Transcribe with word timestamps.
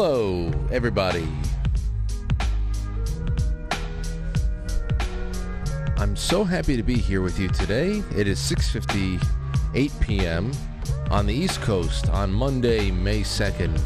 Hello, 0.00 0.52
everybody. 0.70 1.26
I'm 5.96 6.14
so 6.14 6.44
happy 6.44 6.76
to 6.76 6.84
be 6.84 6.94
here 6.94 7.20
with 7.20 7.36
you 7.40 7.48
today. 7.48 8.04
It 8.16 8.28
is 8.28 8.38
6:58 8.38 10.00
p.m. 10.00 10.52
on 11.10 11.26
the 11.26 11.34
East 11.34 11.60
Coast 11.62 12.08
on 12.10 12.32
Monday, 12.32 12.92
May 12.92 13.22
2nd. 13.22 13.76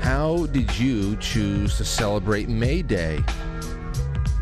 How 0.00 0.46
did 0.46 0.74
you 0.78 1.14
choose 1.16 1.76
to 1.76 1.84
celebrate 1.84 2.48
May 2.48 2.80
Day? 2.80 3.18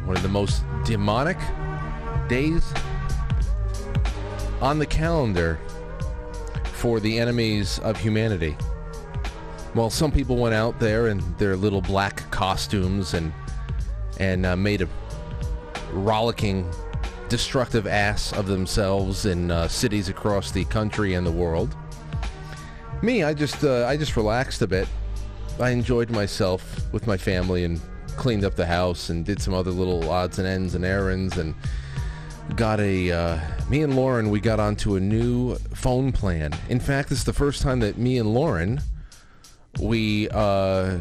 One 0.05 0.17
of 0.17 0.23
the 0.23 0.29
most 0.29 0.63
demonic 0.85 1.39
days 2.29 2.63
on 4.61 4.79
the 4.79 4.87
calendar 4.87 5.59
for 6.75 7.01
the 7.01 7.19
enemies 7.19 7.81
of 7.81 7.99
humanity. 7.99 8.57
Well, 9.77 9.91
some 9.91 10.11
people 10.11 10.37
went 10.37 10.55
out 10.55 10.81
there 10.81 11.09
in 11.09 11.23
their 11.37 11.55
little 11.55 11.83
black 11.83 12.31
costumes 12.31 13.13
and 13.13 13.31
and 14.19 14.47
uh, 14.47 14.57
made 14.57 14.81
a 14.81 14.89
rollicking, 15.93 16.73
destructive 17.29 17.87
ass 17.87 18.33
of 18.33 18.47
themselves 18.47 19.27
in 19.27 19.51
uh, 19.51 19.69
cities 19.69 20.09
across 20.09 20.51
the 20.51 20.65
country 20.65 21.13
and 21.13 21.27
the 21.27 21.31
world. 21.31 21.77
Me, 23.03 23.23
I 23.23 23.35
just 23.35 23.65
uh, 23.65 23.85
I 23.87 23.99
just 23.99 24.17
relaxed 24.17 24.63
a 24.63 24.67
bit. 24.67 24.89
I 25.61 25.71
enjoyed 25.71 26.09
myself 26.09 26.91
with 26.91 27.07
my 27.07 27.19
family 27.19 27.65
and 27.65 27.79
cleaned 28.17 28.47
up 28.47 28.55
the 28.55 28.65
house 28.65 29.11
and 29.11 29.27
did 29.27 29.43
some 29.43 29.53
other 29.53 29.73
little 29.73 30.09
odds 30.09 30.39
and 30.39 30.49
ends 30.49 30.75
and 30.75 30.87
errands 30.87 31.37
and 31.37 31.55
got 32.55 32.81
a 32.81 33.13
uh, 33.13 33.41
me 33.69 33.83
and 33.83 33.95
Lauren 33.95 34.31
we 34.31 34.41
got 34.41 34.59
onto 34.59 34.97
a 34.97 35.01
new 35.01 35.57
phone 35.75 36.13
plan. 36.13 36.55
In 36.71 36.81
fact, 36.81 37.11
this 37.11 37.19
is 37.19 37.25
the 37.25 37.35
first 37.35 37.61
time 37.61 37.81
that 37.81 37.99
me 37.99 38.17
and 38.17 38.33
Lauren 38.33 38.81
we 39.81 40.29
uh, 40.31 40.99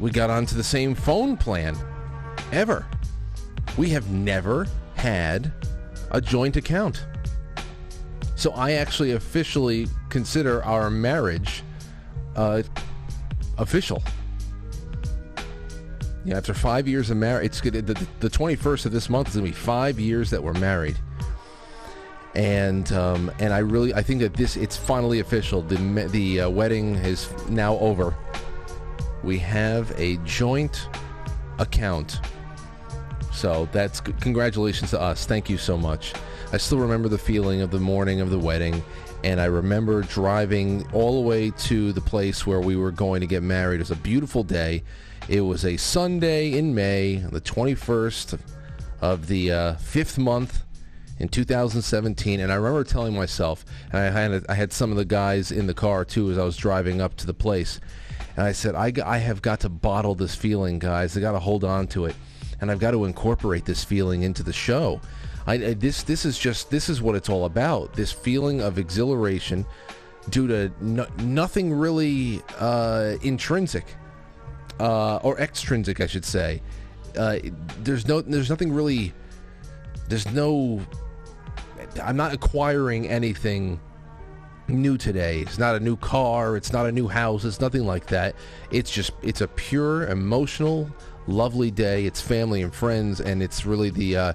we 0.00 0.10
got 0.10 0.30
onto 0.30 0.56
the 0.56 0.64
same 0.64 0.94
phone 0.94 1.36
plan 1.36 1.76
ever. 2.52 2.86
We 3.76 3.90
have 3.90 4.10
never 4.10 4.66
had 4.94 5.52
a 6.10 6.20
joint 6.20 6.56
account. 6.56 7.04
So 8.36 8.52
I 8.52 8.72
actually 8.72 9.12
officially 9.12 9.86
consider 10.08 10.64
our 10.64 10.90
marriage 10.90 11.62
uh, 12.36 12.62
official. 13.58 14.02
Yeah, 16.24 16.38
after 16.38 16.54
five 16.54 16.88
years 16.88 17.10
of 17.10 17.18
marriage, 17.18 17.46
it's 17.46 17.60
good. 17.60 17.86
The, 17.86 18.06
the 18.20 18.30
21st 18.30 18.86
of 18.86 18.92
this 18.92 19.10
month 19.10 19.28
is 19.28 19.34
gonna 19.34 19.46
be 19.46 19.52
five 19.52 20.00
years 20.00 20.30
that 20.30 20.42
we're 20.42 20.54
married, 20.54 20.96
and 22.34 22.90
um, 22.92 23.30
and 23.38 23.52
I 23.52 23.58
really 23.58 23.94
I 23.94 24.02
think 24.02 24.20
that 24.20 24.34
this 24.34 24.56
it's 24.56 24.76
finally 24.76 25.20
official. 25.20 25.62
The 25.62 25.76
the 26.08 26.42
uh, 26.42 26.50
wedding 26.50 26.96
is 26.96 27.28
now 27.48 27.78
over. 27.78 28.14
We 29.22 29.38
have 29.38 29.92
a 29.98 30.16
joint 30.18 30.88
account, 31.58 32.20
so 33.32 33.68
that's 33.72 34.00
congratulations 34.00 34.90
to 34.90 35.00
us. 35.00 35.26
Thank 35.26 35.48
you 35.48 35.58
so 35.58 35.78
much. 35.78 36.12
I 36.52 36.56
still 36.56 36.78
remember 36.78 37.08
the 37.08 37.18
feeling 37.18 37.62
of 37.62 37.70
the 37.70 37.80
morning 37.80 38.20
of 38.20 38.30
the 38.30 38.38
wedding, 38.38 38.82
and 39.22 39.40
I 39.40 39.46
remember 39.46 40.02
driving 40.02 40.86
all 40.92 41.20
the 41.22 41.26
way 41.26 41.50
to 41.50 41.92
the 41.92 42.00
place 42.00 42.46
where 42.46 42.60
we 42.60 42.76
were 42.76 42.90
going 42.90 43.20
to 43.20 43.26
get 43.26 43.42
married. 43.42 43.76
It 43.76 43.80
was 43.80 43.90
a 43.92 43.96
beautiful 43.96 44.42
day. 44.42 44.82
It 45.28 45.40
was 45.40 45.64
a 45.64 45.76
Sunday 45.76 46.58
in 46.58 46.74
May, 46.74 47.16
the 47.16 47.40
21st 47.40 48.38
of 49.00 49.26
the 49.26 49.52
uh, 49.52 49.74
fifth 49.76 50.18
month 50.18 50.64
in 51.18 51.28
2017, 51.28 52.40
and 52.40 52.52
I 52.52 52.56
remember 52.56 52.84
telling 52.84 53.14
myself, 53.14 53.64
and 53.92 54.00
I 54.00 54.10
had 54.10 54.44
I 54.48 54.54
had 54.54 54.72
some 54.72 54.90
of 54.90 54.96
the 54.96 55.04
guys 55.04 55.52
in 55.52 55.66
the 55.66 55.74
car 55.74 56.04
too 56.04 56.30
as 56.30 56.38
I 56.38 56.44
was 56.44 56.56
driving 56.56 57.00
up 57.00 57.16
to 57.16 57.26
the 57.26 57.34
place, 57.34 57.80
and 58.36 58.44
I 58.44 58.52
said, 58.52 58.74
I, 58.74 58.92
I 59.04 59.18
have 59.18 59.42
got 59.42 59.60
to 59.60 59.68
bottle 59.68 60.14
this 60.14 60.34
feeling, 60.34 60.78
guys. 60.78 61.16
I 61.16 61.20
got 61.20 61.32
to 61.32 61.38
hold 61.38 61.64
on 61.64 61.86
to 61.88 62.06
it, 62.06 62.16
and 62.60 62.70
I've 62.70 62.80
got 62.80 62.90
to 62.92 63.04
incorporate 63.04 63.64
this 63.64 63.84
feeling 63.84 64.22
into 64.22 64.42
the 64.42 64.52
show. 64.52 65.00
I, 65.46 65.54
I 65.54 65.74
this 65.74 66.02
this 66.02 66.24
is 66.24 66.38
just 66.38 66.70
this 66.70 66.88
is 66.88 67.00
what 67.00 67.14
it's 67.14 67.28
all 67.28 67.44
about. 67.44 67.94
This 67.94 68.12
feeling 68.12 68.60
of 68.60 68.78
exhilaration 68.78 69.64
due 70.30 70.46
to 70.48 70.72
no, 70.80 71.06
nothing 71.18 71.72
really 71.72 72.42
uh, 72.58 73.16
intrinsic 73.22 73.84
uh, 74.80 75.16
or 75.16 75.38
extrinsic, 75.38 76.00
I 76.00 76.06
should 76.06 76.24
say. 76.24 76.62
Uh, 77.16 77.38
there's 77.80 78.06
no, 78.08 78.20
there's 78.20 78.50
nothing 78.50 78.72
really. 78.72 79.12
There's 80.08 80.30
no. 80.32 80.80
I'm 82.02 82.16
not 82.16 82.32
acquiring 82.32 83.08
anything 83.08 83.80
new 84.68 84.96
today. 84.96 85.40
It's 85.40 85.58
not 85.58 85.76
a 85.76 85.80
new 85.80 85.96
car. 85.96 86.56
It's 86.56 86.72
not 86.72 86.86
a 86.86 86.92
new 86.92 87.08
house. 87.08 87.44
It's 87.44 87.60
nothing 87.60 87.84
like 87.84 88.06
that. 88.06 88.34
It's 88.70 88.90
just, 88.90 89.12
it's 89.22 89.40
a 89.40 89.48
pure, 89.48 90.06
emotional, 90.08 90.90
lovely 91.26 91.70
day. 91.70 92.06
It's 92.06 92.20
family 92.20 92.62
and 92.62 92.74
friends, 92.74 93.20
and 93.20 93.42
it's 93.42 93.66
really 93.66 93.90
the. 93.90 94.16
Uh, 94.16 94.32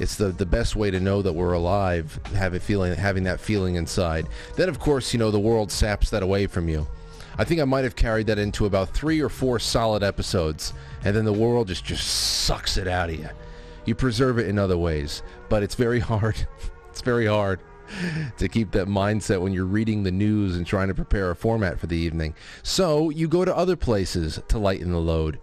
it's 0.00 0.16
the, 0.16 0.30
the 0.30 0.44
best 0.44 0.74
way 0.74 0.90
to 0.90 0.98
know 0.98 1.22
that 1.22 1.32
we're 1.32 1.52
alive, 1.52 2.18
have 2.34 2.54
a 2.54 2.58
feeling, 2.58 2.92
having 2.96 3.22
that 3.24 3.38
feeling 3.38 3.76
inside. 3.76 4.26
Then, 4.56 4.68
of 4.68 4.80
course, 4.80 5.12
you 5.12 5.20
know 5.20 5.30
the 5.30 5.38
world 5.38 5.70
saps 5.70 6.10
that 6.10 6.20
away 6.20 6.48
from 6.48 6.68
you. 6.68 6.84
I 7.38 7.44
think 7.44 7.60
I 7.60 7.64
might 7.64 7.84
have 7.84 7.96
carried 7.96 8.26
that 8.28 8.38
into 8.38 8.66
about 8.66 8.90
three 8.90 9.20
or 9.20 9.28
four 9.28 9.58
solid 9.58 10.02
episodes, 10.02 10.72
and 11.04 11.16
then 11.16 11.24
the 11.24 11.32
world 11.32 11.68
just 11.68 11.84
just 11.84 12.06
sucks 12.06 12.76
it 12.76 12.88
out 12.88 13.10
of 13.10 13.16
you. 13.16 13.28
You 13.84 13.94
preserve 13.94 14.38
it 14.38 14.48
in 14.48 14.58
other 14.58 14.78
ways, 14.78 15.22
but 15.48 15.62
it's 15.62 15.74
very 15.74 16.00
hard. 16.10 16.46
It's 16.94 17.02
very 17.02 17.26
hard 17.26 17.58
to 18.38 18.48
keep 18.48 18.70
that 18.70 18.86
mindset 18.86 19.40
when 19.40 19.52
you're 19.52 19.64
reading 19.64 20.04
the 20.04 20.12
news 20.12 20.56
and 20.56 20.64
trying 20.64 20.86
to 20.86 20.94
prepare 20.94 21.32
a 21.32 21.34
format 21.34 21.80
for 21.80 21.88
the 21.88 21.96
evening. 21.96 22.36
So 22.62 23.10
you 23.10 23.26
go 23.26 23.44
to 23.44 23.52
other 23.52 23.74
places 23.74 24.40
to 24.46 24.60
lighten 24.60 24.92
the 24.92 25.00
load. 25.00 25.40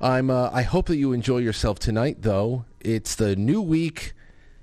I'm. 0.00 0.28
Uh, 0.28 0.50
I 0.52 0.62
hope 0.62 0.86
that 0.86 0.96
you 0.96 1.12
enjoy 1.12 1.38
yourself 1.38 1.78
tonight, 1.78 2.22
though. 2.22 2.64
It's 2.80 3.14
the 3.14 3.36
new 3.36 3.62
week. 3.62 4.12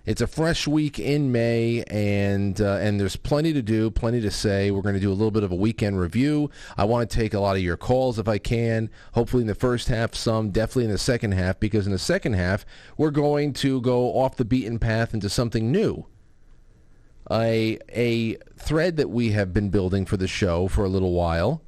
It's 0.08 0.22
a 0.22 0.28
fresh 0.28 0.70
week 0.70 1.00
in 1.00 1.34
May, 1.34 1.84
and 1.84 2.62
uh, 2.62 2.78
and 2.78 2.98
there's 2.98 3.18
plenty 3.18 3.52
to 3.52 3.62
do, 3.62 3.92
plenty 3.92 4.22
to 4.22 4.32
say. 4.32 4.72
We're 4.72 4.82
going 4.82 4.96
to 4.96 5.02
do 5.02 5.12
a 5.12 5.14
little 5.14 5.32
bit 5.32 5.44
of 5.44 5.52
a 5.52 5.56
weekend 5.56 6.00
review. 6.00 6.50
I 6.78 6.86
want 6.86 7.10
to 7.10 7.14
take 7.14 7.34
a 7.34 7.42
lot 7.42 7.58
of 7.58 7.62
your 7.62 7.76
calls 7.76 8.18
if 8.18 8.26
I 8.26 8.38
can. 8.38 8.90
Hopefully 9.16 9.42
in 9.42 9.48
the 9.48 9.54
first 9.54 9.90
half, 9.90 10.16
some 10.16 10.52
definitely 10.52 10.86
in 10.86 10.92
the 10.92 10.98
second 10.98 11.34
half, 11.34 11.60
because 11.60 11.86
in 11.86 11.92
the 11.92 12.00
second 12.00 12.34
half 12.34 12.66
we're 12.96 13.12
going 13.12 13.52
to 13.56 13.82
go 13.82 14.18
off 14.18 14.38
the 14.38 14.46
beaten 14.46 14.80
path 14.80 15.14
into 15.14 15.28
something 15.28 15.74
new. 15.74 16.06
A 17.30 17.78
a 17.94 18.38
thread 18.58 18.96
that 18.96 19.10
we 19.10 19.32
have 19.32 19.54
been 19.54 19.68
building 19.68 20.06
for 20.06 20.16
the 20.16 20.26
show 20.26 20.70
for 20.70 20.86
a 20.86 20.90
little 20.90 21.12
while 21.12 21.62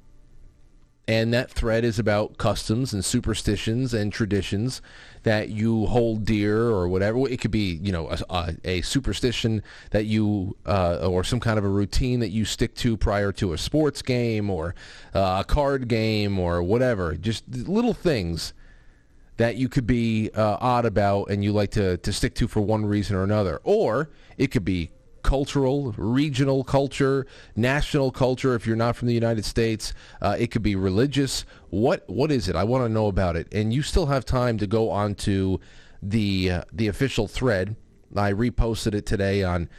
and 1.09 1.33
that 1.33 1.49
thread 1.49 1.83
is 1.83 1.97
about 1.97 2.37
customs 2.37 2.93
and 2.93 3.03
superstitions 3.03 3.95
and 3.95 4.13
traditions 4.13 4.79
that 5.23 5.49
you 5.49 5.85
hold 5.87 6.25
dear 6.25 6.69
or 6.69 6.87
whatever. 6.87 7.27
It 7.27 7.41
could 7.41 7.51
be 7.51 7.79
you 7.81 7.91
know 7.91 8.09
a, 8.29 8.55
a, 8.63 8.81
superstition 8.81 9.63
that 9.91 10.05
you 10.05 10.55
uh, 10.65 11.07
or 11.07 11.23
some 11.23 11.39
kind 11.39 11.57
of 11.57 11.65
a 11.65 11.69
routine 11.69 12.19
that 12.19 12.29
you 12.29 12.45
stick 12.45 12.75
to 12.75 12.97
prior 12.97 13.31
to 13.33 13.53
a 13.53 13.57
sports 13.57 14.01
game 14.01 14.49
or 14.49 14.75
uh, 15.13 15.37
a 15.41 15.43
card 15.43 15.87
game 15.87 16.39
or 16.39 16.63
whatever. 16.63 17.15
Just 17.15 17.47
little 17.49 17.93
things 17.93 18.53
that 19.39 19.55
you 19.55 19.69
could 19.69 19.87
be 19.87 20.29
uh, 20.35 20.57
odd 20.59 20.85
about 20.85 21.29
and 21.29 21.43
you 21.43 21.53
like 21.53 21.71
to, 21.71 21.95
to 21.97 22.11
stick 22.11 22.35
to 22.35 22.47
for 22.47 22.59
one 22.59 22.85
reason 22.85 23.15
or 23.15 23.23
another. 23.23 23.61
Or 23.63 24.09
it 24.37 24.47
could 24.47 24.65
be 24.65 24.91
cultural, 25.23 25.93
regional 25.97 26.63
culture, 26.63 27.25
national 27.55 28.11
culture. 28.11 28.55
If 28.55 28.65
you're 28.65 28.75
not 28.75 28.95
from 28.95 29.07
the 29.07 29.13
United 29.13 29.45
States, 29.45 29.93
uh, 30.21 30.35
it 30.39 30.51
could 30.51 30.63
be 30.63 30.75
religious. 30.75 31.45
What 31.69 32.03
what 32.09 32.31
is 32.31 32.49
it? 32.49 32.55
I 32.55 32.63
want 32.63 32.85
to 32.85 32.89
know 32.89 33.07
about 33.07 33.35
it. 33.35 33.47
And 33.51 33.73
you 33.73 33.81
still 33.81 34.07
have 34.07 34.25
time 34.25 34.57
to 34.57 34.67
go 34.67 34.89
onto 34.89 35.59
the 36.01 36.51
uh, 36.51 36.63
the 36.71 36.87
official 36.87 37.27
thread. 37.27 37.75
I 38.15 38.33
reposted 38.33 38.95
it 38.95 39.05
today 39.05 39.43
on 39.43 39.69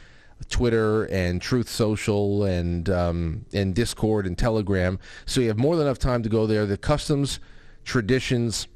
Twitter 0.49 1.05
and 1.05 1.41
Truth 1.41 1.69
Social 1.69 2.43
and 2.43 2.89
um, 2.89 3.45
and 3.53 3.75
Discord 3.75 4.25
and 4.25 4.37
Telegram. 4.37 4.99
So 5.25 5.41
you 5.41 5.47
have 5.47 5.57
more 5.57 5.75
than 5.75 5.87
enough 5.87 5.99
time 5.99 6.23
to 6.23 6.29
go 6.29 6.47
there. 6.47 6.65
The 6.65 6.77
customs, 6.77 7.39
traditions, 7.83 8.67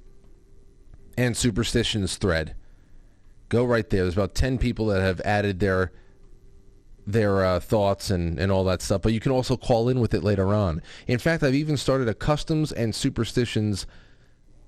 and 1.17 1.35
superstitions 1.35 2.17
thread. 2.17 2.55
Go 3.49 3.63
right 3.63 3.89
there. 3.89 4.03
There's 4.03 4.15
about 4.15 4.35
ten 4.35 4.57
people 4.57 4.87
that 4.87 5.01
have 5.01 5.21
added 5.21 5.59
their 5.59 5.91
their 7.07 7.45
uh, 7.45 7.59
thoughts 7.59 8.09
and, 8.09 8.39
and 8.39 8.51
all 8.51 8.63
that 8.65 8.81
stuff. 8.81 9.01
But 9.01 9.13
you 9.13 9.19
can 9.19 9.31
also 9.31 9.57
call 9.57 9.89
in 9.89 9.99
with 9.99 10.13
it 10.13 10.23
later 10.23 10.53
on. 10.53 10.81
In 11.07 11.19
fact, 11.19 11.43
I've 11.43 11.55
even 11.55 11.77
started 11.77 12.07
a 12.07 12.13
customs 12.13 12.71
and 12.71 12.93
superstitions 12.95 13.85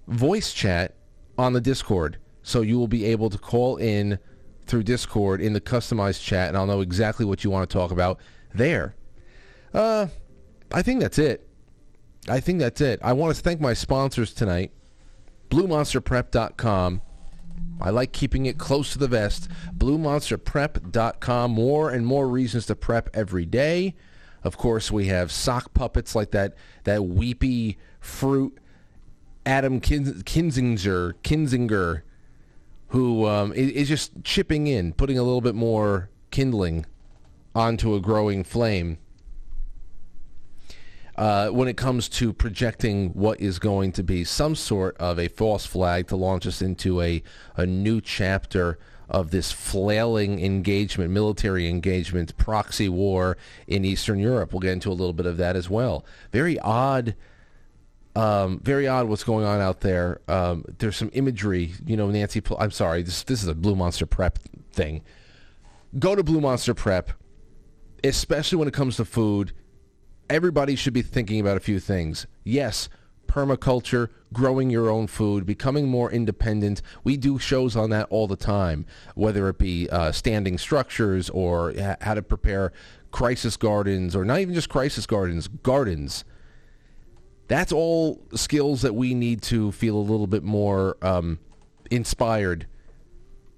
voice 0.07 0.53
chat 0.53 0.95
on 1.37 1.53
the 1.53 1.61
Discord. 1.61 2.17
So 2.43 2.61
you 2.61 2.77
will 2.77 2.87
be 2.87 3.05
able 3.05 3.29
to 3.29 3.37
call 3.37 3.77
in 3.77 4.19
through 4.65 4.83
Discord 4.83 5.41
in 5.41 5.53
the 5.53 5.61
customized 5.61 6.23
chat, 6.23 6.49
and 6.49 6.57
I'll 6.57 6.65
know 6.65 6.81
exactly 6.81 7.25
what 7.25 7.43
you 7.43 7.49
want 7.49 7.69
to 7.69 7.73
talk 7.73 7.91
about 7.91 8.19
there. 8.53 8.95
Uh, 9.73 10.07
I 10.71 10.81
think 10.81 11.01
that's 11.01 11.17
it. 11.17 11.47
I 12.29 12.39
think 12.39 12.59
that's 12.59 12.81
it. 12.81 12.99
I 13.01 13.13
want 13.13 13.35
to 13.35 13.41
thank 13.41 13.61
my 13.61 13.73
sponsors 13.73 14.33
tonight, 14.33 14.71
BlueMonsterPrep.com. 15.49 17.01
I 17.79 17.89
like 17.89 18.11
keeping 18.11 18.45
it 18.45 18.57
close 18.57 18.91
to 18.93 18.99
the 18.99 19.07
vest. 19.07 19.49
BlueMonsterPrep.com. 19.77 21.51
More 21.51 21.89
and 21.89 22.05
more 22.05 22.27
reasons 22.27 22.65
to 22.67 22.75
prep 22.75 23.09
every 23.13 23.45
day. 23.45 23.95
Of 24.43 24.57
course, 24.57 24.91
we 24.91 25.07
have 25.07 25.31
sock 25.31 25.73
puppets 25.73 26.15
like 26.15 26.31
that 26.31 26.53
that 26.83 27.05
weepy 27.05 27.77
fruit 27.99 28.57
Adam 29.45 29.79
Kin- 29.79 30.23
Kinzinger 30.23 31.13
Kinzinger, 31.23 32.01
who 32.89 33.25
um, 33.25 33.53
is 33.53 33.87
just 33.87 34.23
chipping 34.23 34.67
in, 34.67 34.93
putting 34.93 35.17
a 35.17 35.23
little 35.23 35.41
bit 35.41 35.55
more 35.55 36.09
kindling 36.31 36.85
onto 37.55 37.95
a 37.95 37.99
growing 37.99 38.43
flame. 38.43 38.97
Uh, 41.17 41.49
when 41.49 41.67
it 41.67 41.75
comes 41.75 42.07
to 42.07 42.31
projecting 42.31 43.09
what 43.09 43.41
is 43.41 43.57
going 43.57 43.91
to 43.91 44.03
be 44.03 44.23
some 44.23 44.53
sort 44.53 44.95
of 44.97 45.17
a 45.17 45.27
false 45.27 45.65
flag 45.65 46.07
to 46.07 46.15
launch 46.15 46.45
us 46.45 46.61
into 46.61 47.01
a, 47.01 47.23
a 47.55 47.65
new 47.65 47.99
chapter 47.99 48.77
of 49.09 49.31
this 49.31 49.51
flailing 49.51 50.43
engagement, 50.43 51.09
military 51.09 51.67
engagement, 51.67 52.37
proxy 52.37 52.87
war 52.87 53.35
in 53.65 53.83
Eastern 53.83 54.19
Europe. 54.19 54.53
We'll 54.53 54.59
get 54.59 54.73
into 54.73 54.89
a 54.89 54.93
little 54.93 55.13
bit 55.13 55.25
of 55.25 55.37
that 55.37 55.55
as 55.55 55.69
well. 55.69 56.05
Very 56.31 56.59
odd. 56.59 57.15
Um, 58.15 58.59
very 58.59 58.87
odd 58.87 59.07
what's 59.07 59.23
going 59.23 59.45
on 59.45 59.59
out 59.59 59.81
there. 59.81 60.21
Um, 60.27 60.65
there's 60.79 60.97
some 60.97 61.11
imagery, 61.13 61.73
you 61.85 61.95
know, 61.95 62.09
Nancy. 62.09 62.41
I'm 62.59 62.71
sorry, 62.71 63.03
this 63.03 63.23
this 63.23 63.43
is 63.43 63.47
a 63.47 63.53
Blue 63.55 63.75
Monster 63.75 64.07
Prep 64.07 64.39
thing. 64.71 65.03
Go 65.97 66.15
to 66.15 66.23
Blue 66.23 66.41
Monster 66.41 66.73
Prep, 66.73 67.11
especially 68.03 68.57
when 68.57 68.67
it 68.67 68.73
comes 68.73 68.97
to 68.97 69.05
food 69.05 69.53
everybody 70.29 70.75
should 70.75 70.93
be 70.93 71.01
thinking 71.01 71.39
about 71.39 71.57
a 71.57 71.61
few 71.61 71.79
things. 71.79 72.27
Yes, 72.43 72.89
permaculture, 73.27 74.09
growing 74.33 74.69
your 74.69 74.89
own 74.89 75.07
food, 75.07 75.45
becoming 75.45 75.87
more 75.87 76.11
independent. 76.11 76.81
We 77.03 77.17
do 77.17 77.37
shows 77.37 77.75
on 77.75 77.89
that 77.91 78.07
all 78.09 78.27
the 78.27 78.35
time, 78.35 78.85
whether 79.15 79.47
it 79.49 79.57
be 79.57 79.89
uh, 79.89 80.11
standing 80.11 80.57
structures 80.57 81.29
or 81.29 81.73
ha- 81.77 81.97
how 82.01 82.15
to 82.15 82.21
prepare 82.21 82.71
crisis 83.11 83.57
gardens 83.57 84.15
or 84.15 84.25
not 84.25 84.39
even 84.39 84.53
just 84.53 84.69
crisis 84.69 85.05
gardens, 85.05 85.47
gardens. 85.47 86.25
That's 87.47 87.71
all 87.71 88.21
skills 88.33 88.81
that 88.81 88.93
we 88.93 89.13
need 89.13 89.41
to 89.43 89.71
feel 89.71 89.95
a 89.95 89.99
little 89.99 90.27
bit 90.27 90.43
more 90.43 90.97
um, 91.01 91.39
inspired 91.89 92.67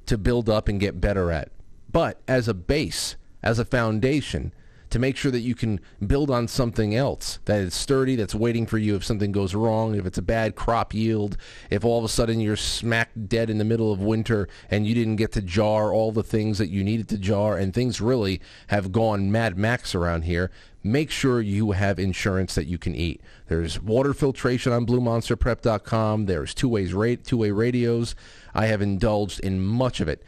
to 0.05 0.17
build 0.17 0.49
up 0.49 0.67
and 0.67 0.79
get 0.79 1.01
better 1.01 1.31
at. 1.31 1.51
But 1.91 2.21
as 2.27 2.47
a 2.47 2.53
base, 2.53 3.15
as 3.41 3.57
a 3.57 3.65
foundation, 3.65 4.53
to 4.89 4.99
make 4.99 5.15
sure 5.15 5.31
that 5.31 5.41
you 5.41 5.55
can 5.55 5.79
build 6.05 6.31
on 6.31 6.47
something 6.47 6.95
else 6.95 7.39
that 7.45 7.59
is 7.59 7.73
sturdy, 7.73 8.15
that's 8.15 8.33
waiting 8.33 8.65
for 8.65 8.77
you 8.77 8.95
if 8.95 9.03
something 9.03 9.31
goes 9.31 9.53
wrong, 9.53 9.95
if 9.95 10.05
it's 10.05 10.17
a 10.17 10.23
bad 10.23 10.55
crop 10.55 10.93
yield, 10.93 11.37
if 11.69 11.85
all 11.85 11.99
of 11.99 12.03
a 12.03 12.09
sudden 12.09 12.39
you're 12.39 12.55
smack 12.55 13.09
dead 13.27 13.49
in 13.49 13.57
the 13.57 13.65
middle 13.65 13.91
of 13.91 13.99
winter 13.99 14.47
and 14.69 14.87
you 14.87 14.95
didn't 14.95 15.17
get 15.17 15.31
to 15.33 15.41
jar 15.41 15.93
all 15.93 16.11
the 16.11 16.23
things 16.23 16.57
that 16.57 16.69
you 16.69 16.83
needed 16.83 17.07
to 17.09 17.17
jar 17.17 17.57
and 17.57 17.73
things 17.73 18.01
really 18.01 18.41
have 18.67 18.91
gone 18.91 19.31
mad 19.31 19.57
max 19.57 19.93
around 19.93 20.23
here, 20.23 20.49
make 20.83 21.11
sure 21.11 21.41
you 21.41 21.71
have 21.71 21.99
insurance 21.99 22.55
that 22.55 22.65
you 22.65 22.77
can 22.77 22.95
eat. 22.95 23.21
There's 23.47 23.79
water 23.81 24.13
filtration 24.13 24.73
on 24.73 24.85
BlueMonsterPrep.com. 24.85 26.25
There's 26.25 26.53
two-ways 26.53 26.93
ra- 26.93 27.15
two-way 27.23 27.51
radios. 27.51 28.15
I 28.53 28.67
have 28.67 28.81
indulged 28.81 29.39
in 29.41 29.59
much 29.59 29.99
of 29.99 30.07
it. 30.07 30.23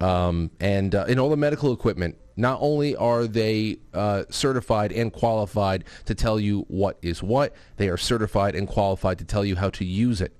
Um, 0.00 0.52
and 0.60 0.94
uh, 0.94 1.06
in 1.08 1.18
all 1.18 1.30
the 1.30 1.36
medical 1.36 1.72
equipment 1.72 2.16
not 2.38 2.58
only 2.62 2.94
are 2.94 3.26
they 3.26 3.78
uh, 3.92 4.22
certified 4.30 4.92
and 4.92 5.12
qualified 5.12 5.84
to 6.04 6.14
tell 6.14 6.38
you 6.38 6.64
what 6.68 6.96
is 7.02 7.20
what, 7.20 7.54
they 7.76 7.88
are 7.88 7.96
certified 7.96 8.54
and 8.54 8.68
qualified 8.68 9.18
to 9.18 9.24
tell 9.24 9.44
you 9.44 9.56
how 9.56 9.68
to 9.70 9.84
use 9.84 10.20
it. 10.20 10.32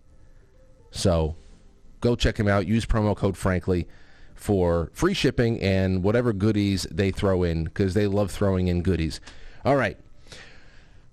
So 0.92 1.34
go 2.00 2.14
check 2.14 2.36
them 2.36 2.46
out. 2.46 2.68
Use 2.68 2.86
promo 2.86 3.16
code 3.16 3.36
Frankly 3.36 3.88
for 4.36 4.90
free 4.94 5.12
shipping 5.12 5.60
and 5.60 6.04
whatever 6.04 6.32
goodies 6.32 6.86
they 6.90 7.10
throw 7.10 7.42
in 7.42 7.64
because 7.64 7.94
they 7.94 8.06
love 8.06 8.30
throwing 8.30 8.68
in 8.68 8.82
goodies. 8.82 9.20
All 9.64 9.76
right. 9.76 9.98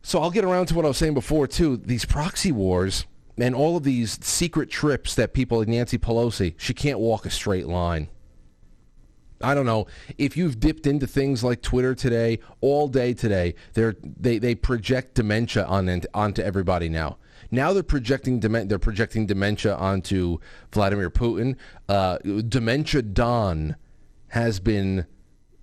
So 0.04 0.22
I'll 0.22 0.30
get 0.30 0.46
around 0.46 0.68
to 0.68 0.76
what 0.76 0.86
I 0.86 0.90
was 0.90 0.98
saying 0.98 1.16
before 1.16 1.48
too. 1.48 1.78
These 1.78 2.06
proxy 2.06 2.52
wars 2.52 3.08
and 3.40 3.56
all 3.56 3.76
of 3.76 3.84
these 3.84 4.24
secret 4.24 4.70
trips 4.70 5.16
that 5.16 5.34
people 5.34 5.58
like 5.58 5.68
Nancy 5.68 5.98
Pelosi, 5.98 6.54
she 6.58 6.76
can't 6.76 7.00
walk 7.00 7.26
a 7.26 7.32
straight 7.32 7.66
line. 7.66 8.08
I 9.42 9.54
don't 9.54 9.66
know 9.66 9.88
if 10.18 10.38
you've 10.38 10.60
dipped 10.60 10.88
into 10.88 11.08
things 11.08 11.44
like 11.44 11.62
Twitter 11.62 11.94
today, 11.94 12.40
all 12.62 12.88
day 12.88 13.14
today. 13.14 13.56
They 13.74 14.40
they 14.40 14.56
project 14.56 15.16
dementia 15.16 15.66
on 15.66 16.02
onto 16.14 16.42
everybody 16.42 16.90
now. 16.90 17.18
Now 17.52 17.74
they're 17.74 17.84
projecting 17.84 18.40
they're 18.40 18.80
projecting 18.80 19.26
dementia 19.26 19.76
onto 19.76 20.40
Vladimir 20.72 21.10
Putin. 21.10 21.58
Uh, 21.90 22.18
dementia 22.48 23.02
Don 23.02 23.76
has 24.30 24.60
been 24.60 25.06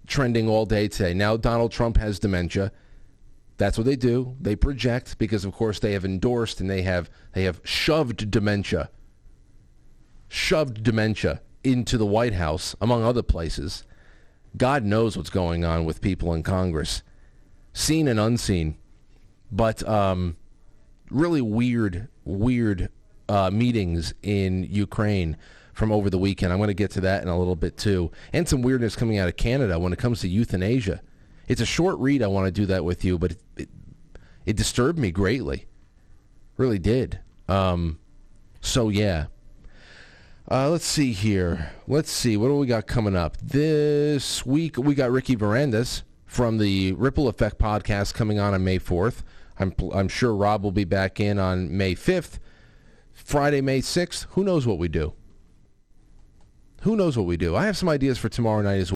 trending 0.07 0.49
all 0.49 0.67
day 0.67 0.89
today. 0.89 1.15
Now 1.15 1.37
Donald 1.37 1.73
Trump 1.73 1.97
has 1.97 2.19
dementia. 2.19 2.73
That's 3.57 3.79
what 3.79 3.85
they 3.85 3.97
do. 3.97 4.37
They 4.41 4.57
project 4.57 5.19
because 5.19 5.45
of 5.45 5.53
course 5.53 5.79
they 5.79 5.93
have 5.93 6.05
endorsed 6.05 6.61
and 6.61 6.69
they 6.69 6.83
have 6.83 7.09
they 7.33 7.45
have 7.45 7.61
shoved 7.65 8.31
dementia. 8.31 8.91
Shoved 10.29 10.83
dementia 10.83 11.41
into 11.65 11.97
the 11.97 12.07
White 12.07 12.35
House, 12.35 12.75
among 12.81 13.05
other 13.05 13.23
places. 13.23 13.85
God 14.57 14.85
knows 14.85 15.17
what's 15.17 15.31
going 15.31 15.65
on 15.65 15.85
with 15.85 16.01
people 16.01 16.35
in 16.35 16.43
Congress, 16.43 17.03
seen 17.73 18.09
and 18.09 18.21
unseen. 18.21 18.77
But 19.51 19.87
um, 19.89 20.37
really 21.11 21.41
weird, 21.41 22.09
weird 22.25 22.91
uh, 23.29 23.51
meetings 23.51 24.15
in 24.23 24.65
Ukraine 24.65 25.37
from 25.73 25.91
over 25.91 26.11
the 26.11 26.19
weekend. 26.19 26.53
I'm 26.53 26.59
going 26.59 26.69
to 26.69 26.75
get 26.75 26.91
to 26.93 27.01
that 27.03 27.23
in 27.23 27.29
a 27.29 27.39
little 27.39 27.57
bit 27.57 27.77
too. 27.77 28.11
And 28.33 28.49
some 28.49 28.63
weirdness 28.63 28.97
coming 28.97 29.19
out 29.19 29.29
of 29.29 29.37
Canada 29.37 29.79
when 29.79 29.93
it 29.93 29.99
comes 29.99 30.21
to 30.21 30.29
euthanasia. 30.29 31.01
It's 31.49 31.61
a 31.61 31.67
short 31.67 31.99
read. 31.99 32.23
I 32.23 32.27
want 32.27 32.47
to 32.47 32.53
do 32.53 32.67
that 32.67 32.85
with 32.85 33.05
you, 33.05 33.19
but 33.19 33.33
it, 33.33 33.41
it, 33.57 33.69
it 34.47 34.57
disturbed 34.57 34.99
me 34.99 35.11
greatly. 35.11 35.67
Really 36.57 36.79
did. 36.79 37.21
Um, 37.49 37.99
so, 38.61 38.89
yeah. 38.89 39.27
Uh, 40.51 40.69
let's 40.69 40.85
see 40.85 41.13
here. 41.13 41.73
Let's 41.87 42.11
see. 42.11 42.37
What 42.37 42.49
do 42.49 42.57
we 42.57 42.67
got 42.67 42.87
coming 42.87 43.17
up? 43.17 43.37
This 43.39 44.45
week, 44.45 44.77
we 44.77 44.95
got 44.95 45.11
Ricky 45.11 45.37
Varandas 45.37 46.03
from 46.27 46.59
the 46.59 46.93
Ripple 46.93 47.29
Effect 47.29 47.59
podcast 47.59 48.15
coming 48.15 48.41
on 48.41 48.53
on 48.53 48.65
May 48.65 48.79
4th. 48.79 49.23
I'm, 49.59 49.73
I'm 49.95 50.09
sure 50.09 50.35
Rob 50.35 50.65
will 50.65 50.73
be 50.73 50.85
back 50.85 51.21
in 51.21 51.39
on 51.39 51.75
May 51.77 51.95
5th. 51.95 52.39
Friday, 53.13 53.61
May 53.61 53.81
6th. 53.81 54.27
Who 54.31 54.43
knows 54.43 54.67
what 54.67 54.79
we 54.79 54.89
do? 54.89 55.13
Who 56.83 56.97
knows 56.97 57.17
what 57.17 57.27
we 57.27 57.37
do? 57.37 57.55
I 57.55 57.67
have 57.67 57.77
some 57.77 57.89
ideas 57.89 58.19
for 58.19 58.29
tomorrow 58.29 58.63
night 58.63 58.81
as 58.81 58.93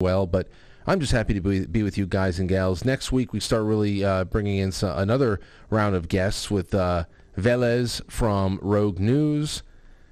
well, 0.00 0.26
but 0.26 0.48
I'm 0.86 0.98
just 0.98 1.12
happy 1.12 1.34
to 1.34 1.40
be, 1.40 1.64
be 1.66 1.84
with 1.84 1.96
you 1.96 2.06
guys 2.06 2.40
and 2.40 2.48
gals. 2.48 2.84
Next 2.84 3.12
week, 3.12 3.32
we 3.32 3.38
start 3.38 3.62
really 3.62 4.02
uh, 4.04 4.24
bringing 4.24 4.58
in 4.58 4.72
some, 4.72 4.98
another 4.98 5.38
round 5.70 5.94
of 5.94 6.08
guests 6.08 6.50
with 6.50 6.74
uh, 6.74 7.04
Velez 7.36 8.00
from 8.10 8.58
Rogue 8.60 8.98
News. 8.98 9.62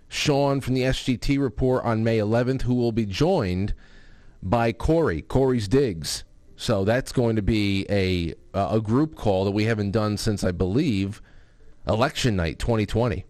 Sean 0.09 0.61
from 0.61 0.75
the 0.75 0.83
SGT 0.83 1.41
report 1.41 1.85
on 1.85 2.05
May 2.05 2.19
11th, 2.19 2.63
who 2.63 2.75
will 2.75 2.93
be 2.93 3.07
joined 3.07 3.75
by 4.43 4.73
Corey, 4.73 5.23
Corey's 5.23 5.69
Digs. 5.69 6.25
So 6.57 6.85
that's 6.85 7.13
going 7.13 7.37
to 7.37 7.43
be 7.43 7.87
a 7.91 8.35
uh, 8.57 8.77
a 8.77 8.81
group 8.81 9.15
call 9.15 9.45
that 9.45 9.51
we 9.51 9.65
haven't 9.65 9.91
done 9.91 10.17
since 10.17 10.43
I 10.43 10.53
believe 10.53 11.21
election 11.87 12.37
night 12.37 12.59
2020. 12.59 13.25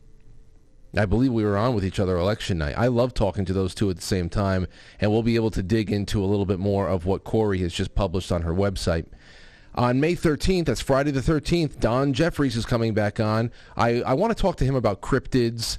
I 0.96 1.04
believe 1.04 1.32
we 1.32 1.44
were 1.44 1.56
on 1.56 1.74
with 1.74 1.84
each 1.84 1.98
other 1.98 2.16
election 2.16 2.58
night. 2.58 2.78
I 2.78 2.86
love 2.86 3.12
talking 3.12 3.44
to 3.46 3.52
those 3.52 3.74
two 3.74 3.90
at 3.90 3.96
the 3.96 4.02
same 4.02 4.28
time, 4.28 4.66
and 5.00 5.10
we'll 5.10 5.22
be 5.22 5.34
able 5.34 5.50
to 5.50 5.62
dig 5.62 5.90
into 5.90 6.22
a 6.22 6.26
little 6.26 6.46
bit 6.46 6.58
more 6.58 6.88
of 6.88 7.04
what 7.04 7.24
Corey 7.24 7.58
has 7.58 7.74
just 7.74 7.94
published 7.94 8.32
on 8.32 8.42
her 8.42 8.54
website. 8.54 9.06
On 9.74 10.00
May 10.00 10.14
13th, 10.14 10.64
that's 10.66 10.80
Friday 10.80 11.10
the 11.10 11.20
13th, 11.20 11.80
Don 11.80 12.14
Jeffries 12.14 12.56
is 12.56 12.64
coming 12.64 12.94
back 12.94 13.20
on. 13.20 13.50
I, 13.76 14.00
I 14.02 14.14
want 14.14 14.34
to 14.34 14.40
talk 14.40 14.56
to 14.56 14.64
him 14.64 14.74
about 14.74 15.02
cryptids, 15.02 15.76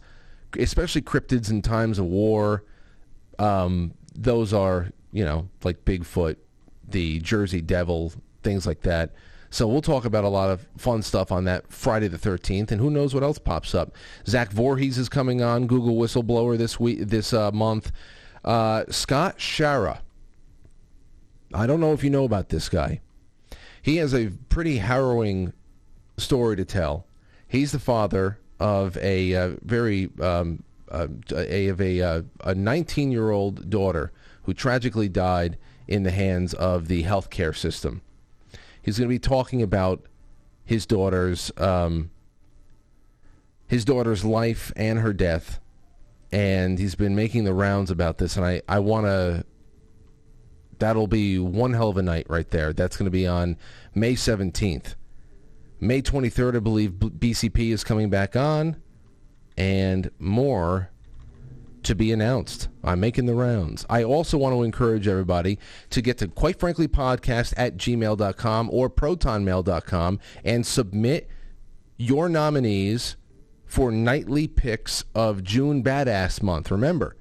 especially 0.58 1.02
cryptids 1.02 1.50
in 1.50 1.62
times 1.62 2.00
of 2.00 2.06
war. 2.06 2.64
Um, 3.40 3.94
those 4.16 4.54
are, 4.54 4.92
you 5.12 5.26
know, 5.26 5.50
like 5.64 5.86
Bigfoot, 5.86 6.38
the 6.88 7.20
Jersey 7.20 7.62
Devil, 7.62 8.14
things 8.44 8.66
like 8.66 8.82
that. 8.82 9.14
So 9.50 9.68
we'll 9.68 9.82
talk 9.82 10.06
about 10.06 10.24
a 10.24 10.30
lot 10.30 10.50
of 10.50 10.68
fun 10.78 11.02
stuff 11.02 11.32
on 11.32 11.46
that 11.46 11.72
Friday 11.72 12.08
the 12.08 12.18
13th, 12.18 12.72
and 12.72 12.82
who 12.82 12.90
knows 12.90 13.14
what 13.14 13.24
else 13.24 13.40
pops 13.40 13.74
up. 13.74 13.94
Zach 14.28 14.52
Vorhies 14.52 14.98
is 14.98 15.08
coming 15.08 15.42
on, 15.42 15.68
Google 15.68 15.96
whistleblower 15.96 16.58
this 16.58 16.80
week, 16.80 17.00
this 17.08 17.34
uh, 17.34 17.52
month. 17.52 17.92
Uh, 18.44 18.84
Scott 18.90 19.38
Shara. 19.38 20.00
I 21.54 21.66
don't 21.66 21.80
know 21.80 21.94
if 21.94 22.04
you 22.04 22.10
know 22.10 22.26
about 22.26 22.50
this 22.50 22.68
guy. 22.68 23.00
He 23.82 23.98
has 23.98 24.14
a 24.14 24.32
pretty 24.50 24.78
harrowing 24.78 25.54
story 26.18 26.58
to 26.58 26.66
tell. 26.66 27.08
He's 27.48 27.72
the 27.72 27.80
father 27.80 28.40
of 28.60 28.98
a 28.98 29.36
uh, 29.36 29.52
very 29.62 30.10
um, 30.20 30.64
uh, 30.92 31.08
a, 31.32 31.68
of 31.68 31.82
a 31.82 32.02
uh, 32.02 32.22
a 32.42 32.56
19 32.56 33.12
year 33.12 33.32
old 33.32 33.70
daughter 33.70 34.12
who 34.44 34.54
tragically 34.54 35.10
died 35.10 35.58
in 35.88 36.04
the 36.04 36.12
hands 36.12 36.54
of 36.54 36.88
the 36.88 37.04
healthcare 37.04 37.56
system. 37.56 38.02
He's 38.82 38.98
going 38.98 39.10
to 39.10 39.14
be 39.14 39.20
talking 39.20 39.62
about 39.62 40.06
his 40.64 40.86
daughter's 40.86 41.52
um, 41.58 42.12
his 43.68 43.86
daughter's 43.86 44.24
life 44.24 44.72
and 44.76 45.00
her 45.00 45.14
death, 45.14 45.60
and 46.32 46.80
he's 46.80 46.96
been 46.96 47.16
making 47.16 47.44
the 47.44 47.54
rounds 47.54 47.92
about 47.92 48.18
this. 48.18 48.38
And 48.38 48.46
I 48.46 48.62
I 48.68 48.80
want 48.80 49.06
to. 49.06 49.46
That'll 50.80 51.08
be 51.08 51.40
one 51.40 51.74
hell 51.74 51.90
of 51.90 51.98
a 51.98 52.04
night 52.04 52.28
right 52.30 52.48
there. 52.52 52.72
That's 52.72 52.98
going 52.98 53.08
to 53.08 53.12
be 53.12 53.26
on 53.26 53.58
May 53.96 54.14
17th. 54.14 54.94
May 55.80 56.02
23rd, 56.02 56.56
I 56.56 56.60
believe 56.60 56.92
BCP 56.92 57.72
is 57.72 57.84
coming 57.84 58.10
back 58.10 58.36
on, 58.36 58.78
and 59.56 60.10
more 60.18 60.90
to 61.84 61.96
be 61.96 62.12
announced. 62.12 62.68
I'm 62.84 63.00
making 63.00 63.28
the 63.28 63.36
rounds. 63.36 63.86
I 63.90 64.04
also 64.04 64.38
want 64.38 64.56
to 64.56 64.64
encourage 64.64 65.08
everybody 65.08 65.60
to 65.92 66.02
get 66.02 66.18
to 66.18 66.28
quite 66.28 66.60
frankly 66.60 66.88
podcast 66.88 67.54
at 67.56 67.78
gmail.com 67.78 68.70
or 68.72 68.90
protonmail.com 68.90 70.20
and 70.44 70.66
submit 70.66 71.30
your 71.96 72.28
nominees 72.28 73.16
for 73.66 73.92
nightly 73.92 74.48
picks 74.48 75.04
of 75.14 75.44
June 75.44 75.84
Badass 75.84 76.42
Month. 76.42 76.72
Remember, 76.72 77.16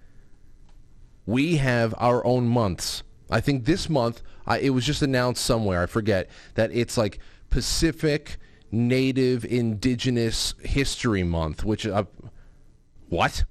we 1.26 1.56
have 1.56 1.94
our 1.98 2.24
own 2.24 2.46
months. 2.46 3.02
I 3.30 3.40
think 3.40 3.64
this 3.64 3.88
month, 3.90 4.22
I, 4.46 4.58
it 4.58 4.70
was 4.70 4.86
just 4.86 5.02
announced 5.02 5.44
somewhere, 5.44 5.82
I 5.82 5.86
forget, 5.86 6.30
that 6.54 6.70
it's 6.72 6.96
like 6.96 7.18
Pacific 7.50 8.38
Native 8.70 9.44
Indigenous 9.44 10.54
History 10.60 11.22
Month, 11.22 11.64
which, 11.64 11.86
uh, 11.86 12.04
what? 13.08 13.44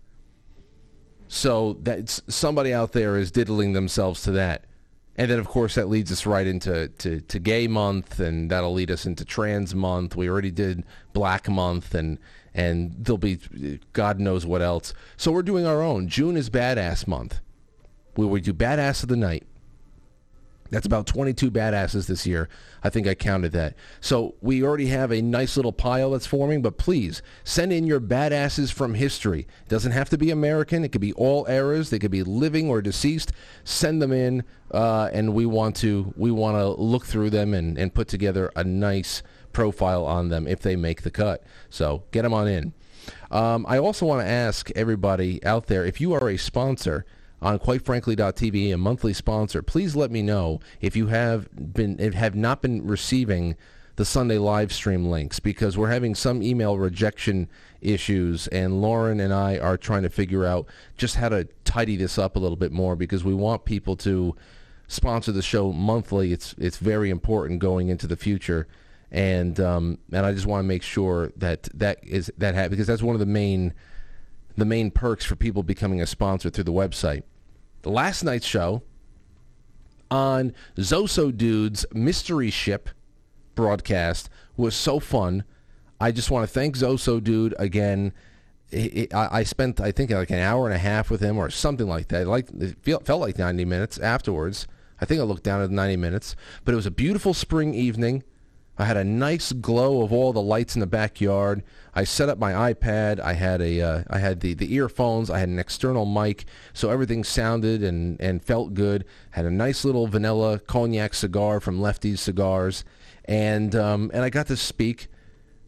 So 1.27 1.77
that's 1.81 2.22
somebody 2.27 2.74
out 2.74 2.91
there 2.91 3.17
is 3.17 3.31
diddling 3.31 3.74
themselves 3.74 4.22
to 4.24 4.31
that. 4.31 4.65
And 5.17 5.31
then, 5.31 5.39
of 5.39 5.48
course, 5.48 5.75
that 5.75 5.88
leads 5.88 6.12
us 6.12 6.25
right 6.25 6.45
into 6.45 6.89
to, 6.89 7.22
to 7.22 7.39
Gay 7.39 7.67
Month, 7.67 8.19
and 8.19 8.50
that'll 8.50 8.74
lead 8.74 8.91
us 8.91 9.05
into 9.05 9.24
Trans 9.24 9.74
Month. 9.74 10.15
We 10.15 10.29
already 10.29 10.51
did 10.51 10.84
Black 11.13 11.48
Month, 11.48 11.95
and 11.95 12.19
and 12.53 12.93
there'll 13.00 13.17
be 13.17 13.79
God 13.93 14.19
knows 14.19 14.45
what 14.45 14.62
else. 14.62 14.93
So 15.15 15.31
we're 15.31 15.41
doing 15.41 15.65
our 15.65 15.81
own. 15.81 16.10
June 16.10 16.36
is 16.36 16.50
Badass 16.50 17.07
Month. 17.07 17.39
We 18.17 18.25
we 18.25 18.41
do 18.41 18.53
Badass 18.53 19.03
of 19.03 19.10
the 19.10 19.15
Night. 19.15 19.48
That's 20.72 20.88
about 20.88 21.05
22 21.05 21.51
badasses 21.51 22.07
this 22.07 22.25
year. 22.25 22.50
I 22.84 22.89
think 22.89 23.07
I 23.07 23.13
counted 23.13 23.51
that. 23.51 23.75
So 24.01 24.34
we 24.41 24.63
already 24.63 24.88
have 24.88 25.12
a 25.12 25.22
nice 25.22 25.57
little 25.57 25.72
pile 25.72 26.12
that's 26.12 26.25
forming, 26.25 26.63
but 26.63 26.79
please 26.79 27.22
send 27.43 27.72
in 27.72 27.86
your 27.86 28.01
badasses 28.01 28.74
from 28.74 28.95
history. 28.95 29.41
It 29.41 29.69
doesn't 29.69 29.91
have 29.91 30.10
to 30.10 30.17
be 30.17 30.31
American. 30.31 30.84
It 30.84 30.91
could 30.91 31.01
be 31.01 31.13
all 31.13 31.45
eras. 31.48 31.91
They 31.91 32.00
could 32.00 32.10
be 32.10 32.24
living 32.24 32.67
or 32.67 32.81
deceased. 32.81 33.31
Send 33.63 34.01
them 34.01 34.12
in, 34.12 34.43
uh, 34.72 35.10
and 35.13 35.36
we 35.36 35.45
want 35.45 35.75
to 35.77 36.13
we 36.17 36.31
want 36.31 36.57
to 36.57 36.69
look 36.81 37.05
through 37.05 37.29
them 37.29 37.53
and, 37.53 37.77
and 37.77 37.93
put 37.93 38.07
together 38.07 38.51
a 38.55 38.63
nice 38.63 39.22
profile 39.53 40.03
on 40.03 40.29
them 40.29 40.48
if 40.48 40.62
they 40.62 40.75
make 40.75 41.03
the 41.03 41.12
cut. 41.12 41.43
So 41.69 42.03
get 42.12 42.24
them 42.24 42.34
on 42.34 42.48
in. 42.48 42.74
Um, 43.29 43.65
I 43.69 43.77
also 43.77 44.05
want 44.07 44.22
to 44.22 44.27
ask 44.27 44.72
everybody 44.72 45.43
out 45.43 45.67
there 45.67 45.86
if 45.86 46.01
you 46.01 46.13
are 46.13 46.27
a 46.27 46.38
sponsor 46.38 47.05
on 47.46 47.60
quitefrankly.tv, 47.60 48.74
a 48.74 48.78
monthly 48.78 49.14
sponsor, 49.14 49.62
please 49.62 49.96
let 49.96 50.10
me 50.10 50.24
know 50.24 50.60
if 50.82 50.96
you 50.96 51.08
have 51.08 51.48
been 51.74 52.00
have 52.14 52.34
not 52.34 52.64
been 52.64 52.86
receiving 52.86 53.56
the 53.98 54.04
Sunday 54.04 54.40
live 54.40 54.74
stream 54.74 55.06
links 55.06 55.40
because 55.40 55.78
we're 55.78 55.92
having 55.92 56.16
some 56.16 56.42
email 56.42 56.80
rejection 56.80 57.48
issues 57.82 58.48
and 58.48 58.82
Lauren 58.82 59.20
and 59.20 59.32
I 59.32 59.60
are 59.60 59.78
trying 59.78 60.02
to 60.02 60.10
figure 60.10 60.44
out 60.44 60.66
just 60.98 61.18
how 61.18 61.30
to 61.30 61.48
tidy 61.64 61.96
this 61.96 62.18
up 62.18 62.36
a 62.36 62.40
little 62.40 62.58
bit 62.58 62.72
more 62.72 62.96
because 62.96 63.24
we 63.24 63.36
want 63.36 63.64
people 63.64 63.96
to 63.98 64.36
sponsor 64.88 65.32
the 65.32 65.44
show 65.44 65.72
monthly. 65.72 66.34
It's 66.34 66.56
it's 66.58 66.78
very 66.78 67.12
important 67.12 67.60
going 67.60 67.90
into 67.90 68.08
the 68.08 68.18
future. 68.18 68.68
And 69.12 69.60
um, 69.60 70.00
and 70.12 70.25
I 70.25 70.34
just 70.34 70.48
want 70.48 70.64
to 70.64 70.68
make 70.68 70.82
sure 70.82 71.32
that 71.38 71.70
that 71.75 72.00
is 72.02 72.32
that 72.40 72.56
ha- 72.56 72.70
because 72.70 72.88
that's 72.88 73.04
one 73.04 73.14
of 73.14 73.20
the 73.20 73.28
main 73.28 73.75
the 74.58 74.66
main 74.66 74.90
perks 74.90 75.24
for 75.24 75.36
people 75.36 75.62
becoming 75.62 76.02
a 76.02 76.08
sponsor 76.08 76.50
through 76.50 76.64
the 76.64 76.74
website. 76.74 77.22
Last 77.86 78.24
night's 78.24 78.46
show 78.46 78.84
on 80.10 80.54
Zoso 80.77 81.36
Dude's 81.36 81.86
Mystery 81.94 82.50
Ship 82.50 82.89
broadcast 83.56 84.30
was 84.58 84.75
so 84.75 85.00
fun. 85.00 85.44
I 86.00 86.12
just 86.12 86.30
want 86.30 86.48
to 86.48 86.54
thank 86.54 86.77
Zoso 86.77 87.24
Dude 87.24 87.56
again. 87.58 88.13
I, 88.74 89.44
spent, 89.44 89.80
I 89.80 89.92
think, 89.92 90.12
like 90.12 90.32
an 90.32 90.39
hour 90.39 90.65
and 90.65 90.75
a 90.75 90.80
half 90.80 91.10
with 91.10 91.22
him 91.22 91.38
or 91.38 91.50
something 91.50 91.88
like 91.88 92.10
that. 92.10 92.27
Like 92.27 92.50
it 92.60 92.77
felt 92.84 93.22
like 93.22 93.38
90 93.38 93.63
minutes 93.65 93.98
afterwards. 94.00 94.68
I 95.00 95.06
think 95.06 95.22
I 95.22 95.24
looked 95.24 95.44
down 95.44 95.62
at 95.62 95.72
90 95.72 95.98
minutes. 95.98 96.36
But 96.63 96.74
it 96.74 96.75
was 96.75 96.86
a 96.86 96.92
beautiful 96.92 97.34
spring 97.34 97.74
evening. 97.74 98.24
I 98.77 98.86
had 98.86 98.98
a 98.98 99.06
nice 99.06 99.54
glow 99.54 100.01
of 100.01 100.12
all 100.12 100.34
the 100.34 100.42
lights 100.42 100.75
in 100.75 100.82
the 100.82 100.88
backyard. 100.88 101.63
I 101.96 102.04
set 102.04 102.28
up 102.28 102.38
my 102.38 102.74
iPad. 102.74 103.20
I 103.22 103.34
had 103.34 103.62
a, 103.62 103.82
uh, 103.82 104.04
I 104.10 104.20
had 104.20 104.42
the, 104.42 104.54
the 104.54 104.74
earphones. 104.74 105.30
I 105.30 105.40
had 105.40 105.48
an 105.48 105.60
external 105.60 106.06
mic, 106.06 106.44
so 106.74 106.90
everything 106.90 107.24
sounded 107.24 107.84
and, 107.84 108.20
and 108.20 108.44
felt 108.44 108.74
good. 108.74 109.06
Had 109.32 109.46
a 109.46 109.52
nice 109.52 109.86
little 109.86 110.08
vanilla 110.08 110.60
cognac 110.60 111.14
cigar 111.14 111.62
from 111.62 111.80
Lefty's 111.80 112.20
Cigars, 112.20 112.84
and 113.24 113.75
um, 113.75 114.12
and 114.14 114.24
I 114.24 114.30
got 114.30 114.48
to 114.48 114.58
speak 114.58 115.08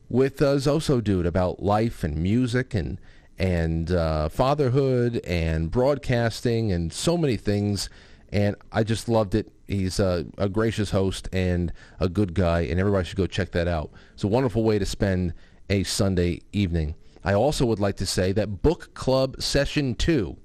with 0.10 0.42
uh, 0.42 0.56
Zoso 0.56 1.02
Dude 1.02 1.26
about 1.26 1.64
life 1.64 2.04
and 2.04 2.18
music 2.18 2.74
and 2.74 3.00
and 3.40 3.92
uh, 3.92 4.28
fatherhood 4.28 5.22
and 5.24 5.72
broadcasting 5.72 6.72
and 6.72 6.92
so 6.92 7.16
many 7.16 7.38
things 7.38 7.88
and 8.30 8.56
I 8.72 8.84
just 8.84 9.08
loved 9.08 9.36
it. 9.36 9.52
He's 9.68 10.00
a, 10.00 10.26
a, 10.38 10.50
gracious 10.50 10.92
host 10.92 11.30
and 11.34 11.72
a 12.00 12.10
good 12.10 12.34
guy, 12.34 12.62
and 12.62 12.80
everybody 12.80 13.06
should 13.06 13.18
go 13.18 13.28
check 13.28 13.52
that 13.52 13.68
out. 13.68 13.92
It's 14.14 14.24
a 14.24 14.28
wonderful 14.28 14.64
way 14.64 14.80
to 14.80 14.86
spend 14.86 15.34
a 15.70 15.84
Sunday 15.84 16.42
evening. 16.52 16.96
I 17.24 17.34
also 17.34 17.66
would 17.66 17.80
like 17.80 17.98
to 17.98 18.06
say 18.06 18.32
that 18.34 18.62
Book 18.62 18.94
Club 18.94 19.42
Session 19.42 19.96
2 19.96 20.38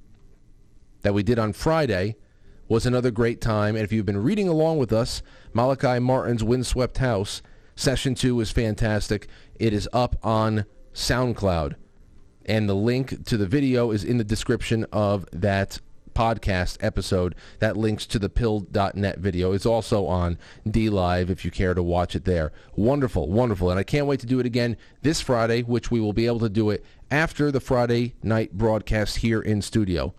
that 1.03 1.15
we 1.15 1.23
did 1.23 1.39
on 1.39 1.53
Friday 1.53 2.17
was 2.69 2.87
another 2.87 3.11
great 3.11 3.41
time. 3.41 3.77
And 3.77 3.85
if 3.85 3.93
you've 3.93 4.07
been 4.07 4.23
reading 4.23 4.49
along 4.49 4.79
with 4.79 4.93
us, 4.93 5.23
Malachi 5.53 5.99
Martin's 5.99 6.43
Windswept 6.43 6.99
House, 6.99 7.43
Session 7.77 8.15
2 8.15 8.41
is 8.41 8.51
fantastic. 8.51 9.29
It 9.57 9.73
is 9.73 9.89
up 9.93 10.17
on 10.23 10.65
SoundCloud. 10.95 11.75
And 12.47 12.69
the 12.69 12.75
link 12.75 13.25
to 13.27 13.37
the 13.37 13.47
video 13.47 13.91
is 13.91 14.05
in 14.05 14.19
the 14.19 14.25
description 14.25 14.87
of 14.93 15.27
that 15.33 15.79
podcast 16.15 16.79
episode 16.81 17.35
that 17.59 17.77
links 17.77 18.07
to 18.07 18.19
the 18.19 18.29
pilled.net 18.29 19.19
video. 19.19 19.53
It's 19.53 19.67
also 19.67 20.07
on 20.07 20.39
DLive 20.67 21.31
if 21.31 21.45
you 21.45 21.51
care 21.51 21.75
to 21.75 21.83
watch 21.83 22.15
it 22.15 22.25
there. 22.25 22.53
Wonderful, 22.77 23.29
wonderful. 23.29 23.71
And 23.71 23.79
I 23.79 23.83
can't 23.83 24.07
wait 24.07 24.21
to 24.21 24.27
do 24.27 24.39
it 24.41 24.47
again 24.47 24.77
this 25.03 25.21
Friday, 25.21 25.63
which 25.63 25.91
we 25.91 26.01
will 26.01 26.13
be 26.13 26.27
able 26.27 26.41
to 26.41 26.49
do 26.49 26.71
it 26.71 26.85
after 27.11 27.51
the 27.51 27.61
Friday 27.61 28.15
night 28.23 28.53
broadcast 28.53 29.19
here 29.19 29.41
in 29.41 29.63
studio. 29.63 30.15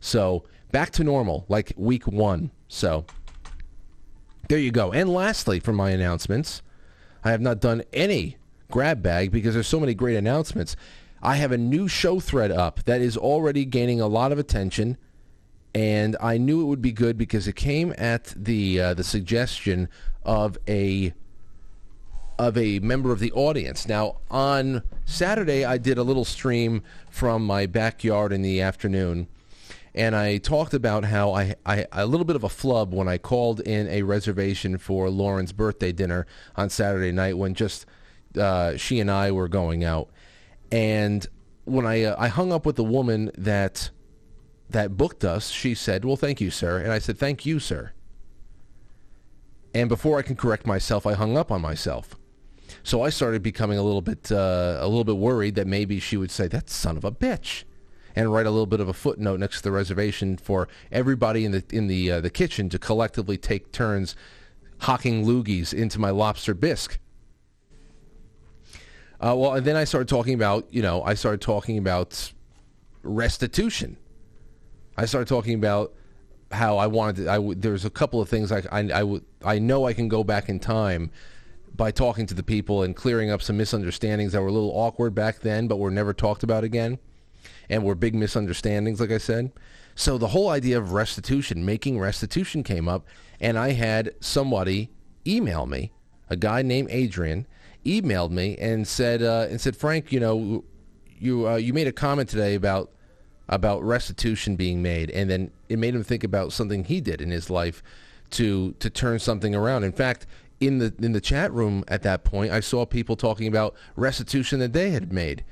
So 0.00 0.44
back 0.70 0.90
to 0.92 1.04
normal, 1.04 1.44
like 1.48 1.72
week 1.76 2.06
one. 2.06 2.50
So 2.68 3.04
there 4.48 4.58
you 4.58 4.70
go. 4.70 4.92
And 4.92 5.10
lastly, 5.10 5.60
for 5.60 5.72
my 5.72 5.90
announcements, 5.90 6.62
I 7.24 7.30
have 7.30 7.40
not 7.40 7.60
done 7.60 7.82
any 7.92 8.36
grab 8.70 9.02
bag 9.02 9.30
because 9.32 9.54
there's 9.54 9.66
so 9.66 9.80
many 9.80 9.94
great 9.94 10.16
announcements. 10.16 10.76
I 11.22 11.36
have 11.36 11.52
a 11.52 11.58
new 11.58 11.88
show 11.88 12.20
thread 12.20 12.52
up 12.52 12.84
that 12.84 13.00
is 13.00 13.16
already 13.16 13.64
gaining 13.64 14.00
a 14.00 14.06
lot 14.06 14.32
of 14.32 14.38
attention 14.38 14.96
and 15.74 16.16
I 16.20 16.38
knew 16.38 16.62
it 16.62 16.64
would 16.64 16.82
be 16.82 16.92
good 16.92 17.18
because 17.18 17.46
it 17.46 17.56
came 17.56 17.94
at 17.98 18.32
the 18.36 18.80
uh, 18.80 18.94
the 18.94 19.04
suggestion 19.04 19.88
of 20.24 20.58
a 20.66 21.12
of 22.38 22.56
a 22.56 22.78
member 22.78 23.12
of 23.12 23.18
the 23.18 23.32
audience. 23.32 23.88
Now 23.88 24.16
on 24.30 24.82
Saturday, 25.04 25.64
I 25.64 25.78
did 25.78 25.98
a 25.98 26.02
little 26.02 26.24
stream 26.24 26.82
from 27.10 27.44
my 27.44 27.66
backyard 27.66 28.32
in 28.32 28.42
the 28.42 28.60
afternoon, 28.60 29.28
and 29.94 30.14
I 30.16 30.38
talked 30.38 30.72
about 30.72 31.04
how 31.04 31.32
I, 31.32 31.56
I 31.66 31.86
a 31.92 32.06
little 32.06 32.24
bit 32.24 32.36
of 32.36 32.44
a 32.44 32.48
flub 32.48 32.94
when 32.94 33.08
I 33.08 33.18
called 33.18 33.60
in 33.60 33.88
a 33.88 34.02
reservation 34.02 34.78
for 34.78 35.10
Lauren's 35.10 35.52
birthday 35.52 35.92
dinner 35.92 36.26
on 36.56 36.70
Saturday 36.70 37.12
night 37.12 37.36
when 37.36 37.54
just 37.54 37.84
uh, 38.38 38.76
she 38.76 39.00
and 39.00 39.10
I 39.10 39.32
were 39.32 39.48
going 39.48 39.84
out, 39.84 40.08
and 40.72 41.26
when 41.64 41.84
I 41.84 42.04
uh, 42.04 42.16
I 42.18 42.28
hung 42.28 42.52
up 42.52 42.64
with 42.64 42.76
the 42.76 42.84
woman 42.84 43.30
that 43.36 43.90
that 44.70 44.96
booked 44.96 45.24
us, 45.24 45.50
she 45.50 45.74
said, 45.74 46.04
"Well, 46.04 46.16
thank 46.16 46.40
you, 46.40 46.50
sir," 46.50 46.78
and 46.78 46.92
I 46.92 46.98
said, 46.98 47.18
"Thank 47.18 47.46
you, 47.46 47.58
sir." 47.58 47.92
And 49.74 49.88
before 49.88 50.18
I 50.18 50.22
can 50.22 50.36
correct 50.36 50.66
myself, 50.66 51.06
I 51.06 51.14
hung 51.14 51.36
up 51.36 51.50
on 51.50 51.60
myself. 51.60 52.16
So 52.82 53.02
I 53.02 53.10
started 53.10 53.42
becoming 53.42 53.78
a 53.78 53.82
little 53.82 54.02
bit 54.02 54.30
uh, 54.30 54.78
a 54.80 54.88
little 54.88 55.04
bit 55.04 55.16
worried 55.16 55.54
that 55.54 55.66
maybe 55.66 56.00
she 56.00 56.16
would 56.16 56.30
say, 56.30 56.48
"That 56.48 56.68
son 56.68 56.96
of 56.96 57.04
a 57.04 57.12
bitch," 57.12 57.64
and 58.14 58.32
write 58.32 58.46
a 58.46 58.50
little 58.50 58.66
bit 58.66 58.80
of 58.80 58.88
a 58.88 58.92
footnote 58.92 59.40
next 59.40 59.58
to 59.58 59.62
the 59.64 59.72
reservation 59.72 60.36
for 60.36 60.68
everybody 60.92 61.44
in 61.44 61.52
the 61.52 61.64
in 61.70 61.86
the 61.86 62.10
uh, 62.10 62.20
the 62.20 62.30
kitchen 62.30 62.68
to 62.70 62.78
collectively 62.78 63.36
take 63.36 63.72
turns 63.72 64.14
hocking 64.82 65.24
loogies 65.24 65.72
into 65.72 65.98
my 65.98 66.10
lobster 66.10 66.54
bisque. 66.54 66.98
Uh, 69.20 69.34
well, 69.36 69.54
and 69.54 69.66
then 69.66 69.74
I 69.74 69.82
started 69.82 70.06
talking 70.06 70.34
about, 70.34 70.68
you 70.70 70.80
know, 70.80 71.02
I 71.02 71.14
started 71.14 71.40
talking 71.40 71.76
about 71.76 72.32
restitution 73.02 73.96
I 74.98 75.06
started 75.06 75.28
talking 75.28 75.54
about 75.54 75.94
how 76.50 76.76
I 76.76 76.88
wanted 76.88 77.24
to. 77.24 77.30
I 77.30 77.36
w- 77.36 77.54
there's 77.54 77.84
a 77.84 77.90
couple 77.90 78.20
of 78.20 78.28
things 78.28 78.50
I 78.50 78.62
I, 78.72 78.80
I, 78.80 78.84
w- 78.86 79.22
I 79.44 79.60
know 79.60 79.86
I 79.86 79.92
can 79.92 80.08
go 80.08 80.24
back 80.24 80.48
in 80.48 80.58
time 80.58 81.10
by 81.74 81.92
talking 81.92 82.26
to 82.26 82.34
the 82.34 82.42
people 82.42 82.82
and 82.82 82.96
clearing 82.96 83.30
up 83.30 83.40
some 83.40 83.56
misunderstandings 83.56 84.32
that 84.32 84.42
were 84.42 84.48
a 84.48 84.52
little 84.52 84.72
awkward 84.72 85.14
back 85.14 85.38
then, 85.38 85.68
but 85.68 85.78
were 85.78 85.92
never 85.92 86.12
talked 86.12 86.42
about 86.42 86.64
again, 86.64 86.98
and 87.70 87.84
were 87.84 87.94
big 87.94 88.16
misunderstandings, 88.16 89.00
like 89.00 89.12
I 89.12 89.18
said. 89.18 89.52
So 89.94 90.18
the 90.18 90.28
whole 90.28 90.48
idea 90.48 90.78
of 90.78 90.92
restitution, 90.92 91.64
making 91.64 92.00
restitution, 92.00 92.64
came 92.64 92.88
up, 92.88 93.06
and 93.40 93.56
I 93.56 93.72
had 93.72 94.14
somebody 94.20 94.90
email 95.24 95.66
me 95.66 95.92
a 96.28 96.36
guy 96.36 96.62
named 96.62 96.88
Adrian, 96.90 97.46
emailed 97.84 98.32
me 98.32 98.56
and 98.56 98.86
said 98.86 99.22
uh, 99.22 99.46
and 99.48 99.60
said 99.60 99.76
Frank, 99.76 100.10
you 100.10 100.18
know, 100.18 100.64
you 101.18 101.48
uh, 101.48 101.54
you 101.54 101.72
made 101.72 101.86
a 101.86 101.92
comment 101.92 102.28
today 102.28 102.56
about 102.56 102.90
about 103.48 103.82
restitution 103.82 104.56
being 104.56 104.82
made, 104.82 105.10
and 105.10 105.30
then 105.30 105.50
it 105.68 105.78
made 105.78 105.94
him 105.94 106.04
think 106.04 106.24
about 106.24 106.52
something 106.52 106.84
he 106.84 107.00
did 107.00 107.20
in 107.20 107.30
his 107.30 107.50
life 107.50 107.82
to 108.30 108.72
to 108.78 108.90
turn 108.90 109.18
something 109.18 109.54
around. 109.54 109.84
In 109.84 109.92
fact, 109.92 110.26
in 110.60 110.78
the 110.78 110.94
in 110.98 111.12
the 111.12 111.20
chat 111.20 111.52
room 111.52 111.84
at 111.88 112.02
that 112.02 112.24
point, 112.24 112.52
I 112.52 112.60
saw 112.60 112.84
people 112.84 113.16
talking 113.16 113.46
about 113.46 113.74
restitution 113.96 114.58
that 114.60 114.72
they 114.72 114.90
had 114.90 115.12
made 115.12 115.44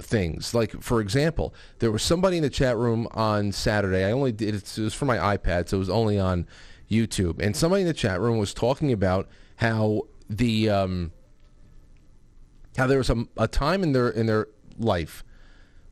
things. 0.00 0.54
Like 0.54 0.82
for 0.82 1.00
example, 1.00 1.54
there 1.78 1.90
was 1.90 2.02
somebody 2.02 2.36
in 2.36 2.42
the 2.42 2.50
chat 2.50 2.76
room 2.76 3.06
on 3.12 3.52
Saturday. 3.52 4.04
I 4.04 4.12
only 4.12 4.32
did 4.32 4.54
it 4.54 4.78
was 4.78 4.94
for 4.94 5.04
my 5.04 5.36
iPad, 5.36 5.68
so 5.68 5.76
it 5.76 5.80
was 5.80 5.90
only 5.90 6.18
on 6.18 6.46
YouTube. 6.90 7.40
And 7.40 7.56
somebody 7.56 7.82
in 7.82 7.88
the 7.88 7.94
chat 7.94 8.20
room 8.20 8.38
was 8.38 8.54
talking 8.54 8.92
about 8.92 9.28
how 9.56 10.02
the 10.28 10.70
um, 10.70 11.12
how 12.76 12.86
there 12.86 12.98
was 12.98 13.10
a, 13.10 13.24
a 13.36 13.48
time 13.48 13.82
in 13.82 13.92
their 13.92 14.08
in 14.08 14.26
their 14.26 14.48
life 14.78 15.23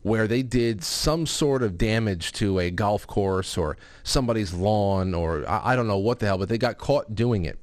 where 0.02 0.26
they 0.26 0.42
did 0.42 0.82
some 0.82 1.26
sort 1.26 1.62
of 1.62 1.78
damage 1.78 2.32
to 2.32 2.58
a 2.58 2.70
golf 2.70 3.06
course 3.06 3.56
or 3.56 3.76
somebody's 4.02 4.52
lawn 4.52 5.14
or 5.14 5.48
I, 5.48 5.72
I 5.72 5.76
don't 5.76 5.86
know 5.86 5.98
what 5.98 6.18
the 6.18 6.26
hell, 6.26 6.38
but 6.38 6.48
they 6.48 6.58
got 6.58 6.78
caught 6.78 7.14
doing 7.14 7.44
it. 7.44 7.58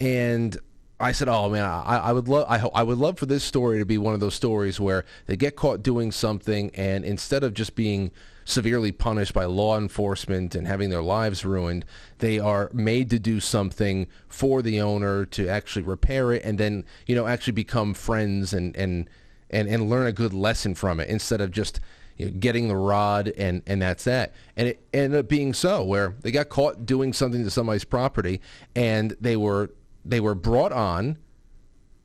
And 0.00 0.58
I 1.02 1.10
said, 1.10 1.28
"Oh 1.28 1.50
man, 1.50 1.64
I, 1.64 1.98
I 1.98 2.12
would 2.12 2.28
love, 2.28 2.46
I, 2.48 2.64
I 2.74 2.82
would 2.84 2.98
love 2.98 3.18
for 3.18 3.26
this 3.26 3.42
story 3.42 3.78
to 3.78 3.84
be 3.84 3.98
one 3.98 4.14
of 4.14 4.20
those 4.20 4.34
stories 4.34 4.78
where 4.78 5.04
they 5.26 5.36
get 5.36 5.56
caught 5.56 5.82
doing 5.82 6.12
something, 6.12 6.70
and 6.74 7.04
instead 7.04 7.42
of 7.42 7.54
just 7.54 7.74
being 7.74 8.12
severely 8.44 8.92
punished 8.92 9.34
by 9.34 9.44
law 9.44 9.76
enforcement 9.76 10.54
and 10.54 10.66
having 10.66 10.90
their 10.90 11.02
lives 11.02 11.44
ruined, 11.44 11.84
they 12.18 12.38
are 12.38 12.70
made 12.72 13.10
to 13.10 13.18
do 13.18 13.40
something 13.40 14.06
for 14.28 14.62
the 14.62 14.80
owner 14.80 15.24
to 15.26 15.48
actually 15.48 15.82
repair 15.82 16.32
it, 16.32 16.42
and 16.44 16.58
then 16.58 16.84
you 17.06 17.16
know 17.16 17.26
actually 17.26 17.52
become 17.52 17.94
friends 17.94 18.52
and 18.52 18.76
and 18.76 19.10
and, 19.52 19.68
and 19.68 19.88
learn 19.88 20.06
a 20.06 20.12
good 20.12 20.32
lesson 20.32 20.74
from 20.74 21.00
it 21.00 21.08
instead 21.08 21.40
of 21.40 21.50
just." 21.50 21.80
You 22.18 22.26
know, 22.26 22.32
getting 22.38 22.68
the 22.68 22.76
rod 22.76 23.32
and, 23.38 23.62
and 23.66 23.80
that's 23.80 24.04
that. 24.04 24.34
And 24.54 24.68
it 24.68 24.84
ended 24.92 25.18
up 25.18 25.28
being 25.28 25.54
so 25.54 25.82
where 25.82 26.14
they 26.20 26.30
got 26.30 26.50
caught 26.50 26.84
doing 26.84 27.14
something 27.14 27.42
to 27.42 27.50
somebody's 27.50 27.84
property 27.84 28.42
and 28.76 29.16
they 29.18 29.34
were 29.34 29.70
they 30.04 30.20
were 30.20 30.34
brought 30.34 30.72
on 30.72 31.16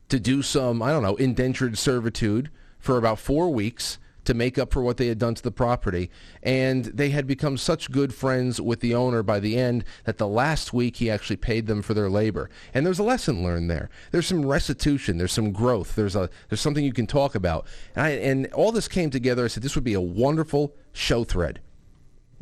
to 0.08 0.20
do 0.20 0.42
some, 0.42 0.82
I 0.82 0.92
don't 0.92 1.04
know, 1.04 1.16
indentured 1.18 1.78
servitude 1.78 2.50
for 2.80 2.98
about 2.98 3.20
four 3.20 3.50
weeks 3.50 4.00
to 4.28 4.34
make 4.34 4.58
up 4.58 4.74
for 4.74 4.82
what 4.82 4.98
they 4.98 5.08
had 5.08 5.18
done 5.18 5.34
to 5.36 5.42
the 5.42 5.52
property. 5.52 6.12
And 6.44 6.86
they 6.86 7.10
had 7.10 7.26
become 7.26 7.58
such 7.58 7.92
good 7.92 8.14
friends 8.14 8.60
with 8.60 8.82
the 8.82 8.94
owner 8.94 9.24
by 9.24 9.40
the 9.40 9.58
end 9.58 9.86
that 10.04 10.18
the 10.18 10.28
last 10.28 10.74
week 10.74 10.98
he 10.98 11.10
actually 11.10 11.38
paid 11.38 11.66
them 11.66 11.82
for 11.82 11.94
their 11.94 12.10
labor. 12.10 12.50
And 12.74 12.86
there's 12.86 13.00
a 13.00 13.04
lesson 13.04 13.42
learned 13.42 13.72
there. 13.72 13.90
There's 14.12 14.28
some 14.28 14.46
restitution. 14.46 15.18
There's 15.18 15.32
some 15.32 15.54
growth. 15.54 15.96
There's 15.96 16.16
a 16.16 16.30
there's 16.50 16.60
something 16.60 16.84
you 16.84 16.94
can 16.94 17.08
talk 17.08 17.36
about. 17.36 17.68
And, 17.96 18.06
I, 18.06 18.10
and 18.10 18.54
all 18.54 18.74
this 18.74 18.90
came 18.90 19.10
together. 19.10 19.46
I 19.46 19.48
said 19.48 19.64
this 19.64 19.76
would 19.76 19.84
be 19.86 19.94
a 19.94 20.02
wonderful 20.02 20.76
show 20.92 21.24
thread. 21.24 21.62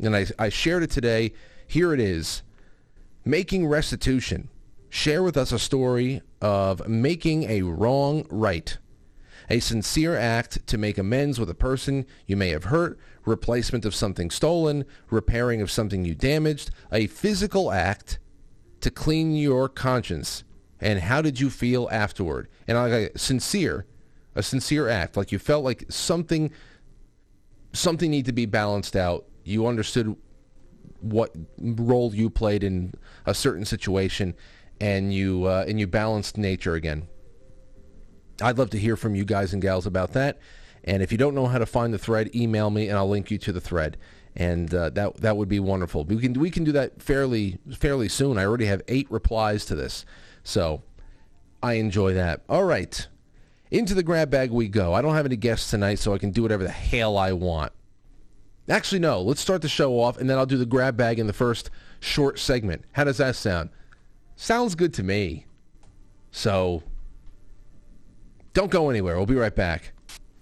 And 0.02 0.14
I, 0.14 0.26
I 0.38 0.48
shared 0.48 0.82
it 0.82 0.90
today. 0.90 1.32
Here 1.68 1.94
it 1.94 2.00
is. 2.00 2.42
Making 3.24 3.66
restitution 3.66 4.48
share 4.88 5.22
with 5.22 5.36
us 5.36 5.52
a 5.52 5.58
story 5.58 6.20
of 6.40 6.88
making 6.88 7.44
a 7.44 7.62
wrong 7.62 8.26
right. 8.28 8.78
A 9.48 9.60
sincere 9.60 10.16
act 10.16 10.66
to 10.66 10.78
make 10.78 10.98
amends 10.98 11.38
with 11.38 11.48
a 11.50 11.54
person 11.54 12.06
you 12.26 12.36
may 12.36 12.50
have 12.50 12.64
hurt, 12.64 12.98
replacement 13.24 13.84
of 13.84 13.94
something 13.94 14.30
stolen, 14.30 14.84
repairing 15.10 15.60
of 15.60 15.70
something 15.70 16.04
you 16.04 16.14
damaged, 16.14 16.70
a 16.92 17.06
physical 17.06 17.70
act 17.72 18.18
to 18.80 18.90
clean 18.90 19.34
your 19.34 19.68
conscience. 19.68 20.44
And 20.80 21.00
how 21.00 21.22
did 21.22 21.40
you 21.40 21.50
feel 21.50 21.88
afterward? 21.90 22.48
And 22.66 22.76
like 22.76 22.92
a 22.92 23.18
sincere, 23.18 23.86
a 24.34 24.42
sincere 24.42 24.88
act, 24.88 25.16
like 25.16 25.32
you 25.32 25.38
felt 25.38 25.64
like 25.64 25.84
something, 25.88 26.50
something 27.72 28.10
need 28.10 28.26
to 28.26 28.32
be 28.32 28.46
balanced 28.46 28.96
out. 28.96 29.26
You 29.44 29.66
understood 29.66 30.16
what 31.00 31.34
role 31.58 32.14
you 32.14 32.30
played 32.30 32.64
in 32.64 32.92
a 33.24 33.34
certain 33.34 33.64
situation 33.64 34.34
and 34.80 35.12
you 35.12 35.44
uh, 35.44 35.64
and 35.66 35.80
you 35.80 35.86
balanced 35.86 36.36
nature 36.36 36.74
again. 36.74 37.08
I'd 38.40 38.58
love 38.58 38.70
to 38.70 38.78
hear 38.78 38.96
from 38.96 39.14
you 39.14 39.24
guys 39.24 39.52
and 39.52 39.62
gals 39.62 39.86
about 39.86 40.12
that. 40.12 40.38
And 40.84 41.02
if 41.02 41.10
you 41.10 41.18
don't 41.18 41.34
know 41.34 41.46
how 41.46 41.58
to 41.58 41.66
find 41.66 41.92
the 41.92 41.98
thread, 41.98 42.34
email 42.34 42.70
me 42.70 42.88
and 42.88 42.96
I'll 42.96 43.08
link 43.08 43.30
you 43.30 43.38
to 43.38 43.52
the 43.52 43.60
thread. 43.60 43.96
And 44.36 44.72
uh, 44.72 44.90
that 44.90 45.16
that 45.18 45.36
would 45.36 45.48
be 45.48 45.60
wonderful. 45.60 46.04
We 46.04 46.18
can 46.18 46.34
we 46.34 46.50
can 46.50 46.62
do 46.62 46.72
that 46.72 47.00
fairly 47.00 47.58
fairly 47.72 48.08
soon. 48.08 48.36
I 48.36 48.44
already 48.44 48.66
have 48.66 48.82
eight 48.86 49.10
replies 49.10 49.64
to 49.66 49.74
this, 49.74 50.04
so 50.44 50.82
I 51.62 51.74
enjoy 51.74 52.12
that. 52.12 52.42
All 52.46 52.64
right, 52.64 53.06
into 53.70 53.94
the 53.94 54.02
grab 54.02 54.30
bag 54.30 54.50
we 54.50 54.68
go. 54.68 54.92
I 54.92 55.00
don't 55.00 55.14
have 55.14 55.24
any 55.24 55.36
guests 55.36 55.70
tonight, 55.70 56.00
so 56.00 56.12
I 56.12 56.18
can 56.18 56.32
do 56.32 56.42
whatever 56.42 56.64
the 56.64 56.70
hell 56.70 57.16
I 57.16 57.32
want. 57.32 57.72
Actually, 58.68 58.98
no. 58.98 59.22
Let's 59.22 59.40
start 59.40 59.62
the 59.62 59.70
show 59.70 59.98
off, 60.00 60.18
and 60.18 60.28
then 60.28 60.36
I'll 60.36 60.44
do 60.44 60.58
the 60.58 60.66
grab 60.66 60.98
bag 60.98 61.18
in 61.18 61.26
the 61.26 61.32
first 61.32 61.70
short 62.00 62.38
segment. 62.38 62.84
How 62.92 63.04
does 63.04 63.16
that 63.16 63.36
sound? 63.36 63.70
Sounds 64.34 64.74
good 64.74 64.92
to 64.94 65.02
me. 65.02 65.46
So 66.30 66.82
don't 68.56 68.70
go 68.70 68.88
anywhere. 68.88 69.16
We'll 69.16 69.26
be 69.26 69.34
right 69.34 69.54
back. 69.54 69.92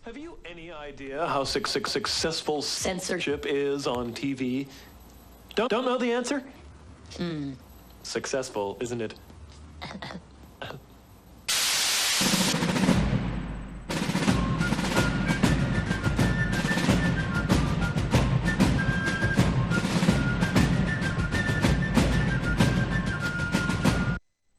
Have 0.02 0.16
you 0.16 0.38
any 0.48 0.70
idea 0.70 1.26
how 1.26 1.42
su- 1.42 1.64
su- 1.66 1.82
successful 1.84 2.62
censorship 2.62 3.44
is 3.44 3.88
on 3.88 4.14
TV? 4.14 4.68
Don't 5.56 5.68
don't 5.68 5.84
know 5.84 5.98
the 5.98 6.12
answer? 6.12 6.44
Hmm. 7.16 7.54
Successful, 8.04 8.76
isn't 8.80 9.02
it? 9.02 9.14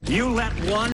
You 0.08 0.30
let 0.30 0.52
one 0.70 0.95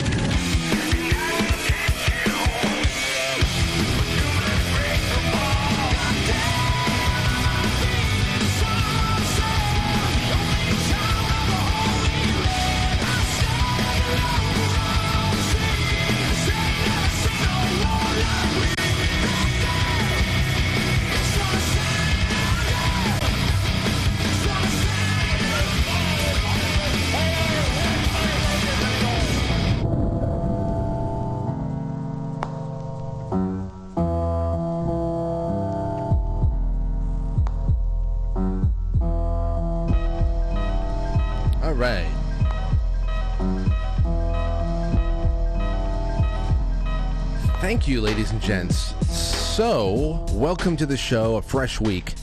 Thank 47.81 47.89
you, 47.89 48.01
ladies 48.01 48.29
and 48.29 48.39
gents. 48.39 48.93
So, 49.11 50.23
welcome 50.33 50.77
to 50.77 50.85
the 50.85 50.95
show, 50.95 51.37
a 51.37 51.41
fresh 51.41 51.81
week, 51.81 52.13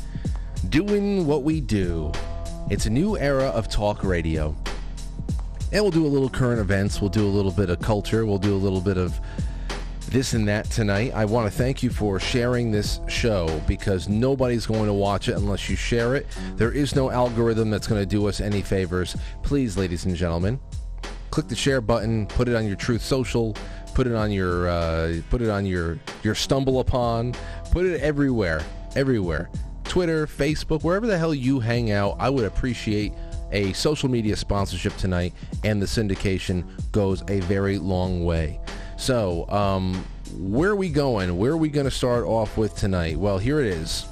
doing 0.69 1.27
what 1.27 1.43
we 1.43 1.61
do. 1.61 2.13
It's 2.71 2.87
a 2.87 2.91
new 2.91 3.19
era 3.19 3.47
of 3.47 3.69
talk 3.69 4.05
radio. 4.05 4.55
And 5.73 5.83
we'll 5.83 5.91
do 5.91 6.07
a 6.07 6.13
little 6.15 6.31
current 6.31 6.61
events, 6.61 7.01
we'll 7.01 7.11
do 7.11 7.27
a 7.27 7.29
little 7.29 7.51
bit 7.51 7.71
of 7.71 7.81
culture, 7.81 8.25
we'll 8.25 8.39
do 8.39 8.55
a 8.55 8.57
little 8.57 8.81
bit 8.81 8.99
of 8.99 9.19
this 10.07 10.33
and 10.33 10.47
that 10.47 10.67
tonight. 10.67 11.13
I 11.13 11.25
want 11.25 11.51
to 11.51 11.59
thank 11.59 11.83
you 11.83 11.91
for 11.91 12.21
sharing 12.21 12.71
this 12.71 13.01
show 13.09 13.61
because 13.67 14.09
nobody's 14.09 14.65
going 14.65 14.87
to 14.87 14.95
watch 14.95 15.29
it 15.29 15.35
unless 15.35 15.69
you 15.69 15.75
share 15.75 16.15
it. 16.15 16.29
There 16.55 16.71
is 16.71 16.95
no 16.95 17.11
algorithm 17.11 17.69
that's 17.69 17.89
going 17.89 18.01
to 18.01 18.07
do 18.07 18.29
us 18.29 18.41
any 18.41 18.63
favors. 18.63 19.17
Please, 19.43 19.77
ladies 19.77 20.05
and 20.05 20.15
gentlemen, 20.15 20.61
click 21.31 21.49
the 21.49 21.57
share 21.57 21.81
button, 21.81 22.29
put 22.29 22.49
it 22.49 22.55
on 22.55 22.65
your 22.65 22.77
Truth 22.77 23.03
Social 23.03 23.57
Put 23.99 24.07
it 24.07 24.15
on 24.15 24.31
your 24.31 24.69
uh, 24.69 25.21
put 25.29 25.43
it 25.43 25.51
on 25.51 25.67
your 25.67 25.99
your 26.23 26.37
StumbleUpon. 26.37 27.37
Put 27.73 27.85
it 27.85 28.01
everywhere, 28.01 28.63
everywhere. 28.95 29.51
Twitter, 29.83 30.29
Facebook, 30.29 30.85
wherever 30.85 31.09
the 31.09 31.19
hell 31.19 31.35
you 31.35 31.59
hang 31.59 31.91
out. 31.91 32.15
I 32.21 32.31
would 32.31 32.45
appreciate 32.45 33.13
a 33.51 33.73
social 33.73 34.09
media 34.09 34.37
sponsorship 34.37 34.97
tonight, 34.99 35.35
and 35.65 35.83
the 35.83 35.87
syndication 35.87 36.65
goes 36.93 37.23
a 37.29 37.41
very 37.41 37.77
long 37.77 38.25
way. 38.25 38.61
So, 38.97 39.51
um, 39.51 40.07
where 40.37 40.71
are 40.71 40.77
we 40.77 40.91
going? 40.91 41.37
Where 41.37 41.51
are 41.51 41.57
we 41.57 41.69
going 41.69 41.87
to 41.87 41.91
start 41.91 42.25
off 42.25 42.57
with 42.57 42.77
tonight? 42.77 43.17
Well, 43.17 43.39
here 43.39 43.59
it 43.59 43.67
is. 43.67 44.07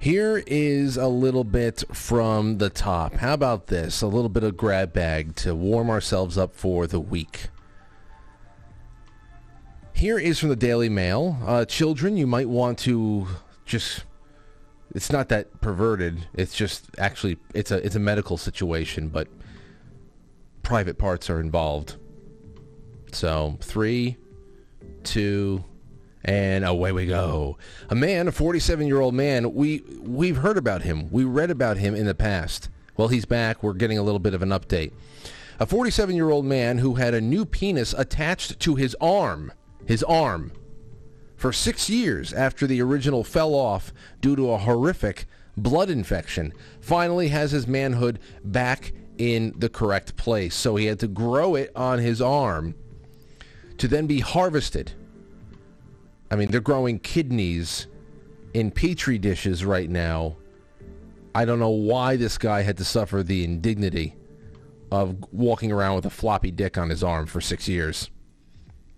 Here 0.00 0.42
is 0.46 0.96
a 0.96 1.08
little 1.08 1.44
bit 1.44 1.84
from 1.92 2.56
the 2.56 2.70
top. 2.70 3.16
How 3.16 3.34
about 3.34 3.66
this? 3.66 4.00
A 4.00 4.06
little 4.06 4.30
bit 4.30 4.42
of 4.42 4.56
grab 4.56 4.94
bag 4.94 5.36
to 5.36 5.54
warm 5.54 5.90
ourselves 5.90 6.38
up 6.38 6.54
for 6.54 6.86
the 6.86 6.98
week. 6.98 7.48
Here 9.92 10.18
is 10.18 10.38
from 10.38 10.48
the 10.48 10.56
Daily 10.56 10.88
Mail. 10.88 11.36
Uh, 11.44 11.66
children, 11.66 12.16
you 12.16 12.26
might 12.26 12.48
want 12.48 12.78
to 12.78 13.28
just. 13.66 14.04
It's 14.94 15.12
not 15.12 15.28
that 15.28 15.60
perverted. 15.60 16.26
It's 16.32 16.54
just 16.54 16.86
actually 16.96 17.36
it's 17.52 17.70
a 17.70 17.84
it's 17.84 17.94
a 17.94 18.00
medical 18.00 18.38
situation, 18.38 19.10
but 19.10 19.28
private 20.62 20.96
parts 20.96 21.28
are 21.28 21.40
involved. 21.40 21.96
So 23.12 23.58
three, 23.60 24.16
two, 25.04 25.62
and 26.24 26.64
away 26.64 26.92
we 26.92 27.06
go. 27.06 27.56
A 27.88 27.94
man, 27.94 28.28
a 28.28 28.32
47-year-old 28.32 29.14
man, 29.14 29.54
we 29.54 29.82
we've 30.00 30.38
heard 30.38 30.58
about 30.58 30.82
him. 30.82 31.10
We 31.10 31.24
read 31.24 31.50
about 31.50 31.78
him 31.78 31.94
in 31.94 32.06
the 32.06 32.14
past. 32.14 32.68
Well, 32.96 33.08
he's 33.08 33.24
back. 33.24 33.62
We're 33.62 33.72
getting 33.72 33.98
a 33.98 34.02
little 34.02 34.18
bit 34.18 34.34
of 34.34 34.42
an 34.42 34.50
update. 34.50 34.92
A 35.58 35.66
47-year-old 35.66 36.44
man 36.44 36.78
who 36.78 36.94
had 36.94 37.14
a 37.14 37.20
new 37.20 37.44
penis 37.44 37.94
attached 37.96 38.60
to 38.60 38.74
his 38.74 38.96
arm, 39.00 39.52
his 39.86 40.02
arm, 40.02 40.52
for 41.36 41.52
6 41.52 41.88
years 41.88 42.32
after 42.34 42.66
the 42.66 42.82
original 42.82 43.24
fell 43.24 43.54
off 43.54 43.92
due 44.20 44.36
to 44.36 44.50
a 44.50 44.58
horrific 44.58 45.26
blood 45.56 45.88
infection, 45.88 46.52
finally 46.80 47.28
has 47.28 47.52
his 47.52 47.66
manhood 47.66 48.18
back 48.44 48.92
in 49.16 49.54
the 49.56 49.68
correct 49.68 50.16
place. 50.16 50.54
So 50.54 50.76
he 50.76 50.86
had 50.86 50.98
to 51.00 51.08
grow 51.08 51.54
it 51.54 51.72
on 51.74 51.98
his 51.98 52.20
arm 52.20 52.74
to 53.78 53.88
then 53.88 54.06
be 54.06 54.20
harvested 54.20 54.92
I 56.30 56.36
mean, 56.36 56.50
they're 56.50 56.60
growing 56.60 56.98
kidneys 56.98 57.86
in 58.54 58.70
petri 58.70 59.18
dishes 59.18 59.64
right 59.64 59.90
now. 59.90 60.36
I 61.34 61.44
don't 61.44 61.58
know 61.58 61.70
why 61.70 62.16
this 62.16 62.38
guy 62.38 62.62
had 62.62 62.76
to 62.78 62.84
suffer 62.84 63.22
the 63.22 63.44
indignity 63.44 64.16
of 64.90 65.16
walking 65.32 65.70
around 65.70 65.96
with 65.96 66.06
a 66.06 66.10
floppy 66.10 66.50
dick 66.50 66.76
on 66.76 66.90
his 66.90 67.04
arm 67.04 67.26
for 67.26 67.40
six 67.40 67.68
years. 67.68 68.10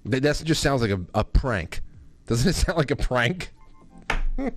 That 0.05 0.23
just 0.45 0.63
sounds 0.63 0.81
like 0.81 0.91
a, 0.91 1.01
a 1.15 1.25
prank. 1.25 1.81
Doesn't 2.27 2.49
it 2.49 2.55
sound 2.55 2.79
like 2.79 2.91
a 2.91 2.97
prank? 2.97 3.53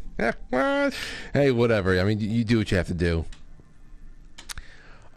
hey, 1.34 1.52
whatever. 1.52 2.00
I 2.00 2.04
mean, 2.04 2.20
you 2.20 2.44
do 2.44 2.60
what 2.60 2.72
you 2.72 2.78
have 2.78 2.88
to 2.88 2.94
do. 2.94 3.26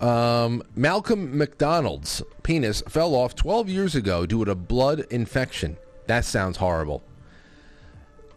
Um, 0.00 0.62
Malcolm 0.76 1.36
McDonald's 1.36 2.22
penis 2.42 2.82
fell 2.88 3.14
off 3.14 3.34
12 3.34 3.68
years 3.68 3.94
ago 3.94 4.26
due 4.26 4.44
to 4.44 4.52
a 4.52 4.54
blood 4.54 5.06
infection. 5.10 5.76
That 6.06 6.24
sounds 6.24 6.56
horrible. 6.56 7.02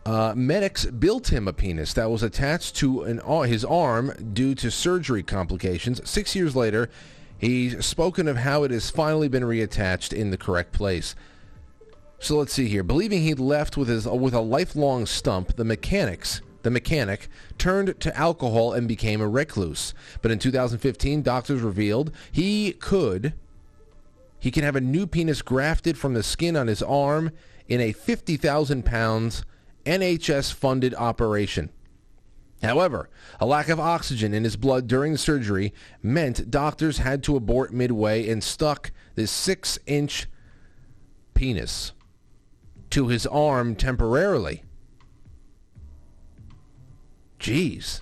Uh, 0.05 0.33
medics 0.35 0.85
built 0.85 1.31
him 1.31 1.47
a 1.47 1.53
penis 1.53 1.93
that 1.93 2.09
was 2.09 2.23
attached 2.23 2.75
to 2.75 3.03
an, 3.03 3.19
uh, 3.23 3.41
his 3.41 3.63
arm 3.63 4.11
due 4.33 4.55
to 4.55 4.71
surgery 4.71 5.21
complications. 5.21 6.01
Six 6.09 6.35
years 6.35 6.55
later, 6.55 6.89
he's 7.37 7.85
spoken 7.85 8.27
of 8.27 8.37
how 8.37 8.63
it 8.63 8.71
has 8.71 8.89
finally 8.89 9.27
been 9.27 9.43
reattached 9.43 10.11
in 10.11 10.31
the 10.31 10.37
correct 10.37 10.71
place. 10.71 11.13
So 12.17 12.37
let's 12.37 12.53
see 12.53 12.67
here. 12.67 12.83
Believing 12.83 13.21
he'd 13.21 13.39
left 13.39 13.77
with 13.77 13.89
his 13.89 14.07
with 14.07 14.33
a 14.33 14.41
lifelong 14.41 15.05
stump, 15.05 15.55
the 15.55 15.65
mechanics 15.65 16.41
the 16.63 16.69
mechanic 16.69 17.27
turned 17.57 17.99
to 17.99 18.15
alcohol 18.17 18.73
and 18.73 18.87
became 18.87 19.21
a 19.21 19.27
recluse. 19.27 19.93
But 20.21 20.31
in 20.31 20.39
2015, 20.39 21.21
doctors 21.21 21.61
revealed 21.61 22.11
he 22.31 22.73
could 22.73 23.33
he 24.39 24.51
can 24.51 24.63
have 24.63 24.75
a 24.75 24.81
new 24.81 25.05
penis 25.05 25.41
grafted 25.41 25.97
from 25.97 26.15
the 26.15 26.23
skin 26.23 26.55
on 26.55 26.67
his 26.67 26.81
arm 26.81 27.31
in 27.67 27.79
a 27.79 27.91
50,000 27.91 28.83
pounds 28.83 29.43
NHS 29.85 30.53
funded 30.53 30.93
operation. 30.95 31.69
However, 32.61 33.09
a 33.39 33.45
lack 33.45 33.69
of 33.69 33.79
oxygen 33.79 34.33
in 34.33 34.43
his 34.43 34.55
blood 34.55 34.87
during 34.87 35.13
the 35.13 35.17
surgery 35.17 35.73
meant 36.03 36.51
doctors 36.51 36.99
had 36.99 37.23
to 37.23 37.35
abort 37.35 37.73
midway 37.73 38.29
and 38.29 38.43
stuck 38.43 38.91
this 39.15 39.31
six 39.31 39.79
inch 39.87 40.27
penis 41.33 41.93
to 42.91 43.07
his 43.07 43.25
arm 43.25 43.75
temporarily. 43.75 44.63
Jeez. 47.39 48.01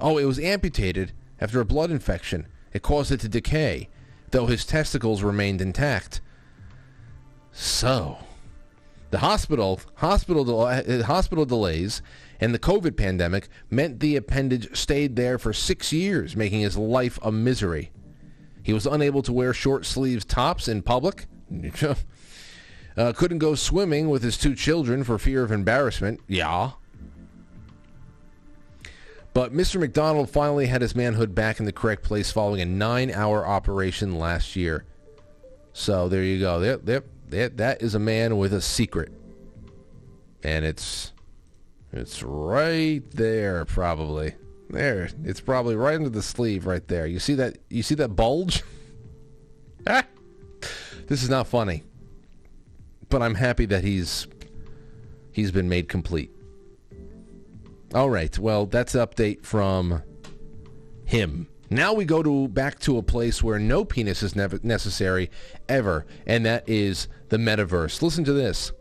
Oh, 0.00 0.18
it 0.18 0.24
was 0.24 0.38
amputated 0.38 1.12
after 1.40 1.60
a 1.60 1.64
blood 1.64 1.90
infection. 1.90 2.46
It 2.72 2.82
caused 2.82 3.10
it 3.10 3.20
to 3.20 3.28
decay, 3.28 3.88
though 4.30 4.46
his 4.46 4.64
testicles 4.64 5.22
remained 5.22 5.60
intact. 5.60 6.20
So, 7.50 8.18
the 9.12 9.18
hospital 9.18 9.78
hospital 9.96 10.62
uh, 10.62 11.02
hospital 11.02 11.44
delays 11.44 12.00
and 12.40 12.52
the 12.52 12.58
COVID 12.58 12.96
pandemic 12.96 13.48
meant 13.70 14.00
the 14.00 14.16
appendage 14.16 14.74
stayed 14.74 15.16
there 15.16 15.38
for 15.38 15.52
six 15.52 15.92
years, 15.92 16.34
making 16.34 16.62
his 16.62 16.78
life 16.78 17.18
a 17.22 17.30
misery. 17.30 17.92
He 18.62 18.72
was 18.72 18.86
unable 18.86 19.20
to 19.22 19.32
wear 19.32 19.52
short 19.52 19.84
sleeves 19.84 20.24
tops 20.24 20.66
in 20.66 20.80
public. 20.80 21.26
uh, 22.96 23.12
couldn't 23.12 23.38
go 23.38 23.54
swimming 23.54 24.08
with 24.08 24.22
his 24.22 24.38
two 24.38 24.54
children 24.54 25.04
for 25.04 25.18
fear 25.18 25.42
of 25.42 25.52
embarrassment. 25.52 26.20
Yeah. 26.26 26.72
But 29.34 29.52
Mr. 29.52 29.78
McDonald 29.78 30.30
finally 30.30 30.66
had 30.66 30.80
his 30.80 30.96
manhood 30.96 31.34
back 31.34 31.60
in 31.60 31.66
the 31.66 31.72
correct 31.72 32.02
place 32.02 32.32
following 32.32 32.62
a 32.62 32.66
nine-hour 32.66 33.46
operation 33.46 34.18
last 34.18 34.56
year. 34.56 34.84
So 35.72 36.08
there 36.08 36.22
you 36.22 36.38
go. 36.38 36.60
There, 36.60 36.76
there, 36.78 37.04
that, 37.32 37.56
that 37.56 37.82
is 37.82 37.94
a 37.94 37.98
man 37.98 38.36
with 38.36 38.52
a 38.52 38.60
secret. 38.60 39.12
And 40.44 40.64
it's 40.64 41.12
it's 41.92 42.22
right 42.22 43.02
there 43.10 43.64
probably. 43.64 44.34
There. 44.70 45.10
It's 45.24 45.40
probably 45.40 45.76
right 45.76 45.96
under 45.96 46.08
the 46.08 46.22
sleeve 46.22 46.66
right 46.66 46.86
there. 46.88 47.06
You 47.06 47.18
see 47.18 47.34
that 47.34 47.58
you 47.68 47.82
see 47.82 47.94
that 47.96 48.16
bulge? 48.16 48.62
ah! 49.86 50.04
This 51.06 51.22
is 51.22 51.28
not 51.28 51.46
funny. 51.46 51.82
But 53.08 53.22
I'm 53.22 53.34
happy 53.34 53.66
that 53.66 53.84
he's 53.84 54.26
he's 55.32 55.50
been 55.50 55.68
made 55.68 55.88
complete. 55.88 56.30
All 57.94 58.08
right. 58.08 58.36
Well, 58.38 58.66
that's 58.66 58.94
update 58.94 59.44
from 59.44 60.02
him. 61.04 61.48
Now 61.72 61.94
we 61.94 62.04
go 62.04 62.22
to 62.22 62.48
back 62.48 62.80
to 62.80 62.98
a 62.98 63.02
place 63.02 63.42
where 63.42 63.58
no 63.58 63.82
penis 63.82 64.22
is 64.22 64.36
never 64.36 64.60
necessary 64.62 65.30
ever, 65.70 66.04
and 66.26 66.44
that 66.44 66.68
is 66.68 67.08
the 67.30 67.38
metaverse. 67.38 68.02
Listen 68.02 68.24
to 68.24 68.34
this. 68.34 68.72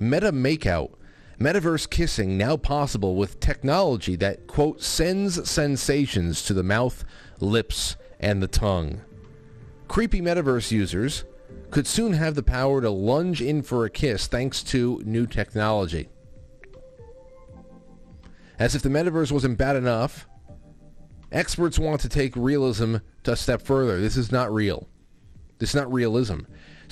Meta 0.00 0.32
makeout. 0.32 0.94
Metaverse 1.38 1.90
kissing 1.90 2.38
now 2.38 2.56
possible 2.56 3.16
with 3.16 3.38
technology 3.38 4.16
that, 4.16 4.46
quote, 4.46 4.80
sends 4.80 5.46
sensations 5.50 6.42
to 6.44 6.54
the 6.54 6.62
mouth, 6.62 7.04
lips, 7.38 7.96
and 8.18 8.42
the 8.42 8.48
tongue. 8.48 9.02
Creepy 9.86 10.22
metaverse 10.22 10.70
users 10.70 11.24
could 11.70 11.86
soon 11.86 12.14
have 12.14 12.34
the 12.34 12.42
power 12.42 12.80
to 12.80 12.88
lunge 12.88 13.42
in 13.42 13.60
for 13.60 13.84
a 13.84 13.90
kiss 13.90 14.26
thanks 14.26 14.62
to 14.62 15.02
new 15.04 15.26
technology. 15.26 16.08
As 18.58 18.74
if 18.74 18.80
the 18.80 18.88
metaverse 18.88 19.30
wasn't 19.30 19.58
bad 19.58 19.76
enough, 19.76 20.26
Experts 21.32 21.78
want 21.78 22.00
to 22.02 22.08
take 22.08 22.36
realism 22.36 22.96
to 23.24 23.32
a 23.32 23.36
step 23.36 23.62
further. 23.62 24.00
This 24.00 24.16
is 24.16 24.30
not 24.30 24.52
real. 24.52 24.86
This 25.58 25.70
is 25.70 25.74
not 25.74 25.92
realism. 25.92 26.40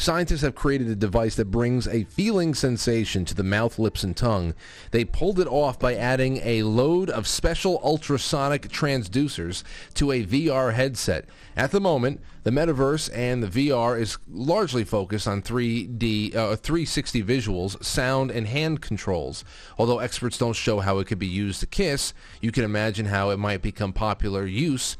Scientists 0.00 0.40
have 0.40 0.54
created 0.54 0.88
a 0.88 0.96
device 0.96 1.34
that 1.34 1.50
brings 1.50 1.86
a 1.86 2.04
feeling 2.04 2.54
sensation 2.54 3.22
to 3.26 3.34
the 3.34 3.42
mouth, 3.42 3.78
lips, 3.78 4.02
and 4.02 4.16
tongue. 4.16 4.54
They 4.92 5.04
pulled 5.04 5.38
it 5.38 5.46
off 5.46 5.78
by 5.78 5.94
adding 5.94 6.38
a 6.38 6.62
load 6.62 7.10
of 7.10 7.26
special 7.26 7.78
ultrasonic 7.84 8.68
transducers 8.68 9.62
to 9.92 10.10
a 10.10 10.24
VR 10.24 10.72
headset. 10.72 11.26
At 11.54 11.70
the 11.70 11.82
moment, 11.82 12.22
the 12.44 12.50
metaverse 12.50 13.10
and 13.14 13.42
the 13.42 13.68
VR 13.68 14.00
is 14.00 14.16
largely 14.26 14.84
focused 14.84 15.28
on 15.28 15.42
3D, 15.42 16.34
uh, 16.34 16.56
360 16.56 17.22
visuals, 17.22 17.84
sound, 17.84 18.30
and 18.30 18.46
hand 18.46 18.80
controls. 18.80 19.44
Although 19.76 19.98
experts 19.98 20.38
don't 20.38 20.54
show 20.54 20.80
how 20.80 20.98
it 21.00 21.08
could 21.08 21.18
be 21.18 21.26
used 21.26 21.60
to 21.60 21.66
kiss, 21.66 22.14
you 22.40 22.52
can 22.52 22.64
imagine 22.64 23.04
how 23.04 23.28
it 23.28 23.38
might 23.38 23.60
become 23.60 23.92
popular 23.92 24.46
use 24.46 24.96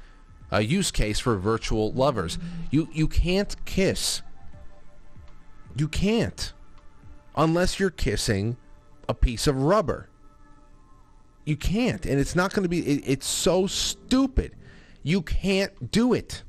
a 0.53 0.63
use 0.63 0.91
case 0.91 1.21
for 1.21 1.37
virtual 1.39 1.93
lovers. 1.93 2.37
You 2.73 2.89
you 2.93 3.07
can't 3.07 3.55
kiss 3.65 4.21
you 5.77 5.89
can't. 5.89 6.53
Unless 7.37 7.79
you're 7.79 7.91
kissing 7.91 8.57
a 9.09 9.15
piece 9.15 9.47
of 9.47 9.63
rubber. 9.63 10.09
You 11.45 11.57
can't. 11.57 12.05
And 12.07 12.21
it's 12.21 12.37
not 12.37 12.53
going 12.53 12.65
to 12.65 12.69
be, 12.69 12.81
it, 12.81 13.03
it's 13.07 13.27
so 13.27 13.67
stupid. 13.67 14.55
You 15.03 15.23
can't 15.23 15.91
do 15.91 16.13
it. 16.13 16.43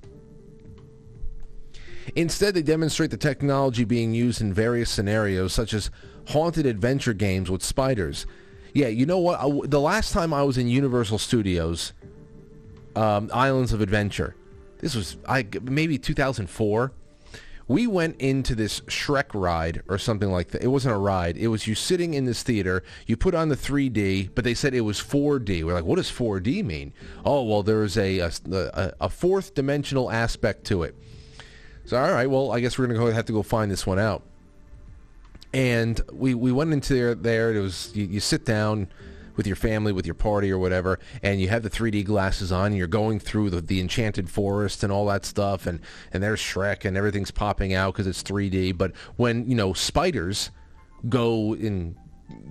Instead, 2.16 2.56
they 2.56 2.62
demonstrate 2.62 3.12
the 3.12 3.18
technology 3.18 3.84
being 3.84 4.14
used 4.14 4.42
in 4.42 4.54
various 4.54 4.90
scenarios, 4.90 5.54
such 5.54 5.74
as 5.74 5.92
haunted 6.28 6.66
adventure 6.66 7.14
games 7.14 7.50
with 7.50 7.64
spiders. 7.64 8.26
Yeah, 8.74 8.88
you 8.88 9.06
know 9.06 9.20
what? 9.20 9.40
I, 9.40 9.68
the 9.68 9.80
last 9.80 10.12
time 10.12 10.34
I 10.34 10.44
was 10.44 10.58
in 10.58 10.68
Universal 10.68 11.20
Studios, 11.20 11.94
um, 12.96 13.30
Islands 13.34 13.72
of 13.74 13.82
Adventure, 13.82 14.36
this 14.80 14.96
was 14.96 15.18
I 15.28 15.48
maybe 15.62 15.98
2004 15.98 16.92
we 17.68 17.88
went 17.88 18.20
into 18.20 18.56
this 18.56 18.82
Shrek 18.82 19.34
ride 19.34 19.82
or 19.88 19.98
something 19.98 20.32
like 20.32 20.50
that. 20.50 20.64
It 20.64 20.68
wasn't 20.68 20.96
a 20.96 20.98
ride. 20.98 21.38
It 21.38 21.48
was 21.48 21.68
you 21.68 21.76
sitting 21.76 22.14
in 22.14 22.26
this 22.26 22.44
theater. 22.44 22.84
You 23.06 23.18
put 23.18 23.34
on 23.34 23.50
the 23.50 23.56
3D, 23.56 24.32
but 24.36 24.44
they 24.44 24.54
said 24.54 24.74
it 24.74 24.82
was 24.82 25.00
4D. 25.00 25.64
We're 25.64 25.74
like, 25.74 25.86
what 25.86 25.96
does 25.96 26.12
4D 26.12 26.64
mean? 26.64 26.94
Oh, 27.24 27.44
well, 27.44 27.64
there's 27.64 27.98
a, 27.98 28.20
a, 28.20 28.32
a 29.00 29.10
fourth 29.10 29.54
dimensional 29.54 30.12
aspect 30.12 30.66
to 30.66 30.84
it. 30.84 30.96
So, 31.86 31.98
all 31.98 32.12
right, 32.12 32.30
well, 32.30 32.52
I 32.52 32.60
guess 32.60 32.78
we're 32.78 32.88
going 32.88 33.00
to 33.00 33.06
go 33.06 33.12
have 33.12 33.26
to 33.26 33.34
go 33.34 33.44
find 33.44 33.72
this 33.72 33.86
one 33.86 34.00
out. 34.00 34.24
And 35.54 36.00
we, 36.12 36.34
we 36.34 36.52
went 36.52 36.72
into 36.72 36.94
there, 36.94 37.16
there. 37.16 37.54
It 37.54 37.60
was, 37.60 37.92
you, 37.94 38.06
you 38.06 38.20
sit 38.20 38.46
down 38.46 38.88
with 39.36 39.48
your 39.48 39.56
family, 39.56 39.92
with 39.92 40.06
your 40.06 40.16
party 40.16 40.52
or 40.52 40.58
whatever, 40.58 41.00
and 41.24 41.42
you 41.42 41.50
have 41.50 41.64
the 41.64 41.70
3D 41.70 42.06
glasses 42.06 42.52
on, 42.52 42.68
and 42.68 42.78
you're 42.78 42.88
going 42.88 43.20
through 43.20 43.50
the, 43.50 43.62
the 43.62 43.80
enchanted 43.80 44.30
forest 44.30 44.84
and 44.84 44.92
all 44.92 45.06
that 45.08 45.26
stuff, 45.26 45.66
and, 45.66 45.80
and 46.12 46.22
there's 46.22 46.40
Shrek, 46.40 46.86
and 46.86 46.98
everything's 46.98 47.32
popping 47.32 47.74
out 47.74 47.94
because 47.94 48.08
it's 48.08 48.24
3D. 48.24 48.78
But 48.78 48.96
when, 49.16 49.48
you 49.50 49.56
know, 49.56 49.74
spiders 49.74 50.52
go 51.10 51.54
and 51.54 51.96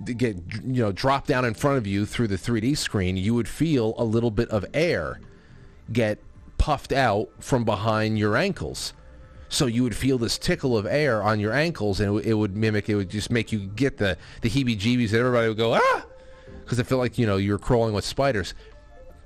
get, 0.05 0.37
you 0.63 0.83
know, 0.83 0.91
drop 0.91 1.27
down 1.27 1.45
in 1.45 1.53
front 1.53 1.77
of 1.77 1.87
you 1.87 2.05
through 2.05 2.27
the 2.27 2.37
3D 2.37 2.77
screen, 2.77 3.17
you 3.17 3.33
would 3.33 3.47
feel 3.47 3.93
a 3.97 4.03
little 4.03 4.31
bit 4.31 4.49
of 4.49 4.65
air 4.73 5.19
get 5.91 6.19
puffed 6.57 6.91
out 6.91 7.29
from 7.39 7.65
behind 7.65 8.19
your 8.19 8.37
ankles. 8.37 8.93
So 9.49 9.65
you 9.65 9.83
would 9.83 9.95
feel 9.95 10.17
this 10.17 10.37
tickle 10.37 10.77
of 10.77 10.85
air 10.85 11.21
on 11.21 11.39
your 11.39 11.51
ankles, 11.51 11.99
and 11.99 12.19
it, 12.19 12.27
it 12.27 12.33
would 12.35 12.55
mimic. 12.55 12.87
It 12.87 12.95
would 12.95 13.09
just 13.09 13.29
make 13.29 13.51
you 13.51 13.59
get 13.59 13.97
the 13.97 14.17
the 14.41 14.49
heebie-jeebies, 14.49 15.09
and 15.09 15.15
everybody 15.15 15.49
would 15.49 15.57
go 15.57 15.73
ah, 15.73 16.05
because 16.71 16.79
I 16.79 16.87
feel 16.87 16.99
like 16.99 17.17
you 17.17 17.27
know 17.27 17.35
you're 17.35 17.59
crawling 17.59 17.93
with 17.93 18.05
spiders. 18.05 18.53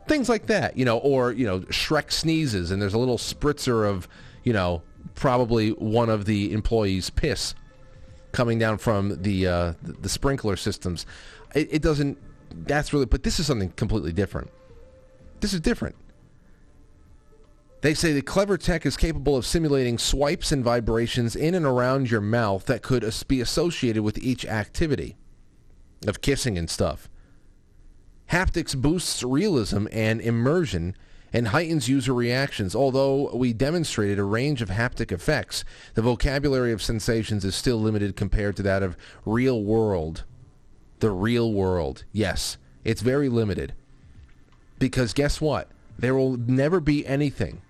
Things 0.07 0.27
like 0.29 0.47
that, 0.47 0.75
you 0.75 0.83
know, 0.83 0.97
or 0.97 1.31
you 1.31 1.45
know, 1.45 1.59
Shrek 1.59 2.11
sneezes 2.11 2.71
and 2.71 2.81
there's 2.81 2.95
a 2.95 2.97
little 2.97 3.19
spritzer 3.19 3.87
of, 3.87 4.07
you 4.43 4.51
know, 4.51 4.81
probably 5.13 5.69
one 5.69 6.09
of 6.09 6.25
the 6.25 6.51
employees' 6.53 7.11
piss 7.11 7.53
coming 8.31 8.57
down 8.57 8.79
from 8.79 9.21
the 9.21 9.45
uh, 9.45 9.73
the 9.83 10.09
sprinkler 10.09 10.55
systems. 10.55 11.05
It, 11.53 11.67
it 11.71 11.81
doesn't. 11.83 12.17
That's 12.65 12.91
really. 12.93 13.05
But 13.05 13.21
this 13.21 13.39
is 13.39 13.45
something 13.45 13.69
completely 13.73 14.11
different. 14.11 14.49
This 15.39 15.53
is 15.53 15.59
different. 15.59 15.95
They 17.81 17.93
say 17.93 18.11
the 18.11 18.23
clever 18.23 18.57
tech 18.57 18.87
is 18.87 18.97
capable 18.97 19.37
of 19.37 19.45
simulating 19.45 19.99
swipes 19.99 20.51
and 20.51 20.63
vibrations 20.63 21.35
in 21.35 21.53
and 21.53 21.63
around 21.63 22.09
your 22.09 22.21
mouth 22.21 22.65
that 22.65 22.81
could 22.81 23.07
be 23.27 23.39
associated 23.39 24.01
with 24.01 24.17
each 24.17 24.47
activity 24.47 25.15
of 26.07 26.21
kissing 26.21 26.57
and 26.57 26.67
stuff. 26.67 27.07
Haptics 28.31 28.75
boosts 28.75 29.23
realism 29.23 29.87
and 29.91 30.19
immersion 30.19 30.95
and 31.31 31.49
heightens 31.49 31.89
user 31.89 32.13
reactions. 32.13 32.75
Although 32.75 33.35
we 33.35 33.53
demonstrated 33.53 34.17
a 34.17 34.23
range 34.23 34.61
of 34.61 34.69
haptic 34.69 35.11
effects, 35.11 35.63
the 35.93 36.01
vocabulary 36.01 36.71
of 36.71 36.81
sensations 36.81 37.43
is 37.43 37.55
still 37.55 37.77
limited 37.77 38.15
compared 38.15 38.55
to 38.57 38.63
that 38.63 38.81
of 38.83 38.97
real 39.25 39.63
world. 39.63 40.23
The 40.99 41.11
real 41.11 41.51
world. 41.51 42.05
Yes, 42.11 42.57
it's 42.83 43.01
very 43.01 43.29
limited. 43.29 43.73
Because 44.79 45.13
guess 45.13 45.41
what? 45.41 45.69
There 45.97 46.15
will 46.15 46.37
never 46.37 46.79
be 46.79 47.05
anything 47.05 47.61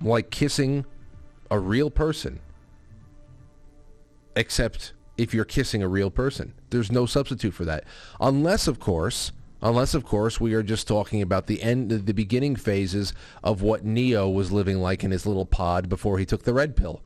like 0.00 0.30
kissing 0.30 0.84
a 1.50 1.58
real 1.58 1.90
person 1.90 2.40
except 4.36 4.92
if 5.16 5.32
you're 5.32 5.44
kissing 5.44 5.82
a 5.82 5.88
real 5.88 6.10
person. 6.10 6.54
There's 6.70 6.90
no 6.90 7.06
substitute 7.06 7.54
for 7.54 7.64
that. 7.64 7.84
Unless, 8.20 8.66
of 8.66 8.80
course, 8.80 9.32
unless, 9.62 9.94
of 9.94 10.04
course, 10.04 10.40
we 10.40 10.54
are 10.54 10.62
just 10.62 10.88
talking 10.88 11.22
about 11.22 11.46
the 11.46 11.62
end, 11.62 11.90
the 11.90 12.14
beginning 12.14 12.56
phases 12.56 13.12
of 13.42 13.62
what 13.62 13.84
Neo 13.84 14.28
was 14.28 14.52
living 14.52 14.78
like 14.78 15.04
in 15.04 15.10
his 15.10 15.26
little 15.26 15.46
pod 15.46 15.88
before 15.88 16.18
he 16.18 16.26
took 16.26 16.44
the 16.44 16.54
red 16.54 16.76
pill. 16.76 17.00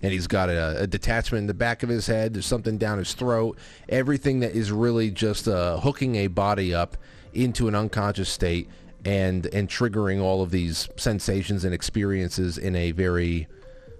And 0.00 0.12
he's 0.12 0.28
got 0.28 0.48
a, 0.48 0.82
a 0.82 0.86
detachment 0.86 1.42
in 1.42 1.46
the 1.48 1.54
back 1.54 1.82
of 1.82 1.88
his 1.88 2.06
head. 2.06 2.32
There's 2.32 2.46
something 2.46 2.78
down 2.78 2.98
his 2.98 3.14
throat. 3.14 3.58
Everything 3.88 4.40
that 4.40 4.52
is 4.52 4.70
really 4.70 5.10
just 5.10 5.48
uh, 5.48 5.80
hooking 5.80 6.14
a 6.16 6.28
body 6.28 6.72
up 6.72 6.96
into 7.34 7.68
an 7.68 7.74
unconscious 7.74 8.28
state 8.28 8.68
and 9.04 9.46
and 9.46 9.68
triggering 9.68 10.20
all 10.20 10.42
of 10.42 10.50
these 10.50 10.88
sensations 10.96 11.64
and 11.64 11.72
experiences 11.72 12.58
in 12.58 12.74
a 12.74 12.92
very 12.92 13.46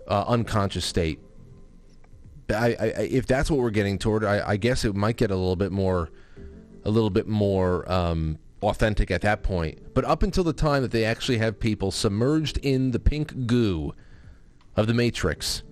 uh, 0.06 0.24
unconscious 0.26 0.84
state. 0.84 1.20
I, 2.50 2.66
I, 2.78 2.84
if 3.10 3.26
that's 3.26 3.50
what 3.50 3.60
we're 3.60 3.70
getting 3.70 3.98
toward, 3.98 4.24
I, 4.24 4.50
I, 4.50 4.56
guess 4.56 4.84
it 4.84 4.94
might 4.94 5.16
get 5.16 5.30
a 5.30 5.36
little 5.36 5.56
bit 5.56 5.70
more, 5.70 6.10
a 6.84 6.90
little 6.90 7.10
bit 7.10 7.26
more 7.26 7.90
um, 7.90 8.38
authentic 8.62 9.10
at 9.10 9.20
that 9.22 9.42
point. 9.42 9.94
But 9.94 10.04
up 10.04 10.22
until 10.22 10.44
the 10.44 10.52
time 10.52 10.82
that 10.82 10.90
they 10.90 11.04
actually 11.04 11.38
have 11.38 11.60
people 11.60 11.90
submerged 11.90 12.58
in 12.58 12.92
the 12.92 12.98
pink 12.98 13.46
goo 13.46 13.94
of 14.76 14.86
the 14.86 14.94
Matrix, 14.94 15.62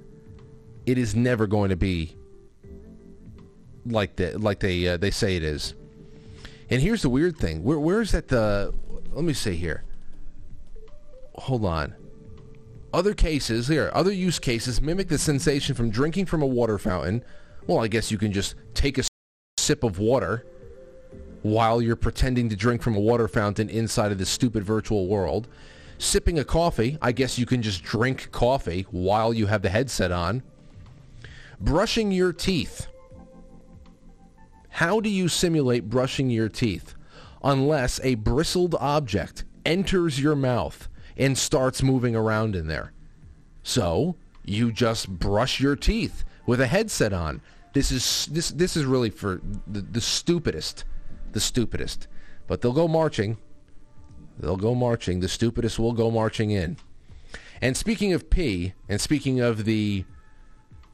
it 0.85 0.99
is 0.99 1.15
never 1.15 1.47
going 1.47 1.71
to 1.71 1.77
be 1.77 2.17
like 3.87 4.17
the, 4.17 4.39
like 4.39 4.61
they 4.61 4.87
uh, 4.87 4.97
they 4.97 5.11
say 5.11 5.37
it 5.37 5.43
is. 5.43 5.75
And 6.69 6.83
here's 6.83 7.03
the 7.03 7.09
weird 7.09 7.37
thing: 7.37 7.63
where 7.63 7.79
where 7.79 8.01
is 8.01 8.13
that 8.13 8.29
the? 8.29 8.75
Let 9.13 9.25
me 9.25 9.33
see 9.33 9.57
here. 9.57 9.85
Hold 11.35 11.65
on. 11.65 11.95
Other 12.97 13.13
cases, 13.13 13.69
here, 13.69 13.91
other 13.93 14.11
use 14.11 14.39
cases 14.39 14.81
mimic 14.81 15.09
the 15.09 15.19
sensation 15.19 15.75
from 15.75 15.91
drinking 15.91 16.25
from 16.25 16.41
a 16.41 16.47
water 16.47 16.79
fountain. 16.79 17.23
Well, 17.67 17.85
I 17.85 17.89
guess 17.89 18.11
you 18.11 18.17
can 18.17 18.33
just 18.33 18.55
take 18.73 18.97
a 18.97 19.03
sip 19.59 19.85
of 19.85 19.99
water 19.99 20.47
while 21.43 21.83
you're 21.83 21.95
pretending 21.95 22.49
to 22.49 22.57
drink 22.57 22.81
from 22.81 22.97
a 22.97 23.01
water 23.01 23.29
fountain 23.29 23.69
inside 23.69 24.13
of 24.13 24.19
this 24.19 24.31
stupid 24.31 24.65
virtual 24.65 25.09
world. 25.09 25.47
Sipping 25.99 26.39
a 26.39 26.45
coffee, 26.45 26.97
I 27.03 27.13
guess 27.13 27.39
you 27.39 27.45
can 27.45 27.61
just 27.61 27.83
drink 27.83 28.33
coffee 28.33 28.87
while 28.91 29.35
you 29.35 29.45
have 29.45 29.61
the 29.61 29.69
headset 29.69 30.11
on. 30.11 30.43
Brushing 31.61 32.11
your 32.11 32.33
teeth. 32.33 32.87
How 34.71 35.01
do 35.01 35.11
you 35.11 35.29
simulate 35.29 35.91
brushing 35.91 36.31
your 36.31 36.49
teeth 36.49 36.95
unless 37.45 38.01
a 38.03 38.15
bristled 38.15 38.75
object 38.81 39.45
enters 39.67 40.19
your 40.19 40.35
mouth 40.35 40.89
and 41.17 41.37
starts 41.37 41.83
moving 41.83 42.15
around 42.15 42.55
in 42.55 42.67
there. 42.67 42.93
So 43.63 44.17
you 44.45 44.73
just 44.73 45.09
brush 45.09 45.61
your 45.61 45.77
teeth 45.77 46.25
with 46.47 46.61
a 46.61 46.67
headset 46.67 47.13
on. 47.13 47.43
This 47.73 47.91
is 47.91 48.27
this 48.31 48.51
this 48.51 48.77
is 48.77 48.85
really 48.85 49.11
for 49.11 49.41
the, 49.67 49.81
the 49.81 50.01
stupidest, 50.01 50.85
the 51.33 51.41
stupidest. 51.41 52.09
But 52.47 52.61
they'll 52.61 52.73
go 52.73 52.89
marching. 52.89 53.39
They'll 54.39 54.57
go 54.57 54.75
marching. 54.75 55.21
The 55.21 55.29
stupidest 55.29 55.79
will 55.79 55.93
go 55.93 56.11
marching 56.11 56.51
in. 56.51 56.77
And 57.61 57.77
speaking 57.77 58.13
of 58.13 58.31
P, 58.31 58.75
and 58.89 59.01
speaking 59.01 59.41
of 59.41 59.65
the 59.65 60.05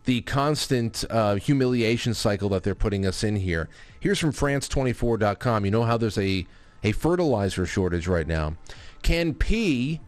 the 0.04 0.22
constant 0.22 1.04
uh, 1.11 1.37
humiliation 1.37 2.14
cycle 2.14 2.48
that 2.48 2.64
they're 2.64 2.74
putting 2.74 3.06
us 3.06 3.22
in 3.22 3.37
here, 3.37 3.68
here's 4.00 4.18
from 4.18 4.32
France24.com. 4.32 5.64
You 5.64 5.70
know 5.70 5.85
how 5.85 5.96
there's 5.96 6.18
a 6.18 6.46
a 6.82 6.92
fertilizer 6.92 7.66
shortage 7.66 8.08
right 8.08 8.26
now. 8.26 8.56
Can 9.02 9.35
P 9.35 10.00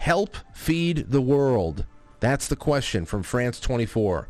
help 0.00 0.34
feed 0.54 1.10
the 1.10 1.20
world? 1.20 1.84
That's 2.20 2.48
the 2.48 2.56
question 2.56 3.04
from 3.04 3.22
France 3.22 3.60
24. 3.60 4.28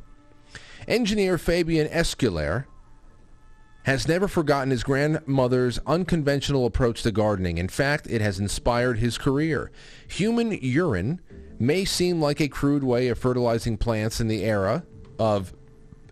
Engineer 0.88 1.38
Fabien 1.38 1.88
Esculier 1.88 2.64
has 3.85 4.09
never 4.09 4.26
forgotten 4.26 4.70
his 4.70 4.83
grandmother's 4.83 5.78
unconventional 5.87 6.66
approach 6.66 7.02
to 7.04 7.12
gardening. 7.12 7.56
In 7.56 7.68
fact, 7.68 8.09
it 8.11 8.20
has 8.20 8.40
inspired 8.40 8.98
his 8.98 9.16
career. 9.16 9.70
Human 10.09 10.52
urine 10.61 11.20
may 11.61 11.85
seem 11.85 12.20
like 12.20 12.40
a 12.40 12.48
crude 12.48 12.85
way 12.85 13.06
of 13.06 13.18
fertilizing 13.18 13.78
plants 13.78 14.20
in 14.20 14.26
the 14.26 14.44
era 14.44 14.85
of 15.20 15.54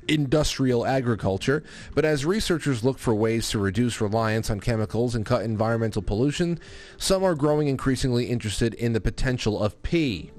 industrial 0.09 0.87
agriculture, 0.87 1.63
but 1.95 2.05
as 2.05 2.25
researchers 2.25 2.83
look 2.83 2.99
for 2.99 3.15
ways 3.15 3.51
to 3.51 3.59
reduce 3.59 4.01
reliance 4.01 4.51
on 4.51 4.61
chemicals 4.61 5.15
and 5.15 5.25
cut 5.25 5.43
environmental 5.43 6.03
pollution, 6.03 6.59
some 6.97 7.23
are 7.23 7.35
growing 7.35 7.69
increasingly 7.69 8.27
interested 8.27 8.75
in 8.75 8.93
the 8.93 9.01
potential 9.01 9.63
of 9.63 9.81
pee. 9.83 10.31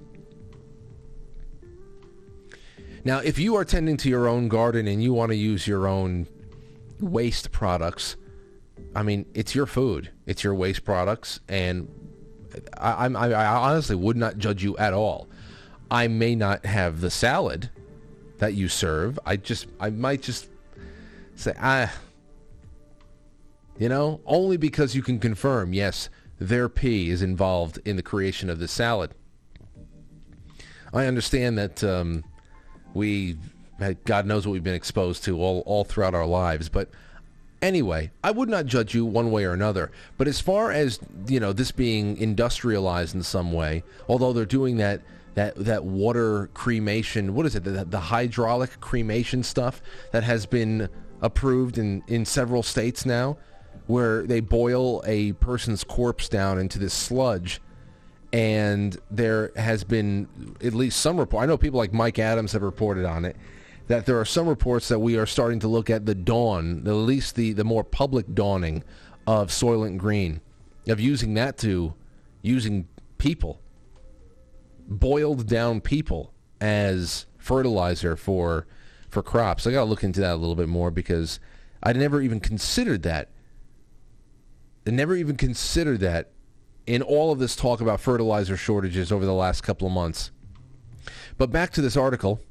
Now, 3.05 3.19
if 3.19 3.39
you 3.39 3.55
are 3.55 3.63
tending 3.63 3.97
to 3.97 4.10
your 4.10 4.27
own 4.27 4.49
garden 4.49 4.88
and 4.88 5.01
you 5.01 5.13
want 5.13 5.29
to 5.29 5.36
use 5.36 5.65
your 5.67 5.88
own 5.88 6.27
waste 6.99 7.51
products, 7.51 8.17
I 8.95 9.03
mean, 9.03 9.25
it's 9.34 9.55
your 9.55 9.65
food, 9.65 10.12
it's 10.25 10.43
your 10.43 10.53
waste 10.53 10.84
products, 10.84 11.39
and 11.47 11.88
I, 12.77 13.05
I, 13.05 13.29
I 13.32 13.45
honestly 13.71 13.95
would 13.95 14.17
not 14.17 14.38
judge 14.38 14.63
you 14.63 14.75
at 14.77 14.93
all. 14.93 15.29
I 15.91 16.08
may 16.08 16.36
not 16.36 16.65
have 16.65 17.01
the 17.01 17.10
salad 17.10 17.69
that 18.39 18.56
you 18.56 18.67
serve. 18.67 19.19
I 19.25 19.38
just 19.38 19.67
I 19.80 19.89
might 19.89 20.21
just 20.21 20.47
say 21.36 21.54
ah 21.60 21.91
you 23.80 23.88
know, 23.88 24.19
only 24.25 24.58
because 24.58 24.93
you 24.93 25.02
can 25.02 25.19
confirm, 25.19 25.73
yes, 25.73 26.10
their 26.38 26.67
pee 26.67 27.10
is 27.10 27.21
involved 27.21 27.80
in 27.86 27.95
the 27.95 28.04
creation 28.04 28.49
of 28.49 28.60
this 28.60 28.73
salad. 28.73 29.15
I 30.93 31.06
understand 31.06 31.58
that 31.58 31.84
um, 31.84 32.25
we, 32.93 33.38
God 34.04 34.25
knows 34.25 34.45
what 34.45 34.52
we've 34.52 34.63
been 34.63 34.75
exposed 34.75 35.23
to 35.23 35.41
all, 35.41 35.62
all 35.65 35.86
throughout 35.86 36.13
our 36.13 36.25
lives, 36.25 36.67
but 36.67 36.89
anyway, 37.62 38.12
I 38.21 38.32
would 38.32 38.49
not 38.49 38.65
judge 38.65 38.93
you 38.93 39.06
one 39.06 39.32
way 39.32 39.45
or 39.45 39.54
another. 39.54 39.91
But 40.17 40.28
as 40.28 40.41
far 40.41 40.71
as 40.71 40.99
you 41.28 41.39
know, 41.39 41.54
this 41.54 41.71
being 41.71 42.17
industrialized 42.17 43.15
in 43.15 43.23
some 43.23 43.54
way, 43.54 43.84
although 44.10 44.34
they're 44.34 44.45
doing 44.45 44.75
that 44.78 45.02
that 45.39 45.56
that 45.56 45.86
water 45.86 46.49
cremation, 46.54 47.34
what 47.34 47.45
is 47.45 47.56
it? 47.56 47.63
The, 47.63 47.86
the 47.86 47.99
hydraulic 47.99 48.82
cremation 48.82 49.41
stuff 49.43 49.82
that 50.12 50.23
has 50.23 50.45
been 50.45 50.89
approved 51.21 51.78
in 51.78 52.04
in 52.08 52.25
several 52.25 52.62
states 52.62 53.06
now, 53.06 53.38
where 53.88 54.23
they 54.23 54.41
boil 54.41 55.02
a 55.06 55.32
person's 55.34 55.84
corpse 55.86 56.28
down 56.28 56.60
into 56.60 56.78
this 56.78 56.93
sludge. 56.93 57.62
And 58.32 58.95
there 59.10 59.52
has 59.56 59.84
been 59.84 60.28
at 60.63 60.73
least 60.73 60.99
some 60.99 61.17
report. 61.17 61.41
I 61.41 61.45
know 61.47 61.58
people 61.58 61.80
like 61.80 61.93
Mike 61.93 62.19
Adams 62.19 62.52
have 62.52 62.62
reported 62.62 63.06
on 63.06 63.25
it 63.25 63.36
that 63.88 64.06
there 64.06 64.19
are 64.19 64.25
some 64.25 64.47
reports 64.47 64.88
that 64.89 64.99
we 64.99 65.17
are 65.17 65.25
starting 65.25 65.60
to 65.62 65.67
look 65.67 65.89
at 65.89 66.06
the 66.06 66.13
dawn, 66.13 66.84
at 66.86 66.91
least 66.91 67.36
the, 67.36 67.54
the 67.54 67.63
more 67.63 67.84
public 67.84 68.36
dawning 68.36 68.84
of 69.25 69.49
Soylent 69.49 69.97
Green, 69.97 70.41
of 70.88 70.99
using 70.99 71.34
that 71.34 71.58
to 71.60 71.95
using 72.43 72.88
people, 73.17 73.60
boiled 74.89 75.47
down 75.47 75.82
people 75.82 76.34
as 76.60 77.25
fertilizer 77.38 78.15
for 78.15 78.67
for 79.10 79.23
crops. 79.23 79.65
I 79.65 79.71
got 79.71 79.80
to 79.80 79.89
look 79.89 80.04
into 80.04 80.19
that 80.19 80.34
a 80.34 80.36
little 80.36 80.56
bit 80.56 80.69
more 80.69 80.91
because 80.91 81.39
I 81.82 81.93
never 81.93 82.21
even 82.21 82.39
considered 82.39 83.04
that. 83.04 83.30
I 84.86 84.91
never 84.91 85.15
even 85.15 85.36
considered 85.36 85.99
that 86.02 86.32
in 86.86 87.02
all 87.02 87.32
of 87.32 87.39
this 87.39 87.56
talk 87.56 87.82
about 87.82 87.99
fertilizer 87.99 88.58
shortages 88.58 89.12
over 89.12 89.25
the 89.25 89.34
last 89.34 89.62
couple 89.62 89.88
of 89.88 89.93
months. 89.93 90.32
But 91.38 91.52
back 91.52 91.71
to 91.73 91.82
this 91.82 91.95
article. 91.95 92.41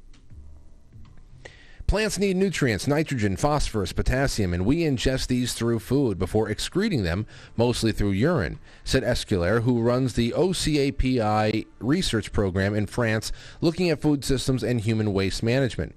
Plants 1.89 2.19
need 2.19 2.37
nutrients, 2.37 2.85
nitrogen, 2.85 3.35
phosphorus, 3.35 3.93
potassium, 3.93 4.53
and 4.53 4.63
we 4.63 4.81
ingest 4.81 5.25
these 5.25 5.53
through 5.55 5.79
food 5.79 6.19
before 6.19 6.47
excreting 6.47 7.01
them, 7.01 7.25
mostly 7.57 7.91
through 7.91 8.11
urine, 8.11 8.59
said 8.83 9.01
Esculier, 9.01 9.63
who 9.63 9.81
runs 9.81 10.13
the 10.13 10.29
OCAPI 10.37 11.65
research 11.79 12.31
program 12.31 12.75
in 12.75 12.85
France 12.85 13.31
looking 13.59 13.89
at 13.89 14.03
food 14.03 14.23
systems 14.23 14.61
and 14.61 14.81
human 14.81 15.13
waste 15.13 15.41
management. 15.41 15.95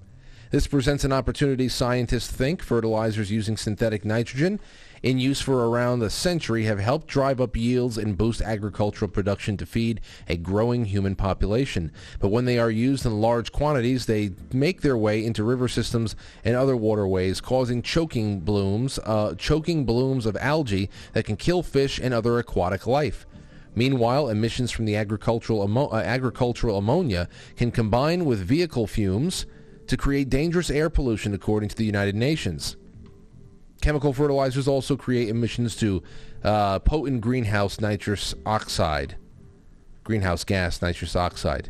This 0.51 0.67
presents 0.67 1.05
an 1.05 1.13
opportunity 1.13 1.69
scientists 1.69 2.33
think 2.33 2.63
fertilizers 2.63 3.31
using 3.31 3.59
synthetic 3.59 4.03
nitrogen 4.03 4.61
in 5.03 5.19
use 5.19 5.41
for 5.41 5.69
around 5.69 6.03
a 6.03 6.11
century 6.11 6.65
have 6.65 6.79
helped 6.79 7.09
drive 7.09 7.41
up 7.41 7.57
yields 7.57 7.99
and 7.99 8.17
boost 8.17 8.41
agricultural 8.41 9.11
production 9.11 9.57
to 9.57 9.67
feed 9.67 10.01
a 10.29 10.37
growing 10.37 10.85
human 10.85 11.17
population. 11.17 11.91
But 12.21 12.29
when 12.29 12.45
they 12.45 12.59
are 12.59 12.71
used 12.71 13.05
in 13.05 13.21
large 13.21 13.51
quantities, 13.51 14.07
they 14.07 14.31
make 14.53 14.81
their 14.81 14.97
way 14.97 15.25
into 15.25 15.43
river 15.43 15.69
systems 15.69 16.15
and 16.45 16.55
other 16.55 16.77
waterways, 16.77 17.41
causing 17.41 17.83
choking 17.83 18.41
blooms, 18.41 18.99
uh, 19.05 19.35
choking 19.37 19.85
blooms 19.85 20.27
of 20.27 20.37
algae 20.37 20.89
that 21.15 21.25
can 21.25 21.37
kill 21.37 21.63
fish 21.63 21.99
and 21.99 22.15
other 22.15 22.39
aquatic 22.39 22.87
life. 22.87 23.27
Meanwhile, 23.75 24.29
emissions 24.29 24.71
from 24.71 24.85
the 24.85 24.97
agricultural, 24.97 25.63
ammo- 25.63 25.89
uh, 25.89 25.97
agricultural 25.97 26.77
ammonia 26.77 27.29
can 27.57 27.71
combine 27.71 28.25
with 28.25 28.39
vehicle 28.41 28.87
fumes 28.87 29.47
to 29.87 29.97
create 29.97 30.29
dangerous 30.29 30.71
air 30.71 30.91
pollution, 30.91 31.35
according 31.35 31.71
to 31.71 31.77
the 31.77 31.85
United 31.85 32.15
Nations. 32.15 32.77
Chemical 33.83 34.13
fertilizers 34.13 34.69
also 34.69 34.97
create 34.97 35.29
emissions 35.29 35.75
to 35.75 36.05
uh, 36.45 36.79
potent 36.79 37.21
greenhouse 37.21 37.81
nitrous 37.81 38.33
oxide, 38.47 39.17
greenhouse 40.05 40.45
gas 40.45 40.81
nitrous 40.81 41.17
oxide. 41.17 41.69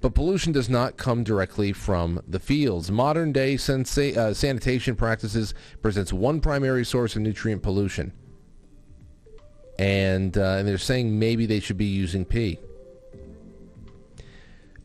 But 0.00 0.14
pollution 0.14 0.52
does 0.52 0.68
not 0.68 0.96
come 0.96 1.22
directly 1.22 1.72
from 1.72 2.20
the 2.26 2.40
fields. 2.40 2.90
Modern 2.90 3.30
day 3.32 3.54
sensa- 3.54 4.16
uh, 4.16 4.34
sanitation 4.34 4.96
practices 4.96 5.54
presents 5.82 6.12
one 6.12 6.40
primary 6.40 6.84
source 6.84 7.14
of 7.14 7.22
nutrient 7.22 7.62
pollution. 7.62 8.12
And, 9.78 10.36
uh, 10.36 10.56
and 10.58 10.66
they're 10.66 10.78
saying 10.78 11.16
maybe 11.16 11.46
they 11.46 11.60
should 11.60 11.78
be 11.78 11.86
using 11.86 12.24
pee. 12.24 12.58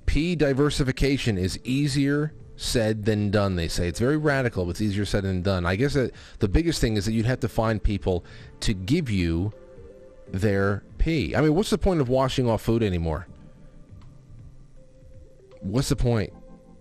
Pee 0.06 0.36
diversification 0.36 1.40
is 1.40 1.60
easier 1.64 2.34
said 2.62 3.06
than 3.06 3.32
done, 3.32 3.56
they 3.56 3.68
say. 3.68 3.88
It's 3.88 4.00
very 4.00 4.18
radical, 4.18 4.66
but 4.66 4.72
it's 4.72 4.82
easier 4.82 5.04
said 5.04 5.24
than 5.24 5.42
done. 5.42 5.66
I 5.66 5.76
guess 5.76 5.96
that 5.96 6.14
the 6.38 6.48
biggest 6.48 6.80
thing 6.80 6.96
is 6.96 7.06
that 7.06 7.12
you'd 7.12 7.26
have 7.26 7.40
to 7.40 7.50
find 7.50 7.82
people 7.82 8.24
to 8.60 8.74
give 8.76 9.10
you 9.10 9.52
their 10.28 10.84
pee. 11.00 11.36
I 11.36 11.42
mean, 11.42 11.56
what's 11.56 11.72
the 11.72 11.80
point 11.80 12.02
of 12.02 12.08
washing 12.08 12.48
off 12.48 12.62
food 12.62 12.84
anymore? 12.84 13.28
What's 15.62 15.90
the 15.90 15.96
point? 15.96 16.34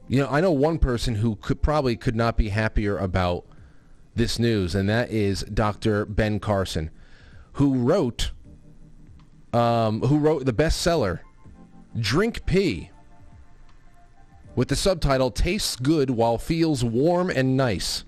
You 0.07 0.21
know, 0.21 0.29
I 0.29 0.43
know 0.43 0.53
one 0.53 0.79
person 0.79 1.15
who 1.15 1.37
could 1.37 1.63
probably 1.63 1.97
could 1.97 2.17
not 2.17 2.37
be 2.37 2.51
happier 2.51 2.99
about 2.99 3.47
this 4.15 4.39
news, 4.39 4.75
and 4.75 4.87
that 4.91 5.11
is 5.11 5.43
Dr. 5.45 6.05
Ben 6.05 6.41
Carson, 6.41 6.91
who 7.53 7.75
wrote 7.75 8.33
um, 9.55 10.03
who 10.03 10.19
wrote 10.19 10.45
the 10.45 10.53
bestseller 10.53 11.21
"Drink 11.99 12.45
Pee." 12.45 12.91
With 14.61 14.69
the 14.69 14.77
subtitle 14.77 15.31
Tastes 15.31 15.75
Good 15.75 16.11
While 16.11 16.37
Feels 16.37 16.85
Warm 16.85 17.31
and 17.31 17.57
Nice. 17.57 18.05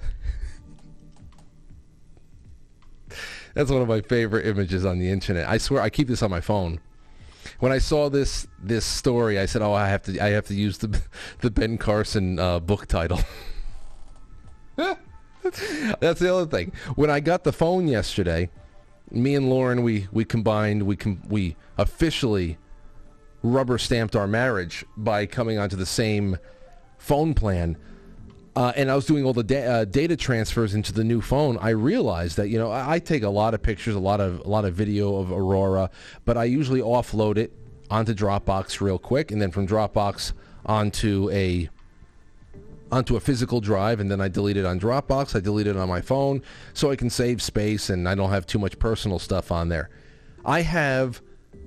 That's 3.54 3.70
one 3.70 3.82
of 3.82 3.86
my 3.86 4.00
favorite 4.00 4.48
images 4.48 4.84
on 4.84 4.98
the 4.98 5.08
internet. 5.08 5.48
I 5.48 5.58
swear 5.58 5.80
I 5.80 5.90
keep 5.90 6.08
this 6.08 6.24
on 6.24 6.30
my 6.32 6.40
phone. 6.40 6.80
When 7.60 7.70
I 7.70 7.78
saw 7.78 8.10
this 8.10 8.48
this 8.60 8.84
story, 8.84 9.38
I 9.38 9.46
said, 9.46 9.62
"Oh, 9.62 9.74
I 9.74 9.86
have 9.86 10.02
to 10.02 10.20
I 10.20 10.30
have 10.30 10.46
to 10.46 10.54
use 10.54 10.78
the 10.78 11.00
the 11.40 11.52
Ben 11.52 11.78
Carson 11.78 12.40
uh, 12.40 12.58
book 12.58 12.88
title." 12.88 13.20
That's 16.00 16.18
the 16.18 16.34
other 16.34 16.46
thing. 16.46 16.72
When 16.96 17.10
I 17.10 17.20
got 17.20 17.44
the 17.44 17.52
phone 17.52 17.86
yesterday, 17.86 18.50
me 19.08 19.36
and 19.36 19.48
Lauren 19.48 19.84
we 19.84 20.08
we 20.10 20.24
combined 20.24 20.82
we 20.82 20.96
com- 20.96 21.22
we 21.28 21.54
officially 21.78 22.58
rubber 23.44 23.76
stamped 23.76 24.16
our 24.16 24.26
marriage 24.26 24.84
by 24.96 25.26
coming 25.26 25.58
onto 25.58 25.76
the 25.76 25.86
same 25.86 26.38
phone 26.98 27.34
plan. 27.34 27.76
Uh, 28.56 28.72
and 28.74 28.90
I 28.90 28.96
was 28.96 29.04
doing 29.04 29.24
all 29.24 29.34
the 29.34 29.44
da- 29.44 29.66
uh, 29.66 29.84
data 29.84 30.16
transfers 30.16 30.74
into 30.74 30.92
the 30.92 31.04
new 31.04 31.20
phone. 31.20 31.58
I 31.58 31.70
realized 31.70 32.36
that 32.38 32.48
you 32.48 32.58
know 32.58 32.70
I, 32.70 32.94
I, 32.94 32.98
take 33.00 33.22
a 33.22 33.28
lot 33.28 33.52
of 33.52 33.62
pictures, 33.62 33.96
a 33.96 34.00
lot 34.00 34.20
of 34.20 34.40
a 34.40 34.48
lot 34.48 34.64
of 34.64 34.74
video 34.74 35.16
of 35.16 35.30
Aurora, 35.30 35.90
but 36.24 36.36
I 36.36 36.44
usually 36.44 36.80
offload 36.80 37.36
it 37.36 37.52
onto 37.90 38.14
Dropbox 38.14 38.80
real 38.80 38.98
quick, 38.98 39.32
and 39.32 39.42
then 39.42 39.50
from 39.50 39.66
Dropbox 39.66 40.32
onto 40.64 41.28
a 41.32 41.68
onto 42.92 43.16
a 43.16 43.20
physical 43.20 43.60
drive, 43.60 43.98
and 43.98 44.08
then 44.08 44.20
I 44.20 44.28
delete 44.28 44.56
it 44.56 44.64
on 44.64 44.78
Dropbox. 44.78 45.34
I 45.36 45.40
delete 45.40 45.66
it 45.66 45.76
on 45.76 45.88
my 45.88 46.00
phone 46.00 46.40
so 46.74 46.92
I 46.92 46.96
can 46.96 47.10
save 47.10 47.42
space, 47.42 47.90
and 47.90 48.08
I 48.08 48.14
don't 48.14 48.30
have 48.30 48.46
too 48.46 48.60
much 48.60 48.78
personal 48.78 49.18
stuff 49.18 49.50
on 49.50 49.68
there. 49.68 49.90
I 50.44 50.62
have 50.62 51.20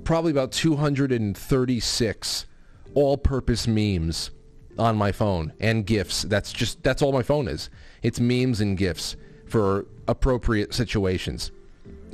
probably 0.08 0.32
about 0.32 0.53
236 0.53 2.45
all-purpose 2.93 3.68
memes 3.68 4.32
on 4.80 4.95
my 4.95 5.12
phone 5.12 5.51
and 5.60 5.86
gifs. 5.86 6.22
That's 6.22 6.53
just 6.53 6.82
that's 6.82 7.01
all 7.01 7.12
my 7.12 7.24
phone 7.24 7.49
is. 7.49 7.70
It's 8.01 8.18
memes 8.18 8.62
and 8.62 8.78
gifs 8.78 9.18
for 9.47 9.86
appropriate 10.08 10.74
situations. 10.74 11.51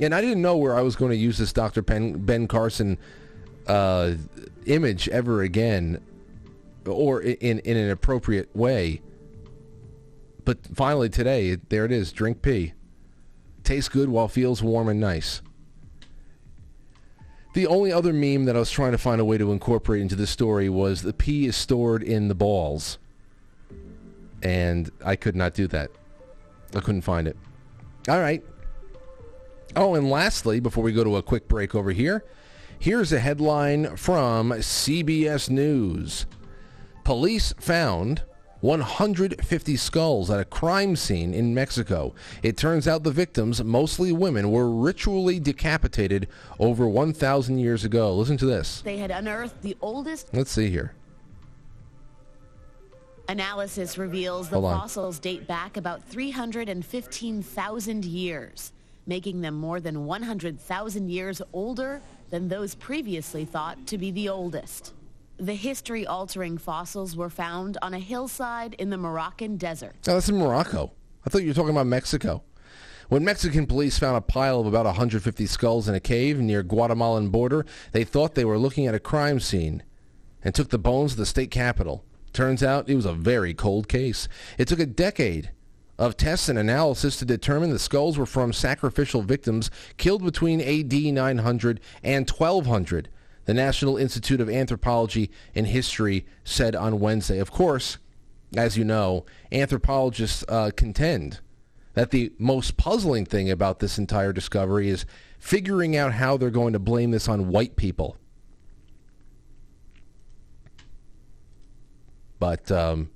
And 0.00 0.12
I 0.12 0.20
didn't 0.20 0.42
know 0.42 0.56
where 0.56 0.76
I 0.76 0.82
was 0.82 0.96
going 0.96 1.12
to 1.12 1.16
use 1.16 1.38
this 1.38 1.52
Dr. 1.52 1.82
Ben, 1.82 2.18
ben 2.24 2.48
Carson 2.48 2.98
uh, 3.68 4.14
image 4.66 5.08
ever 5.10 5.42
again, 5.42 6.02
or 6.88 7.22
in 7.22 7.60
in 7.60 7.76
an 7.76 7.90
appropriate 7.90 8.54
way. 8.56 9.02
But 10.44 10.58
finally 10.74 11.10
today, 11.10 11.58
there 11.68 11.84
it 11.84 11.92
is. 11.92 12.10
Drink 12.10 12.42
pee. 12.42 12.72
Tastes 13.62 13.88
good 13.88 14.08
while 14.08 14.26
feels 14.26 14.64
warm 14.64 14.88
and 14.88 14.98
nice. 14.98 15.42
The 17.54 17.68
only 17.68 17.92
other 17.92 18.12
meme 18.12 18.44
that 18.46 18.56
I 18.56 18.58
was 18.58 18.70
trying 18.70 18.92
to 18.92 18.98
find 18.98 19.20
a 19.20 19.24
way 19.24 19.38
to 19.38 19.52
incorporate 19.52 20.02
into 20.02 20.16
the 20.16 20.26
story 20.26 20.68
was 20.68 21.02
the 21.02 21.12
pee 21.12 21.46
is 21.46 21.56
stored 21.56 22.02
in 22.02 22.26
the 22.26 22.34
balls. 22.34 22.98
And 24.42 24.90
I 25.04 25.14
could 25.16 25.36
not 25.36 25.54
do 25.54 25.68
that. 25.68 25.90
I 26.74 26.80
couldn't 26.80 27.02
find 27.02 27.28
it. 27.28 27.36
All 28.08 28.18
right. 28.18 28.44
Oh, 29.76 29.94
and 29.94 30.10
lastly, 30.10 30.58
before 30.58 30.82
we 30.82 30.92
go 30.92 31.04
to 31.04 31.16
a 31.16 31.22
quick 31.22 31.46
break 31.46 31.76
over 31.76 31.92
here, 31.92 32.24
here's 32.78 33.12
a 33.12 33.20
headline 33.20 33.96
from 33.96 34.50
CBS 34.50 35.48
News. 35.48 36.26
Police 37.04 37.54
found 37.58 38.24
150 38.64 39.76
skulls 39.76 40.30
at 40.30 40.40
a 40.40 40.44
crime 40.46 40.96
scene 40.96 41.34
in 41.34 41.52
Mexico. 41.52 42.14
It 42.42 42.56
turns 42.56 42.88
out 42.88 43.02
the 43.02 43.10
victims, 43.10 43.62
mostly 43.62 44.10
women, 44.10 44.50
were 44.50 44.70
ritually 44.70 45.38
decapitated 45.38 46.28
over 46.58 46.88
1,000 46.88 47.58
years 47.58 47.84
ago. 47.84 48.14
Listen 48.14 48.38
to 48.38 48.46
this. 48.46 48.80
They 48.80 48.96
had 48.96 49.10
unearthed 49.10 49.60
the 49.60 49.76
oldest. 49.82 50.30
Let's 50.32 50.50
see 50.50 50.70
here. 50.70 50.94
Analysis 53.28 53.98
reveals 53.98 54.48
the 54.48 54.62
fossils 54.62 55.18
date 55.18 55.46
back 55.46 55.76
about 55.76 56.02
315,000 56.04 58.04
years, 58.06 58.72
making 59.06 59.42
them 59.42 59.56
more 59.56 59.78
than 59.78 60.06
100,000 60.06 61.10
years 61.10 61.42
older 61.52 62.00
than 62.30 62.48
those 62.48 62.74
previously 62.74 63.44
thought 63.44 63.86
to 63.88 63.98
be 63.98 64.10
the 64.10 64.30
oldest. 64.30 64.94
The 65.38 65.54
history-altering 65.54 66.58
fossils 66.58 67.16
were 67.16 67.28
found 67.28 67.76
on 67.82 67.92
a 67.92 67.98
hillside 67.98 68.74
in 68.74 68.90
the 68.90 68.96
Moroccan 68.96 69.56
desert. 69.56 69.96
Oh, 70.06 70.14
that's 70.14 70.28
in 70.28 70.38
Morocco. 70.38 70.92
I 71.26 71.30
thought 71.30 71.42
you 71.42 71.48
were 71.48 71.54
talking 71.54 71.70
about 71.70 71.88
Mexico. 71.88 72.44
When 73.08 73.24
Mexican 73.24 73.66
police 73.66 73.98
found 73.98 74.16
a 74.16 74.20
pile 74.20 74.60
of 74.60 74.66
about 74.66 74.86
150 74.86 75.46
skulls 75.46 75.88
in 75.88 75.94
a 75.94 76.00
cave 76.00 76.38
near 76.38 76.62
Guatemalan 76.62 77.30
border, 77.30 77.66
they 77.92 78.04
thought 78.04 78.34
they 78.34 78.44
were 78.44 78.58
looking 78.58 78.86
at 78.86 78.94
a 78.94 79.00
crime 79.00 79.40
scene 79.40 79.82
and 80.42 80.54
took 80.54 80.70
the 80.70 80.78
bones 80.78 81.12
to 81.12 81.18
the 81.18 81.26
state 81.26 81.50
capital. 81.50 82.04
Turns 82.32 82.62
out 82.62 82.88
it 82.88 82.94
was 82.94 83.04
a 83.04 83.12
very 83.12 83.54
cold 83.54 83.88
case. 83.88 84.28
It 84.56 84.68
took 84.68 84.80
a 84.80 84.86
decade 84.86 85.50
of 85.98 86.16
tests 86.16 86.48
and 86.48 86.58
analysis 86.58 87.16
to 87.16 87.24
determine 87.24 87.70
the 87.70 87.78
skulls 87.78 88.16
were 88.18 88.26
from 88.26 88.52
sacrificial 88.52 89.22
victims 89.22 89.70
killed 89.96 90.24
between 90.24 90.60
AD 90.60 90.92
900 90.92 91.80
and 92.02 92.28
1200, 92.28 93.08
the 93.44 93.54
National 93.54 93.96
Institute 93.96 94.40
of 94.40 94.48
Anthropology 94.48 95.30
and 95.54 95.66
History 95.66 96.26
said 96.44 96.74
on 96.74 97.00
Wednesday. 97.00 97.38
Of 97.38 97.50
course, 97.50 97.98
as 98.56 98.76
you 98.76 98.84
know, 98.84 99.24
anthropologists 99.52 100.44
uh, 100.48 100.70
contend 100.76 101.40
that 101.94 102.10
the 102.10 102.32
most 102.38 102.76
puzzling 102.76 103.24
thing 103.24 103.50
about 103.50 103.78
this 103.78 103.98
entire 103.98 104.32
discovery 104.32 104.88
is 104.88 105.06
figuring 105.38 105.96
out 105.96 106.12
how 106.12 106.36
they're 106.36 106.50
going 106.50 106.72
to 106.72 106.78
blame 106.78 107.10
this 107.10 107.28
on 107.28 107.48
white 107.48 107.76
people. 107.76 108.16
But 112.38 112.70
um, 112.70 113.10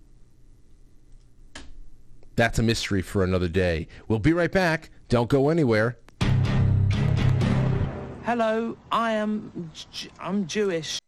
that's 2.37 2.59
a 2.59 2.63
mystery 2.63 3.03
for 3.03 3.25
another 3.25 3.49
day. 3.49 3.89
We'll 4.07 4.21
be 4.21 4.33
right 4.33 4.53
back. 4.53 4.91
Don't 5.09 5.29
go 5.29 5.49
anywhere. 5.49 5.99
Hello, 8.29 8.77
I 8.93 9.13
am. 9.13 9.71
I'm 10.21 10.47
Jewish. 10.47 10.99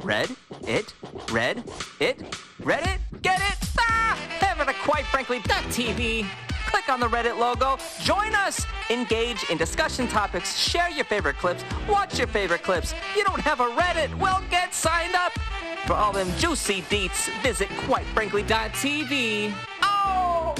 Read 0.00 0.30
it, 0.64 0.94
read 1.32 1.64
it, 1.98 2.36
read 2.60 2.86
it, 2.86 3.00
get 3.20 3.40
it. 3.40 3.68
Ah, 3.80 4.16
heaven 4.38 4.68
to 4.68 4.72
quite 4.84 5.04
frankly 5.06 5.40
TV. 5.40 6.24
Click 6.68 6.88
on 6.88 7.00
the 7.00 7.08
Reddit 7.08 7.36
logo, 7.36 7.78
join 8.02 8.32
us, 8.36 8.64
engage 8.90 9.42
in 9.50 9.58
discussion 9.58 10.06
topics, 10.06 10.56
share 10.56 10.88
your 10.88 11.04
favorite 11.04 11.36
clips, 11.38 11.64
watch 11.88 12.16
your 12.16 12.28
favorite 12.28 12.62
clips. 12.62 12.94
You 13.16 13.24
don't 13.24 13.40
have 13.40 13.58
a 13.58 13.66
Reddit? 13.66 14.16
Well, 14.20 14.40
get 14.48 14.72
signed 14.72 15.16
up. 15.16 15.32
For 15.86 15.94
all 15.94 16.12
them 16.12 16.30
juicy 16.38 16.82
deets, 16.82 17.28
visit 17.42 17.70
quitefrankly.tv. 17.70 19.52
Oh! 19.82 20.54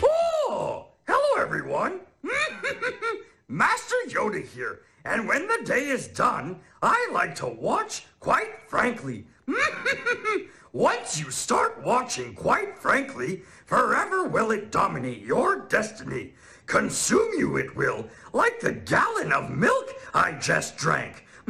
Oh! 0.00 0.86
Hello, 1.08 1.42
everyone. 1.42 1.98
Master 3.50 3.96
Yoda 4.06 4.46
here. 4.46 4.82
And 5.04 5.26
when 5.26 5.48
the 5.48 5.60
day 5.64 5.88
is 5.88 6.06
done, 6.06 6.60
I 6.82 7.10
like 7.12 7.34
to 7.36 7.48
watch, 7.48 8.04
quite 8.20 8.60
frankly. 8.68 9.26
Once 10.72 11.18
you 11.18 11.32
start 11.32 11.82
watching, 11.82 12.32
quite 12.34 12.78
frankly, 12.78 13.42
forever 13.66 14.28
will 14.28 14.52
it 14.52 14.70
dominate 14.70 15.24
your 15.24 15.66
destiny. 15.66 16.34
Consume 16.66 17.32
you 17.36 17.56
it 17.56 17.74
will, 17.74 18.06
like 18.32 18.60
the 18.60 18.70
gallon 18.72 19.32
of 19.32 19.50
milk 19.50 19.94
I 20.14 20.30
just 20.32 20.76
drank. 20.76 21.26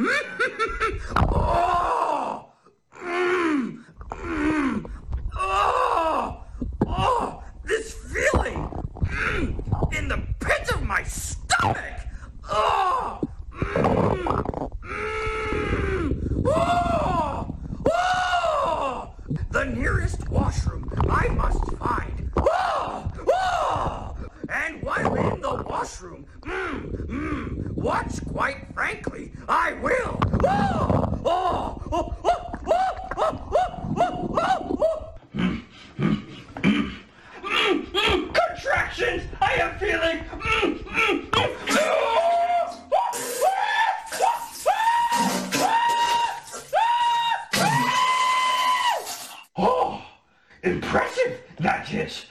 oh! 1.15 2.49
Mm, 2.99 3.83
mm, 4.09 4.91
oh! 5.37 6.43
Oh! 6.87 7.43
This 7.63 7.93
feeling 7.93 8.71
mm, 9.03 9.95
in 9.95 10.07
the 10.07 10.23
pit 10.39 10.71
of 10.73 10.81
my 10.81 11.03
stomach! 11.03 11.40
Mm, 11.61 11.77
mm! 16.41 16.81
The 19.51 19.65
nearest 19.65 20.27
washroom 20.29 20.91
I 21.07 21.27
must 21.27 21.63
find. 21.73 22.31
Oh! 22.37 23.11
Oh! 23.27 24.15
And 24.49 24.81
while 24.81 25.13
in 25.13 25.41
the 25.41 25.63
washroom, 25.67 26.25
mm, 26.41 27.05
mm, 27.07 27.71
watch 27.73 28.25
quite 28.25 28.65
frankly, 28.73 29.31
I 29.47 29.73
will. 29.73 30.19
Oh! 30.43 31.21
Oh! 31.23 31.81
Oh! 31.91 32.21
Mm, 35.35 35.61
mm, 36.57 36.91
contractions! 38.61 39.23
I 39.41 39.53
am 39.53 39.79
feeling. 39.79 40.19
Oh, 49.57 50.03
impressive 50.63 51.39
that 51.59 51.91
is. 51.91 52.25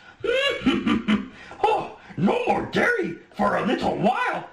oh, 1.64 1.98
no 2.16 2.44
more 2.46 2.66
dairy 2.66 3.18
for 3.36 3.56
a 3.56 3.66
little 3.66 3.96
while. 3.96 4.48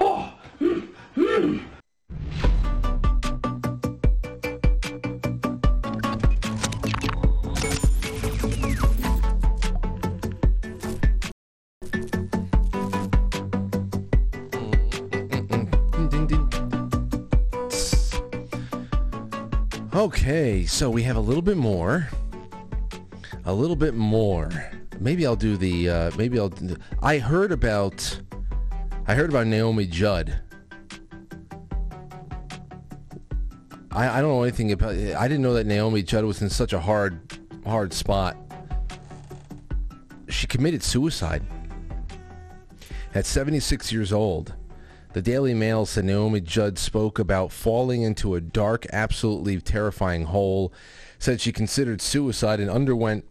Oh, 0.00 0.34
Okay, 19.98 20.64
so 20.64 20.88
we 20.88 21.02
have 21.02 21.16
a 21.16 21.20
little 21.20 21.42
bit 21.42 21.56
more. 21.56 22.08
A 23.46 23.52
little 23.52 23.74
bit 23.74 23.94
more. 23.94 24.48
Maybe 25.00 25.26
I'll 25.26 25.34
do 25.34 25.56
the. 25.56 25.90
Uh, 25.90 26.10
maybe 26.16 26.38
I'll. 26.38 26.52
I 27.02 27.18
heard 27.18 27.50
about. 27.50 28.20
I 29.08 29.16
heard 29.16 29.28
about 29.28 29.48
Naomi 29.48 29.86
Judd. 29.86 30.38
I, 33.90 34.18
I 34.18 34.20
don't 34.20 34.30
know 34.30 34.44
anything 34.44 34.70
about. 34.70 34.94
I 34.94 35.26
didn't 35.26 35.42
know 35.42 35.54
that 35.54 35.66
Naomi 35.66 36.04
Judd 36.04 36.24
was 36.24 36.42
in 36.42 36.48
such 36.48 36.72
a 36.72 36.78
hard, 36.78 37.36
hard 37.66 37.92
spot. 37.92 38.36
She 40.28 40.46
committed 40.46 40.84
suicide 40.84 41.42
at 43.16 43.26
76 43.26 43.90
years 43.90 44.12
old. 44.12 44.54
The 45.18 45.22
Daily 45.22 45.52
Mail 45.52 45.84
said 45.84 46.04
Naomi 46.04 46.40
Judd 46.40 46.78
spoke 46.78 47.18
about 47.18 47.50
falling 47.50 48.02
into 48.02 48.36
a 48.36 48.40
dark, 48.40 48.86
absolutely 48.92 49.60
terrifying 49.60 50.26
hole, 50.26 50.72
said 51.18 51.40
she 51.40 51.50
considered 51.50 52.00
suicide 52.00 52.60
and 52.60 52.70
underwent 52.70 53.24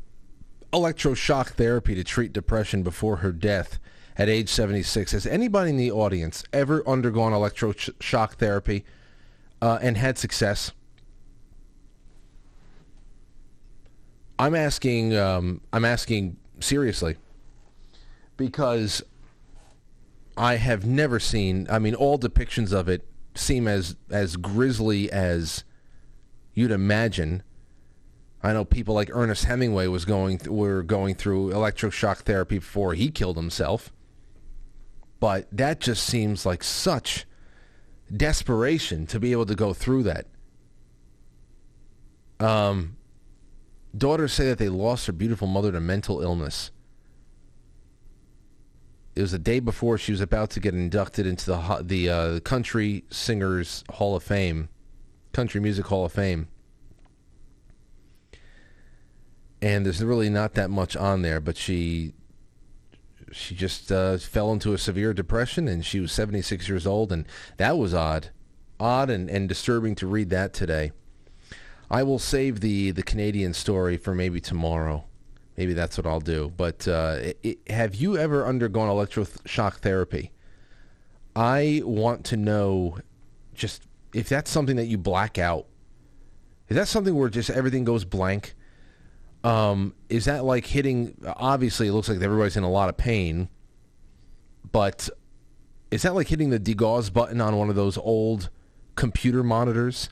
electroshock 0.73 1.51
therapy 1.51 1.95
to 1.95 2.03
treat 2.03 2.33
depression 2.33 2.83
before 2.83 3.15
her 3.17 3.31
death 3.31 3.79
at 4.17 4.27
age 4.27 4.49
76. 4.49 5.13
Has 5.13 5.25
anybody 5.25 5.69
in 5.69 5.77
the 5.77 5.89
audience 5.89 6.43
ever 6.51 6.85
undergone 6.85 7.31
electroshock 7.31 8.33
therapy 8.33 8.83
uh, 9.61 9.79
and 9.81 9.95
had 9.95 10.17
success? 10.17 10.73
I'm 14.37 14.55
asking. 14.55 15.15
Um, 15.15 15.61
I'm 15.71 15.85
asking 15.85 16.35
seriously 16.59 17.15
because 18.35 19.01
I 20.37 20.55
have 20.55 20.85
never 20.85 21.19
seen. 21.19 21.67
I 21.69 21.79
mean, 21.79 21.95
all 21.95 22.19
depictions 22.19 22.71
of 22.71 22.87
it 22.87 23.07
seem 23.33 23.67
as 23.67 23.95
as 24.09 24.35
grisly 24.35 25.11
as 25.11 25.63
you'd 26.53 26.71
imagine. 26.71 27.43
I 28.43 28.53
know 28.53 28.63
people 28.63 28.93
like 28.93 29.09
Ernest 29.11 29.45
Hemingway 29.45 29.87
was 29.87 30.05
going 30.05 30.37
th- 30.37 30.49
were 30.49 30.83
going 30.83 31.15
through 31.15 31.51
electroshock 31.51 32.19
therapy 32.19 32.59
before 32.59 32.93
he 32.93 33.09
killed 33.09 33.35
himself. 33.35 33.91
But 35.19 35.47
that 35.51 35.79
just 35.79 36.03
seems 36.03 36.45
like 36.45 36.63
such 36.63 37.25
desperation 38.15 39.07
to 39.07 39.19
be 39.19 39.31
able 39.31 39.47
to 39.47 39.55
go 39.55 39.73
through 39.73 40.03
that. 40.03 40.27
Um, 42.39 42.97
daughters 43.97 44.33
say 44.33 44.45
that 44.45 44.59
they 44.59 44.69
lost 44.69 45.07
their 45.07 45.13
beautiful 45.13 45.47
mother 45.47 45.71
to 45.71 45.79
mental 45.79 46.21
illness. 46.21 46.69
It 49.17 49.21
was 49.21 49.31
the 49.31 49.39
day 49.39 49.59
before 49.59 49.97
she 49.97 50.11
was 50.11 50.21
about 50.21 50.51
to 50.51 50.59
get 50.59 50.75
inducted 50.75 51.25
into 51.25 51.45
the 51.47 51.81
the 51.83 52.07
uh, 52.07 52.39
Country 52.41 53.03
Singers 53.09 53.83
Hall 53.93 54.15
of 54.15 54.21
Fame, 54.21 54.69
Country 55.33 55.59
Music 55.59 55.87
Hall 55.87 56.05
of 56.05 56.11
Fame. 56.11 56.49
And 59.59 59.83
there's 59.83 60.03
really 60.03 60.29
not 60.29 60.53
that 60.53 60.69
much 60.69 60.95
on 60.95 61.23
there, 61.23 61.39
but 61.39 61.57
she 61.57 62.13
she 63.31 63.55
just 63.55 63.91
uh, 63.91 64.19
fell 64.19 64.53
into 64.53 64.73
a 64.73 64.77
severe 64.77 65.15
depression, 65.15 65.67
and 65.67 65.83
she 65.83 65.99
was 65.99 66.11
76 66.11 66.69
years 66.69 66.85
old, 66.85 67.11
and 67.11 67.25
that 67.57 67.75
was 67.75 67.95
odd, 67.95 68.29
odd 68.79 69.09
and, 69.09 69.31
and 69.31 69.49
disturbing 69.49 69.95
to 69.95 70.05
read 70.05 70.29
that 70.29 70.53
today. 70.53 70.91
I 71.89 72.03
will 72.03 72.19
save 72.19 72.59
the 72.59 72.91
the 72.91 73.01
Canadian 73.01 73.55
story 73.55 73.97
for 73.97 74.13
maybe 74.13 74.39
tomorrow. 74.39 75.05
Maybe 75.57 75.73
that's 75.73 75.97
what 75.97 76.05
I'll 76.05 76.19
do. 76.19 76.53
But 76.55 76.87
uh, 76.87 77.33
it, 77.43 77.59
have 77.67 77.95
you 77.95 78.17
ever 78.17 78.45
undergone 78.45 78.89
electroshock 78.89 79.75
therapy? 79.75 80.31
I 81.35 81.81
want 81.83 82.25
to 82.25 82.37
know 82.37 82.99
just 83.53 83.83
if 84.13 84.29
that's 84.29 84.49
something 84.49 84.75
that 84.75 84.85
you 84.85 84.97
black 84.97 85.37
out. 85.37 85.65
Is 86.69 86.75
that 86.75 86.87
something 86.87 87.15
where 87.15 87.29
just 87.29 87.49
everything 87.49 87.83
goes 87.83 88.05
blank? 88.05 88.53
Um, 89.43 89.95
is 90.09 90.25
that 90.25 90.43
like 90.43 90.65
hitting? 90.65 91.15
Obviously, 91.25 91.87
it 91.87 91.93
looks 91.93 92.09
like 92.09 92.21
everybody's 92.21 92.57
in 92.57 92.63
a 92.63 92.69
lot 92.69 92.89
of 92.89 92.97
pain, 92.97 93.49
but 94.71 95.09
is 95.89 96.01
that 96.03 96.13
like 96.13 96.27
hitting 96.27 96.49
the 96.49 96.59
degauss 96.59 97.11
button 97.11 97.39
on 97.41 97.55
one 97.57 97.69
of 97.69 97.75
those 97.75 97.97
old 97.97 98.49
computer 98.95 99.43
monitors? 99.43 100.09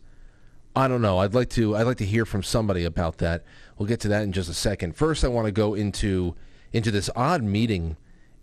I 0.75 0.87
don't 0.87 1.01
know. 1.01 1.19
I'd 1.19 1.33
like 1.33 1.49
to. 1.51 1.75
I'd 1.75 1.83
like 1.83 1.97
to 1.97 2.05
hear 2.05 2.25
from 2.25 2.43
somebody 2.43 2.83
about 2.83 3.17
that. 3.19 3.43
We'll 3.77 3.87
get 3.87 3.99
to 4.01 4.07
that 4.09 4.23
in 4.23 4.31
just 4.31 4.49
a 4.49 4.53
second. 4.53 4.95
First, 4.95 5.23
I 5.23 5.27
want 5.27 5.45
to 5.45 5.51
go 5.51 5.73
into 5.73 6.35
into 6.71 6.91
this 6.91 7.09
odd 7.15 7.43
meeting 7.43 7.97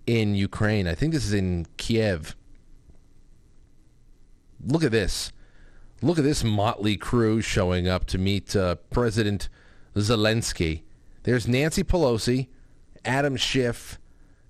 in 0.07 0.35
Ukraine. 0.35 0.87
I 0.87 0.95
think 0.95 1.13
this 1.13 1.25
is 1.25 1.33
in 1.33 1.67
Kiev. 1.77 2.37
Look 4.65 4.85
at 4.85 4.91
this. 4.91 5.33
Look 6.03 6.19
at 6.19 6.25
this 6.25 6.43
motley 6.43 6.97
crew 6.97 7.41
showing 7.41 7.89
up 7.89 8.07
to 8.07 8.19
meet 8.19 8.57
uh, 8.57 8.77
President 8.91 9.49
Zelensky. 9.95 10.83
There's 11.23 11.47
Nancy 11.47 11.85
Pelosi, 11.85 12.49
Adam 13.05 13.37
Schiff. 13.37 13.99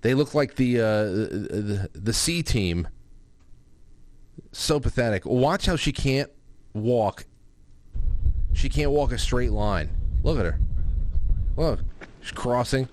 They 0.01 0.13
look 0.13 0.33
like 0.33 0.55
the 0.55 0.79
uh, 0.79 1.03
the, 1.03 1.89
the 1.93 2.13
C 2.13 2.43
team. 2.43 2.87
So 4.51 4.79
pathetic. 4.79 5.25
Watch 5.25 5.65
how 5.67 5.75
she 5.75 5.91
can't 5.91 6.29
walk. 6.73 7.25
She 8.53 8.69
can't 8.69 8.91
walk 8.91 9.11
a 9.11 9.17
straight 9.17 9.51
line. 9.51 9.89
Look 10.23 10.39
at 10.39 10.45
her. 10.45 10.59
Look, 11.55 11.79
she's 12.21 12.31
crossing. 12.31 12.87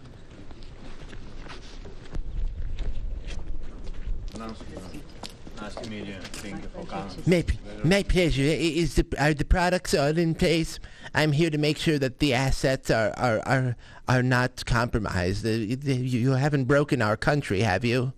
Nice 4.37 5.75
to 5.75 5.91
meet 5.91 6.07
you. 6.07 6.15
Thank 6.23 6.63
you 6.63 6.69
for 6.69 6.87
coming. 6.87 7.23
My, 7.27 7.45
my 7.85 8.03
pleasure. 8.03 8.43
Is 8.43 8.95
the, 8.95 9.07
are 9.19 9.35
the 9.35 9.45
products 9.45 9.95
all 9.95 10.17
in 10.17 10.35
place? 10.35 10.79
I'm 11.15 11.33
here 11.33 11.51
to 11.51 11.59
make 11.59 11.77
sure 11.77 11.99
that 11.99 12.19
the 12.19 12.33
assets 12.33 12.91
are, 12.91 13.13
are, 13.19 13.41
are, 13.47 13.77
are 14.09 14.23
not 14.23 14.65
compromised. 14.65 15.45
You, 15.45 15.77
you 15.85 16.33
haven't 16.33 16.65
broken 16.65 17.03
our 17.03 17.17
country, 17.17 17.61
have 17.61 17.85
you? 17.85 18.13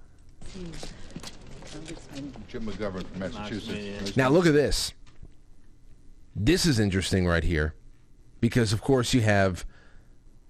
Jim 2.49 2.67
McGovern 2.67 3.07
from 3.07 3.19
Massachusetts. 3.19 4.17
Now 4.17 4.29
look 4.29 4.47
at 4.47 4.53
this. 4.53 4.93
This 6.37 6.65
is 6.65 6.79
interesting 6.79 7.27
right 7.27 7.45
here, 7.45 7.75
because 8.41 8.73
of 8.73 8.83
course 8.83 9.15
you 9.15 9.23
have 9.23 9.65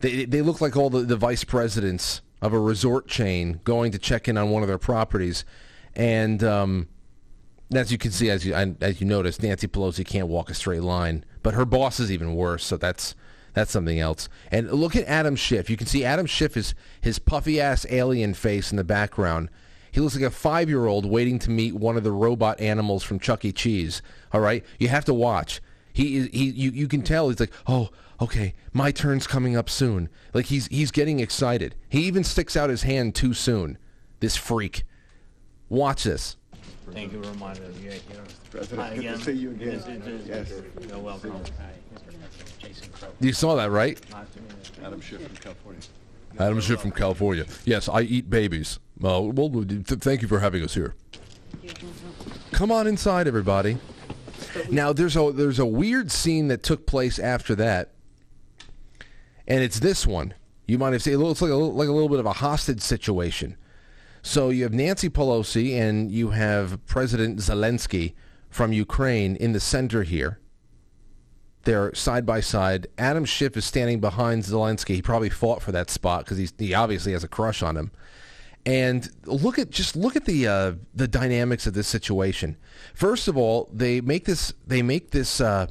they 0.02 0.24
they 0.26 0.42
look 0.42 0.60
like 0.60 0.76
all 0.76 0.90
the, 0.90 1.00
the 1.00 1.16
vice 1.16 1.44
presidents 1.44 2.20
of 2.42 2.52
a 2.52 2.58
resort 2.58 3.08
chain 3.08 3.60
going 3.64 3.92
to 3.92 3.98
check 3.98 4.28
in 4.28 4.36
on 4.36 4.50
one 4.50 4.62
of 4.62 4.68
their 4.68 4.78
properties, 4.78 5.44
and 5.94 6.44
um, 6.44 6.88
as 7.72 7.90
you 7.90 7.98
can 7.98 8.10
see, 8.10 8.28
as 8.28 8.44
you 8.44 8.54
as 8.54 9.00
you 9.00 9.06
notice, 9.06 9.40
Nancy 9.40 9.66
Pelosi 9.66 10.04
can't 10.04 10.28
walk 10.28 10.50
a 10.50 10.54
straight 10.54 10.82
line, 10.82 11.24
but 11.42 11.54
her 11.54 11.64
boss 11.64 11.98
is 11.98 12.12
even 12.12 12.34
worse. 12.34 12.64
So 12.64 12.76
that's 12.76 13.14
that's 13.54 13.70
something 13.70 14.00
else. 14.00 14.28
And 14.50 14.70
look 14.70 14.96
at 14.96 15.06
Adam 15.06 15.36
Schiff. 15.36 15.68
You 15.70 15.76
can 15.76 15.86
see 15.86 16.04
Adam 16.04 16.26
Schiff 16.26 16.56
is 16.56 16.74
his 17.00 17.18
puffy 17.18 17.60
ass 17.60 17.86
alien 17.90 18.34
face 18.34 18.70
in 18.70 18.76
the 18.76 18.84
background. 18.84 19.48
He 19.90 20.00
looks 20.00 20.14
like 20.14 20.24
a 20.24 20.30
five 20.30 20.68
year 20.68 20.86
old 20.86 21.04
waiting 21.04 21.38
to 21.40 21.50
meet 21.50 21.74
one 21.74 21.96
of 21.96 22.04
the 22.04 22.12
robot 22.12 22.60
animals 22.60 23.02
from 23.02 23.18
Chuck 23.18 23.44
E. 23.44 23.52
Cheese. 23.52 24.00
All 24.32 24.40
right, 24.40 24.64
you 24.78 24.88
have 24.88 25.04
to 25.04 25.14
watch. 25.14 25.60
He 25.92 26.16
is 26.16 26.28
he 26.32 26.50
you, 26.50 26.70
you 26.70 26.88
can 26.88 27.02
tell 27.02 27.28
he's 27.28 27.40
like, 27.40 27.52
oh, 27.66 27.90
okay, 28.20 28.54
my 28.72 28.90
turn's 28.90 29.26
coming 29.26 29.56
up 29.56 29.68
soon. 29.68 30.08
Like 30.32 30.46
he's 30.46 30.66
he's 30.68 30.90
getting 30.90 31.20
excited. 31.20 31.74
He 31.88 32.02
even 32.04 32.24
sticks 32.24 32.56
out 32.56 32.70
his 32.70 32.82
hand 32.82 33.14
too 33.14 33.34
soon. 33.34 33.78
This 34.20 34.36
freak. 34.36 34.84
Watch 35.68 36.04
this. 36.04 36.36
Thank 36.92 37.12
you 37.12 37.22
for 37.22 37.30
reminding 37.30 37.64
me. 37.72 37.84
Yeah, 37.84 37.90
here. 37.92 38.00
President, 38.50 38.80
Hi 38.88 38.94
good 38.96 39.18
to 39.18 39.24
see 39.24 39.32
you 39.32 39.50
again. 39.50 39.68
This 39.68 39.86
is- 39.86 40.26
Yes. 40.28 40.52
You're 40.88 40.98
welcome. 40.98 41.32
Hi. 41.32 41.72
Jason 42.58 42.90
You 43.20 43.32
saw 43.32 43.56
that, 43.56 43.70
right? 43.70 43.98
Nice 44.10 44.26
to 44.34 44.40
meet 44.40 44.70
you. 44.78 44.84
Adam 44.86 45.00
Schiff 45.00 45.22
from 45.26 45.36
California. 45.36 45.82
Adam 46.38 46.60
Schiff 46.60 46.80
from 46.80 46.90
California. 46.92 47.46
Yes, 47.64 47.88
I 47.88 48.02
eat 48.02 48.28
babies. 48.30 48.78
Uh, 49.02 49.20
well, 49.22 49.50
th- 49.64 49.84
thank 50.00 50.22
you 50.22 50.28
for 50.28 50.40
having 50.40 50.62
us 50.62 50.74
here. 50.74 50.94
Come 52.52 52.70
on 52.70 52.86
inside, 52.86 53.26
everybody. 53.26 53.78
Now, 54.70 54.92
there's 54.92 55.16
a 55.16 55.32
there's 55.32 55.58
a 55.58 55.66
weird 55.66 56.10
scene 56.10 56.48
that 56.48 56.62
took 56.62 56.86
place 56.86 57.18
after 57.18 57.54
that, 57.56 57.92
and 59.46 59.62
it's 59.62 59.80
this 59.80 60.06
one. 60.06 60.34
You 60.66 60.78
might 60.78 60.92
have 60.92 61.02
seen. 61.02 61.14
It 61.14 61.18
looks 61.18 61.42
like 61.42 61.50
a, 61.50 61.54
like 61.54 61.88
a 61.88 61.92
little 61.92 62.08
bit 62.08 62.20
of 62.20 62.26
a 62.26 62.32
hostage 62.32 62.80
situation. 62.80 63.56
So 64.22 64.50
you 64.50 64.62
have 64.62 64.72
Nancy 64.72 65.10
Pelosi 65.10 65.76
and 65.78 66.10
you 66.10 66.30
have 66.30 66.84
President 66.86 67.40
Zelensky 67.40 68.14
from 68.48 68.72
Ukraine 68.72 69.34
in 69.36 69.52
the 69.52 69.60
center 69.60 70.04
here. 70.04 70.38
They're 71.64 71.92
side 71.94 72.24
by 72.24 72.40
side. 72.40 72.86
Adam 72.98 73.24
Schiff 73.24 73.56
is 73.56 73.64
standing 73.64 74.00
behind 74.00 74.44
Zelensky. 74.44 74.94
He 74.94 75.02
probably 75.02 75.30
fought 75.30 75.60
for 75.60 75.72
that 75.72 75.90
spot 75.90 76.24
because 76.24 76.52
he 76.56 76.74
obviously 76.74 77.12
has 77.12 77.24
a 77.24 77.28
crush 77.28 77.62
on 77.62 77.76
him. 77.76 77.90
And 78.64 79.10
look 79.26 79.58
at 79.58 79.70
just 79.70 79.96
look 79.96 80.14
at 80.14 80.24
the 80.24 80.46
uh, 80.46 80.72
the 80.94 81.08
dynamics 81.08 81.66
of 81.66 81.74
this 81.74 81.88
situation. 81.88 82.56
First 82.94 83.26
of 83.26 83.36
all, 83.36 83.68
they 83.72 84.00
make 84.00 84.24
this 84.24 84.54
they 84.64 84.82
make 84.82 85.10
this 85.10 85.40
uh, 85.40 85.66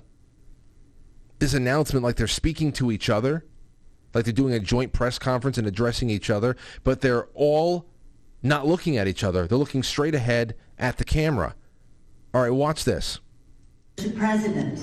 this 1.39 1.53
announcement 1.53 2.03
like 2.03 2.17
they're 2.17 2.27
speaking 2.27 2.73
to 2.73 2.91
each 2.91 3.09
other, 3.09 3.45
like 4.13 4.25
they're 4.25 4.33
doing 4.33 4.53
a 4.53 4.59
joint 4.59 4.91
press 4.91 5.17
conference 5.17 5.57
and 5.57 5.67
addressing 5.67 6.09
each 6.09 6.29
other, 6.29 6.57
but 6.83 6.99
they're 6.99 7.27
all 7.33 7.87
not 8.43 8.67
looking 8.67 8.97
at 8.97 9.07
each 9.07 9.23
other. 9.23 9.47
They're 9.47 9.57
looking 9.57 9.83
straight 9.83 10.15
ahead 10.15 10.55
at 10.77 10.97
the 10.97 11.05
camera. 11.05 11.55
All 12.33 12.41
right, 12.41 12.51
watch 12.51 12.83
this. 12.83 13.19
Mr. 13.97 14.17
President, 14.17 14.79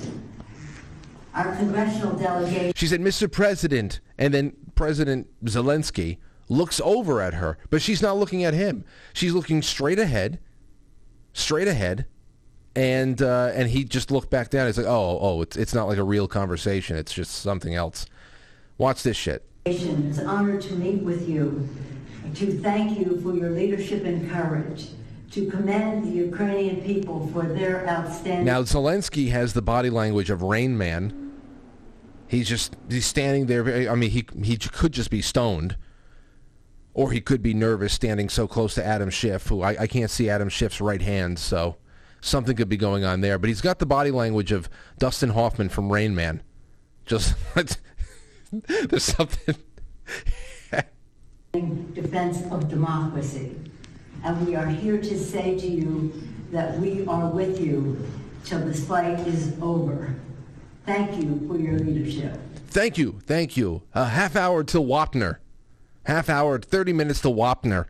our 1.33 1.55
congressional 1.55 2.15
delegation. 2.15 2.73
She 2.75 2.87
said, 2.87 3.01
Mr. 3.01 3.31
President. 3.31 3.99
And 4.17 4.33
then 4.33 4.55
President 4.75 5.27
Zelensky 5.45 6.17
looks 6.49 6.81
over 6.83 7.21
at 7.21 7.35
her, 7.35 7.57
but 7.69 7.81
she's 7.81 8.01
not 8.01 8.17
looking 8.17 8.43
at 8.43 8.53
him. 8.53 8.83
She's 9.13 9.33
looking 9.33 9.61
straight 9.61 9.99
ahead, 9.99 10.39
straight 11.31 11.67
ahead. 11.67 12.05
And 12.75 13.21
uh, 13.21 13.51
and 13.55 13.69
he 13.69 13.83
just 13.83 14.11
looked 14.11 14.29
back 14.29 14.51
down. 14.51 14.67
He's 14.67 14.77
like, 14.77 14.87
oh, 14.87 15.17
oh, 15.19 15.41
it's, 15.41 15.57
it's 15.57 15.73
not 15.73 15.87
like 15.87 15.97
a 15.97 16.03
real 16.03 16.27
conversation. 16.27 16.97
It's 16.97 17.11
just 17.11 17.31
something 17.41 17.73
else. 17.73 18.05
Watch 18.77 19.03
this 19.03 19.17
shit. 19.17 19.43
It's 19.65 19.83
an 20.19 20.27
honor 20.27 20.61
to 20.61 20.73
meet 20.75 21.01
with 21.01 21.27
you, 21.27 21.67
to 22.35 22.59
thank 22.59 22.97
you 22.97 23.19
for 23.21 23.35
your 23.35 23.49
leadership 23.49 24.05
and 24.05 24.29
courage, 24.29 24.89
to 25.31 25.49
commend 25.49 26.05
the 26.05 26.11
Ukrainian 26.11 26.81
people 26.83 27.27
for 27.33 27.43
their 27.43 27.87
outstanding. 27.89 28.45
Now 28.45 28.61
Zelensky 28.61 29.31
has 29.31 29.53
the 29.53 29.63
body 29.63 29.89
language 29.89 30.29
of 30.29 30.41
Rain 30.43 30.77
Man. 30.77 31.33
He's 32.27 32.47
just 32.47 32.77
he's 32.87 33.07
standing 33.07 33.47
there. 33.47 33.91
I 33.91 33.95
mean, 33.95 34.11
he 34.11 34.25
he 34.43 34.57
could 34.57 34.93
just 34.93 35.09
be 35.09 35.21
stoned, 35.23 35.75
or 36.99 37.11
he 37.11 37.21
could 37.21 37.41
be 37.41 37.53
nervous 37.53 37.93
standing 37.93 38.27
so 38.27 38.45
close 38.45 38.75
to 38.75 38.85
Adam 38.85 39.09
Schiff, 39.09 39.47
who 39.47 39.61
I, 39.61 39.83
I 39.83 39.87
can't 39.87 40.11
see 40.11 40.29
Adam 40.29 40.49
Schiff's 40.49 40.81
right 40.81 41.01
hand, 41.01 41.39
so 41.39 41.77
something 42.19 42.57
could 42.57 42.67
be 42.67 42.75
going 42.75 43.05
on 43.05 43.21
there. 43.21 43.39
But 43.39 43.47
he's 43.47 43.61
got 43.61 43.79
the 43.79 43.85
body 43.85 44.11
language 44.11 44.51
of 44.51 44.69
Dustin 44.97 45.29
Hoffman 45.29 45.69
from 45.69 45.89
Rain 45.89 46.13
Man. 46.13 46.43
Just 47.05 47.35
there's 48.51 49.05
something. 49.05 49.55
defense 51.93 52.41
of 52.51 52.67
democracy. 52.67 53.55
And 54.25 54.45
we 54.45 54.57
are 54.57 54.67
here 54.67 54.97
to 54.97 55.17
say 55.17 55.57
to 55.57 55.67
you 55.67 56.11
that 56.51 56.77
we 56.79 57.07
are 57.07 57.29
with 57.29 57.61
you 57.61 58.05
till 58.43 58.59
this 58.65 58.85
fight 58.85 59.25
is 59.25 59.53
over. 59.61 60.15
Thank 60.85 61.23
you 61.23 61.47
for 61.47 61.57
your 61.57 61.79
leadership. 61.79 62.37
Thank 62.67 62.97
you, 62.97 63.21
thank 63.25 63.55
you. 63.55 63.83
A 63.95 64.03
half 64.03 64.35
hour 64.35 64.65
till 64.65 64.83
Wapner. 64.83 65.37
Half 66.09 66.27
hour, 66.27 66.57
thirty 66.57 66.91
minutes 66.91 67.21
to 67.21 67.27
Wapner. 67.27 67.85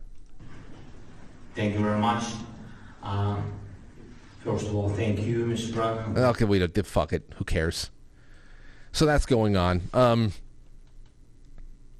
Thank 1.54 1.72
you 1.72 1.80
very 1.80 1.98
much. 1.98 2.24
Um, 3.02 3.50
first 4.44 4.66
of 4.66 4.74
all, 4.74 4.90
thank 4.90 5.20
you, 5.20 5.46
Mr. 5.46 5.72
President. 5.72 6.18
Okay, 6.18 6.44
we 6.44 6.58
don't. 6.58 6.86
Fuck 6.86 7.14
it. 7.14 7.22
Who 7.36 7.44
cares? 7.44 7.88
So 8.92 9.06
that's 9.06 9.24
going 9.24 9.56
on. 9.56 9.88
Um, 9.94 10.34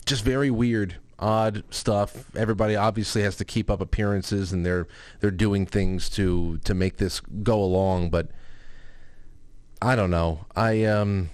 just 0.05 0.23
very 0.23 0.51
weird, 0.51 0.97
odd 1.19 1.65
stuff. 1.71 2.37
Everybody 2.37 2.77
obviously 2.77 3.23
has 3.23 3.37
to 3.37 3.47
keep 3.47 3.71
up 3.71 3.81
appearances, 3.81 4.53
and 4.53 4.67
they're 4.67 4.87
they're 5.21 5.31
doing 5.31 5.65
things 5.65 6.11
to 6.11 6.59
to 6.65 6.75
make 6.75 6.99
this 6.99 7.21
go 7.21 7.63
along. 7.63 8.11
But 8.11 8.29
I 9.81 9.97
don't 9.97 10.11
know. 10.11 10.45
I 10.55 10.85
um, 10.85 11.31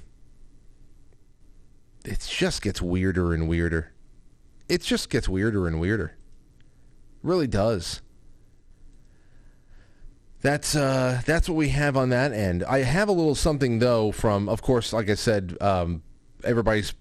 it 2.04 2.24
just 2.30 2.62
gets 2.62 2.80
weirder 2.80 3.34
and 3.34 3.48
weirder. 3.48 3.90
It 4.68 4.82
just 4.82 5.10
gets 5.10 5.28
weirder 5.28 5.66
and 5.66 5.80
weirder. 5.80 6.16
really 7.22 7.46
does. 7.46 8.02
That's 10.42 10.76
uh, 10.76 11.22
that's 11.24 11.48
what 11.48 11.56
we 11.56 11.70
have 11.70 11.96
on 11.96 12.10
that 12.10 12.32
end. 12.32 12.62
I 12.64 12.82
have 12.82 13.08
a 13.08 13.12
little 13.12 13.34
something 13.34 13.78
though 13.78 14.12
from, 14.12 14.48
of 14.48 14.62
course, 14.62 14.92
like 14.92 15.10
I 15.10 15.14
said, 15.14 15.56
um, 15.60 16.02
everybody's 16.44 16.94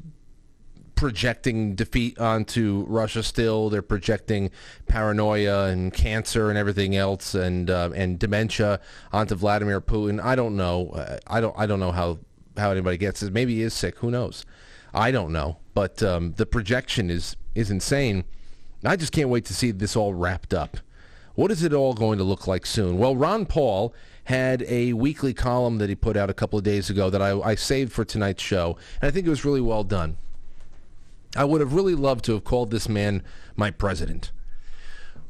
projecting 0.96 1.76
defeat 1.76 2.18
onto 2.18 2.86
Russia. 2.88 3.22
Still, 3.22 3.70
they're 3.70 3.82
projecting 3.82 4.50
paranoia 4.88 5.68
and 5.68 5.94
cancer 5.94 6.50
and 6.50 6.58
everything 6.58 6.96
else, 6.96 7.36
and 7.36 7.70
uh, 7.70 7.92
and 7.94 8.18
dementia 8.18 8.80
onto 9.12 9.36
Vladimir 9.36 9.82
Putin. 9.82 10.24
I 10.24 10.36
don't 10.36 10.56
know. 10.56 11.20
I 11.28 11.40
don't. 11.40 11.54
I 11.58 11.68
don't 11.68 11.80
know 11.80 11.92
how 11.92 12.20
how 12.58 12.72
anybody 12.72 12.98
gets 12.98 13.22
it. 13.22 13.34
Maybe 13.34 13.56
he 13.56 13.62
is 13.62 13.74
sick. 13.74 14.00
Who 14.00 14.10
knows? 14.10 14.46
I 14.94 15.12
don't 15.12 15.32
know. 15.34 15.58
But 15.74 16.02
um, 16.02 16.34
the 16.38 16.46
projection 16.46 17.12
is 17.12 17.36
is 17.56 17.72
insane. 17.72 18.26
I 18.84 18.96
just 18.96 19.12
can't 19.12 19.30
wait 19.30 19.46
to 19.46 19.54
see 19.54 19.72
this 19.72 19.96
all 19.96 20.14
wrapped 20.14 20.54
up. 20.54 20.78
What 21.34 21.52
is 21.52 21.64
it 21.64 21.74
all 21.74 21.94
going 21.94 22.18
to 22.18 22.24
look 22.24 22.48
like 22.48 22.66
soon? 22.66 22.98
Well, 22.98 23.16
Ron 23.16 23.46
Paul 23.46 23.94
had 24.26 24.64
a 24.68 24.94
weekly 24.94 25.34
column 25.34 25.80
that 25.80 25.90
he 25.90 25.96
put 25.96 26.16
out 26.16 26.30
a 26.30 26.34
couple 26.34 26.58
of 26.58 26.64
days 26.64 26.90
ago 26.90 27.10
that 27.10 27.22
I, 27.22 27.40
I 27.40 27.56
saved 27.56 27.92
for 27.92 28.06
tonight's 28.06 28.44
show, 28.44 28.78
and 29.02 29.08
I 29.08 29.12
think 29.12 29.26
it 29.28 29.30
was 29.30 29.44
really 29.46 29.62
well 29.62 29.84
done. 29.84 30.18
I 31.36 31.44
would 31.44 31.62
have 31.62 31.74
really 31.74 31.96
loved 31.96 32.24
to 32.26 32.34
have 32.34 32.44
called 32.44 32.72
this 32.72 32.88
man 32.88 33.24
my 33.56 33.72
president. 33.72 34.32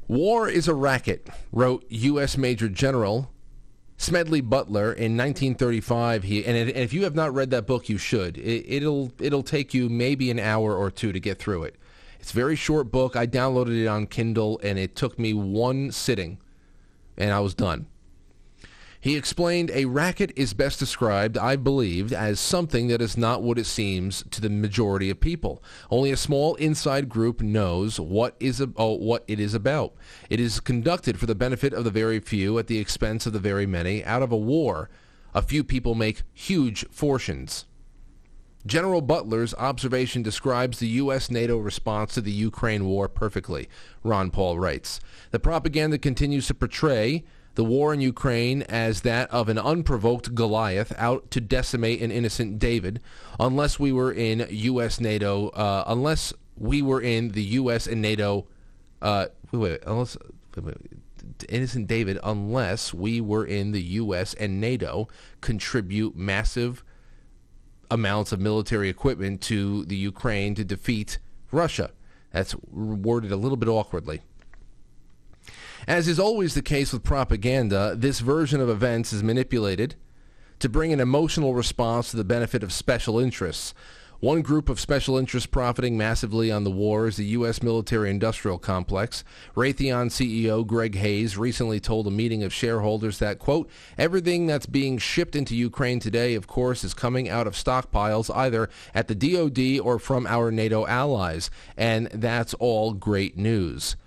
War 0.07 0.47
is 0.47 0.67
a 0.67 0.75
racket, 0.75 1.27
wrote 1.51 1.85
U.S. 1.89 2.37
Major 2.37 2.69
General 2.69 3.31
Smedley 3.97 4.41
Butler 4.41 4.91
in 4.91 5.17
1935. 5.17 6.23
He 6.23 6.45
and, 6.45 6.69
if 6.69 6.93
you 6.93 7.03
have 7.05 7.15
not 7.15 7.33
read 7.33 7.49
that 7.51 7.65
book, 7.65 7.89
you 7.89 7.97
should. 7.97 8.37
It, 8.37 8.65
it'll 8.67 9.11
it'll 9.19 9.43
take 9.43 9.73
you 9.73 9.89
maybe 9.89 10.29
an 10.29 10.39
hour 10.39 10.75
or 10.75 10.91
two 10.91 11.11
to 11.11 11.19
get 11.19 11.39
through 11.39 11.63
it. 11.63 11.75
It's 12.25 12.31
a 12.31 12.35
very 12.35 12.55
short 12.55 12.91
book. 12.91 13.15
I 13.15 13.27
downloaded 13.27 13.79
it 13.79 13.85
on 13.85 14.07
Kindle, 14.07 14.59
and 14.63 14.79
it 14.79 14.95
took 14.95 15.19
me 15.19 15.31
one 15.31 15.91
sitting, 15.91 16.39
and 17.15 17.31
I 17.31 17.39
was 17.39 17.53
done. 17.53 17.85
He 18.99 19.15
explained 19.15 19.69
a 19.69 19.85
racket 19.85 20.31
is 20.35 20.55
best 20.55 20.79
described, 20.79 21.37
I 21.37 21.55
believed, 21.55 22.11
as 22.11 22.39
something 22.39 22.87
that 22.87 22.99
is 22.99 23.15
not 23.15 23.43
what 23.43 23.59
it 23.59 23.67
seems 23.67 24.23
to 24.31 24.41
the 24.41 24.49
majority 24.49 25.11
of 25.11 25.19
people. 25.19 25.61
Only 25.91 26.09
a 26.09 26.17
small 26.17 26.55
inside 26.55 27.09
group 27.09 27.41
knows 27.41 27.99
what 27.99 28.35
is 28.39 28.59
oh, 28.59 28.95
what 28.95 29.23
it 29.27 29.39
is 29.39 29.53
about. 29.53 29.93
It 30.27 30.39
is 30.39 30.59
conducted 30.59 31.19
for 31.19 31.27
the 31.27 31.35
benefit 31.35 31.75
of 31.75 31.83
the 31.83 31.91
very 31.91 32.19
few 32.19 32.57
at 32.57 32.65
the 32.65 32.79
expense 32.79 33.27
of 33.27 33.33
the 33.33 33.39
very 33.39 33.67
many. 33.67 34.03
Out 34.03 34.23
of 34.23 34.31
a 34.31 34.35
war, 34.35 34.89
a 35.35 35.43
few 35.43 35.63
people 35.63 35.93
make 35.93 36.23
huge 36.33 36.87
fortunes. 36.89 37.65
General 38.65 39.01
Butler's 39.01 39.53
observation 39.55 40.23
describes 40.23 40.79
the 40.79 40.87
U.S. 40.87 41.29
NATO 41.29 41.57
response 41.57 42.15
to 42.15 42.21
the 42.21 42.31
Ukraine 42.31 42.85
war 42.85 43.07
perfectly, 43.07 43.69
Ron 44.03 44.31
Paul 44.31 44.57
writes. 44.57 44.99
The 45.31 45.39
propaganda 45.39 45.99
continues 45.99 46.47
to 46.47 46.55
portray 46.55 47.23
the 47.53 47.63
war 47.63 47.93
in 47.93 48.01
Ukraine 48.01 48.63
as 48.63 49.01
that 49.01 49.29
of 49.31 49.49
an 49.49 49.57
unprovoked 49.57 50.33
Goliath 50.33 50.93
out 50.97 51.29
to 51.31 51.39
decimate 51.39 52.01
an 52.01 52.11
innocent 52.11 52.59
David, 52.59 53.01
unless 53.39 53.79
we 53.79 53.91
were 53.91 54.11
in 54.11 54.47
U.S. 54.49 54.99
NATO, 54.99 55.49
uh, 55.49 55.83
unless 55.87 56.33
we 56.57 56.81
were 56.81 57.01
in 57.01 57.29
the 57.29 57.43
U.S. 57.43 57.87
and 57.87 58.01
NATO, 58.01 58.47
uh, 59.01 59.27
wait, 59.51 59.59
wait, 59.59 59.79
unless, 59.85 60.17
wait, 60.55 60.65
wait, 60.65 60.77
innocent 61.49 61.87
David, 61.87 62.19
unless 62.23 62.93
we 62.93 63.21
were 63.21 63.45
in 63.45 63.71
the 63.71 63.81
U.S. 63.81 64.33
and 64.33 64.59
NATO, 64.59 65.07
contribute 65.41 66.15
massive 66.15 66.83
amounts 67.91 68.31
of 68.31 68.39
military 68.39 68.89
equipment 68.89 69.41
to 69.41 69.85
the 69.85 69.95
Ukraine 69.95 70.55
to 70.55 70.63
defeat 70.63 71.19
Russia. 71.51 71.91
That's 72.31 72.55
worded 72.71 73.31
a 73.31 73.37
little 73.37 73.57
bit 73.57 73.69
awkwardly. 73.69 74.21
As 75.87 76.07
is 76.07 76.19
always 76.19 76.53
the 76.53 76.61
case 76.61 76.91
with 76.91 77.03
propaganda, 77.03 77.95
this 77.95 78.19
version 78.19 78.59
of 78.59 78.69
events 78.69 79.13
is 79.13 79.23
manipulated 79.23 79.95
to 80.59 80.69
bring 80.69 80.91
an 80.91 80.99
emotional 80.99 81.53
response 81.53 82.11
to 82.11 82.17
the 82.17 82.23
benefit 82.23 82.63
of 82.63 82.73
special 82.73 83.19
interests. 83.19 83.73
One 84.19 84.41
group 84.41 84.69
of 84.69 84.79
special 84.79 85.17
interests 85.17 85.47
profiting 85.47 85.97
massively 85.97 86.51
on 86.51 86.63
the 86.63 86.71
war 86.71 87.07
is 87.07 87.17
the 87.17 87.25
U.S. 87.25 87.61
military-industrial 87.61 88.59
complex. 88.59 89.23
Raytheon 89.55 90.09
CEO 90.09 90.65
Greg 90.65 90.95
Hayes 90.95 91.37
recently 91.37 91.79
told 91.79 92.07
a 92.07 92.11
meeting 92.11 92.41
of 92.41 92.53
shareholders 92.53 93.19
that, 93.19 93.39
quote, 93.39 93.69
everything 93.97 94.45
that's 94.47 94.65
being 94.65 94.97
shipped 94.97 95.35
into 95.35 95.55
Ukraine 95.55 95.99
today, 95.99 96.33
of 96.33 96.47
course, 96.47 96.83
is 96.83 96.93
coming 96.93 97.29
out 97.29 97.45
of 97.45 97.53
stockpiles 97.53 98.33
either 98.35 98.69
at 98.93 99.07
the 99.07 99.15
DoD 99.15 99.79
or 99.85 99.99
from 99.99 100.25
our 100.27 100.49
NATO 100.49 100.87
allies, 100.87 101.49
and 101.75 102.07
that's 102.07 102.53
all 102.55 102.93
great 102.93 103.37
news. 103.37 103.97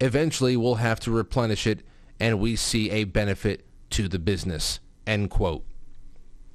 Eventually, 0.00 0.56
we'll 0.56 0.76
have 0.76 1.00
to 1.00 1.10
replenish 1.10 1.66
it, 1.66 1.80
and 2.20 2.38
we 2.38 2.54
see 2.54 2.90
a 2.90 3.04
benefit 3.04 3.64
to 3.90 4.08
the 4.08 4.18
business, 4.18 4.80
end 5.06 5.30
quote. 5.30 5.64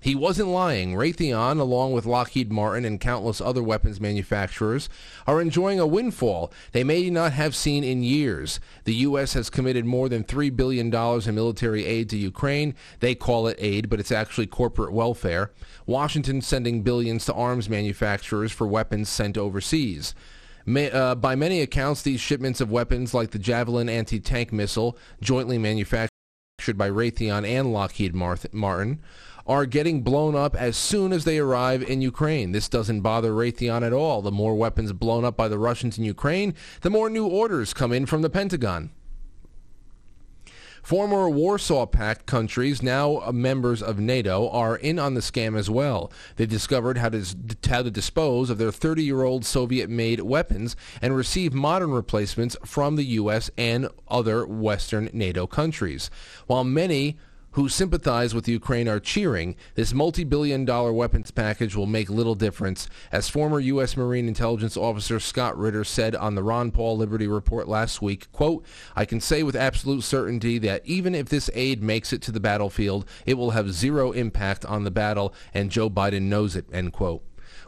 He 0.04 0.16
wasn't 0.16 0.50
lying. 0.50 0.96
Raytheon, 0.96 1.62
along 1.62 1.94
with 1.94 2.06
Lockheed 2.06 2.52
Martin 2.52 2.84
and 2.84 3.00
countless 3.00 3.40
other 3.40 3.64
weapons 3.64 4.02
manufacturers, 4.02 4.90
are 5.26 5.40
enjoying 5.40 5.80
a 5.80 5.88
windfall 5.88 6.52
they 6.74 6.84
may 6.84 7.10
not 7.10 7.32
have 7.32 7.56
seen 7.56 7.86
in 7.86 8.04
years. 8.04 8.60
The 8.84 8.96
U.S. 8.96 9.32
has 9.32 9.50
committed 9.50 9.86
more 9.86 10.10
than 10.10 10.26
$3 10.26 10.54
billion 10.54 10.94
in 10.94 11.36
military 11.36 11.86
aid 11.86 12.10
to 12.10 12.18
Ukraine. 12.18 12.76
They 13.00 13.16
call 13.16 13.48
it 13.48 13.56
aid, 13.62 13.90
but 13.90 14.02
it's 14.02 14.12
actually 14.12 14.48
corporate 14.48 14.92
welfare. 14.92 15.52
Washington 15.86 16.42
sending 16.42 16.82
billions 16.82 17.24
to 17.28 17.34
arms 17.34 17.70
manufacturers 17.70 18.52
for 18.52 18.68
weapons 18.68 19.08
sent 19.08 19.38
overseas. 19.38 20.14
May, 20.66 20.92
uh, 20.92 21.16
by 21.16 21.36
many 21.36 21.62
accounts, 21.62 22.02
these 22.02 22.20
shipments 22.20 22.60
of 22.60 22.70
weapons 22.70 23.14
like 23.14 23.32
the 23.32 23.40
Javelin 23.40 23.88
anti-tank 23.88 24.52
missile, 24.52 24.98
jointly 25.22 25.58
manufactured 25.58 26.10
by 26.76 26.90
Raytheon 26.90 27.48
and 27.48 27.74
Lockheed 27.74 28.14
Martin, 28.14 29.02
are 29.46 29.66
getting 29.66 30.02
blown 30.02 30.36
up 30.36 30.56
as 30.56 30.78
soon 30.78 31.12
as 31.12 31.26
they 31.26 31.38
arrive 31.38 31.84
in 31.84 32.02
Ukraine. 32.02 32.52
This 32.52 32.70
doesn't 32.70 33.02
bother 33.02 33.32
Raytheon 33.32 33.86
at 33.86 33.94
all. 33.94 34.22
The 34.22 34.32
more 34.32 34.56
weapons 34.56 34.94
blown 34.94 35.26
up 35.26 35.36
by 35.36 35.48
the 35.48 35.60
Russians 35.60 35.98
in 35.98 36.06
Ukraine, 36.06 36.54
the 36.82 36.90
more 36.90 37.10
new 37.10 37.28
orders 37.28 37.74
come 37.74 37.92
in 37.92 38.06
from 38.06 38.22
the 38.22 38.30
Pentagon. 38.30 38.92
Former 40.82 41.30
Warsaw 41.30 41.86
Pact 41.86 42.26
countries, 42.26 42.84
now 42.84 43.32
members 43.32 43.82
of 43.82 44.00
NATO, 44.00 44.50
are 44.50 44.76
in 44.76 45.00
on 45.00 45.14
the 45.14 45.22
scam 45.22 45.58
as 45.58 45.70
well. 45.70 46.12
They 46.36 46.46
discovered 46.46 46.98
how 46.98 47.08
to, 47.08 47.26
how 47.70 47.84
to 47.84 47.90
dispose 47.90 48.50
of 48.50 48.58
their 48.58 48.70
30-year-old 48.70 49.46
Soviet-made 49.46 50.20
weapons 50.20 50.76
and 51.02 51.16
receive 51.16 51.54
modern 51.54 51.92
replacements 51.92 52.58
from 52.66 52.98
the 52.98 53.06
U.S. 53.06 53.50
and 53.58 53.88
other 54.10 54.46
Western 54.46 55.10
NATO 55.14 55.48
countries. 55.48 56.10
While 56.48 56.66
many 56.66 57.18
who 57.54 57.70
sympathize 57.70 58.36
with 58.36 58.48
Ukraine 58.48 58.88
are 58.88 59.00
cheering, 59.00 59.56
this 59.76 59.94
multi-billion 59.94 60.66
dollar 60.66 60.92
weapons 60.94 61.32
package 61.32 61.76
will 61.76 61.86
make 61.86 62.10
little 62.10 62.36
difference, 62.36 62.88
as 63.12 63.30
former 63.30 63.60
U.S. 63.60 63.96
Marine 63.98 64.28
Intelligence 64.28 64.76
Officer 64.78 65.20
Scott 65.20 65.58
Ritter 65.58 65.84
said 65.84 66.16
on 66.16 66.36
the 66.36 66.44
Ron 66.44 66.72
Paul 66.72 66.98
Liberty 66.98 67.28
Report 67.28 67.68
last 67.68 68.02
week, 68.02 68.32
quote, 68.32 68.66
I 68.96 69.06
can 69.06 69.22
say 69.22 69.44
with 69.44 69.56
absolute 69.56 70.04
certainty 70.04 70.58
that 70.60 70.86
even 70.86 71.16
if 71.16 71.30
this 71.30 71.50
aid 71.54 71.82
makes 71.82 72.12
it 72.12 72.22
to 72.24 72.32
the 72.32 72.40
battlefield, 72.40 73.06
it 73.26 73.36
will 73.36 73.52
have 73.52 73.72
zero 73.72 74.12
impact 74.12 74.66
on 74.66 74.84
the 74.84 74.92
battle, 74.92 75.34
and 75.54 75.72
Joe 75.72 75.90
Biden 75.90 76.24
knows 76.24 76.56
it, 76.56 76.66
end 76.72 76.94
quote. 76.94 77.24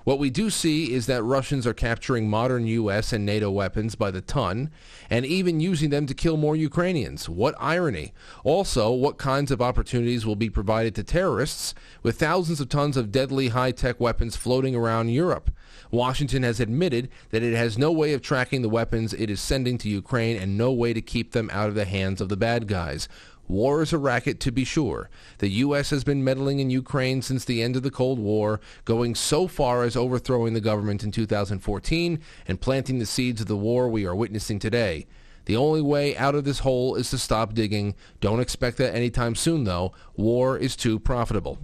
What 0.06 0.20
we 0.20 0.30
do 0.30 0.52
see 0.52 0.94
is 0.94 1.08
that 1.08 1.24
Russians 1.24 1.66
are 1.66 1.74
capturing 1.74 2.30
modern 2.30 2.68
U.S. 2.68 3.12
and 3.12 3.26
NATO 3.26 3.50
weapons 3.50 3.96
by 3.96 4.12
the 4.12 4.22
ton 4.22 4.70
and 5.10 5.26
even 5.26 5.60
using 5.60 5.90
them 5.90 6.06
to 6.06 6.14
kill 6.14 6.38
more 6.38 6.56
Ukrainians. 6.56 7.28
What 7.28 7.56
irony. 7.60 8.14
Also, 8.44 8.92
what 8.92 9.18
kinds 9.18 9.50
of 9.50 9.64
opportunities 9.64 10.24
will 10.24 10.36
be 10.36 10.48
provided 10.48 10.94
to 10.96 11.04
terrorists 11.04 11.74
with 12.04 12.20
thousands 12.20 12.62
of 12.62 12.70
tons 12.70 12.98
of 12.98 13.12
deadly 13.12 13.48
high-tech 13.48 14.00
weapons 14.00 14.38
floating 14.38 14.76
around 14.76 15.10
Europe? 15.10 15.50
Washington 15.90 16.44
has 16.44 16.60
admitted 16.60 17.10
that 17.32 17.42
it 17.42 17.56
has 17.56 17.76
no 17.76 17.92
way 17.92 18.14
of 18.14 18.22
tracking 18.22 18.62
the 18.62 18.70
weapons 18.70 19.12
it 19.12 19.32
is 19.32 19.42
sending 19.42 19.78
to 19.80 19.90
Ukraine 19.90 20.38
and 20.38 20.56
no 20.56 20.72
way 20.72 20.94
to 20.94 21.02
keep 21.02 21.32
them 21.32 21.50
out 21.52 21.70
of 21.70 21.76
the 21.76 21.86
hands 21.86 22.22
of 22.22 22.30
the 22.30 22.38
bad 22.38 22.68
guys. 22.68 23.10
War 23.48 23.84
is 23.84 23.94
a 23.94 23.98
racket, 23.98 24.40
to 24.42 24.52
be 24.52 24.64
sure. 24.64 25.10
The 25.38 25.50
U.S. 25.50 25.92
has 25.92 26.04
been 26.04 26.24
meddling 26.24 26.60
in 26.60 26.72
Ukraine 26.72 27.22
since 27.22 27.46
the 27.46 27.62
end 27.62 27.76
of 27.76 27.84
the 27.84 27.92
Cold 27.92 28.18
War, 28.18 28.60
going 28.86 29.14
so 29.14 29.48
far 29.48 29.84
as 29.84 29.96
overthrowing 29.96 30.54
the 30.54 30.62
government 30.62 31.04
in 31.04 31.12
2014 31.12 32.20
and 32.48 32.62
planting 32.62 32.98
the 32.98 33.06
seeds 33.06 33.42
of 33.42 33.48
the 33.48 33.56
war 33.56 33.88
we 33.88 34.06
are 34.06 34.16
witnessing 34.16 34.58
today. 34.58 35.06
The 35.46 35.56
only 35.56 35.82
way 35.82 36.18
out 36.18 36.34
of 36.34 36.44
this 36.44 36.60
hole 36.60 36.96
is 36.96 37.12
to 37.12 37.20
stop 37.20 37.54
digging. 37.54 37.94
Don't 38.20 38.40
expect 38.40 38.78
that 38.78 38.96
anytime 38.96 39.36
soon, 39.36 39.64
though. 39.64 39.94
War 40.16 40.58
is 40.58 40.76
too 40.76 40.98
profitable. 40.98 41.60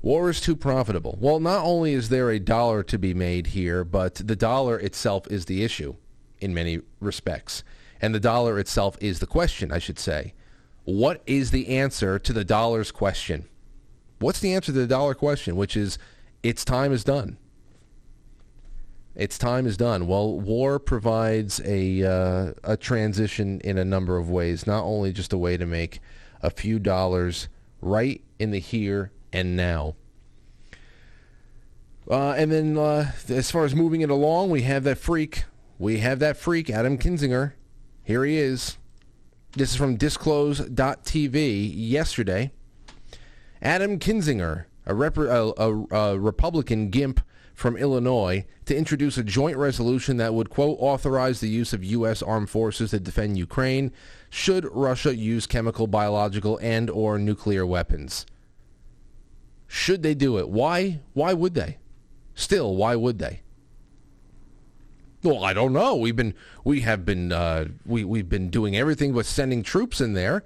War 0.00 0.30
is 0.30 0.40
too 0.40 0.56
profitable. 0.56 1.18
Well, 1.20 1.38
not 1.38 1.64
only 1.66 1.92
is 1.92 2.08
there 2.08 2.30
a 2.30 2.38
dollar 2.38 2.82
to 2.84 2.98
be 2.98 3.12
made 3.12 3.48
here, 3.48 3.84
but 3.84 4.14
the 4.14 4.36
dollar 4.36 4.78
itself 4.78 5.26
is 5.30 5.44
the 5.44 5.62
issue 5.62 5.96
in 6.40 6.54
many 6.54 6.80
respects 7.00 7.62
and 8.00 8.14
the 8.14 8.20
dollar 8.20 8.58
itself 8.58 8.96
is 9.00 9.18
the 9.18 9.26
question, 9.26 9.72
I 9.72 9.78
should 9.78 9.98
say. 9.98 10.34
What 10.84 11.22
is 11.26 11.50
the 11.50 11.68
answer 11.68 12.18
to 12.18 12.32
the 12.32 12.44
dollar's 12.44 12.90
question? 12.90 13.46
What's 14.20 14.40
the 14.40 14.54
answer 14.54 14.72
to 14.72 14.78
the 14.78 14.86
dollar 14.86 15.14
question, 15.14 15.56
which 15.56 15.76
is 15.76 15.98
its 16.42 16.64
time 16.64 16.92
is 16.92 17.04
done? 17.04 17.38
Its 19.14 19.36
time 19.36 19.66
is 19.66 19.76
done. 19.76 20.06
Well, 20.06 20.38
war 20.38 20.78
provides 20.78 21.60
a 21.64 22.04
uh, 22.04 22.52
a 22.62 22.76
transition 22.76 23.60
in 23.60 23.76
a 23.76 23.84
number 23.84 24.16
of 24.16 24.30
ways. 24.30 24.66
Not 24.66 24.84
only 24.84 25.12
just 25.12 25.32
a 25.32 25.38
way 25.38 25.56
to 25.56 25.66
make 25.66 26.00
a 26.40 26.50
few 26.50 26.78
dollars 26.78 27.48
right 27.80 28.22
in 28.38 28.52
the 28.52 28.60
here 28.60 29.10
and 29.32 29.56
now. 29.56 29.96
Uh, 32.10 32.30
and 32.30 32.50
then 32.50 32.78
uh, 32.78 33.12
as 33.28 33.50
far 33.50 33.64
as 33.64 33.74
moving 33.74 34.00
it 34.00 34.10
along, 34.10 34.50
we 34.50 34.62
have 34.62 34.84
that 34.84 34.98
freak. 34.98 35.44
We 35.78 35.98
have 35.98 36.18
that 36.20 36.36
freak, 36.36 36.70
Adam 36.70 36.96
Kinzinger. 36.96 37.52
Here 38.08 38.24
he 38.24 38.38
is. 38.38 38.78
This 39.52 39.72
is 39.72 39.76
from 39.76 39.96
disclose.tv 39.96 41.72
yesterday. 41.74 42.52
Adam 43.60 43.98
Kinzinger, 43.98 44.64
a, 44.86 44.94
rep- 44.94 45.18
a, 45.18 45.52
a, 45.58 45.84
a 45.94 46.18
Republican 46.18 46.88
gimp 46.88 47.20
from 47.52 47.76
Illinois, 47.76 48.46
to 48.64 48.74
introduce 48.74 49.18
a 49.18 49.22
joint 49.22 49.58
resolution 49.58 50.16
that 50.16 50.32
would, 50.32 50.48
quote, 50.48 50.78
authorize 50.80 51.40
the 51.40 51.50
use 51.50 51.74
of 51.74 51.84
U.S. 51.84 52.22
armed 52.22 52.48
forces 52.48 52.92
to 52.92 52.98
defend 52.98 53.36
Ukraine 53.36 53.92
should 54.30 54.64
Russia 54.72 55.14
use 55.14 55.46
chemical, 55.46 55.86
biological, 55.86 56.58
and 56.62 56.88
or 56.88 57.18
nuclear 57.18 57.66
weapons. 57.66 58.24
Should 59.66 60.02
they 60.02 60.14
do 60.14 60.38
it? 60.38 60.48
Why? 60.48 61.00
Why 61.12 61.34
would 61.34 61.52
they? 61.52 61.76
Still, 62.34 62.74
why 62.74 62.96
would 62.96 63.18
they? 63.18 63.42
Well, 65.22 65.44
I 65.44 65.52
don't 65.52 65.72
know. 65.72 65.96
We've 65.96 66.14
been 66.14 66.34
we 66.64 66.82
have 66.82 67.04
been 67.04 67.32
uh, 67.32 67.66
we 67.84 68.04
we've 68.04 68.28
been 68.28 68.50
doing 68.50 68.76
everything 68.76 69.12
but 69.12 69.26
sending 69.26 69.62
troops 69.62 70.00
in 70.00 70.14
there. 70.14 70.44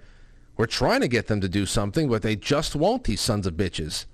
We're 0.56 0.66
trying 0.66 1.00
to 1.00 1.08
get 1.08 1.26
them 1.26 1.40
to 1.40 1.48
do 1.48 1.66
something, 1.66 2.08
but 2.08 2.22
they 2.22 2.36
just 2.36 2.74
won't. 2.74 3.04
These 3.04 3.20
sons 3.20 3.46
of 3.46 3.54
bitches. 3.54 4.06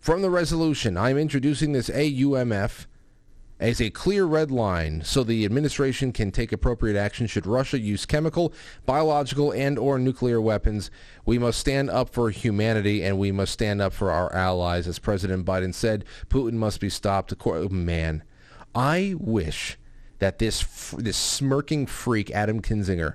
From 0.00 0.22
the 0.22 0.30
resolution, 0.30 0.96
I'm 0.96 1.18
introducing 1.18 1.72
this 1.72 1.90
AUMF 1.90 2.86
as 3.60 3.80
a 3.80 3.90
clear 3.90 4.24
red 4.24 4.50
line 4.50 5.02
so 5.02 5.24
the 5.24 5.44
administration 5.44 6.12
can 6.12 6.30
take 6.30 6.52
appropriate 6.52 6.96
action 6.96 7.26
should 7.26 7.46
Russia 7.46 7.78
use 7.78 8.06
chemical, 8.06 8.52
biological, 8.86 9.50
and 9.52 9.78
or 9.78 9.98
nuclear 9.98 10.40
weapons. 10.40 10.90
We 11.26 11.38
must 11.38 11.58
stand 11.58 11.90
up 11.90 12.10
for 12.10 12.30
humanity 12.30 13.02
and 13.02 13.18
we 13.18 13.32
must 13.32 13.52
stand 13.52 13.82
up 13.82 13.92
for 13.92 14.10
our 14.10 14.32
allies. 14.32 14.86
As 14.86 14.98
President 14.98 15.44
Biden 15.44 15.74
said, 15.74 16.04
Putin 16.28 16.54
must 16.54 16.80
be 16.80 16.88
stopped. 16.88 17.34
Oh, 17.44 17.68
man, 17.68 18.22
I 18.74 19.14
wish 19.18 19.78
that 20.18 20.38
this 20.38 20.90
this 20.98 21.16
smirking 21.16 21.86
freak 21.86 22.30
Adam 22.30 22.60
Kinzinger 22.60 23.14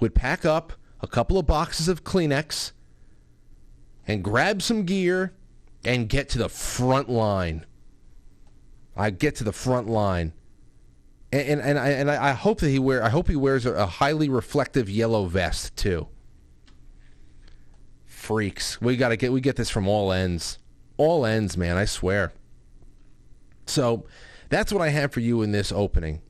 would 0.00 0.14
pack 0.14 0.44
up 0.44 0.72
a 1.00 1.06
couple 1.06 1.38
of 1.38 1.46
boxes 1.46 1.88
of 1.88 2.04
Kleenex 2.04 2.72
and 4.06 4.22
grab 4.22 4.62
some 4.62 4.84
gear 4.84 5.34
and 5.84 6.08
get 6.08 6.28
to 6.30 6.38
the 6.38 6.48
front 6.48 7.08
line. 7.08 7.66
I 8.96 9.10
get 9.10 9.36
to 9.36 9.44
the 9.44 9.52
front 9.52 9.88
line, 9.88 10.32
and 11.32 11.60
and, 11.60 11.60
and 11.60 11.78
I 11.78 11.88
and 11.88 12.10
I 12.10 12.32
hope 12.32 12.60
that 12.60 12.70
he 12.70 12.78
wear 12.78 13.02
I 13.02 13.08
hope 13.08 13.28
he 13.28 13.36
wears 13.36 13.66
a, 13.66 13.72
a 13.74 13.86
highly 13.86 14.28
reflective 14.28 14.88
yellow 14.88 15.26
vest 15.26 15.76
too. 15.76 16.08
Freaks, 18.06 18.80
we 18.80 18.96
got 18.96 19.10
to 19.10 19.16
get 19.16 19.32
we 19.32 19.40
get 19.40 19.56
this 19.56 19.68
from 19.68 19.88
all 19.88 20.12
ends, 20.12 20.58
all 20.96 21.26
ends, 21.26 21.56
man. 21.56 21.76
I 21.76 21.84
swear. 21.84 22.32
So, 23.66 24.06
that's 24.48 24.72
what 24.72 24.82
I 24.82 24.90
have 24.90 25.12
for 25.12 25.20
you 25.20 25.42
in 25.42 25.52
this 25.52 25.72
opening. 25.72 26.22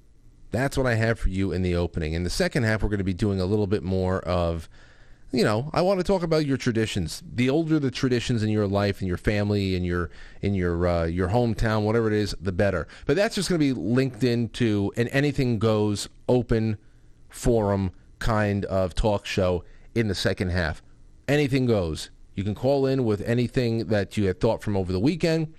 That's 0.51 0.77
what 0.77 0.87
I 0.87 0.95
have 0.95 1.19
for 1.19 1.29
you 1.29 1.53
in 1.53 1.63
the 1.63 1.75
opening. 1.75 2.13
In 2.13 2.23
the 2.23 2.31
second 2.31 2.63
half, 2.63 2.83
we're 2.83 2.89
going 2.89 2.99
to 2.99 3.05
be 3.05 3.15
doing 3.15 3.41
a 3.41 3.45
little 3.45 3.67
bit 3.67 3.83
more 3.83 4.21
of 4.21 4.69
you 5.35 5.43
know, 5.43 5.69
I 5.73 5.83
want 5.83 5.99
to 5.99 6.05
talk 6.05 6.23
about 6.23 6.47
your 6.47 6.57
traditions. 6.57 7.23
The 7.35 7.51
older 7.51 7.81
the 7.81 7.91
traditions 7.91 8.45
in 8.45 8.51
your 8.51 8.69
life 8.69 9.01
and 9.01 9.09
your 9.09 9.17
family 9.17 9.75
and 9.75 9.85
your 9.85 10.11
in 10.43 10.55
your 10.55 10.87
uh, 10.87 11.05
your 11.07 11.29
hometown, 11.29 11.83
whatever 11.83 12.07
it 12.07 12.13
is, 12.13 12.37
the 12.41 12.53
better. 12.53 12.87
But 13.05 13.17
that's 13.17 13.35
just 13.35 13.49
going 13.49 13.61
to 13.61 13.67
be 13.67 13.73
linked 13.73 14.23
into 14.23 14.93
an 14.97 15.09
anything 15.09 15.59
goes 15.59 16.09
open 16.29 16.79
forum 17.29 17.91
kind 18.21 18.65
of 18.67 18.95
talk 18.95 19.27
show 19.27 19.65
in 19.95 20.07
the 20.07 20.15
second 20.15 20.51
half. 20.51 20.83
Anything 21.27 21.67
goes. 21.67 22.11
You 22.37 22.45
can 22.45 22.55
call 22.55 22.87
in 22.87 23.05
with 23.05 23.21
anything 23.23 23.87
that 23.87 24.17
you 24.17 24.27
had 24.27 24.41
thought 24.41 24.63
from 24.63 24.77
over 24.77 24.93
the 24.93 25.01
weekend. 25.01 25.53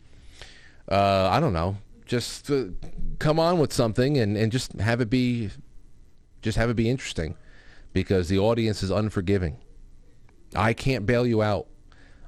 Uh, 0.90 1.30
I 1.30 1.40
don't 1.40 1.54
know. 1.54 1.78
Just 2.06 2.52
uh, 2.52 2.66
come 3.20 3.40
on 3.40 3.60
with 3.60 3.72
something 3.74 4.18
and, 4.18 4.38
and 4.38 4.52
just 4.52 4.74
have 4.74 5.02
it 5.02 5.10
be 5.10 5.50
just 6.42 6.58
have 6.58 6.70
it 6.70 6.76
be 6.76 6.90
interesting 6.90 7.36
because 7.94 8.28
the 8.30 8.38
audience 8.38 8.84
is 8.84 8.92
unforgiving. 8.92 9.58
I 10.54 10.74
can't 10.74 11.06
bail 11.06 11.26
you 11.26 11.42
out. 11.42 11.68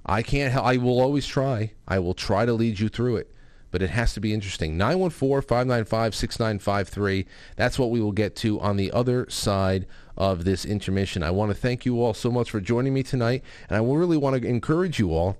I 0.06 0.24
can't 0.24 0.52
help. 0.52 0.66
I 0.66 0.78
will 0.78 1.02
always 1.02 1.28
try. 1.28 1.74
I 1.88 2.00
will 2.00 2.14
try 2.14 2.46
to 2.46 2.54
lead 2.54 2.80
you 2.80 2.90
through 2.90 3.18
it, 3.18 3.32
but 3.70 3.82
it 3.82 3.90
has 3.90 4.14
to 4.14 4.22
be 4.22 4.34
interesting. 4.34 4.78
914-595-6953. 4.78 7.26
That's 7.58 7.78
what 7.78 7.92
we 7.92 8.00
will 8.00 8.14
get 8.14 8.36
to 8.38 8.60
on 8.62 8.78
the 8.78 8.92
other 8.92 9.30
side 9.30 9.86
of 10.16 10.46
this 10.46 10.64
intermission. 10.66 11.24
I 11.24 11.32
want 11.32 11.52
to 11.52 11.56
thank 11.56 11.86
you 11.86 12.02
all 12.02 12.14
so 12.14 12.32
much 12.32 12.50
for 12.50 12.62
joining 12.62 12.94
me 12.94 13.04
tonight, 13.04 13.44
and 13.70 13.78
I 13.78 13.82
really 13.82 14.18
want 14.18 14.42
to 14.42 14.48
encourage 14.48 14.98
you 14.98 15.14
all. 15.14 15.38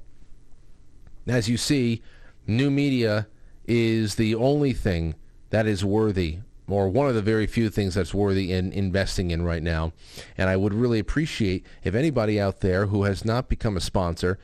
As 1.26 1.50
you 1.50 1.58
see, 1.58 2.04
new 2.46 2.70
media 2.70 3.28
is 3.68 4.16
the 4.16 4.36
only 4.36 4.74
thing 4.74 5.16
that 5.50 5.68
is 5.68 5.84
worthy 5.84 6.40
or 6.70 6.90
one 6.90 7.08
of 7.08 7.16
the 7.16 7.22
very 7.22 7.48
few 7.48 7.70
things 7.70 7.96
that's 7.96 8.14
worthy 8.14 8.52
in 8.52 8.72
investing 8.74 9.32
in 9.32 9.44
right 9.44 9.64
now. 9.64 9.94
And 10.38 10.50
I 10.50 10.58
would 10.58 10.74
really 10.74 11.00
appreciate 11.00 11.66
if 11.84 11.96
anybody 11.96 12.40
out 12.40 12.60
there 12.60 12.88
who 12.88 13.04
has 13.04 13.24
not 13.24 13.48
become 13.48 13.78
a 13.78 13.82
sponsor 13.82 14.38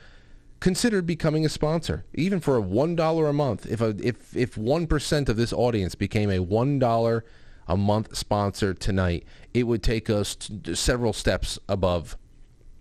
considered 0.60 1.06
becoming 1.06 1.44
a 1.44 1.48
sponsor, 1.50 2.06
even 2.14 2.40
for 2.40 2.56
a 2.56 2.60
one 2.60 2.96
dollar 2.96 3.28
a 3.28 3.32
month. 3.34 3.66
If 3.66 3.82
a, 3.82 3.94
if 4.02 4.34
if 4.34 4.56
one 4.56 4.86
percent 4.86 5.28
of 5.28 5.36
this 5.36 5.52
audience 5.52 5.94
became 5.94 6.30
a 6.30 6.38
one 6.38 6.78
dollar 6.78 7.24
a 7.68 7.76
month 7.76 8.16
sponsor 8.16 8.72
tonight, 8.72 9.26
it 9.52 9.64
would 9.64 9.82
take 9.82 10.08
us 10.08 10.36
several 10.72 11.12
steps 11.12 11.58
above 11.68 12.16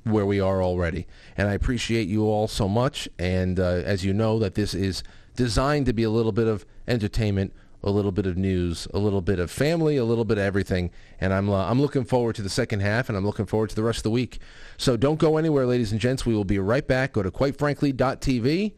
where 0.04 0.26
we 0.26 0.40
are 0.40 0.64
already. 0.64 1.08
And 1.36 1.50
I 1.50 1.54
appreciate 1.54 2.08
you 2.08 2.26
all 2.26 2.48
so 2.48 2.70
much. 2.70 3.10
And 3.20 3.60
uh, 3.60 3.64
as 3.64 4.06
you 4.06 4.14
know, 4.14 4.40
that 4.40 4.56
this 4.56 4.74
is 4.74 5.04
designed 5.36 5.86
to 5.88 5.94
be 5.94 6.04
a 6.04 6.10
little 6.10 6.32
bit 6.32 6.48
of 6.48 6.66
entertainment 6.88 7.54
a 7.84 7.92
little 7.92 8.14
bit 8.14 8.26
of 8.26 8.38
news, 8.38 8.88
a 8.94 8.98
little 8.98 9.22
bit 9.22 9.40
of 9.40 9.52
family, 9.52 9.98
a 9.98 10.06
little 10.06 10.24
bit 10.24 10.38
of 10.38 10.44
everything. 10.44 10.90
And 11.20 11.34
I'm 11.34 11.50
uh, 11.50 11.66
I'm 11.66 11.82
looking 11.82 12.06
forward 12.06 12.36
to 12.36 12.42
the 12.42 12.50
second 12.50 12.80
half, 12.80 13.10
and 13.10 13.18
I'm 13.18 13.26
looking 13.26 13.46
forward 13.46 13.70
to 13.72 13.76
the 13.76 13.84
rest 13.84 14.00
of 14.00 14.04
the 14.04 14.12
week. 14.12 14.40
So 14.78 14.96
don't 14.96 15.20
go 15.20 15.38
anywhere, 15.38 15.66
ladies 15.66 15.92
and 15.92 16.00
gents. 16.00 16.26
We 16.26 16.34
will 16.34 16.46
be 16.46 16.60
right 16.60 16.88
back. 16.88 17.14
Go 17.14 17.24
to 17.24 17.32
quitefrankly.tv. 17.32 18.74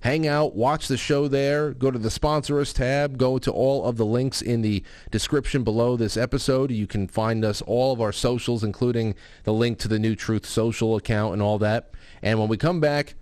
Hang 0.00 0.28
out, 0.28 0.54
watch 0.54 0.86
the 0.86 0.96
show 0.96 1.26
there. 1.26 1.72
Go 1.74 1.90
to 1.90 1.98
the 1.98 2.10
sponsor 2.10 2.60
us 2.60 2.72
tab. 2.72 3.18
Go 3.18 3.36
to 3.38 3.50
all 3.50 3.84
of 3.84 3.96
the 3.96 4.06
links 4.06 4.40
in 4.40 4.62
the 4.62 4.84
description 5.10 5.64
below 5.64 5.96
this 5.96 6.16
episode. 6.16 6.70
You 6.70 6.86
can 6.86 7.08
find 7.08 7.44
us 7.44 7.62
all 7.62 7.92
of 7.92 8.00
our 8.00 8.12
socials, 8.12 8.62
including 8.62 9.16
the 9.42 9.52
link 9.52 9.78
to 9.80 9.88
the 9.88 9.98
New 9.98 10.14
Truth 10.14 10.46
social 10.46 10.94
account 10.94 11.32
and 11.32 11.42
all 11.42 11.58
that. 11.58 11.90
And 12.22 12.38
when 12.38 12.48
we 12.48 12.56
come 12.56 12.78
back, 12.78 13.16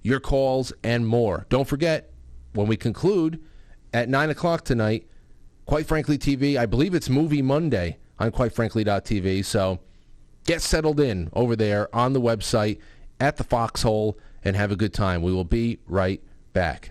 your 0.00 0.18
calls 0.18 0.72
and 0.82 1.06
more. 1.06 1.44
Don't 1.50 1.68
forget, 1.68 2.13
when 2.54 2.66
we 2.66 2.76
conclude, 2.76 3.40
at 3.92 4.08
9 4.08 4.30
o'clock 4.30 4.64
tonight. 4.64 5.06
Quite 5.66 5.86
Frankly 5.86 6.18
TV, 6.18 6.58
I 6.58 6.66
believe 6.66 6.94
it's 6.94 7.08
Movie 7.08 7.42
Monday 7.42 7.98
on 8.18 8.32
quitefrankly.tv. 8.32 9.44
So 9.44 9.78
get 10.46 10.62
settled 10.62 11.00
in 11.00 11.30
over 11.32 11.56
there 11.56 11.94
on 11.94 12.12
the 12.12 12.20
website 12.20 12.78
at 13.20 13.36
the 13.36 13.44
Foxhole 13.44 14.18
and 14.44 14.56
have 14.56 14.70
a 14.70 14.76
good 14.76 14.92
time. 14.92 15.22
We 15.22 15.32
will 15.32 15.44
be 15.44 15.78
right 15.86 16.22
back. 16.52 16.90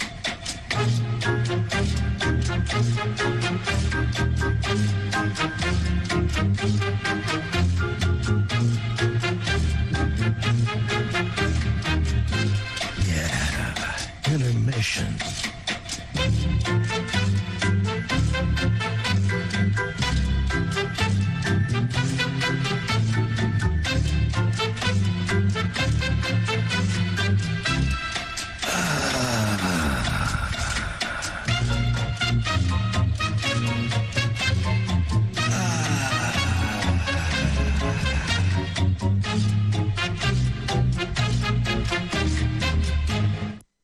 Intermission. 14.81 15.40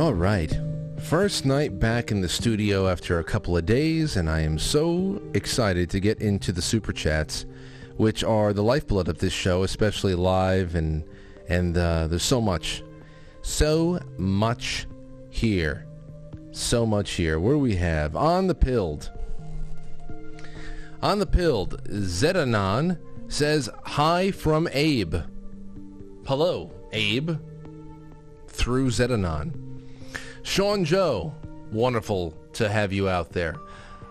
All 0.00 0.14
right. 0.14 0.50
First 0.98 1.44
night 1.44 1.78
back 1.78 2.10
in 2.10 2.22
the 2.22 2.28
studio 2.28 2.88
after 2.88 3.18
a 3.18 3.24
couple 3.24 3.54
of 3.54 3.66
days, 3.66 4.16
and 4.16 4.30
I 4.30 4.40
am 4.40 4.58
so 4.58 5.20
excited 5.34 5.90
to 5.90 6.00
get 6.00 6.22
into 6.22 6.52
the 6.52 6.62
super 6.62 6.94
chats, 6.94 7.44
which 7.98 8.24
are 8.24 8.54
the 8.54 8.62
lifeblood 8.62 9.08
of 9.08 9.18
this 9.18 9.34
show, 9.34 9.62
especially 9.62 10.14
live, 10.14 10.74
and 10.74 11.04
and 11.50 11.76
uh, 11.76 12.06
there's 12.06 12.22
so 12.22 12.40
much, 12.40 12.82
so 13.42 14.00
much 14.16 14.86
here, 15.28 15.86
so 16.50 16.86
much 16.86 17.10
here. 17.10 17.38
Where 17.38 17.58
we 17.58 17.76
have 17.76 18.16
on 18.16 18.46
the 18.46 18.54
pilled? 18.54 19.10
On 21.02 21.18
the 21.18 21.26
pilled, 21.26 21.84
Zedanon 21.90 22.98
says 23.28 23.68
hi 23.84 24.30
from 24.30 24.66
Abe. 24.72 25.16
Hello, 26.26 26.72
Abe. 26.90 27.32
Through 28.48 28.88
Zedanon. 28.88 29.69
Sean 30.42 30.84
Joe, 30.84 31.34
wonderful 31.70 32.34
to 32.54 32.68
have 32.68 32.92
you 32.92 33.08
out 33.08 33.32
there. 33.32 33.56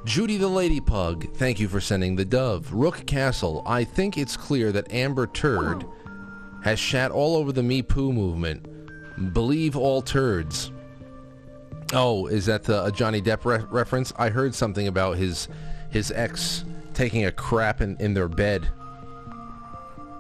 Judy 0.06 0.38
the 0.38 0.48
Lady 0.48 0.80
Pug, 0.80 1.34
thank 1.36 1.60
you 1.60 1.68
for 1.68 1.82
sending 1.82 2.16
the 2.16 2.26
dove. 2.26 2.72
Rook 2.72 3.06
Castle, 3.06 3.64
I 3.66 3.84
think 3.84 4.18
it's 4.18 4.38
clear 4.38 4.72
that 4.72 4.94
Amber 4.94 5.28
Turd 5.28 5.86
has 6.64 6.80
shat 6.80 7.12
all 7.12 7.36
over 7.36 7.52
the 7.52 7.64
Me 7.64 7.82
Poo 7.82 8.14
movement. 8.14 9.34
Believe 9.34 9.76
all 9.76 10.02
turds. 10.02 10.72
Oh, 11.92 12.28
is 12.28 12.46
that 12.46 12.64
the 12.64 12.86
a 12.86 12.92
Johnny 12.92 13.22
Depp 13.22 13.44
re- 13.44 13.66
reference? 13.70 14.14
I 14.18 14.30
heard 14.30 14.54
something 14.54 14.88
about 14.88 15.18
his 15.18 15.50
his 15.90 16.12
ex 16.12 16.64
taking 16.94 17.26
a 17.26 17.32
crap 17.32 17.82
in, 17.82 17.98
in 18.00 18.14
their 18.14 18.30
bed. 18.30 18.70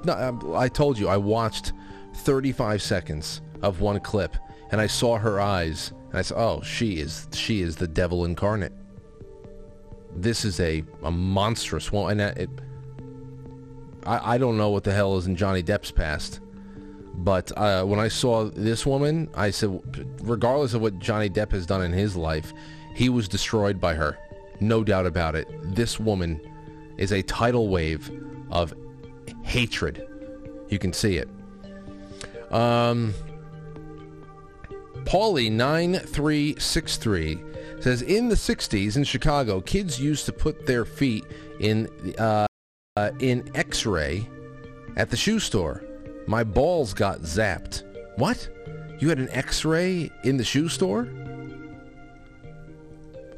No, 0.03 0.13
um, 0.13 0.53
I 0.55 0.67
told 0.67 0.97
you 0.97 1.07
I 1.07 1.17
watched 1.17 1.73
35 2.15 2.81
seconds 2.81 3.41
of 3.61 3.81
one 3.81 3.99
clip 3.99 4.35
and 4.71 4.81
I 4.81 4.87
saw 4.87 5.17
her 5.17 5.39
eyes 5.39 5.93
and 6.09 6.19
I 6.19 6.21
said, 6.21 6.37
"Oh, 6.37 6.61
she 6.61 6.99
is 6.99 7.27
she 7.33 7.61
is 7.61 7.75
the 7.75 7.87
devil 7.87 8.25
incarnate." 8.25 8.73
This 10.15 10.43
is 10.43 10.59
a 10.59 10.83
a 11.03 11.11
monstrous 11.11 11.91
one, 11.91 12.19
and 12.19 12.37
it. 12.37 12.49
I 14.05 14.35
I 14.35 14.37
don't 14.37 14.57
know 14.57 14.69
what 14.69 14.83
the 14.83 14.93
hell 14.93 15.17
is 15.17 15.27
in 15.27 15.35
Johnny 15.35 15.61
Depp's 15.61 15.91
past, 15.91 16.39
but 17.15 17.51
uh, 17.57 17.83
when 17.83 17.99
I 17.99 18.07
saw 18.07 18.45
this 18.45 18.85
woman, 18.85 19.29
I 19.35 19.51
said, 19.51 19.79
regardless 20.21 20.73
of 20.73 20.81
what 20.81 20.99
Johnny 20.99 21.29
Depp 21.29 21.51
has 21.51 21.65
done 21.65 21.83
in 21.83 21.93
his 21.93 22.15
life, 22.15 22.53
he 22.95 23.09
was 23.09 23.27
destroyed 23.27 23.79
by 23.79 23.93
her, 23.93 24.17
no 24.59 24.83
doubt 24.83 25.05
about 25.05 25.35
it. 25.35 25.47
This 25.75 25.99
woman 25.99 26.41
is 26.97 27.11
a 27.11 27.21
tidal 27.21 27.67
wave 27.67 28.09
of 28.51 28.73
hatred. 29.43 30.07
You 30.69 30.79
can 30.79 30.93
see 30.93 31.17
it. 31.17 31.29
Um. 32.51 33.13
Paulie9363 35.05 37.83
says 37.83 38.01
in 38.01 38.29
the 38.29 38.35
60s 38.35 38.97
in 38.97 39.03
Chicago, 39.03 39.61
kids 39.61 39.99
used 39.99 40.25
to 40.25 40.33
put 40.33 40.65
their 40.65 40.85
feet 40.85 41.25
in 41.59 41.87
uh, 42.17 42.47
uh, 42.95 43.11
in 43.19 43.49
X-ray 43.55 44.27
at 44.97 45.09
the 45.09 45.17
shoe 45.17 45.39
store. 45.39 45.83
My 46.27 46.43
balls 46.43 46.93
got 46.93 47.21
zapped. 47.21 47.83
What? 48.17 48.49
You 48.99 49.09
had 49.09 49.19
an 49.19 49.29
X-ray 49.29 50.11
in 50.23 50.37
the 50.37 50.43
shoe 50.43 50.67
store? 50.67 51.07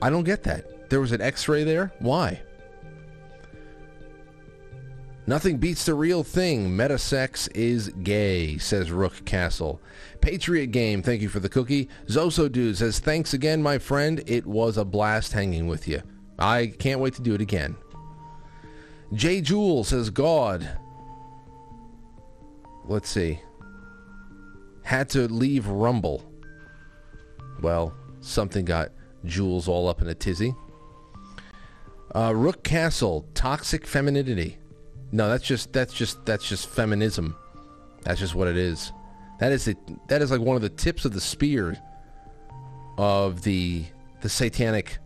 I 0.01 0.09
don't 0.09 0.23
get 0.23 0.43
that. 0.43 0.89
There 0.89 0.99
was 0.99 1.11
an 1.11 1.21
X-ray 1.21 1.63
there? 1.63 1.93
Why? 1.99 2.41
Nothing 5.31 5.59
beats 5.59 5.85
the 5.85 5.93
real 5.93 6.25
thing. 6.25 6.71
Metasex 6.71 7.47
is 7.55 7.87
gay, 8.03 8.57
says 8.57 8.91
Rook 8.91 9.23
Castle. 9.23 9.79
Patriot 10.19 10.67
Game, 10.67 11.01
thank 11.01 11.21
you 11.21 11.29
for 11.29 11.39
the 11.39 11.47
cookie. 11.47 11.87
Zoso 12.07 12.51
Dude 12.51 12.75
says, 12.75 12.99
thanks 12.99 13.33
again, 13.33 13.63
my 13.63 13.77
friend. 13.77 14.21
It 14.27 14.45
was 14.45 14.75
a 14.75 14.83
blast 14.83 15.31
hanging 15.31 15.67
with 15.67 15.87
you. 15.87 16.01
I 16.37 16.73
can't 16.79 16.99
wait 16.99 17.13
to 17.13 17.21
do 17.21 17.33
it 17.33 17.39
again. 17.39 17.77
J. 19.13 19.39
Jewel 19.39 19.85
says, 19.85 20.09
God. 20.09 20.69
Let's 22.83 23.07
see. 23.07 23.39
Had 24.83 25.07
to 25.11 25.29
leave 25.29 25.65
Rumble. 25.65 26.29
Well, 27.61 27.95
something 28.19 28.65
got 28.65 28.89
Jules 29.23 29.69
all 29.69 29.87
up 29.87 30.01
in 30.01 30.09
a 30.09 30.13
tizzy. 30.13 30.53
Uh, 32.13 32.33
Rook 32.35 32.65
Castle, 32.65 33.25
toxic 33.33 33.87
femininity. 33.87 34.57
No, 35.11 35.29
that's 35.29 35.43
just 35.43 35.73
that's 35.73 35.93
just 35.93 36.25
that's 36.25 36.47
just 36.47 36.69
feminism. 36.69 37.35
That's 38.03 38.19
just 38.19 38.35
what 38.35 38.47
it 38.47 38.57
is. 38.57 38.91
That 39.39 39.51
is 39.51 39.67
it. 39.67 39.77
That 40.07 40.21
is 40.21 40.31
like 40.31 40.41
one 40.41 40.55
of 40.55 40.61
the 40.61 40.69
tips 40.69 41.05
of 41.05 41.13
the 41.13 41.21
spear 41.21 41.77
of 42.97 43.41
the 43.41 43.85
the 44.21 44.29
satanic 44.29 44.99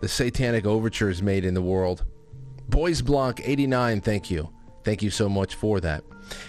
the 0.00 0.08
satanic 0.08 0.64
overtures 0.64 1.22
made 1.22 1.44
in 1.44 1.54
the 1.54 1.62
world. 1.62 2.04
Boys 2.68 3.02
Blanc 3.02 3.40
89, 3.42 4.00
thank 4.00 4.30
you. 4.30 4.50
Thank 4.84 5.02
you 5.02 5.10
so 5.10 5.28
much 5.28 5.54
for 5.54 5.80
that. 5.80 6.04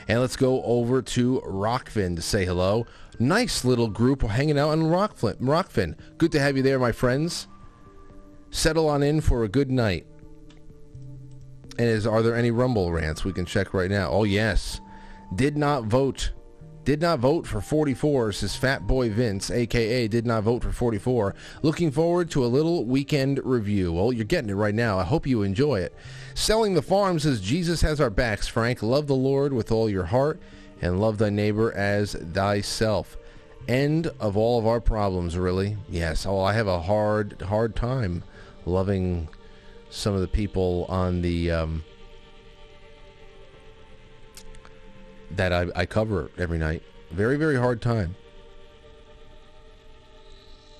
And 0.08 0.20
let's 0.20 0.36
go 0.36 0.62
over 0.64 1.02
to 1.02 1.42
Rokfin 1.46 2.16
to 2.16 2.22
say 2.22 2.46
hello. 2.46 2.86
Nice 3.18 3.66
little 3.66 3.88
group 3.88 4.22
hanging 4.22 4.60
out 4.60 4.72
in 4.72 4.84
Rokfin. 4.84 5.38
Rokfin. 5.40 5.96
Good 6.18 6.32
to 6.34 6.40
have 6.40 6.58
you 6.58 6.64
there, 6.64 6.80
my 6.80 6.92
friends. 6.92 7.48
Settle 8.52 8.88
on 8.88 9.04
in 9.04 9.22
for 9.22 9.44
a 9.44 9.50
good 9.50 9.72
night. 9.72 10.06
And 11.80 11.88
is 11.88 12.06
are 12.06 12.22
there 12.22 12.36
any 12.36 12.52
Rumble 12.52 12.92
rants 12.92 13.24
we 13.24 13.32
can 13.32 13.46
check 13.46 13.74
right 13.74 13.90
now? 13.90 14.10
Oh 14.12 14.26
yes. 14.26 14.82
Did 15.34 15.58
not 15.58 15.86
vote. 15.86 16.34
Did 16.84 17.02
not 17.02 17.20
vote 17.20 17.48
for 17.48 17.62
44, 17.62 18.34
says 18.34 18.56
Fat 18.56 18.86
Boy 18.86 19.10
Vince, 19.10 19.50
aka 19.50 20.08
did 20.08 20.26
not 20.26 20.44
vote 20.44 20.64
for 20.64 20.72
44. 20.72 21.36
Looking 21.62 21.90
forward 21.92 22.30
to 22.32 22.44
a 22.44 22.48
little 22.48 22.84
weekend 22.86 23.40
review. 23.46 23.94
Well, 23.94 24.12
you're 24.12 24.26
getting 24.26 24.50
it 24.50 24.56
right 24.56 24.76
now. 24.76 24.98
I 24.98 25.04
hope 25.04 25.26
you 25.26 25.44
enjoy 25.44 25.80
it. 25.80 25.96
Selling 26.34 26.74
the 26.74 26.82
Farm 26.82 27.18
says 27.18 27.40
Jesus 27.40 27.82
has 27.82 28.02
our 28.02 28.10
backs, 28.10 28.48
Frank. 28.48 28.84
Love 28.84 29.08
the 29.08 29.16
Lord 29.16 29.54
with 29.54 29.72
all 29.72 29.90
your 29.90 30.06
heart 30.06 30.42
and 30.82 31.00
love 31.00 31.18
thy 31.18 31.30
neighbor 31.30 31.72
as 31.74 32.14
thyself. 32.14 33.16
End 33.70 34.08
of 34.20 34.36
all 34.36 34.60
of 34.60 34.68
our 34.68 34.82
problems, 34.82 35.38
really. 35.38 35.78
Yes. 35.90 36.26
Oh, 36.26 36.42
I 36.42 36.54
have 36.54 36.68
a 36.68 36.82
hard, 36.82 37.42
hard 37.42 37.76
time 37.76 38.24
loving 38.66 39.30
some 39.90 40.14
of 40.14 40.22
the 40.22 40.28
people 40.28 40.86
on 40.90 41.22
the 41.22 41.52
um, 41.52 41.84
that 45.32 45.54
I, 45.54 45.68
I 45.76 45.86
cover 45.86 46.32
every 46.38 46.58
night. 46.58 46.84
Very, 47.12 47.38
very 47.38 47.56
hard 47.56 47.82
time. 47.82 48.16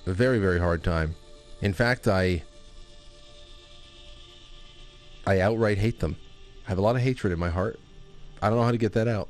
A 0.06 0.12
very, 0.12 0.38
very 0.38 0.58
hard 0.58 0.82
time. 0.82 1.14
In 1.60 1.72
fact, 1.72 2.08
I 2.08 2.42
I 5.26 5.40
outright 5.40 5.78
hate 5.78 6.00
them. 6.00 6.16
I 6.66 6.70
have 6.70 6.78
a 6.78 6.82
lot 6.82 6.96
of 6.96 7.02
hatred 7.02 7.32
in 7.32 7.38
my 7.38 7.50
heart. 7.50 7.78
I 8.40 8.48
don't 8.48 8.58
know 8.58 8.64
how 8.64 8.72
to 8.72 8.78
get 8.78 8.92
that 8.92 9.08
out. 9.08 9.28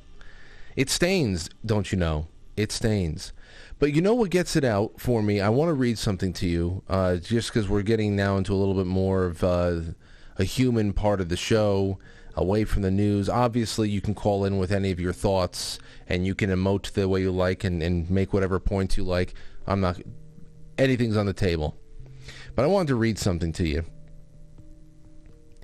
It 0.76 0.88
stains, 0.88 1.50
don't 1.64 1.90
you 1.90 1.98
know? 1.98 2.28
it 2.60 2.72
stains. 2.72 3.32
But 3.80 3.94
you 3.94 4.02
know 4.02 4.12
what 4.12 4.28
gets 4.30 4.56
it 4.56 4.64
out 4.64 5.00
for 5.00 5.22
me? 5.22 5.40
I 5.40 5.48
want 5.48 5.70
to 5.70 5.72
read 5.72 5.98
something 5.98 6.34
to 6.34 6.46
you, 6.46 6.82
uh, 6.86 7.16
just 7.16 7.48
because 7.48 7.66
we're 7.66 7.80
getting 7.80 8.14
now 8.14 8.36
into 8.36 8.52
a 8.52 8.56
little 8.56 8.74
bit 8.74 8.86
more 8.86 9.24
of 9.24 9.42
uh, 9.42 9.80
a 10.36 10.44
human 10.44 10.92
part 10.92 11.18
of 11.18 11.30
the 11.30 11.36
show, 11.36 11.98
away 12.34 12.64
from 12.64 12.82
the 12.82 12.90
news. 12.90 13.30
Obviously, 13.30 13.88
you 13.88 14.02
can 14.02 14.14
call 14.14 14.44
in 14.44 14.58
with 14.58 14.70
any 14.70 14.90
of 14.90 15.00
your 15.00 15.14
thoughts, 15.14 15.78
and 16.06 16.26
you 16.26 16.34
can 16.34 16.50
emote 16.50 16.92
the 16.92 17.08
way 17.08 17.22
you 17.22 17.30
like 17.30 17.64
and, 17.64 17.82
and 17.82 18.10
make 18.10 18.34
whatever 18.34 18.60
points 18.60 18.98
you 18.98 19.02
like. 19.02 19.32
I'm 19.66 19.80
not, 19.80 19.98
anything's 20.76 21.16
on 21.16 21.24
the 21.24 21.32
table. 21.32 21.74
But 22.54 22.66
I 22.66 22.68
wanted 22.68 22.88
to 22.88 22.96
read 22.96 23.18
something 23.18 23.52
to 23.54 23.66
you. 23.66 23.86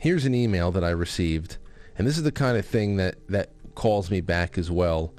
Here's 0.00 0.24
an 0.24 0.34
email 0.34 0.72
that 0.72 0.82
I 0.82 0.90
received, 0.90 1.58
and 1.98 2.06
this 2.06 2.16
is 2.16 2.22
the 2.22 2.32
kind 2.32 2.56
of 2.56 2.64
thing 2.64 2.96
that, 2.96 3.16
that 3.28 3.50
calls 3.74 4.10
me 4.10 4.22
back 4.22 4.56
as 4.56 4.70
well. 4.70 5.12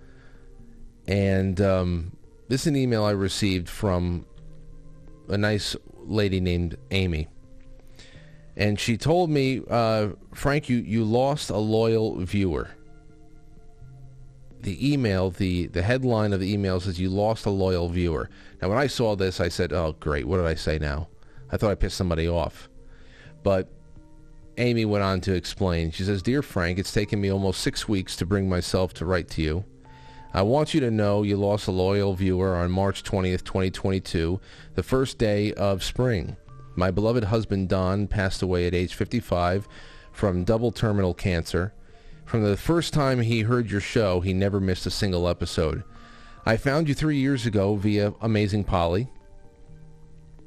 And 1.08 1.62
um, 1.62 2.17
this 2.48 2.62
is 2.62 2.68
an 2.68 2.76
email 2.76 3.04
I 3.04 3.12
received 3.12 3.70
from 3.70 4.26
a 5.28 5.38
nice 5.38 5.76
lady 5.96 6.40
named 6.40 6.78
Amy. 6.92 7.28
And 8.56 8.80
she 8.80 8.98
told 8.98 9.30
me, 9.30 9.62
uh, 9.70 10.10
Frank, 10.34 10.70
you, 10.70 10.78
you 10.78 11.04
lost 11.04 11.50
a 11.50 11.58
loyal 11.58 12.18
viewer. 12.20 12.70
The 14.62 14.94
email, 14.94 15.30
the, 15.30 15.68
the 15.68 15.84
headline 15.84 16.34
of 16.34 16.40
the 16.40 16.52
email 16.52 16.80
says, 16.80 17.00
you 17.00 17.10
lost 17.10 17.46
a 17.46 17.52
loyal 17.52 17.90
viewer. 17.90 18.30
Now, 18.62 18.70
when 18.70 18.78
I 18.78 18.88
saw 18.88 19.16
this, 19.16 19.40
I 19.40 19.50
said, 19.50 19.72
oh, 19.74 19.96
great. 20.00 20.26
What 20.26 20.38
did 20.38 20.48
I 20.48 20.56
say 20.56 20.80
now? 20.80 21.10
I 21.52 21.58
thought 21.58 21.72
I 21.72 21.76
pissed 21.76 21.98
somebody 21.98 22.28
off. 22.28 22.70
But 23.44 23.70
Amy 24.58 24.86
went 24.86 25.04
on 25.04 25.22
to 25.22 25.34
explain. 25.34 25.92
She 25.92 26.04
says, 26.04 26.22
Dear 26.24 26.42
Frank, 26.42 26.80
it's 26.80 26.92
taken 26.92 27.22
me 27.22 27.32
almost 27.32 27.62
six 27.62 27.88
weeks 27.88 28.16
to 28.18 28.26
bring 28.26 28.50
myself 28.50 28.94
to 28.96 29.06
write 29.06 29.30
to 29.30 29.42
you. 29.42 29.64
I 30.34 30.42
want 30.42 30.74
you 30.74 30.80
to 30.82 30.92
know 30.92 31.24
you 31.24 31.38
lost 31.38 31.68
a 31.68 31.72
loyal 31.72 32.14
viewer 32.14 32.56
on 32.56 32.70
March 32.70 33.04
20th, 33.04 33.44
2022, 33.44 34.40
the 34.76 34.84
first 34.84 35.18
day 35.18 35.54
of 35.54 35.84
spring. 35.84 36.36
My 36.76 36.92
beloved 36.92 37.26
husband 37.26 37.70
Don 37.70 38.08
passed 38.08 38.42
away 38.42 38.68
at 38.68 38.76
age 38.76 38.94
55 38.94 39.68
from 40.12 40.44
double 40.44 40.72
terminal 40.72 41.14
cancer. 41.14 41.74
From 42.26 42.44
the 42.44 42.58
first 42.58 42.94
time 42.94 43.22
he 43.22 43.42
heard 43.42 43.72
your 43.72 43.82
show, 43.82 44.20
he 44.20 44.34
never 44.34 44.60
missed 44.60 44.86
a 44.86 44.92
single 44.92 45.28
episode. 45.28 45.84
I 46.46 46.58
found 46.58 46.90
you 46.90 46.94
three 46.94 47.18
years 47.18 47.46
ago 47.46 47.76
via 47.76 48.14
Amazing 48.22 48.66
Polly. 48.66 49.08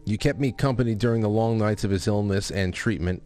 You 0.05 0.18
kept 0.18 0.39
me 0.39 0.53
company 0.53 0.95
during 0.95 1.22
the 1.22 1.28
long 1.28 1.59
nights 1.59 1.85
of 1.85 1.91
his 1.91 2.07
illness 2.07 2.51
and 2.51 2.74
treatment. 2.74 3.22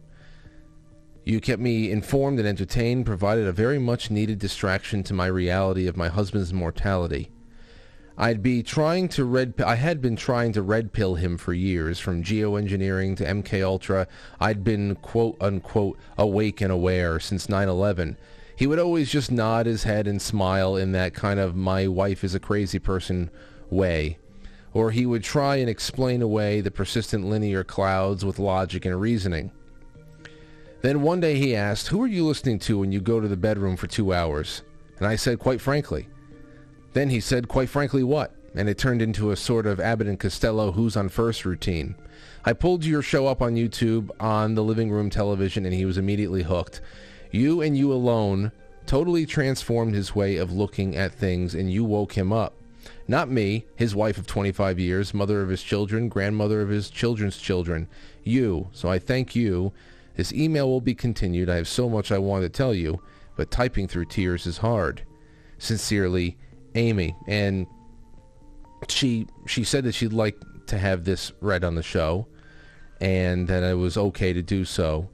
You 1.27 1.41
kept 1.41 1.59
me 1.59 1.89
informed 1.89 2.37
and 2.37 2.47
entertained, 2.47 3.07
provided 3.07 3.47
a 3.47 3.51
very 3.51 3.79
much 3.79 4.11
needed 4.11 4.37
distraction 4.37 5.01
to 5.03 5.13
my 5.13 5.25
reality 5.25 5.87
of 5.87 5.97
my 5.97 6.07
husband's 6.07 6.53
mortality. 6.53 7.31
I'd 8.15 8.43
be 8.43 8.61
trying 8.61 9.09
to 9.09 9.25
red 9.25 9.55
I 9.59 9.73
had 9.73 10.03
been 10.03 10.15
trying 10.15 10.53
to 10.53 10.61
red 10.61 10.93
pill 10.93 11.15
him 11.15 11.39
for 11.39 11.51
years 11.51 11.99
from 11.99 12.23
geoengineering 12.23 13.17
to 13.17 13.25
MK 13.25 13.63
Ultra. 13.63 14.07
I'd 14.39 14.63
been 14.63 14.97
quote 14.97 15.35
unquote 15.41 15.97
awake 16.15 16.61
and 16.61 16.71
aware 16.71 17.19
since 17.19 17.47
9/11. 17.47 18.17
He 18.55 18.67
would 18.67 18.79
always 18.79 19.09
just 19.09 19.31
nod 19.31 19.65
his 19.65 19.83
head 19.83 20.05
and 20.05 20.21
smile 20.21 20.77
in 20.77 20.91
that 20.91 21.15
kind 21.15 21.39
of 21.39 21.55
my 21.55 21.87
wife 21.87 22.23
is 22.23 22.35
a 22.35 22.39
crazy 22.39 22.77
person 22.77 23.31
way. 23.71 24.19
Or 24.73 24.91
he 24.91 25.07
would 25.07 25.23
try 25.23 25.55
and 25.55 25.71
explain 25.71 26.21
away 26.21 26.61
the 26.61 26.69
persistent 26.69 27.25
linear 27.25 27.63
clouds 27.63 28.23
with 28.23 28.37
logic 28.37 28.85
and 28.85 29.01
reasoning. 29.01 29.51
Then 30.81 31.01
one 31.01 31.19
day 31.19 31.35
he 31.35 31.55
asked, 31.55 31.87
Who 31.87 32.01
are 32.01 32.07
you 32.07 32.25
listening 32.25 32.59
to 32.59 32.79
when 32.79 32.91
you 32.91 33.01
go 33.01 33.19
to 33.19 33.27
the 33.27 33.37
bedroom 33.37 33.75
for 33.75 33.87
two 33.87 34.13
hours? 34.13 34.61
And 34.97 35.07
I 35.07 35.15
said, 35.15 35.39
Quite 35.39 35.61
frankly. 35.61 36.07
Then 36.93 37.09
he 37.09 37.19
said, 37.19 37.47
Quite 37.47 37.69
frankly, 37.69 38.03
what? 38.03 38.35
And 38.55 38.69
it 38.69 38.77
turned 38.77 39.01
into 39.01 39.31
a 39.31 39.35
sort 39.35 39.65
of 39.65 39.79
Abbott 39.79 40.07
and 40.07 40.19
Costello 40.19 40.71
Who's 40.71 40.95
on 40.95 41.09
First 41.09 41.43
routine. 41.43 41.95
I 42.45 42.53
pulled 42.53 42.85
your 42.85 43.01
show 43.01 43.27
up 43.27 43.41
on 43.41 43.55
YouTube 43.55 44.11
on 44.19 44.55
the 44.55 44.63
living 44.63 44.91
room 44.91 45.09
television 45.09 45.65
and 45.65 45.73
he 45.73 45.83
was 45.83 45.97
immediately 45.97 46.43
hooked. 46.43 46.79
You 47.31 47.61
and 47.61 47.75
you 47.77 47.91
alone 47.91 48.51
totally 48.85 49.25
transformed 49.25 49.95
his 49.95 50.15
way 50.15 50.37
of 50.37 50.51
looking 50.51 50.95
at 50.95 51.11
things 51.11 51.55
and 51.55 51.71
you 51.71 51.83
woke 51.83 52.13
him 52.13 52.31
up. 52.31 52.53
Not 53.07 53.29
me, 53.29 53.65
his 53.75 53.95
wife 53.95 54.17
of 54.17 54.27
25 54.27 54.79
years, 54.79 55.13
mother 55.13 55.41
of 55.41 55.49
his 55.49 55.63
children, 55.63 56.07
grandmother 56.07 56.61
of 56.61 56.69
his 56.69 56.89
children's 56.89 57.37
children. 57.37 57.87
You. 58.23 58.69
So 58.73 58.89
I 58.89 58.99
thank 58.99 59.35
you. 59.35 59.73
This 60.15 60.33
email 60.33 60.69
will 60.69 60.81
be 60.81 60.95
continued. 60.95 61.49
I 61.49 61.55
have 61.55 61.67
so 61.67 61.89
much 61.89 62.11
I 62.11 62.17
want 62.17 62.43
to 62.43 62.49
tell 62.49 62.73
you, 62.73 63.01
but 63.35 63.51
typing 63.51 63.87
through 63.87 64.05
tears 64.05 64.45
is 64.45 64.57
hard. 64.57 65.03
Sincerely, 65.57 66.37
Amy. 66.75 67.15
And 67.27 67.67
she 68.87 69.27
she 69.45 69.63
said 69.63 69.83
that 69.85 69.93
she'd 69.93 70.13
like 70.13 70.37
to 70.67 70.77
have 70.77 71.05
this 71.05 71.31
read 71.41 71.63
on 71.63 71.75
the 71.75 71.83
show 71.83 72.27
and 73.01 73.47
that 73.47 73.63
it 73.63 73.75
was 73.75 73.97
okay 73.97 74.33
to 74.33 74.41
do 74.41 74.65
so. 74.65 75.09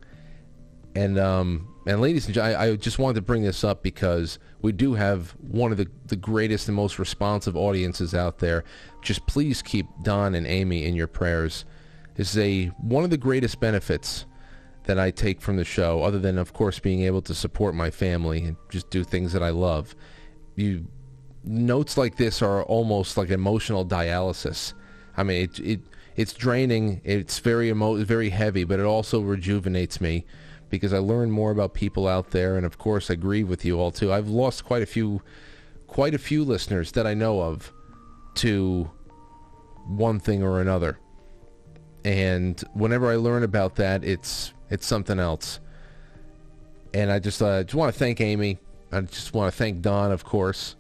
And 0.96 1.18
um 1.18 1.68
and 1.88 2.00
ladies 2.00 2.26
and 2.26 2.36
gentlemen, 2.36 2.60
I, 2.60 2.72
I 2.74 2.76
just 2.76 3.00
wanted 3.00 3.16
to 3.16 3.22
bring 3.22 3.42
this 3.42 3.64
up 3.64 3.82
because 3.82 4.38
we 4.62 4.72
do 4.72 4.94
have 4.94 5.32
one 5.40 5.72
of 5.72 5.80
the, 5.80 5.88
the 6.06 6.16
greatest 6.16 6.68
and 6.68 6.76
most 6.76 7.00
responsive 7.00 7.56
audiences 7.58 8.14
out 8.14 8.38
there. 8.38 8.64
Just 9.02 9.26
please 9.26 9.64
keep 9.64 9.88
Don 10.04 10.36
and 10.36 10.46
Amy 10.46 10.86
in 10.86 10.96
your 10.96 11.08
prayers. 11.08 11.66
This 12.16 12.36
is 12.36 12.38
a 12.38 12.66
one 12.82 13.04
of 13.04 13.10
the 13.10 13.18
greatest 13.18 13.60
benefits 13.60 14.26
that 14.86 15.00
I 15.00 15.12
take 15.12 15.42
from 15.42 15.58
the 15.58 15.64
show, 15.64 16.04
other 16.04 16.20
than 16.20 16.38
of 16.38 16.54
course 16.54 16.80
being 16.80 17.02
able 17.04 17.22
to 17.24 17.34
support 17.34 17.76
my 17.76 17.90
family 17.90 18.46
and 18.46 18.58
just 18.70 18.90
do 18.90 19.04
things 19.04 19.34
that 19.34 19.44
I 19.44 19.50
love. 19.50 19.96
You 20.56 20.88
notes 21.44 21.98
like 21.98 22.18
this 22.18 22.42
are 22.42 22.64
almost 22.64 23.18
like 23.18 23.30
emotional 23.30 23.86
dialysis. 23.86 24.74
I 25.18 25.24
mean, 25.24 25.44
it, 25.44 25.60
it 25.60 25.80
it's 26.16 26.34
draining. 26.34 27.02
It's 27.04 27.40
very 27.40 27.70
emo- 27.70 28.04
very 28.04 28.30
heavy, 28.30 28.64
but 28.64 28.80
it 28.80 28.86
also 28.86 29.22
rejuvenates 29.22 30.02
me 30.02 30.26
because 30.70 30.94
I 30.94 31.00
learn 31.00 31.32
more 31.32 31.52
about 31.52 31.74
people 31.74 32.08
out 32.08 32.32
there, 32.32 32.58
and 32.58 32.66
of 32.66 32.78
course, 32.78 33.10
I 33.10 33.16
grieve 33.16 33.50
with 33.50 33.66
you 33.66 33.80
all 33.80 33.92
too. 33.92 34.12
I've 34.12 34.30
lost 34.30 34.66
quite 34.66 34.82
a 34.82 34.86
few, 34.86 35.22
quite 35.88 36.14
a 36.14 36.18
few 36.20 36.44
listeners 36.44 36.92
that 36.94 37.06
I 37.06 37.14
know 37.14 37.42
of 37.42 37.72
to 38.36 38.90
one 39.86 40.20
thing 40.20 40.44
or 40.44 40.62
another, 40.62 40.98
and 42.06 42.60
whenever 42.74 43.12
I 43.12 43.16
learn 43.16 43.44
about 43.44 43.76
that, 43.76 44.04
it's 44.04 44.54
it's 44.72 44.88
something 44.88 45.20
else. 45.20 45.60
And 46.94 47.12
I 47.12 47.20
just 47.20 47.42
uh, 47.42 47.64
just 47.64 47.76
want 47.76 47.94
to 47.94 48.00
thank 48.00 48.20
Amy. 48.20 48.58
I 48.92 49.02
just 49.02 49.34
want 49.34 49.52
to 49.52 49.58
thank 49.58 49.82
Don, 49.82 50.12
of 50.12 50.26
course, 50.26 50.76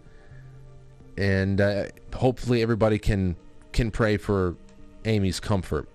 and 1.17 1.61
uh, 1.61 1.85
hopefully 2.15 2.61
everybody 2.61 2.97
can 2.97 3.35
can 3.71 3.91
pray 3.91 4.17
for 4.17 4.55
Amy's 5.05 5.39
comfort. 5.39 5.87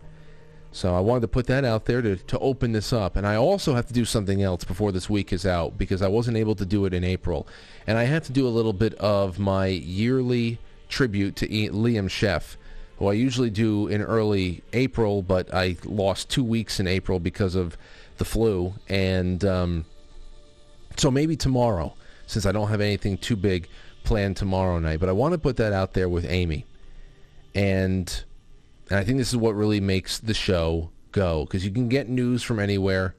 So 0.73 0.95
I 0.95 1.01
wanted 1.01 1.23
to 1.23 1.29
put 1.29 1.47
that 1.47 1.65
out 1.65 1.87
there 1.87 2.03
to, 2.03 2.17
to 2.17 2.39
open 2.39 2.73
this 2.73 2.93
up. 2.93 3.17
And 3.17 3.27
I 3.27 3.37
also 3.37 3.75
have 3.75 3.87
to 3.87 3.95
do 3.95 4.05
something 4.05 4.43
else 4.43 4.63
before 4.63 4.93
this 4.93 5.09
week 5.09 5.33
is 5.33 5.47
out 5.47 5.79
because 5.79 6.03
I 6.03 6.09
wasn't 6.09 6.37
able 6.37 6.55
to 6.55 6.67
do 6.67 6.85
it 6.85 6.93
in 6.93 7.03
April. 7.03 7.49
And 7.87 7.97
I 7.97 8.05
have 8.05 8.25
to 8.25 8.33
do 8.33 8.47
a 8.47 8.51
little 8.51 8.75
bit 8.75 8.93
of 8.95 9.39
my 9.39 9.69
yearly 9.69 10.59
tribute 10.91 11.35
to 11.37 11.49
Liam 11.49 12.11
Sheff, 12.11 12.57
who 12.99 13.09
I 13.09 13.13
usually 13.13 13.51
do 13.51 13.89
in 13.89 14.03
early 14.03 14.63
April, 14.73 15.23
but 15.23 15.53
I 15.53 15.77
lost 15.85 16.31
two 16.31 16.45
weeks 16.45 16.81
in 16.81 16.87
April 16.87 17.21
because 17.21 17.55
of 17.55 17.77
the 18.17 18.25
flu. 18.25 18.75
And 18.89 19.45
um, 19.45 19.85
so 20.97 21.11
maybe 21.11 21.37
tomorrow, 21.37 21.95
since 22.27 22.47
I 22.47 22.53
don't 22.53 22.69
have 22.69 22.81
anything 22.81 23.19
too 23.19 23.37
big 23.37 23.69
planned 24.05 24.37
tomorrow 24.37 24.79
night. 24.79 25.01
But 25.01 25.11
I 25.11 25.13
want 25.13 25.33
to 25.33 25.39
put 25.39 25.57
that 25.57 25.73
out 25.73 25.93
there 25.93 26.09
with 26.09 26.25
Amy. 26.25 26.65
And 27.55 28.25
and 28.89 28.99
I 28.99 29.05
think 29.05 29.19
this 29.19 29.29
is 29.29 29.37
what 29.37 29.55
really 29.55 29.81
makes 29.81 30.19
the 30.19 30.35
show 30.35 30.91
go 31.13 31.45
because 31.45 31.65
you 31.65 31.71
can 31.71 31.89
get 31.89 32.09
news 32.09 32.43
from 32.43 32.59
anywhere. 32.59 33.15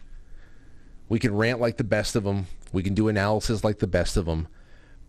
We 1.10 1.20
can 1.20 1.36
rant 1.36 1.60
like 1.60 1.78
the 1.78 1.84
best 1.84 2.16
of 2.16 2.24
them. 2.24 2.48
We 2.72 2.84
can 2.84 2.94
do 2.94 3.08
analysis 3.08 3.64
like 3.64 3.80
the 3.80 3.88
best 3.88 4.18
of 4.18 4.26
them. 4.26 4.48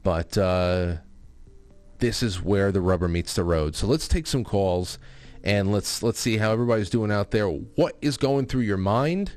But 0.02 0.36
uh, 0.36 0.96
this 1.98 2.22
is 2.22 2.42
where 2.42 2.72
the 2.72 2.80
rubber 2.80 3.08
meets 3.08 3.34
the 3.34 3.44
road. 3.44 3.74
So 3.74 3.86
let's 3.86 4.08
take 4.08 4.26
some 4.26 4.44
calls 4.44 4.98
and 5.44 5.72
let's 5.72 6.02
let's 6.02 6.20
see 6.20 6.36
how 6.38 6.52
everybody's 6.52 6.90
doing 6.90 7.12
out 7.12 7.30
there. 7.30 7.48
What 7.48 7.96
is 8.00 8.16
going 8.16 8.46
through 8.46 8.62
your 8.62 8.76
mind? 8.76 9.32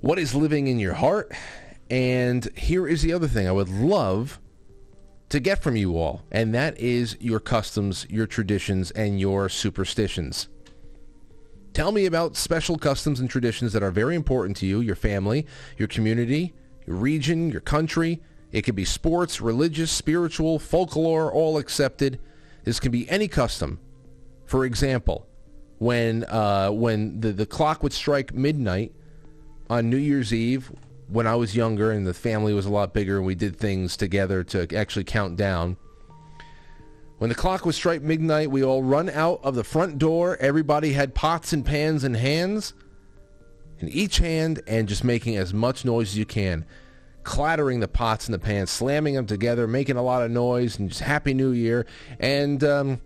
What 0.00 0.18
is 0.18 0.34
living 0.34 0.66
in 0.66 0.78
your 0.78 0.94
heart? 0.94 1.32
And 1.90 2.48
here 2.56 2.86
is 2.86 3.02
the 3.02 3.12
other 3.12 3.28
thing 3.28 3.48
I 3.48 3.52
would 3.52 3.68
love 3.68 4.40
to 5.28 5.40
get 5.40 5.62
from 5.62 5.76
you 5.76 5.96
all, 5.96 6.22
and 6.30 6.54
that 6.54 6.78
is 6.78 7.16
your 7.20 7.40
customs, 7.40 8.06
your 8.08 8.26
traditions, 8.26 8.90
and 8.92 9.20
your 9.20 9.48
superstitions. 9.48 10.48
Tell 11.72 11.92
me 11.92 12.06
about 12.06 12.36
special 12.36 12.78
customs 12.78 13.20
and 13.20 13.30
traditions 13.30 13.72
that 13.72 13.82
are 13.82 13.92
very 13.92 14.16
important 14.16 14.56
to 14.58 14.66
you, 14.66 14.80
your 14.80 14.96
family, 14.96 15.46
your 15.76 15.86
community, 15.86 16.52
your 16.86 16.96
region, 16.96 17.50
your 17.50 17.60
country. 17.60 18.20
It 18.52 18.62
could 18.62 18.74
be 18.74 18.84
sports, 18.84 19.40
religious, 19.40 19.90
spiritual, 19.90 20.58
folklore, 20.58 21.32
all 21.32 21.58
accepted. 21.58 22.18
This 22.64 22.80
can 22.80 22.90
be 22.90 23.08
any 23.08 23.28
custom. 23.28 23.78
For 24.46 24.64
example, 24.64 25.26
when 25.78 26.24
uh, 26.24 26.70
when 26.70 27.20
the, 27.20 27.32
the 27.32 27.46
clock 27.46 27.82
would 27.82 27.92
strike 27.92 28.34
midnight 28.34 28.92
on 29.68 29.88
New 29.88 29.96
Year's 29.96 30.34
Eve, 30.34 30.72
when 31.08 31.26
I 31.26 31.36
was 31.36 31.56
younger 31.56 31.90
and 31.90 32.06
the 32.06 32.14
family 32.14 32.52
was 32.52 32.66
a 32.66 32.70
lot 32.70 32.92
bigger 32.92 33.16
and 33.18 33.26
we 33.26 33.34
did 33.34 33.56
things 33.56 33.96
together 33.96 34.44
to 34.44 34.76
actually 34.76 35.04
count 35.04 35.36
down. 35.36 35.76
When 37.18 37.28
the 37.28 37.36
clock 37.36 37.66
would 37.66 37.74
strike 37.74 38.00
midnight, 38.00 38.50
we 38.50 38.64
all 38.64 38.82
run 38.82 39.10
out 39.10 39.40
of 39.42 39.54
the 39.54 39.64
front 39.64 39.98
door. 39.98 40.38
Everybody 40.40 40.94
had 40.94 41.14
pots 41.14 41.52
and 41.52 41.64
pans 41.64 42.02
in 42.02 42.14
hands, 42.14 42.72
in 43.78 43.88
each 43.88 44.18
hand, 44.18 44.62
and 44.66 44.88
just 44.88 45.04
making 45.04 45.36
as 45.36 45.52
much 45.52 45.84
noise 45.84 46.08
as 46.08 46.18
you 46.18 46.24
can. 46.24 46.64
Clattering 47.22 47.80
the 47.80 47.88
pots 47.88 48.26
and 48.26 48.34
the 48.34 48.38
pans, 48.38 48.70
slamming 48.70 49.14
them 49.14 49.26
together, 49.26 49.66
making 49.66 49.96
a 49.96 50.02
lot 50.02 50.22
of 50.22 50.30
noise, 50.30 50.78
and 50.78 50.88
just 50.88 51.02
Happy 51.02 51.34
New 51.34 51.50
Year. 51.50 51.86
And 52.18 52.64
um, 52.64 53.00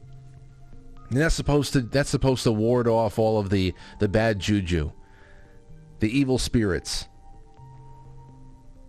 that's 1.11 1.35
supposed 1.35 1.73
to 1.75 1.81
that's 1.81 2.11
supposed 2.11 2.45
to 2.45 2.53
ward 2.53 2.89
off 2.89 3.19
all 3.19 3.39
of 3.39 3.51
the 3.51 3.75
the 3.99 4.09
bad 4.09 4.39
juju, 4.39 4.93
the 6.01 6.17
evil 6.17 6.39
spirits. 6.39 7.09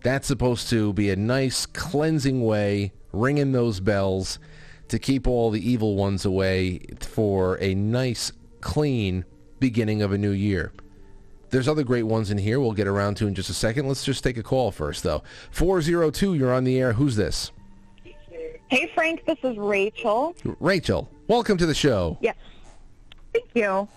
That's 0.02 0.28
supposed 0.28 0.70
to 0.70 0.92
be 0.92 1.10
a 1.10 1.16
nice 1.16 1.66
cleansing 1.66 2.44
way, 2.44 2.92
ringing 3.12 3.52
those 3.52 3.80
bells 3.80 4.38
to 4.88 4.98
keep 4.98 5.26
all 5.26 5.50
the 5.50 5.68
evil 5.68 5.96
ones 5.96 6.24
away 6.24 6.80
for 7.00 7.60
a 7.60 7.74
nice 7.74 8.30
clean 8.60 9.24
beginning 9.58 10.02
of 10.02 10.12
a 10.12 10.18
new 10.18 10.30
year. 10.30 10.72
There's 11.50 11.68
other 11.68 11.84
great 11.84 12.04
ones 12.04 12.30
in 12.30 12.38
here 12.38 12.60
we'll 12.60 12.72
get 12.72 12.86
around 12.86 13.16
to 13.18 13.26
in 13.26 13.34
just 13.34 13.50
a 13.50 13.54
second. 13.54 13.86
Let's 13.86 14.04
just 14.04 14.24
take 14.24 14.36
a 14.36 14.42
call 14.42 14.70
first 14.70 15.02
though. 15.02 15.22
402, 15.50 16.34
you're 16.34 16.52
on 16.52 16.64
the 16.64 16.78
air. 16.78 16.92
Who's 16.92 17.16
this? 17.16 17.52
Hey, 18.68 18.90
Frank, 18.94 19.24
this 19.26 19.38
is 19.44 19.56
Rachel. 19.56 20.34
Rachel. 20.58 21.08
Welcome 21.28 21.56
to 21.58 21.66
the 21.66 21.74
show. 21.74 22.18
Yes. 22.20 22.34
Thank 23.32 23.46
you. 23.54 23.88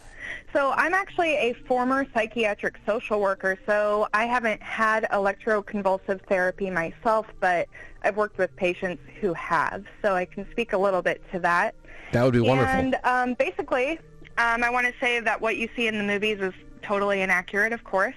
So 0.53 0.71
I'm 0.75 0.93
actually 0.93 1.35
a 1.35 1.53
former 1.67 2.05
psychiatric 2.13 2.79
social 2.85 3.19
worker, 3.19 3.57
so 3.65 4.07
I 4.13 4.25
haven't 4.25 4.61
had 4.61 5.05
electroconvulsive 5.11 6.21
therapy 6.27 6.69
myself, 6.69 7.27
but 7.39 7.67
I've 8.03 8.17
worked 8.17 8.37
with 8.37 8.55
patients 8.55 9.01
who 9.21 9.33
have, 9.33 9.85
so 10.01 10.15
I 10.15 10.25
can 10.25 10.49
speak 10.51 10.73
a 10.73 10.77
little 10.77 11.01
bit 11.01 11.21
to 11.31 11.39
that. 11.39 11.75
That 12.13 12.23
would 12.23 12.33
be 12.33 12.39
wonderful. 12.39 12.73
And 12.73 12.97
um, 13.03 13.33
basically, 13.35 13.99
um, 14.37 14.63
I 14.63 14.69
want 14.69 14.87
to 14.87 14.93
say 14.99 15.19
that 15.19 15.39
what 15.39 15.57
you 15.57 15.69
see 15.75 15.87
in 15.87 15.97
the 15.97 16.03
movies 16.03 16.39
is 16.39 16.53
totally 16.81 17.21
inaccurate, 17.21 17.73
of 17.73 17.83
course. 17.83 18.15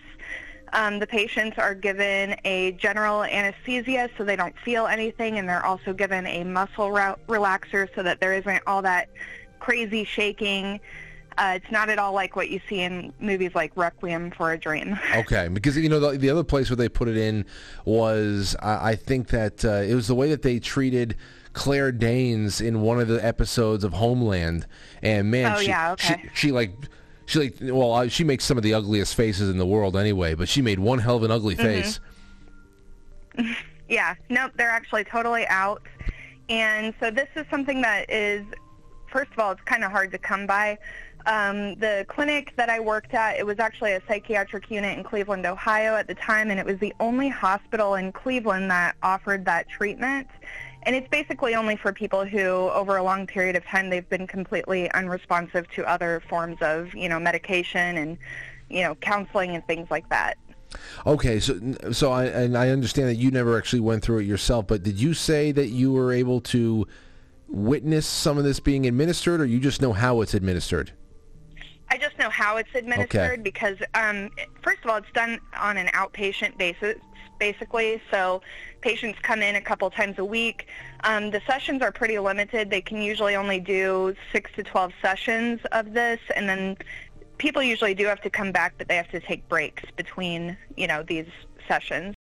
Um, 0.75 0.99
the 1.01 1.07
patients 1.07 1.59
are 1.59 1.75
given 1.75 2.35
a 2.45 2.73
general 2.73 3.25
anesthesia 3.25 4.09
so 4.17 4.25
they 4.25 4.37
don't 4.37 4.59
feel 4.59 4.87
anything, 4.87 5.39
and 5.39 5.47
they're 5.49 5.65
also 5.65 5.93
given 5.93 6.27
a 6.27 6.45
muscle 6.45 6.91
relaxer 6.91 7.89
so 7.95 8.03
that 8.03 8.21
there 8.21 8.33
isn't 8.33 8.63
all 8.67 8.81
that 8.83 9.09
crazy 9.61 10.05
shaking. 10.05 10.81
Uh, 11.39 11.55
it's 11.57 11.71
not 11.71 11.89
at 11.91 11.99
all 11.99 12.13
like 12.13 12.37
what 12.37 12.49
you 12.51 12.61
see 12.69 12.81
in 12.81 13.13
movies 13.21 13.51
like 13.55 13.73
Requiem 13.77 14.31
for 14.31 14.53
a 14.53 14.59
Dream. 14.59 14.99
Okay, 15.15 15.49
because 15.49 15.77
you 15.77 15.89
know 15.91 16.01
the, 16.01 16.19
the 16.19 16.31
other 16.31 16.45
place 16.45 16.71
where 16.71 16.77
they 16.77 16.89
put 16.89 17.07
it 17.09 17.17
in 17.19 17.45
was 17.85 18.57
I, 18.61 18.91
I 18.91 18.97
think 18.97 19.29
that 19.29 19.65
uh, 19.65 19.83
it 19.83 19.95
was 19.95 20.07
the 20.09 20.15
way 20.15 20.31
that 20.31 20.43
they 20.43 20.59
treated 20.59 21.17
Claire 21.53 21.93
Danes 21.93 22.61
in 22.63 22.81
one 22.81 22.99
of 22.99 23.09
the 23.09 23.23
episodes 23.25 23.85
of 23.85 23.93
Homeland, 23.95 24.67
and 25.03 25.31
man, 25.31 25.55
Oh, 25.57 25.61
she, 25.61 25.69
yeah, 25.69 25.93
okay. 25.93 26.23
she 26.33 26.47
she 26.49 26.53
like 26.53 26.73
she 27.27 27.39
like 27.39 27.55
well 27.61 27.93
uh, 27.95 28.09
she 28.09 28.25
makes 28.25 28.45
some 28.45 28.57
of 28.57 28.63
the 28.63 28.75
ugliest 28.75 29.15
faces 29.15 29.49
in 29.51 29.59
the 29.59 29.67
world 29.67 29.97
anyway, 29.97 30.35
but 30.35 30.49
she 30.49 30.63
made 30.63 30.79
one 30.79 30.99
hell 30.99 31.17
of 31.17 31.23
an 31.23 31.31
ugly 31.31 31.55
Mhm. 31.57 31.63
face. 31.63 32.01
Yeah, 33.89 34.15
nope, 34.31 34.53
they're 34.57 34.71
actually 34.71 35.05
totally 35.05 35.47
out. 35.49 35.83
And 36.49 36.95
so 36.99 37.11
this 37.11 37.29
is 37.37 37.45
something 37.51 37.83
that 37.83 38.09
is, 38.11 38.43
first 39.11 39.31
of 39.33 39.39
all, 39.39 39.53
it's 39.53 39.61
kind 39.63 39.85
of 39.85 39.91
hard 39.91 40.11
to 40.13 40.19
come 40.19 40.47
by. 40.47 40.79
Um, 41.27 41.75
the 41.75 42.07
clinic 42.09 42.55
that 42.57 42.71
I 42.71 42.81
worked 42.81 43.13
at, 43.13 43.37
it 43.39 43.45
was 43.45 43.59
actually 43.59 43.93
a 43.93 44.01
psychiatric 44.09 44.71
unit 44.71 44.97
in 44.97 45.05
Cleveland, 45.05 45.45
Ohio 45.45 45.95
at 45.95 46.07
the 46.07 46.15
time, 46.15 46.51
and 46.51 46.59
it 46.59 46.65
was 46.65 46.79
the 46.79 46.95
only 47.01 47.29
hospital 47.29 47.97
in 47.97 48.13
Cleveland 48.13 48.71
that 48.71 48.97
offered 49.03 49.45
that 49.45 49.69
treatment. 49.69 50.27
And 50.85 50.97
it's 50.97 51.09
basically 51.09 51.55
only 51.55 51.77
for 51.77 51.93
people 51.93 52.25
who, 52.25 52.41
over 52.41 52.97
a 52.97 53.03
long 53.03 53.27
period 53.27 53.57
of 53.57 53.65
time, 53.65 53.89
they've 53.89 54.09
been 54.09 54.27
completely 54.27 54.91
unresponsive 54.93 55.71
to 55.73 55.85
other 55.85 56.23
forms 56.29 56.59
of, 56.61 56.95
you 56.95 57.09
know, 57.09 57.21
medication 57.21 57.99
and, 57.99 58.19
you 58.69 58.83
know, 58.83 58.95
counseling 58.97 59.55
and 59.55 59.65
things 59.67 59.91
like 59.91 60.09
that. 60.09 60.37
Okay, 61.07 61.39
so 61.39 61.59
so 61.93 62.11
I 62.11 62.25
and 62.25 62.57
I 62.57 62.71
understand 62.71 63.09
that 63.09 63.17
you 63.17 63.31
never 63.31 63.59
actually 63.59 63.81
went 63.81 64.03
through 64.03 64.21
it 64.21 64.25
yourself, 64.25 64.67
but 64.67 64.83
did 64.83 64.99
you 64.99 65.13
say 65.13 65.53
that 65.53 65.69
you 65.69 65.93
were 65.93 66.13
able 66.13 66.41
to 66.41 66.87
witness 67.47 68.07
some 68.07 68.39
of 68.39 68.45
this 68.45 68.59
being 68.59 68.87
administered, 68.87 69.41
or 69.41 69.45
you 69.45 69.61
just 69.61 69.83
know 69.83 69.93
how 69.93 70.23
it's 70.23 70.33
administered? 70.33 70.93
I 71.91 71.99
just 71.99 72.19
know 72.19 72.31
how 72.31 72.57
it's 72.57 72.75
administered 72.75 73.43
because, 73.43 73.77
um, 73.93 74.31
first 74.63 74.79
of 74.83 74.91
all, 74.91 74.97
it's 74.97 75.13
done 75.13 75.39
on 75.59 75.77
an 75.77 75.89
outpatient 75.89 76.57
basis, 76.57 76.97
basically. 77.39 78.01
So 78.11 78.43
patients 78.81 79.19
come 79.23 79.43
in 79.43 79.57
a 79.57 79.61
couple 79.61 79.91
times 79.91 80.19
a 80.19 80.25
week. 80.25 80.69
Um, 81.05 81.31
the 81.31 81.41
sessions 81.47 81.83
are 81.83 81.93
pretty 81.93 82.19
limited. 82.19 82.71
They 82.71 82.81
can 82.81 83.03
usually 83.03 83.37
only 83.37 83.61
do 83.61 84.15
six 84.33 84.51
to 84.57 84.63
12 84.63 84.93
sessions 85.01 85.61
of 85.73 85.93
this, 85.93 86.21
and 86.37 86.49
then 86.49 86.77
people 87.39 87.63
usually 87.63 87.95
do 87.95 88.07
have 88.07 88.21
to 88.23 88.31
come 88.31 88.53
back, 88.53 88.75
but 88.79 88.89
they 88.89 88.97
have 88.97 89.11
to 89.11 89.21
take 89.21 89.49
breaks 89.49 89.83
between, 89.97 90.57
you 90.77 90.87
know, 90.87 91.03
these 91.03 91.27
sessions. 91.67 92.15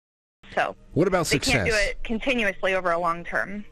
So 0.55 0.75
What 0.93 1.07
about 1.07 1.27
they 1.27 1.39
can't 1.39 1.67
do 1.67 1.73
it 1.73 2.03
continuously 2.03 2.73
over 2.73 2.91
a 2.91 2.99
long 2.99 3.23
term. 3.23 3.63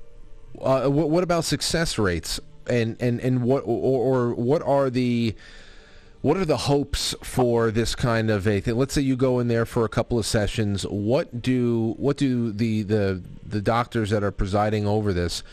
Uh, 0.61 0.88
what, 0.88 1.10
what 1.10 1.24
about 1.24 1.45
success 1.45 1.98
rates, 1.98 2.40
and 2.68 2.95
and 3.02 3.20
and 3.20 3.44
what 3.44 3.64
or, 3.66 4.30
or 4.30 4.34
what 4.34 4.61
are 4.61 4.90
the 4.90 5.36
what 6.22 6.38
are 6.38 6.46
the 6.46 6.58
hopes 6.58 7.16
for 7.22 7.72
this 7.72 7.96
kind 7.96 8.30
of 8.30 8.48
a 8.48 8.60
thing? 8.60 8.76
Let's 8.76 8.94
say 8.94 9.02
you 9.02 9.16
go 9.16 9.40
in 9.40 9.48
there 9.48 9.66
for 9.66 9.86
a 9.86 9.90
couple 9.90 10.20
of 10.20 10.26
sessions. 10.26 10.84
What 10.84 11.41
do 11.41 11.96
what 11.98 12.18
do 12.18 12.52
the 12.52 12.84
the 12.84 13.24
the 13.46 13.62
doctors 13.62 14.10
that 14.10 14.24
are 14.24 14.32
presiding 14.32 14.86
over 14.86 15.14
this 15.14 15.44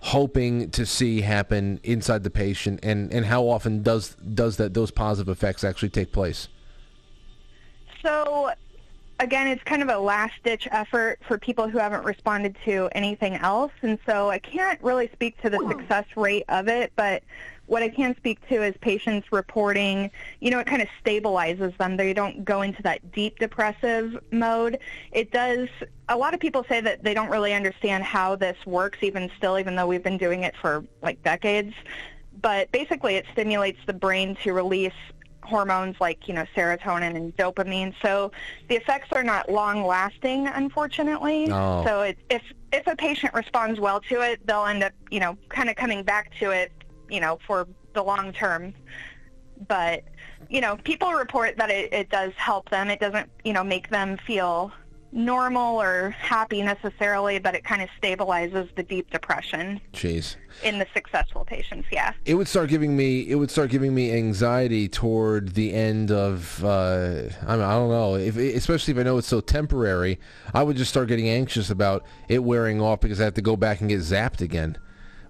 hoping 0.00 0.70
to 0.70 0.86
see 0.86 1.20
happen 1.20 1.78
inside 1.82 2.24
the 2.24 2.30
patient, 2.30 2.80
and 2.82 3.12
and 3.12 3.26
how 3.26 3.48
often 3.48 3.82
does 3.82 4.16
does 4.34 4.56
that 4.56 4.74
those 4.74 4.90
positive 4.90 5.28
effects 5.28 5.64
actually 5.64 5.90
take 5.90 6.12
place? 6.12 6.48
So, 8.02 8.50
again, 9.18 9.46
it's 9.46 9.62
kind 9.64 9.82
of 9.82 9.90
a 9.90 9.98
last-ditch 9.98 10.66
effort 10.70 11.18
for 11.28 11.36
people 11.36 11.68
who 11.68 11.76
haven't 11.76 12.04
responded 12.04 12.56
to 12.64 12.88
anything 12.92 13.34
else, 13.36 13.72
and 13.82 13.98
so 14.06 14.30
I 14.30 14.38
can't 14.38 14.82
really 14.82 15.10
speak 15.12 15.40
to 15.42 15.50
the 15.50 15.58
success 15.68 16.06
rate 16.16 16.44
of 16.48 16.68
it, 16.68 16.92
but 16.96 17.22
what 17.70 17.84
I 17.84 17.88
can 17.88 18.16
speak 18.16 18.46
to 18.48 18.64
is 18.64 18.74
patients 18.80 19.28
reporting, 19.30 20.10
you 20.40 20.50
know, 20.50 20.58
it 20.58 20.66
kind 20.66 20.82
of 20.82 20.88
stabilizes 21.04 21.76
them. 21.78 21.96
They 21.96 22.12
don't 22.12 22.44
go 22.44 22.62
into 22.62 22.82
that 22.82 23.12
deep 23.12 23.38
depressive 23.38 24.18
mode. 24.32 24.80
It 25.12 25.30
does, 25.30 25.68
a 26.08 26.16
lot 26.16 26.34
of 26.34 26.40
people 26.40 26.64
say 26.68 26.80
that 26.80 27.04
they 27.04 27.14
don't 27.14 27.30
really 27.30 27.54
understand 27.54 28.02
how 28.02 28.34
this 28.34 28.56
works 28.66 28.98
even 29.02 29.30
still, 29.36 29.56
even 29.56 29.76
though 29.76 29.86
we've 29.86 30.02
been 30.02 30.18
doing 30.18 30.42
it 30.42 30.56
for 30.60 30.84
like 31.00 31.22
decades. 31.22 31.72
But 32.42 32.72
basically 32.72 33.14
it 33.14 33.26
stimulates 33.30 33.78
the 33.86 33.92
brain 33.92 34.36
to 34.42 34.52
release 34.52 34.92
hormones 35.44 35.94
like, 36.00 36.26
you 36.26 36.34
know, 36.34 36.46
serotonin 36.56 37.14
and 37.14 37.36
dopamine. 37.36 37.94
So 38.02 38.32
the 38.68 38.74
effects 38.74 39.12
are 39.12 39.22
not 39.22 39.48
long 39.48 39.86
lasting, 39.86 40.48
unfortunately. 40.48 41.46
Oh. 41.52 41.84
So 41.86 42.02
it, 42.02 42.18
if, 42.30 42.42
if 42.72 42.88
a 42.88 42.96
patient 42.96 43.32
responds 43.32 43.78
well 43.78 44.00
to 44.00 44.22
it, 44.22 44.44
they'll 44.44 44.66
end 44.66 44.82
up, 44.82 44.92
you 45.12 45.20
know, 45.20 45.38
kind 45.50 45.70
of 45.70 45.76
coming 45.76 46.02
back 46.02 46.32
to 46.40 46.50
it 46.50 46.72
you 47.10 47.20
know, 47.20 47.38
for 47.46 47.66
the 47.94 48.02
long 48.02 48.32
term. 48.32 48.74
But, 49.68 50.04
you 50.48 50.60
know, 50.60 50.76
people 50.76 51.12
report 51.12 51.56
that 51.58 51.70
it, 51.70 51.92
it 51.92 52.08
does 52.08 52.32
help 52.36 52.70
them. 52.70 52.88
It 52.88 53.00
doesn't, 53.00 53.28
you 53.44 53.52
know, 53.52 53.62
make 53.62 53.90
them 53.90 54.16
feel 54.26 54.72
normal 55.12 55.80
or 55.80 56.10
happy 56.10 56.62
necessarily, 56.62 57.38
but 57.38 57.54
it 57.54 57.64
kind 57.64 57.82
of 57.82 57.88
stabilizes 58.00 58.74
the 58.76 58.82
deep 58.82 59.10
depression 59.10 59.80
Jeez. 59.92 60.36
in 60.62 60.78
the 60.78 60.86
successful 60.94 61.44
patients, 61.44 61.88
yeah. 61.90 62.12
it 62.24 62.34
would 62.34 62.46
start 62.46 62.68
giving 62.68 62.96
me 62.96 63.28
it 63.28 63.34
would 63.34 63.50
start 63.50 63.70
giving 63.70 63.94
me 63.94 64.12
anxiety 64.12 64.88
toward 64.88 65.54
the 65.54 65.72
end 65.72 66.10
of 66.10 66.64
uh, 66.64 67.22
I, 67.46 67.56
mean, 67.56 67.64
I 67.64 67.72
don't 67.72 67.90
know 67.90 68.14
if 68.16 68.36
especially 68.36 68.92
if 68.92 69.00
I 69.00 69.02
know 69.02 69.18
it's 69.18 69.28
so 69.28 69.40
temporary 69.40 70.20
I 70.54 70.62
would 70.62 70.76
just 70.76 70.90
start 70.90 71.08
getting 71.08 71.28
anxious 71.28 71.70
about 71.70 72.04
it 72.28 72.44
wearing 72.44 72.80
off 72.80 73.00
because 73.00 73.20
I 73.20 73.24
have 73.24 73.34
to 73.34 73.42
go 73.42 73.56
back 73.56 73.80
and 73.80 73.88
get 73.88 74.00
zapped 74.00 74.40
again 74.40 74.78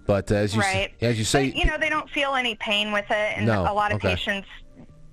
but 0.05 0.31
as 0.31 0.55
you 0.55 0.61
right. 0.61 0.93
as 1.01 1.17
you 1.17 1.25
say 1.25 1.49
but, 1.49 1.57
you 1.57 1.65
know, 1.65 1.77
they 1.77 1.89
don't 1.89 2.09
feel 2.09 2.35
any 2.35 2.55
pain 2.55 2.91
with 2.91 3.05
it, 3.09 3.37
and 3.37 3.45
No, 3.45 3.61
a 3.61 3.73
lot 3.73 3.91
of 3.91 3.97
okay. 3.97 4.09
patients 4.09 4.47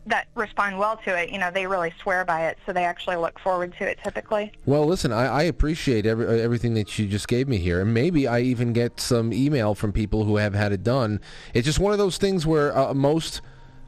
that 0.06 0.26
respond 0.34 0.78
well 0.78 0.96
to 0.96 1.14
it, 1.14 1.28
you 1.30 1.38
know, 1.38 1.50
they 1.50 1.66
really 1.66 1.92
swear 2.02 2.24
by 2.24 2.46
it, 2.46 2.58
so 2.64 2.72
they 2.72 2.84
actually 2.84 3.16
look 3.16 3.38
forward 3.40 3.74
to 3.78 3.86
it 3.86 3.98
typically. 4.02 4.50
Well, 4.64 4.86
listen, 4.86 5.12
I, 5.12 5.26
I 5.26 5.42
appreciate 5.42 6.06
every, 6.06 6.26
uh, 6.26 6.30
everything 6.30 6.74
that 6.74 6.98
you 6.98 7.06
just 7.06 7.28
gave 7.28 7.46
me 7.46 7.58
here, 7.58 7.82
and 7.82 7.92
maybe 7.92 8.26
I 8.26 8.40
even 8.40 8.72
get 8.72 9.00
some 9.00 9.32
email 9.32 9.74
from 9.74 9.92
people 9.92 10.24
who 10.24 10.36
have 10.36 10.54
had 10.54 10.72
it 10.72 10.82
done. 10.82 11.20
It's 11.52 11.66
just 11.66 11.78
one 11.78 11.92
of 11.92 11.98
those 11.98 12.16
things 12.16 12.46
where 12.46 12.76
uh, 12.76 12.94
most 12.94 13.42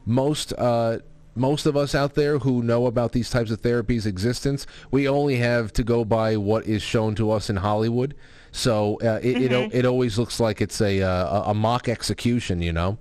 most 0.05 0.53
uh, 0.53 0.99
most 1.33 1.65
of 1.65 1.77
us 1.77 1.95
out 1.95 2.13
there 2.15 2.39
who 2.39 2.61
know 2.61 2.85
about 2.85 3.13
these 3.13 3.29
types 3.29 3.51
of 3.51 3.61
therapies' 3.61 4.05
existence, 4.05 4.67
we 4.91 5.07
only 5.07 5.37
have 5.37 5.71
to 5.73 5.83
go 5.83 6.03
by 6.03 6.37
what 6.37 6.65
is 6.65 6.81
shown 6.81 7.15
to 7.15 7.31
us 7.31 7.49
in 7.49 7.57
Hollywood. 7.57 8.13
So 8.51 8.99
uh, 9.01 9.19
it, 9.23 9.41
it 9.43 9.51
al- 9.53 9.61
Mhm. 9.69 9.73
it 9.73 9.85
always 9.85 10.17
looks 10.19 10.39
like 10.39 10.61
it's 10.61 10.81
a 10.81 11.01
uh, 11.01 11.39
a 11.47 11.49
a 11.51 11.53
mock 11.53 11.87
execution, 11.87 12.61
you 12.61 12.73
know. 12.73 12.97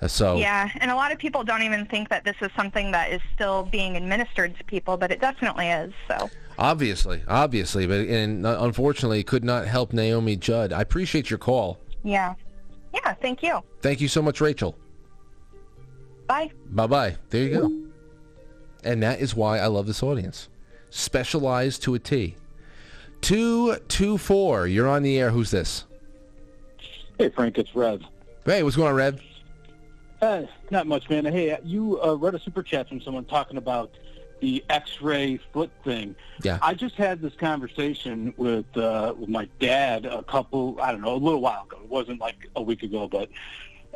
Uh, 0.00 0.08
so 0.08 0.36
Yeah, 0.36 0.70
and 0.80 0.90
a 0.90 0.94
lot 0.94 1.12
of 1.12 1.18
people 1.18 1.42
don't 1.44 1.62
even 1.62 1.86
think 1.86 2.08
that 2.08 2.24
this 2.24 2.36
is 2.42 2.50
something 2.56 2.90
that 2.92 3.10
is 3.12 3.20
still 3.34 3.64
being 3.64 3.96
administered 3.96 4.56
to 4.58 4.64
people, 4.64 4.96
but 4.96 5.10
it 5.10 5.20
definitely 5.20 5.68
is. 5.68 5.92
So 6.08 6.30
Obviously, 6.58 7.22
obviously, 7.28 7.86
but 7.86 8.06
and 8.08 8.46
uh, 8.46 8.56
unfortunately, 8.60 9.22
could 9.22 9.44
not 9.44 9.66
help 9.66 9.92
Naomi 9.92 10.36
Judd. 10.36 10.72
I 10.72 10.80
appreciate 10.80 11.28
your 11.28 11.38
call. 11.38 11.78
Yeah. 12.02 12.34
Yeah, 12.94 13.12
thank 13.14 13.42
you. 13.42 13.60
Thank 13.82 14.00
you 14.00 14.08
so 14.08 14.22
much, 14.22 14.40
Rachel. 14.40 14.74
Bye. 16.26 16.50
Bye 16.70 16.86
bye. 16.86 17.16
There 17.30 17.42
you 17.42 17.50
go. 17.50 17.70
And 18.84 19.02
that 19.02 19.20
is 19.20 19.34
why 19.34 19.58
I 19.58 19.66
love 19.66 19.86
this 19.86 20.02
audience. 20.02 20.48
Specialized 20.90 21.82
to 21.82 21.94
a 21.94 21.98
T. 21.98 22.36
Two 23.26 23.74
two 23.88 24.18
four. 24.18 24.68
You're 24.68 24.86
on 24.86 25.02
the 25.02 25.18
air. 25.18 25.30
Who's 25.30 25.50
this? 25.50 25.84
Hey, 27.18 27.28
Frank, 27.28 27.58
it's 27.58 27.74
Rev. 27.74 28.00
Hey, 28.44 28.62
what's 28.62 28.76
going 28.76 28.90
on, 28.90 28.94
Rev? 28.94 29.20
Uh, 30.22 30.42
not 30.70 30.86
much, 30.86 31.10
man. 31.10 31.24
Hey, 31.24 31.58
you 31.64 32.00
uh, 32.00 32.14
read 32.14 32.36
a 32.36 32.38
super 32.38 32.62
chat 32.62 32.88
from 32.88 33.00
someone 33.00 33.24
talking 33.24 33.56
about 33.56 33.90
the 34.38 34.64
X-ray 34.70 35.40
foot 35.52 35.72
thing. 35.82 36.14
Yeah. 36.44 36.60
I 36.62 36.74
just 36.74 36.94
had 36.94 37.20
this 37.20 37.34
conversation 37.34 38.32
with 38.36 38.64
uh, 38.76 39.14
with 39.18 39.28
my 39.28 39.48
dad 39.58 40.06
a 40.06 40.22
couple, 40.22 40.78
I 40.80 40.92
don't 40.92 41.00
know, 41.00 41.14
a 41.14 41.16
little 41.16 41.40
while 41.40 41.64
ago. 41.64 41.80
It 41.82 41.90
wasn't 41.90 42.20
like 42.20 42.48
a 42.54 42.62
week 42.62 42.84
ago, 42.84 43.08
but 43.08 43.28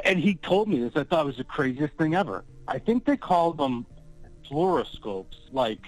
and 0.03 0.19
he 0.19 0.35
told 0.35 0.69
me 0.69 0.81
this. 0.81 0.95
I 0.97 1.05
thought 1.05 1.21
it 1.21 1.27
was 1.27 1.37
the 1.37 1.45
craziest 1.45 1.95
thing 1.99 2.17
ever. 2.17 2.43
I 2.67 2.81
think 2.81 3.05
they 3.05 3.17
called 3.17 3.59
them 3.59 3.87
fluoroscopes, 4.51 5.37
like 5.53 5.87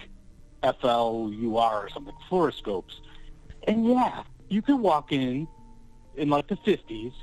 F 0.63 0.77
L 0.83 1.29
U 1.33 1.57
R 1.57 1.87
or 1.87 1.89
something, 1.89 2.15
fluoroscopes. 2.31 3.01
And 3.67 3.87
yeah, 3.87 4.23
you 4.49 4.61
could 4.61 4.79
walk 4.79 5.11
in 5.11 5.47
in 6.15 6.29
like 6.29 6.47
the 6.47 6.57
50s 6.57 7.13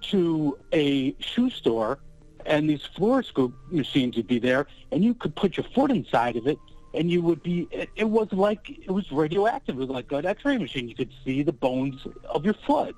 to 0.00 0.58
a 0.72 1.14
shoe 1.20 1.50
store 1.50 1.98
and 2.46 2.68
these 2.68 2.82
fluoroscope 2.96 3.52
machines 3.70 4.16
would 4.16 4.26
be 4.26 4.38
there 4.38 4.66
and 4.92 5.04
you 5.04 5.14
could 5.14 5.34
put 5.34 5.56
your 5.56 5.64
foot 5.74 5.90
inside 5.90 6.36
of 6.36 6.46
it 6.46 6.58
and 6.94 7.10
you 7.10 7.20
would 7.22 7.42
be 7.42 7.68
it, 7.70 7.90
it 7.96 8.08
was 8.08 8.32
like 8.32 8.70
it 8.70 8.90
was 8.90 9.10
radioactive. 9.12 9.76
It 9.76 9.78
was 9.78 9.88
like 9.88 10.10
an 10.12 10.26
x-ray 10.26 10.58
machine. 10.58 10.88
You 10.88 10.94
could 10.94 11.12
see 11.24 11.42
the 11.42 11.52
bones 11.52 12.06
of 12.28 12.44
your 12.44 12.54
foot 12.54 12.96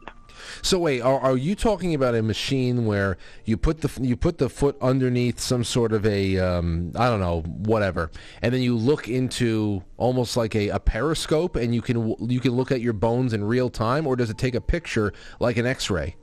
So 0.63 0.79
wait, 0.79 1.01
are, 1.01 1.19
are 1.21 1.37
you 1.37 1.55
talking 1.55 1.95
about 1.95 2.15
a 2.15 2.23
machine 2.23 2.87
where 2.87 3.17
you 3.45 3.57
put 3.57 3.81
the 3.81 3.91
you 4.03 4.17
put 4.17 4.39
the 4.39 4.49
foot 4.49 4.77
underneath 4.81 5.41
some 5.41 5.65
sort 5.65 5.93
of 5.93 6.07
a 6.07 6.39
um, 6.39 6.93
I 6.97 7.09
don't 7.09 7.21
know 7.21 7.41
whatever, 7.43 8.11
and 8.43 8.53
then 8.55 8.63
you 8.63 8.77
look 8.77 9.09
into 9.09 9.83
almost 9.97 10.37
like 10.37 10.55
a, 10.55 10.69
a 10.69 10.81
periscope, 10.81 11.57
and 11.57 11.75
you 11.75 11.83
can 11.83 12.15
you 12.29 12.41
can 12.41 12.53
look 12.53 12.71
at 12.73 12.81
your 12.81 12.93
bones 12.93 13.33
in 13.33 13.45
real 13.45 13.71
time, 13.71 14.07
or 14.07 14.17
does 14.17 14.31
it 14.31 14.39
take 14.39 14.55
a 14.55 14.61
picture 14.61 15.13
like 15.39 15.57
an 15.57 15.67
X-ray? 15.67 16.17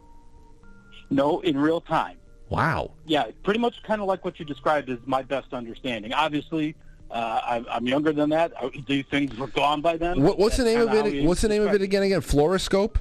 no 1.10 1.39
in 1.39 1.57
real 1.57 1.80
time 1.81 2.18
Wow. 2.49 2.91
yeah 3.06 3.26
pretty 3.44 3.60
much 3.60 3.81
kind 3.84 4.02
of 4.02 4.07
like 4.07 4.23
what 4.23 4.39
you 4.39 4.45
described 4.45 4.89
is 4.89 4.99
my 5.06 5.22
best 5.22 5.53
understanding 5.53 6.14
obviously 6.14 6.76
uh, 7.11 7.39
I'm, 7.45 7.65
I'm 7.69 7.88
younger 7.88 8.11
than 8.11 8.30
that 8.31 8.52
these 8.88 9.06
things 9.10 9.38
were 9.38 9.48
gone 9.48 9.81
by 9.81 9.95
then 9.98 10.22
What, 10.22 10.38
what's 10.38 10.57
the 10.57 10.65
name 10.65 10.81
of 10.81 10.94
it? 10.94 11.23
What's 11.23 11.41
the 11.41 11.48
name 11.48 11.65
of 11.65 11.73
it 11.73 11.81
again? 11.81 12.03
Again, 12.03 12.19
fluoroscope. 12.19 12.98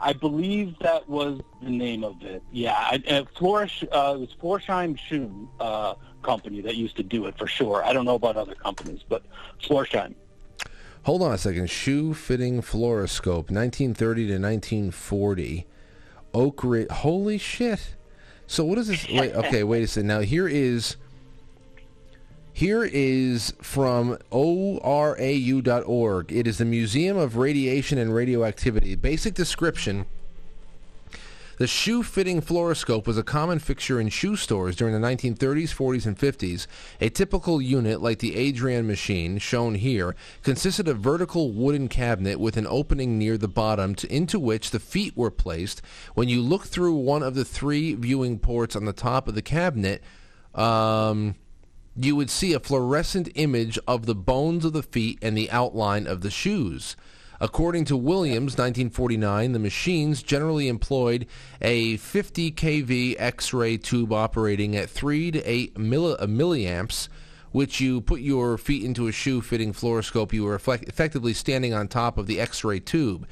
I 0.00 0.12
believe 0.12 0.78
that 0.80 1.08
was 1.08 1.40
the 1.62 1.70
name 1.70 2.04
of 2.04 2.22
it. 2.22 2.42
Yeah, 2.52 2.74
I, 2.74 3.02
uh, 3.08 3.24
Florish, 3.36 3.84
uh, 3.92 4.14
it 4.16 4.20
was 4.20 4.36
Florsheim 4.40 4.98
Shoe 4.98 5.48
uh, 5.60 5.94
Company 6.22 6.60
that 6.62 6.76
used 6.76 6.96
to 6.96 7.02
do 7.02 7.26
it 7.26 7.38
for 7.38 7.46
sure. 7.46 7.84
I 7.84 7.92
don't 7.92 8.04
know 8.04 8.14
about 8.14 8.36
other 8.36 8.54
companies, 8.54 9.00
but 9.08 9.22
Florsheim. 9.62 10.14
Hold 11.04 11.22
on 11.22 11.32
a 11.32 11.38
second. 11.38 11.70
Shoe 11.70 12.12
fitting 12.12 12.60
fluoroscope, 12.60 13.50
1930 13.50 14.26
to 14.26 14.32
1940. 14.34 15.66
Oak 16.34 16.62
Ridge. 16.62 16.90
Holy 16.90 17.38
shit. 17.38 17.96
So 18.46 18.64
what 18.64 18.78
is 18.78 18.88
this? 18.88 19.06
Wait, 19.08 19.34
okay, 19.34 19.64
wait 19.64 19.82
a 19.82 19.86
second. 19.86 20.08
Now 20.08 20.20
here 20.20 20.48
is 20.48 20.96
here 22.58 22.82
is 22.82 23.54
from 23.62 24.18
orau.org. 24.32 26.32
It 26.32 26.48
is 26.48 26.58
the 26.58 26.64
Museum 26.64 27.16
of 27.16 27.36
Radiation 27.36 27.98
and 27.98 28.12
Radioactivity. 28.12 28.96
Basic 28.96 29.34
description. 29.34 30.06
The 31.58 31.68
shoe 31.68 32.02
fitting 32.02 32.42
fluoroscope 32.42 33.06
was 33.06 33.16
a 33.16 33.22
common 33.22 33.60
fixture 33.60 34.00
in 34.00 34.08
shoe 34.08 34.34
stores 34.34 34.74
during 34.74 34.92
the 34.92 35.06
1930s, 35.06 35.72
40s, 35.72 36.04
and 36.04 36.18
50s. 36.18 36.66
A 37.00 37.10
typical 37.10 37.62
unit, 37.62 38.02
like 38.02 38.18
the 38.18 38.34
Adrian 38.34 38.88
machine, 38.88 39.38
shown 39.38 39.76
here, 39.76 40.16
consisted 40.42 40.88
of 40.88 40.98
vertical 40.98 41.52
wooden 41.52 41.86
cabinet 41.86 42.40
with 42.40 42.56
an 42.56 42.66
opening 42.66 43.20
near 43.20 43.38
the 43.38 43.46
bottom 43.46 43.94
to, 43.94 44.12
into 44.12 44.40
which 44.40 44.72
the 44.72 44.80
feet 44.80 45.16
were 45.16 45.30
placed. 45.30 45.80
When 46.14 46.28
you 46.28 46.42
look 46.42 46.64
through 46.64 46.94
one 46.94 47.22
of 47.22 47.36
the 47.36 47.44
three 47.44 47.94
viewing 47.94 48.40
ports 48.40 48.74
on 48.74 48.84
the 48.84 48.92
top 48.92 49.28
of 49.28 49.36
the 49.36 49.42
cabinet, 49.42 50.02
um, 50.56 51.36
you 52.00 52.14
would 52.14 52.30
see 52.30 52.52
a 52.52 52.60
fluorescent 52.60 53.28
image 53.34 53.78
of 53.86 54.06
the 54.06 54.14
bones 54.14 54.64
of 54.64 54.72
the 54.72 54.82
feet 54.82 55.18
and 55.20 55.36
the 55.36 55.50
outline 55.50 56.06
of 56.06 56.20
the 56.20 56.30
shoes. 56.30 56.96
According 57.40 57.84
to 57.86 57.96
Williams, 57.96 58.52
1949, 58.52 59.52
the 59.52 59.58
machines 59.58 60.22
generally 60.22 60.68
employed 60.68 61.26
a 61.60 61.96
50 61.98 62.52
kV 62.52 63.16
X-ray 63.18 63.76
tube 63.76 64.12
operating 64.12 64.76
at 64.76 64.90
3 64.90 65.30
to 65.32 65.42
8 65.42 65.74
milli- 65.74 66.20
uh, 66.20 66.26
milliamps, 66.26 67.08
which 67.52 67.80
you 67.80 68.00
put 68.00 68.20
your 68.20 68.58
feet 68.58 68.84
into 68.84 69.06
a 69.06 69.12
shoe-fitting 69.12 69.72
fluoroscope. 69.72 70.32
You 70.32 70.44
were 70.44 70.56
effect- 70.56 70.88
effectively 70.88 71.32
standing 71.32 71.72
on 71.72 71.86
top 71.86 72.18
of 72.18 72.26
the 72.26 72.40
X-ray 72.40 72.80
tube. 72.80 73.26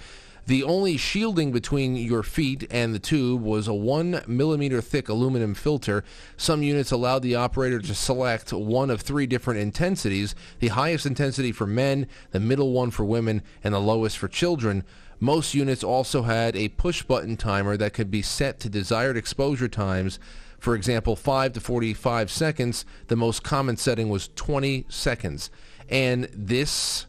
The 0.47 0.63
only 0.63 0.97
shielding 0.97 1.51
between 1.51 1.97
your 1.97 2.23
feet 2.23 2.69
and 2.71 2.95
the 2.95 3.01
tube 3.01 3.43
was 3.43 3.67
a 3.67 3.75
one 3.75 4.23
millimeter 4.29 4.81
thick 4.81 5.09
aluminum 5.09 5.55
filter. 5.55 6.05
Some 6.37 6.63
units 6.63 6.93
allowed 6.93 7.23
the 7.23 7.35
operator 7.35 7.81
to 7.81 7.95
select 7.95 8.53
one 8.53 8.89
of 8.89 9.01
three 9.01 9.27
different 9.27 9.59
intensities 9.59 10.37
the 10.61 10.69
highest 10.69 11.05
intensity 11.05 11.51
for 11.51 11.67
men, 11.67 12.07
the 12.31 12.39
middle 12.39 12.73
one 12.73 12.93
for 12.93 13.05
women, 13.05 13.43
and 13.65 13.75
the 13.75 13.81
lowest 13.81 14.19
for 14.19 14.29
children. 14.29 14.85
Most 15.19 15.53
units 15.53 15.83
also 15.83 16.23
had 16.23 16.55
a 16.55 16.69
push 16.69 17.03
button 17.03 17.37
timer 17.37 17.77
that 17.77 17.93
could 17.95 18.11
be 18.11 18.23
set 18.23 18.61
to 18.61 18.69
desired 18.69 19.17
exposure 19.17 19.69
times. 19.69 20.21
For 20.61 20.77
example, 20.77 21.17
5 21.17 21.55
to 21.55 21.61
45 21.61 22.31
seconds. 22.31 22.85
The 23.09 23.17
most 23.17 23.43
common 23.43 23.77
setting 23.77 24.11
was 24.11 24.31
20 24.37 24.87
seconds. 24.89 25.51
And 25.89 26.29
this 26.33 27.06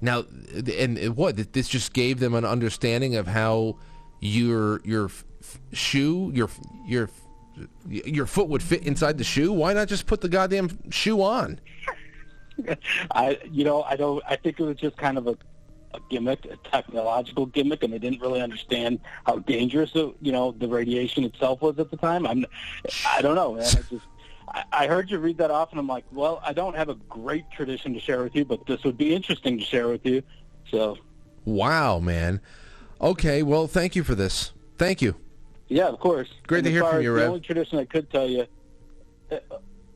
now, 0.00 0.24
and 0.78 1.16
what 1.16 1.52
this 1.52 1.68
just 1.68 1.92
gave 1.92 2.20
them 2.20 2.34
an 2.34 2.44
understanding 2.44 3.16
of 3.16 3.26
how 3.26 3.78
your 4.20 4.80
your 4.84 5.10
shoe, 5.72 6.30
your 6.34 6.48
your 6.86 7.10
your 7.86 8.26
foot 8.26 8.48
would 8.48 8.62
fit 8.62 8.86
inside 8.86 9.18
the 9.18 9.24
shoe. 9.24 9.52
Why 9.52 9.72
not 9.72 9.88
just 9.88 10.06
put 10.06 10.20
the 10.20 10.28
goddamn 10.28 10.90
shoe 10.90 11.22
on? 11.22 11.60
I, 13.10 13.38
you 13.50 13.64
know, 13.64 13.82
I 13.82 13.96
don't. 13.96 14.22
I 14.28 14.36
think 14.36 14.60
it 14.60 14.64
was 14.64 14.76
just 14.76 14.96
kind 14.96 15.18
of 15.18 15.26
a, 15.26 15.36
a 15.94 16.00
gimmick, 16.10 16.44
a 16.46 16.56
technological 16.70 17.46
gimmick, 17.46 17.82
and 17.82 17.92
they 17.92 17.98
didn't 17.98 18.20
really 18.20 18.40
understand 18.40 19.00
how 19.24 19.38
dangerous, 19.40 19.92
the, 19.92 20.14
you 20.20 20.32
know, 20.32 20.52
the 20.52 20.68
radiation 20.68 21.24
itself 21.24 21.62
was 21.62 21.78
at 21.78 21.90
the 21.90 21.96
time. 21.96 22.26
I'm, 22.26 22.46
I 23.06 23.22
don't 23.22 23.34
know, 23.34 23.54
man. 23.54 23.64
I 23.64 23.82
just. 23.90 24.06
I- 24.48 24.64
I 24.72 24.86
heard 24.86 25.10
you 25.10 25.18
read 25.18 25.38
that 25.38 25.50
off, 25.50 25.70
and 25.72 25.80
I'm 25.80 25.86
like, 25.86 26.04
well, 26.12 26.40
I 26.44 26.52
don't 26.52 26.76
have 26.76 26.88
a 26.88 26.94
great 27.08 27.50
tradition 27.50 27.92
to 27.94 28.00
share 28.00 28.22
with 28.22 28.34
you, 28.36 28.44
but 28.44 28.64
this 28.66 28.84
would 28.84 28.96
be 28.96 29.14
interesting 29.14 29.58
to 29.58 29.64
share 29.64 29.88
with 29.88 30.04
you. 30.06 30.22
So, 30.70 30.98
Wow, 31.44 32.00
man. 32.00 32.40
Okay, 33.00 33.42
well, 33.42 33.66
thank 33.68 33.94
you 33.94 34.02
for 34.02 34.14
this. 34.14 34.52
Thank 34.78 35.00
you. 35.02 35.14
yeah, 35.68 35.86
of 35.88 35.98
course. 36.00 36.28
Great 36.46 36.58
And 36.58 36.66
to 36.66 36.70
hear 36.72 36.84
from 36.84 37.02
you, 37.02 37.10
The 37.12 37.20
Rev. 37.20 37.28
only 37.28 37.40
tradition 37.40 37.78
I 37.78 37.84
could 37.84 38.10
tell 38.10 38.26
you. 38.28 38.46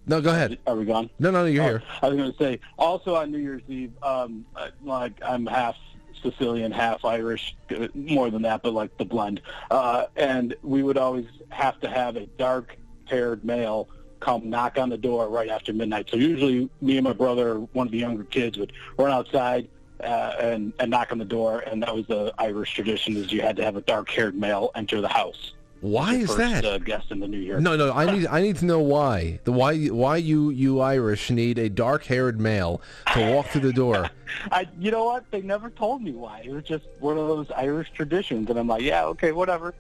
No, 0.07 0.21
go 0.21 0.31
ahead. 0.31 0.59
Are 0.67 0.75
we 0.75 0.85
gone? 0.85 1.09
No, 1.21 1.31
no, 1.31 1.43
no, 1.43 1.47
you're 1.47 1.63
Oh, 1.63 1.67
here. 1.69 1.83
I 2.03 2.09
was 2.09 2.17
going 2.17 2.33
to 2.33 2.39
say, 2.39 2.61
also 2.79 3.15
on 3.15 3.31
New 3.31 3.39
Year's 3.39 3.63
Eve, 3.69 3.93
um, 4.03 4.45
I- 4.57 4.71
like 4.85 5.13
I'm 5.23 5.47
half 5.47 5.77
Sicilian, 6.23 6.73
half 6.73 7.05
Irish, 7.05 7.55
uh, 7.71 7.87
more 7.95 8.31
than 8.31 8.43
that, 8.43 8.63
but 8.63 8.73
like 8.75 8.97
the 8.99 9.05
blend. 9.05 9.41
Uh, 9.71 10.07
and 10.17 10.55
we 10.63 10.83
would 10.83 10.99
always 10.99 11.27
have 11.51 11.79
to 11.81 11.89
have 11.89 12.17
a 12.17 12.27
dark-haired 12.39 13.45
male 13.45 13.89
come 14.21 14.49
knock 14.49 14.79
on 14.79 14.89
the 14.89 14.99
door 14.99 15.29
right 15.29 15.49
after 15.49 15.73
midnight. 15.73 16.09
So 16.11 16.17
usually 16.17 16.69
me 16.81 16.97
and 16.97 17.05
my 17.05 17.13
brother, 17.13 17.59
one 17.73 17.87
of 17.87 17.93
the 17.93 17.99
younger 17.99 18.25
kids, 18.25 18.59
would 18.59 18.73
run 18.97 19.11
outside 19.11 19.69
uh, 20.03 20.37
and, 20.41 20.73
and 20.79 20.91
knock 20.91 21.13
on 21.13 21.19
the 21.19 21.25
door, 21.25 21.61
and 21.61 21.83
that 21.83 21.95
was 21.95 22.07
the 22.07 22.33
Irish 22.39 22.73
tradition 22.75 23.17
is 23.17 23.33
you 23.33 23.43
had 23.43 23.57
to 23.57 23.65
have 23.65 23.77
a 23.77 23.83
dark-haired 23.83 24.35
male 24.35 24.71
enter 24.75 25.01
the 25.01 25.09
house. 25.09 25.53
Why 25.81 26.13
Your 26.13 26.21
is 26.23 26.27
first, 26.29 26.39
that? 26.39 26.65
Uh, 26.65 26.79
guest 26.79 27.11
in 27.11 27.21
the 27.21 27.29
new 27.29 27.39
year. 27.39 27.59
No, 27.59 27.75
no, 27.75 27.91
I 27.93 28.11
need 28.11 28.27
I 28.27 28.43
need 28.43 28.57
to 28.57 28.67
know 28.67 28.81
why. 28.81 29.41
The 29.45 29.53
why 29.53 29.87
why 29.87 30.19
you 30.19 30.51
you 30.51 30.81
Irish 30.81 31.31
need 31.31 31.59
a 31.59 31.71
dark-haired 31.71 32.39
male 32.39 32.83
to 33.15 33.33
walk 33.33 33.47
through 33.47 33.63
the 33.63 33.73
door. 33.73 34.11
I, 34.53 34.69
you 34.79 34.91
know 34.91 35.05
what? 35.05 35.31
They 35.31 35.41
never 35.41 35.71
told 35.71 36.03
me 36.03 36.13
why. 36.13 36.43
It 36.45 36.51
was 36.51 36.65
just 36.65 36.85
one 36.99 37.17
of 37.17 37.27
those 37.29 37.51
Irish 37.53 37.91
traditions, 37.93 38.51
and 38.51 38.59
I'm 38.59 38.69
like, 38.69 38.83
yeah, 38.83 39.05
okay, 39.07 39.33
whatever. 39.33 39.75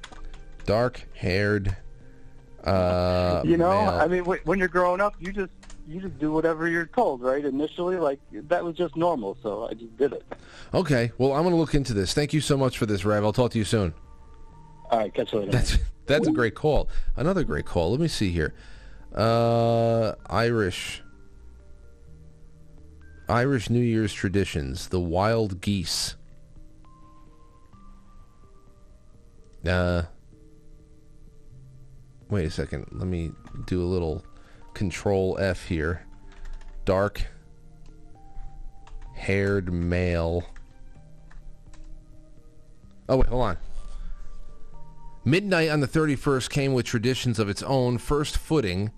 Dark-haired 0.64 1.76
uh 2.64 3.42
you 3.44 3.56
know. 3.56 3.70
I 3.70 4.06
mean, 4.06 4.24
when 4.24 4.58
you're 4.58 4.68
growing 4.68 5.00
up, 5.00 5.14
you 5.18 5.32
just 5.32 5.52
you 5.88 6.00
just 6.00 6.18
do 6.18 6.30
whatever 6.30 6.68
you're 6.68 6.86
told, 6.86 7.20
right? 7.22 7.44
Initially, 7.44 7.96
like 7.96 8.20
that 8.32 8.64
was 8.64 8.76
just 8.76 8.96
normal, 8.96 9.36
so 9.42 9.68
I 9.68 9.74
just 9.74 9.96
did 9.96 10.12
it. 10.12 10.24
Okay, 10.72 11.12
well, 11.18 11.32
I'm 11.32 11.42
going 11.42 11.54
to 11.54 11.58
look 11.58 11.74
into 11.74 11.92
this. 11.94 12.14
Thank 12.14 12.32
you 12.32 12.40
so 12.40 12.56
much 12.56 12.78
for 12.78 12.86
this, 12.86 13.04
Rev. 13.04 13.24
I'll 13.24 13.32
talk 13.32 13.50
to 13.52 13.58
you 13.58 13.64
soon. 13.64 13.92
All 14.90 14.98
right, 14.98 15.12
catch 15.12 15.32
you 15.32 15.40
later. 15.40 15.52
That's 15.52 15.78
that's 16.06 16.28
a 16.28 16.32
great 16.32 16.54
call. 16.54 16.88
Another 17.16 17.44
great 17.44 17.64
call. 17.64 17.90
Let 17.90 18.00
me 18.00 18.08
see 18.08 18.30
here. 18.30 18.54
Uh, 19.14 20.14
Irish. 20.28 21.02
Irish 23.28 23.70
New 23.70 23.80
Year's 23.80 24.12
traditions, 24.12 24.88
the 24.88 24.98
wild 24.98 25.60
geese. 25.60 26.16
Uh, 29.64 30.02
wait 32.30 32.46
a 32.46 32.50
second. 32.50 32.86
Let 32.92 33.08
me 33.08 33.32
do 33.66 33.82
a 33.82 33.84
little 33.84 34.24
control 34.74 35.36
F 35.40 35.66
here. 35.66 36.06
Dark 36.84 37.26
haired 39.14 39.72
male. 39.72 40.44
Oh, 43.08 43.16
wait, 43.16 43.28
hold 43.28 43.42
on. 43.42 43.58
Midnight 45.24 45.68
on 45.68 45.80
the 45.80 45.88
31st 45.88 46.48
came 46.48 46.72
with 46.72 46.86
traditions 46.86 47.38
of 47.38 47.48
its 47.48 47.62
own. 47.62 47.98
First 47.98 48.38
footing, 48.38 48.90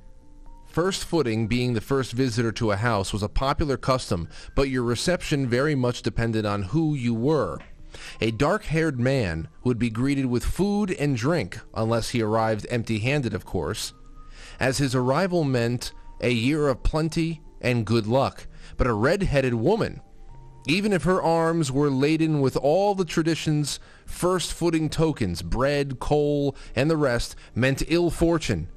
first 0.67 1.05
footing 1.05 1.49
being 1.49 1.73
the 1.73 1.81
first 1.81 2.13
visitor 2.13 2.53
to 2.53 2.71
a 2.71 2.77
house 2.77 3.13
was 3.13 3.23
a 3.23 3.29
popular 3.29 3.77
custom, 3.77 4.29
but 4.55 4.69
your 4.69 4.85
reception 4.85 5.49
very 5.49 5.75
much 5.75 6.03
depended 6.03 6.47
on 6.47 6.63
who 6.63 6.95
you 6.95 7.15
were. 7.15 7.59
A 8.21 8.31
dark-haired 8.31 8.99
man 8.99 9.49
would 9.65 9.79
be 9.79 9.91
greeted 9.91 10.27
with 10.27 10.45
food 10.45 10.91
and 10.93 11.17
drink, 11.17 11.59
unless 11.75 12.11
he 12.11 12.23
arrived 12.23 12.67
empty-handed, 12.71 13.35
of 13.35 13.45
course, 13.45 13.93
as 14.61 14.79
his 14.79 14.95
arrival 14.95 15.45
meant 15.45 15.93
a 16.21 16.31
year 16.31 16.69
of 16.69 16.83
plenty 16.83 17.41
and 17.61 17.87
good 17.87 18.07
luck. 18.07 18.47
But 18.77 18.87
a 18.87 18.93
red-headed 18.93 19.55
woman, 19.55 20.01
even 20.67 20.93
if 20.93 21.03
her 21.03 21.21
arms 21.21 21.73
were 21.73 21.91
laden 21.91 22.41
with 22.41 22.57
all 22.57 22.95
the 22.95 23.05
tradition's 23.05 23.81
first 24.07 24.53
footing 24.53 24.89
tokens, 24.89 25.43
bread, 25.43 25.99
coal, 25.99 26.57
and 26.77 26.91
the 26.91 26.97
rest, 26.97 27.35
meant 27.55 27.83
ill 27.89 28.11
fortune. 28.11 28.69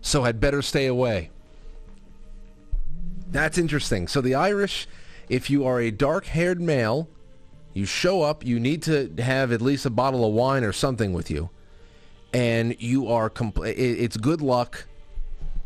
So 0.00 0.22
had 0.22 0.40
better 0.40 0.62
stay 0.62 0.86
away. 0.86 1.30
That's 3.28 3.58
interesting. 3.58 4.06
So 4.06 4.20
the 4.20 4.36
Irish, 4.36 4.86
if 5.28 5.50
you 5.50 5.66
are 5.66 5.80
a 5.80 5.90
dark-haired 5.90 6.60
male, 6.60 7.08
you 7.76 7.84
show 7.84 8.22
up, 8.22 8.42
you 8.42 8.58
need 8.58 8.82
to 8.84 9.12
have 9.18 9.52
at 9.52 9.60
least 9.60 9.84
a 9.84 9.90
bottle 9.90 10.24
of 10.24 10.32
wine 10.32 10.64
or 10.64 10.72
something 10.72 11.12
with 11.12 11.30
you. 11.30 11.50
And 12.32 12.74
you 12.80 13.08
are 13.08 13.28
compl- 13.28 13.66
it's 13.66 14.16
good 14.16 14.40
luck. 14.40 14.86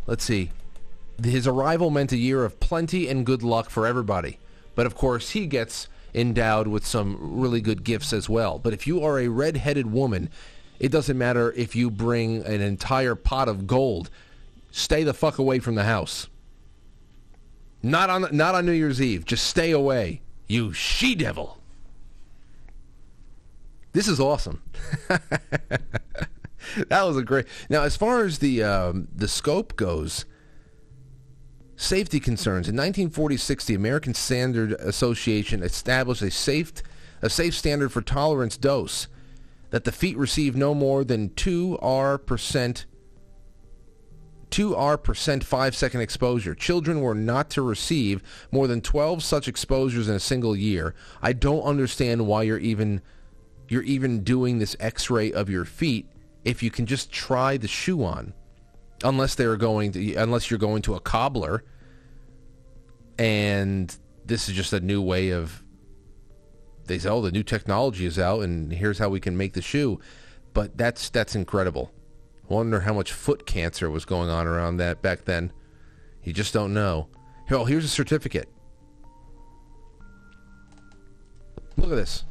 Let's 0.09 0.24
see. 0.24 0.51
His 1.23 1.47
arrival 1.47 1.89
meant 1.89 2.11
a 2.11 2.16
year 2.16 2.45
of 2.45 2.59
plenty 2.59 3.07
and 3.07 3.24
good 3.24 3.45
luck 3.45 3.70
for 3.70 3.87
everybody. 3.87 4.41
But 4.74 4.87
of 4.87 4.97
course, 4.97 5.31
he 5.31 5.47
gets 5.47 5.87
endowed 6.12 6.66
with 6.66 6.85
some 6.85 7.16
really 7.39 7.61
good 7.61 7.85
gifts 7.85 8.12
as 8.12 8.28
well. 8.28 8.59
But 8.59 8.73
if 8.73 8.89
you 8.89 9.05
are 9.05 9.20
a 9.20 9.28
red-headed 9.28 9.93
woman, 9.93 10.31
it 10.81 10.91
doesn't 10.91 11.16
matter 11.16 11.53
if 11.53 11.77
you 11.77 11.93
bring 11.93 12.45
an 12.45 12.61
entire 12.61 13.15
pot 13.15 13.49
of 13.49 13.69
gold. 13.69 14.11
Stay 14.73 15.05
the 15.05 15.15
fuck 15.15 15.39
away 15.39 15.61
from 15.61 15.77
the 15.77 15.85
house. 15.85 16.27
Not 17.85 18.11
on 18.11 18.27
not 18.37 18.57
on 18.57 18.66
New 18.66 18.73
Year's 18.73 19.01
Eve. 19.01 19.24
Just 19.24 19.47
stay 19.47 19.70
away. 19.70 20.23
You 20.49 20.73
she 20.73 21.15
devil. 21.15 21.60
This 23.92 24.06
is 24.06 24.20
awesome. 24.20 24.62
that 25.08 27.02
was 27.02 27.16
a 27.16 27.22
great. 27.22 27.46
Now, 27.68 27.82
as 27.82 27.96
far 27.96 28.24
as 28.24 28.38
the 28.38 28.62
um, 28.62 29.08
the 29.14 29.28
scope 29.28 29.76
goes, 29.76 30.24
safety 31.76 32.20
concerns. 32.20 32.68
In 32.68 32.76
1946, 32.76 33.64
the 33.64 33.74
American 33.74 34.14
Standard 34.14 34.72
Association 34.72 35.62
established 35.62 36.22
a 36.22 36.30
safe 36.30 36.72
a 37.22 37.28
safe 37.28 37.54
standard 37.54 37.92
for 37.92 38.00
tolerance 38.00 38.56
dose 38.56 39.08
that 39.70 39.84
the 39.84 39.92
feet 39.92 40.16
receive 40.16 40.56
no 40.56 40.74
more 40.74 41.04
than 41.04 41.30
2 41.34 41.78
R 41.80 42.18
percent 42.18 42.86
2 44.50 44.74
R 44.74 44.98
percent 44.98 45.44
5 45.44 45.76
second 45.76 46.00
exposure. 46.00 46.54
Children 46.54 47.00
were 47.00 47.14
not 47.14 47.50
to 47.50 47.62
receive 47.62 48.22
more 48.50 48.66
than 48.66 48.80
12 48.80 49.22
such 49.22 49.48
exposures 49.48 50.08
in 50.08 50.14
a 50.14 50.20
single 50.20 50.56
year. 50.56 50.94
I 51.22 51.32
don't 51.32 51.62
understand 51.62 52.26
why 52.26 52.42
you're 52.42 52.58
even 52.58 53.00
you're 53.70 53.82
even 53.82 54.22
doing 54.22 54.59
this 54.59 54.76
x-ray 54.78 55.32
of 55.32 55.48
your 55.48 55.64
feet 55.64 56.06
if 56.44 56.62
you 56.62 56.70
can 56.70 56.84
just 56.84 57.10
try 57.10 57.56
the 57.56 57.68
shoe 57.68 58.05
on. 58.05 58.34
Unless 59.02 59.36
they're 59.36 59.56
going 59.56 59.92
to 59.92 60.14
unless 60.16 60.51
you're 60.51 60.59
going 60.59 60.82
to 60.82 60.94
a 60.94 61.01
cobbler 61.01 61.64
and 63.18 63.97
this 64.26 64.48
is 64.48 64.55
just 64.55 64.74
a 64.74 64.80
new 64.80 65.01
way 65.01 65.30
of 65.30 65.62
they 66.86 66.98
say, 66.98 67.09
oh, 67.09 67.20
the 67.20 67.30
new 67.30 67.44
technology 67.44 68.05
is 68.05 68.18
out, 68.18 68.42
and 68.42 68.72
here's 68.72 68.98
how 68.98 69.09
we 69.09 69.20
can 69.20 69.36
make 69.36 69.52
the 69.52 69.62
shoe. 69.62 70.01
But 70.52 70.76
that's 70.76 71.09
that's 71.09 71.36
incredible. 71.36 71.92
Wonder 72.48 72.80
how 72.80 72.92
much 72.92 73.12
foot 73.12 73.47
cancer 73.47 73.88
was 73.88 74.05
going 74.05 74.28
on 74.28 74.48
around 74.48 74.78
that 74.78 75.01
back 75.01 75.24
then. 75.24 75.52
You 76.24 76.32
just 76.32 76.52
don't 76.52 76.74
know. 76.74 77.09
Oh, 77.51 77.64
here's 77.64 77.84
a 77.84 77.88
certificate. 77.88 78.48
Look 81.76 81.90
at 81.90 81.97
this. 81.97 82.24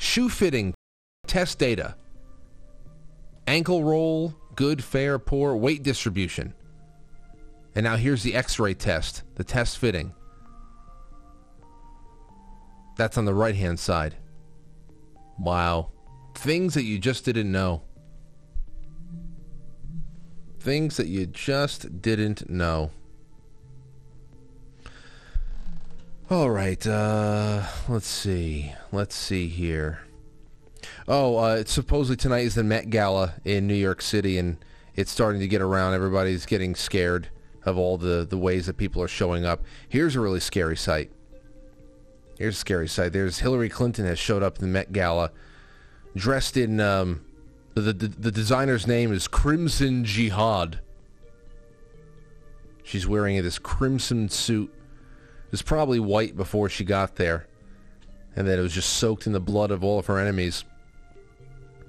Shoe 0.00 0.30
fitting 0.30 0.72
test 1.26 1.58
data. 1.58 1.94
Ankle 3.46 3.84
roll, 3.84 4.34
good, 4.56 4.82
fair, 4.82 5.18
poor, 5.18 5.54
weight 5.54 5.82
distribution. 5.82 6.54
And 7.74 7.84
now 7.84 7.96
here's 7.96 8.22
the 8.22 8.34
x-ray 8.34 8.74
test, 8.74 9.24
the 9.34 9.44
test 9.44 9.76
fitting. 9.76 10.14
That's 12.96 13.18
on 13.18 13.26
the 13.26 13.34
right-hand 13.34 13.78
side. 13.78 14.16
Wow. 15.38 15.92
Things 16.34 16.72
that 16.74 16.84
you 16.84 16.98
just 16.98 17.26
didn't 17.26 17.52
know. 17.52 17.82
Things 20.60 20.96
that 20.96 21.08
you 21.08 21.26
just 21.26 22.00
didn't 22.00 22.48
know. 22.48 22.90
All 26.30 26.48
right, 26.48 26.86
uh, 26.86 27.64
let's 27.88 28.06
see. 28.06 28.72
Let's 28.92 29.16
see 29.16 29.48
here. 29.48 29.98
Oh, 31.08 31.36
uh, 31.38 31.64
supposedly 31.64 32.16
tonight 32.16 32.44
is 32.44 32.54
the 32.54 32.62
Met 32.62 32.88
Gala 32.88 33.34
in 33.44 33.66
New 33.66 33.74
York 33.74 34.00
City, 34.00 34.38
and 34.38 34.56
it's 34.94 35.10
starting 35.10 35.40
to 35.40 35.48
get 35.48 35.60
around. 35.60 35.94
Everybody's 35.94 36.46
getting 36.46 36.76
scared 36.76 37.30
of 37.64 37.76
all 37.76 37.98
the, 37.98 38.24
the 38.24 38.38
ways 38.38 38.66
that 38.66 38.76
people 38.76 39.02
are 39.02 39.08
showing 39.08 39.44
up. 39.44 39.64
Here's 39.88 40.14
a 40.14 40.20
really 40.20 40.38
scary 40.38 40.76
sight. 40.76 41.10
Here's 42.38 42.54
a 42.54 42.60
scary 42.60 42.86
sight. 42.86 43.12
There's 43.12 43.40
Hillary 43.40 43.68
Clinton 43.68 44.04
has 44.04 44.20
showed 44.20 44.44
up 44.44 44.56
in 44.60 44.62
the 44.62 44.70
Met 44.72 44.92
Gala, 44.92 45.32
dressed 46.14 46.56
in 46.56 46.78
um, 46.78 47.24
the, 47.74 47.92
the 47.92 48.06
the 48.06 48.30
designer's 48.30 48.86
name 48.86 49.12
is 49.12 49.26
Crimson 49.26 50.04
Jihad. 50.04 50.78
She's 52.84 53.08
wearing 53.08 53.42
this 53.42 53.58
crimson 53.58 54.28
suit. 54.28 54.72
It 55.50 55.54
was 55.54 55.62
probably 55.62 55.98
white 55.98 56.36
before 56.36 56.68
she 56.68 56.84
got 56.84 57.16
there, 57.16 57.48
and 58.36 58.46
that 58.46 58.60
it 58.60 58.62
was 58.62 58.72
just 58.72 58.90
soaked 58.90 59.26
in 59.26 59.32
the 59.32 59.40
blood 59.40 59.72
of 59.72 59.82
all 59.82 59.98
of 59.98 60.06
her 60.06 60.16
enemies, 60.16 60.64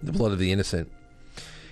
the 0.01 0.11
blood 0.11 0.31
of 0.31 0.39
the 0.39 0.51
innocent. 0.51 0.91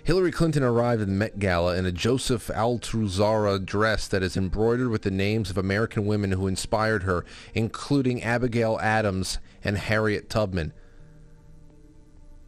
Hillary 0.03 0.31
Clinton 0.31 0.61
arrived 0.61 1.01
at 1.01 1.07
the 1.07 1.13
Met 1.13 1.39
Gala 1.39 1.75
in 1.77 1.87
a 1.87 1.91
Joseph 1.91 2.47
Altuzarra 2.47 3.65
dress 3.65 4.07
that 4.07 4.21
is 4.21 4.37
embroidered 4.37 4.89
with 4.89 5.01
the 5.01 5.09
names 5.09 5.49
of 5.49 5.57
American 5.57 6.05
women 6.05 6.31
who 6.33 6.45
inspired 6.45 7.03
her, 7.03 7.25
including 7.55 8.21
Abigail 8.21 8.77
Adams 8.81 9.39
and 9.63 9.75
Harriet 9.75 10.29
Tubman. 10.29 10.73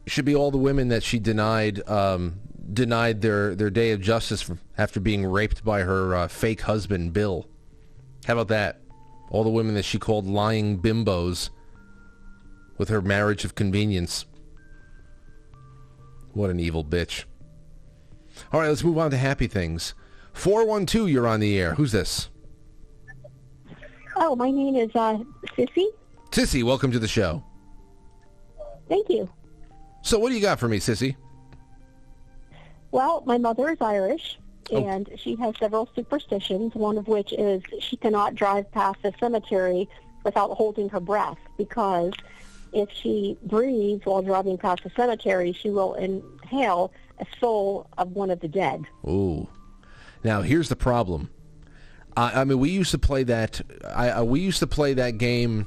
Should 0.06 0.24
be 0.24 0.36
all 0.36 0.52
the 0.52 0.58
women 0.58 0.86
that 0.88 1.02
she 1.02 1.18
denied 1.18 1.88
um, 1.88 2.40
denied 2.72 3.22
their, 3.22 3.56
their 3.56 3.70
day 3.70 3.90
of 3.90 4.00
justice 4.00 4.48
after 4.78 5.00
being 5.00 5.26
raped 5.26 5.64
by 5.64 5.80
her 5.80 6.14
uh, 6.14 6.28
fake 6.28 6.62
husband, 6.62 7.12
Bill. 7.12 7.48
How 8.26 8.34
about 8.34 8.48
that? 8.48 8.80
All 9.32 9.42
the 9.42 9.50
women 9.50 9.74
that 9.76 9.86
she 9.86 9.98
called 9.98 10.26
lying 10.26 10.78
bimbos 10.78 11.48
with 12.76 12.90
her 12.90 13.00
marriage 13.00 13.46
of 13.46 13.54
convenience. 13.54 14.26
What 16.34 16.50
an 16.50 16.60
evil 16.60 16.84
bitch. 16.84 17.24
All 18.52 18.60
right, 18.60 18.68
let's 18.68 18.84
move 18.84 18.98
on 18.98 19.10
to 19.10 19.16
happy 19.16 19.46
things. 19.46 19.94
412, 20.34 21.08
you're 21.08 21.26
on 21.26 21.40
the 21.40 21.58
air. 21.58 21.74
Who's 21.74 21.92
this? 21.92 22.28
Oh, 24.16 24.36
my 24.36 24.50
name 24.50 24.76
is 24.76 24.90
uh, 24.94 25.18
Sissy. 25.56 25.86
Sissy, 26.30 26.62
welcome 26.62 26.92
to 26.92 26.98
the 26.98 27.08
show. 27.08 27.42
Thank 28.86 29.08
you. 29.08 29.30
So 30.02 30.18
what 30.18 30.28
do 30.28 30.34
you 30.34 30.42
got 30.42 30.60
for 30.60 30.68
me, 30.68 30.78
Sissy? 30.78 31.16
Well, 32.90 33.22
my 33.24 33.38
mother 33.38 33.70
is 33.70 33.78
Irish, 33.80 34.38
and 34.72 35.08
she 35.16 35.36
has 35.36 35.54
several 35.58 35.88
superstitions, 35.94 36.74
one 36.74 36.98
of 36.98 37.08
which 37.08 37.32
is 37.32 37.62
she 37.80 37.96
cannot 37.96 38.34
drive 38.34 38.70
past 38.72 38.98
a 39.04 39.12
cemetery 39.20 39.88
without 40.24 40.50
holding 40.50 40.88
her 40.88 41.00
breath 41.00 41.38
because 41.56 42.12
if 42.72 42.88
she 42.90 43.36
breathes 43.44 44.04
while 44.04 44.22
driving 44.22 44.56
past 44.56 44.82
the 44.82 44.90
cemetery, 44.96 45.52
she 45.52 45.70
will 45.70 45.94
inhale 45.94 46.92
a 47.18 47.26
soul 47.38 47.86
of 47.98 48.12
one 48.12 48.30
of 48.30 48.40
the 48.40 48.48
dead. 48.48 48.84
Ooh. 49.06 49.48
Now 50.24 50.42
here's 50.42 50.68
the 50.68 50.76
problem. 50.76 51.30
I, 52.16 52.40
I 52.40 52.44
mean, 52.44 52.58
we 52.58 52.70
used 52.70 52.90
to 52.92 52.98
play 52.98 53.24
that. 53.24 53.60
I, 53.86 54.10
I 54.10 54.22
we 54.22 54.40
used 54.40 54.60
to 54.60 54.66
play 54.66 54.94
that 54.94 55.18
game. 55.18 55.66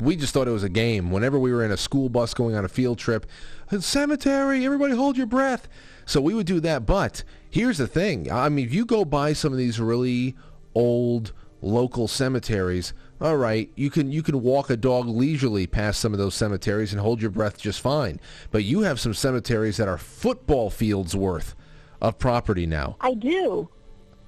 We 0.00 0.14
just 0.16 0.32
thought 0.32 0.46
it 0.46 0.52
was 0.52 0.62
a 0.62 0.68
game. 0.68 1.10
Whenever 1.10 1.38
we 1.38 1.52
were 1.52 1.64
in 1.64 1.72
a 1.72 1.76
school 1.76 2.08
bus 2.08 2.32
going 2.32 2.54
on 2.54 2.64
a 2.64 2.68
field 2.68 2.98
trip, 2.98 3.26
cemetery, 3.80 4.64
everybody 4.64 4.94
hold 4.94 5.16
your 5.16 5.26
breath. 5.26 5.68
So 6.06 6.20
we 6.20 6.34
would 6.34 6.46
do 6.46 6.60
that. 6.60 6.86
But 6.86 7.24
here's 7.50 7.78
the 7.78 7.86
thing. 7.86 8.30
I 8.30 8.48
mean, 8.48 8.66
if 8.66 8.74
you 8.74 8.84
go 8.84 9.04
by 9.04 9.32
some 9.32 9.52
of 9.52 9.58
these 9.58 9.80
really 9.80 10.36
old 10.74 11.32
local 11.60 12.08
cemeteries, 12.08 12.92
all 13.20 13.36
right, 13.36 13.70
you 13.74 13.90
can 13.90 14.12
you 14.12 14.22
can 14.22 14.42
walk 14.42 14.70
a 14.70 14.76
dog 14.76 15.06
leisurely 15.06 15.66
past 15.66 16.00
some 16.00 16.12
of 16.12 16.18
those 16.18 16.34
cemeteries 16.34 16.92
and 16.92 17.00
hold 17.00 17.20
your 17.20 17.30
breath 17.30 17.58
just 17.58 17.80
fine. 17.80 18.20
But 18.50 18.64
you 18.64 18.80
have 18.80 19.00
some 19.00 19.14
cemeteries 19.14 19.76
that 19.78 19.88
are 19.88 19.98
football 19.98 20.70
fields 20.70 21.16
worth 21.16 21.54
of 22.00 22.18
property 22.18 22.66
now. 22.66 22.96
I 23.00 23.14
do. 23.14 23.68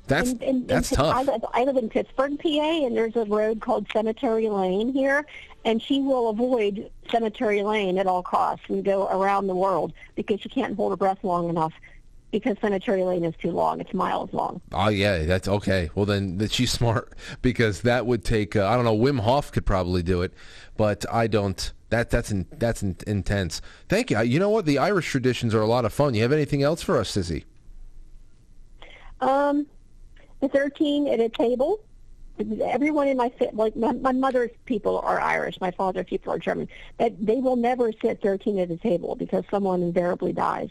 That's 0.08 0.32
In- 0.32 0.66
that's 0.66 0.90
tough. 0.90 1.14
I 1.14 1.22
live, 1.22 1.44
I 1.52 1.62
live 1.62 1.76
in 1.76 1.88
Pittsburgh, 1.88 2.36
PA, 2.36 2.84
and 2.84 2.96
there's 2.96 3.14
a 3.14 3.24
road 3.26 3.60
called 3.60 3.86
Cemetery 3.92 4.48
Lane 4.48 4.92
here, 4.92 5.24
and 5.64 5.80
she 5.80 6.00
will 6.00 6.30
avoid 6.30 6.90
Cemetery 7.12 7.62
Lane 7.62 7.96
at 7.96 8.08
all 8.08 8.22
costs 8.22 8.64
and 8.68 8.84
go 8.84 9.06
around 9.06 9.46
the 9.46 9.54
world 9.54 9.92
because 10.16 10.40
she 10.40 10.48
can't 10.48 10.74
hold 10.74 10.90
her 10.90 10.96
breath 10.96 11.22
long 11.22 11.48
enough 11.48 11.72
because 12.30 12.56
Cemetery 12.60 13.02
Lane 13.02 13.24
is 13.24 13.34
too 13.36 13.50
long. 13.50 13.80
It's 13.80 13.92
miles 13.92 14.32
long. 14.32 14.60
Oh 14.72 14.88
yeah, 14.88 15.24
that's 15.24 15.48
okay. 15.48 15.90
Well 15.94 16.06
then, 16.06 16.38
that 16.38 16.52
she's 16.52 16.70
smart 16.80 17.14
because 17.42 17.82
that 17.82 18.06
would 18.06 18.24
take. 18.24 18.56
Uh, 18.56 18.66
I 18.66 18.76
don't 18.76 18.84
know. 18.84 18.96
Wim 18.96 19.20
Hof 19.20 19.52
could 19.52 19.66
probably 19.66 20.02
do 20.02 20.22
it, 20.22 20.32
but 20.76 21.04
I 21.12 21.26
don't. 21.26 21.72
That 21.90 22.10
that's 22.10 22.30
in, 22.30 22.46
that's 22.52 22.82
in, 22.82 22.96
intense. 23.06 23.60
Thank 23.88 24.10
you. 24.10 24.20
You 24.22 24.38
know 24.38 24.50
what? 24.50 24.64
The 24.64 24.78
Irish 24.78 25.10
traditions 25.10 25.54
are 25.54 25.60
a 25.60 25.66
lot 25.66 25.84
of 25.84 25.92
fun. 25.92 26.14
You 26.14 26.22
have 26.22 26.32
anything 26.32 26.62
else 26.62 26.82
for 26.82 26.98
us, 26.98 27.16
Sissy? 27.16 27.44
Um, 29.20 29.66
the 30.40 30.48
13 30.48 31.08
at 31.08 31.20
a 31.20 31.28
table. 31.28 31.80
Everyone 32.64 33.06
in 33.06 33.18
my 33.18 33.30
like 33.52 33.76
my, 33.76 33.92
my 33.92 34.12
mother's 34.12 34.50
people 34.64 34.98
are 35.00 35.20
Irish. 35.20 35.60
My 35.60 35.72
father's 35.72 36.06
people 36.06 36.32
are 36.32 36.38
German. 36.38 36.68
That 36.98 37.14
they 37.20 37.36
will 37.36 37.56
never 37.56 37.92
sit 38.00 38.22
13 38.22 38.58
at 38.60 38.70
a 38.70 38.78
table 38.78 39.14
because 39.14 39.44
someone 39.50 39.82
invariably 39.82 40.32
dies. 40.32 40.70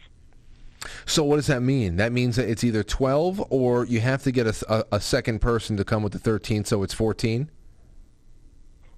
So 1.06 1.24
what 1.24 1.36
does 1.38 1.48
that 1.48 1.62
mean? 1.62 1.98
That 1.98 2.12
means 2.12 2.36
that 2.38 2.50
it's 2.50 2.64
either 2.64 2.84
twelve 2.84 3.44
or 3.50 3.86
you 3.86 4.00
have 4.00 4.24
to 4.24 4.32
get 4.32 4.48
a, 4.48 4.66
a, 4.92 4.96
a 4.98 5.02
second 5.02 5.40
person 5.40 5.76
to 5.78 5.84
come 5.84 6.04
with 6.04 6.14
the 6.14 6.20
thirteen, 6.20 6.64
so 6.66 6.84
it's 6.84 6.94
fourteen. 6.94 7.50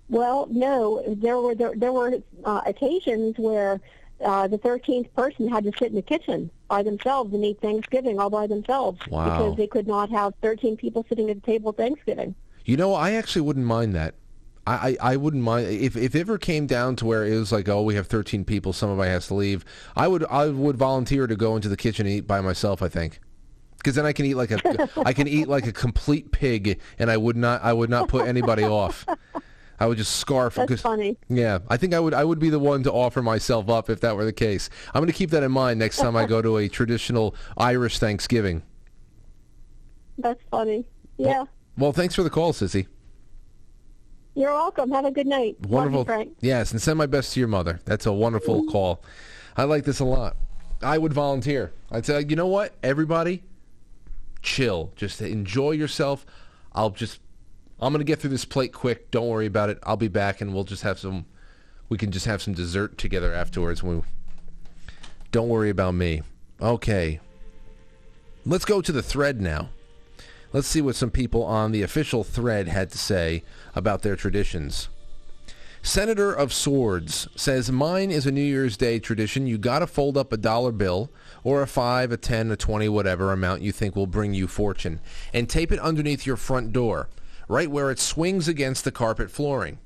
Well, 0.09 0.47
no, 0.51 1.03
there 1.07 1.37
were 1.39 1.55
there, 1.55 1.73
there 1.75 1.91
were 1.93 2.19
uh, 2.43 2.61
occasions 2.65 3.35
where 3.37 3.79
uh, 4.23 4.47
the 4.47 4.57
13th 4.59 5.11
person 5.15 5.47
had 5.47 5.63
to 5.63 5.71
sit 5.79 5.87
in 5.89 5.95
the 5.95 6.01
kitchen 6.01 6.51
by 6.67 6.83
themselves 6.83 7.33
and 7.33 7.43
eat 7.43 7.59
Thanksgiving 7.59 8.19
all 8.19 8.29
by 8.29 8.45
themselves 8.45 8.99
Wow. 9.07 9.23
because 9.25 9.57
they 9.57 9.65
could 9.67 9.87
not 9.87 10.11
have 10.11 10.35
13 10.43 10.77
people 10.77 11.03
sitting 11.09 11.29
at 11.31 11.37
the 11.41 11.41
table 11.41 11.71
Thanksgiving. 11.71 12.35
You 12.65 12.77
know, 12.77 12.93
I 12.93 13.13
actually 13.13 13.41
wouldn't 13.41 13.65
mind 13.65 13.95
that. 13.95 14.13
I, 14.67 14.97
I, 15.01 15.13
I 15.13 15.15
wouldn't 15.17 15.43
mind 15.43 15.67
if 15.67 15.95
if 15.95 16.15
it 16.15 16.19
ever 16.19 16.37
came 16.37 16.67
down 16.67 16.95
to 16.97 17.05
where 17.05 17.25
it 17.25 17.37
was 17.37 17.51
like, 17.51 17.67
oh, 17.67 17.81
we 17.81 17.95
have 17.95 18.07
13 18.07 18.45
people, 18.45 18.73
somebody 18.73 19.09
has 19.09 19.27
to 19.27 19.33
leave. 19.33 19.65
I 19.95 20.07
would 20.07 20.23
I 20.25 20.47
would 20.47 20.77
volunteer 20.77 21.27
to 21.27 21.35
go 21.35 21.55
into 21.55 21.69
the 21.69 21.77
kitchen 21.77 22.05
and 22.05 22.15
eat 22.15 22.27
by 22.27 22.41
myself. 22.41 22.81
I 22.81 22.87
think, 22.87 23.19
because 23.77 23.95
then 23.95 24.05
I 24.05 24.13
can 24.13 24.25
eat 24.25 24.35
like 24.35 24.51
a 24.51 24.89
I 25.05 25.13
can 25.13 25.27
eat 25.27 25.47
like 25.47 25.65
a 25.65 25.71
complete 25.71 26.31
pig, 26.31 26.79
and 26.99 27.09
I 27.09 27.17
would 27.17 27.37
not 27.37 27.63
I 27.63 27.73
would 27.73 27.89
not 27.89 28.07
put 28.07 28.27
anybody 28.27 28.63
off. 28.63 29.05
I 29.79 29.87
would 29.87 29.97
just 29.97 30.17
scarf. 30.17 30.55
That's 30.55 30.79
funny. 30.79 31.17
Yeah, 31.27 31.59
I 31.67 31.77
think 31.77 31.95
I 31.95 31.99
would 31.99 32.13
I 32.13 32.23
would 32.23 32.37
be 32.37 32.51
the 32.51 32.59
one 32.59 32.83
to 32.83 32.91
offer 32.91 33.23
myself 33.23 33.67
up 33.67 33.89
if 33.89 34.01
that 34.01 34.15
were 34.15 34.25
the 34.25 34.31
case. 34.31 34.69
I'm 34.93 34.99
going 35.01 35.07
to 35.07 35.17
keep 35.17 35.31
that 35.31 35.41
in 35.41 35.51
mind 35.51 35.79
next 35.79 35.97
time 35.97 36.15
I 36.15 36.27
go 36.27 36.39
to 36.39 36.57
a 36.57 36.69
traditional 36.69 37.35
Irish 37.57 37.97
Thanksgiving. 37.97 38.61
That's 40.19 40.41
funny. 40.51 40.85
Yeah. 41.17 41.45
Well, 41.77 41.93
thanks 41.93 42.13
for 42.13 42.21
the 42.21 42.29
call, 42.29 42.53
Sissy. 42.53 42.85
You're 44.33 44.53
welcome. 44.53 44.91
Have 44.91 45.05
a 45.05 45.11
good 45.11 45.27
night. 45.27 45.57
You, 45.61 45.69
Wonderful. 45.69 46.05
Frank. 46.05 46.35
Yes, 46.39 46.71
and 46.71 46.81
send 46.81 46.97
my 46.97 47.05
best 47.05 47.33
to 47.33 47.39
your 47.39 47.49
mother. 47.49 47.81
That's 47.85 48.05
a 48.05 48.13
wonderful 48.13 48.63
mm. 48.63 48.71
call. 48.71 49.03
I 49.57 49.63
like 49.65 49.83
this 49.83 49.99
a 49.99 50.05
lot. 50.05 50.37
I 50.81 50.97
would 50.97 51.13
volunteer. 51.13 51.73
I'd 51.91 52.05
say, 52.05 52.25
you 52.27 52.35
know 52.35 52.47
what, 52.47 52.73
everybody, 52.81 53.43
chill. 54.41 54.93
Just 54.95 55.21
enjoy 55.21 55.71
yourself. 55.71 56.25
I'll 56.73 56.89
just, 56.89 57.19
I'm 57.79 57.91
gonna 57.93 58.03
get 58.03 58.19
through 58.19 58.29
this 58.29 58.45
plate 58.45 58.73
quick. 58.73 59.11
Don't 59.11 59.27
worry 59.27 59.45
about 59.45 59.69
it. 59.69 59.79
I'll 59.83 59.97
be 59.97 60.07
back, 60.07 60.41
and 60.41 60.53
we'll 60.53 60.63
just 60.63 60.83
have 60.83 60.97
some. 60.97 61.25
We 61.89 61.97
can 61.97 62.11
just 62.11 62.25
have 62.25 62.41
some 62.41 62.53
dessert 62.53 62.97
together 62.97 63.33
afterwards. 63.33 63.83
We, 63.83 64.01
don't 65.31 65.49
worry 65.49 65.69
about 65.69 65.93
me. 65.93 66.21
Okay. 66.61 67.19
Let's 68.45 68.65
go 68.65 68.81
to 68.81 68.91
the 68.91 69.03
thread 69.03 69.41
now. 69.41 69.69
Let's 70.53 70.67
see 70.67 70.81
what 70.81 70.95
some 70.95 71.11
people 71.11 71.43
on 71.43 71.71
the 71.71 71.81
official 71.81 72.23
thread 72.23 72.67
had 72.67 72.89
to 72.91 72.97
say 72.97 73.43
about 73.73 74.01
their 74.01 74.15
traditions. 74.15 74.89
Senator 75.83 76.31
of 76.31 76.53
Swords 76.53 77.27
says, 77.35 77.71
Mine 77.71 78.11
is 78.11 78.27
a 78.27 78.31
New 78.31 78.41
Year's 78.41 78.77
Day 78.77 78.99
tradition. 78.99 79.47
You 79.47 79.57
got 79.57 79.79
to 79.79 79.87
fold 79.87 80.15
up 80.15 80.31
a 80.31 80.37
dollar 80.37 80.71
bill 80.71 81.09
or 81.43 81.61
a 81.61 81.67
5, 81.67 82.11
a 82.11 82.17
10, 82.17 82.51
a 82.51 82.55
20, 82.55 82.89
whatever 82.89 83.31
amount 83.31 83.63
you 83.63 83.71
think 83.71 83.95
will 83.95 84.05
bring 84.05 84.33
you 84.33 84.47
fortune, 84.47 84.99
and 85.33 85.49
tape 85.49 85.71
it 85.71 85.79
underneath 85.79 86.25
your 86.25 86.37
front 86.37 86.71
door, 86.71 87.09
right 87.47 87.71
where 87.71 87.89
it 87.89 87.97
swings 87.97 88.47
against 88.47 88.83
the 88.83 88.91
carpet 88.91 89.31
flooring. 89.31 89.79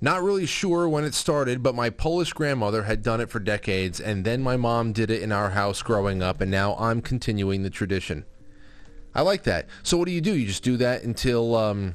Not 0.00 0.22
really 0.22 0.46
sure 0.46 0.88
when 0.88 1.04
it 1.04 1.14
started, 1.14 1.62
but 1.62 1.74
my 1.74 1.90
Polish 1.90 2.32
grandmother 2.34 2.84
had 2.84 3.02
done 3.02 3.20
it 3.20 3.30
for 3.30 3.40
decades, 3.40 3.98
and 3.98 4.24
then 4.24 4.42
my 4.42 4.56
mom 4.56 4.92
did 4.92 5.10
it 5.10 5.22
in 5.22 5.32
our 5.32 5.50
house 5.50 5.82
growing 5.82 6.22
up, 6.22 6.40
and 6.40 6.50
now 6.50 6.76
I'm 6.76 7.00
continuing 7.00 7.62
the 7.62 7.70
tradition. 7.70 8.24
I 9.16 9.22
like 9.22 9.44
that. 9.44 9.66
So 9.82 9.96
what 9.96 10.04
do 10.04 10.12
you 10.12 10.20
do? 10.20 10.36
You 10.36 10.46
just 10.46 10.62
do 10.62 10.76
that 10.76 11.02
until 11.02 11.56
um, 11.56 11.94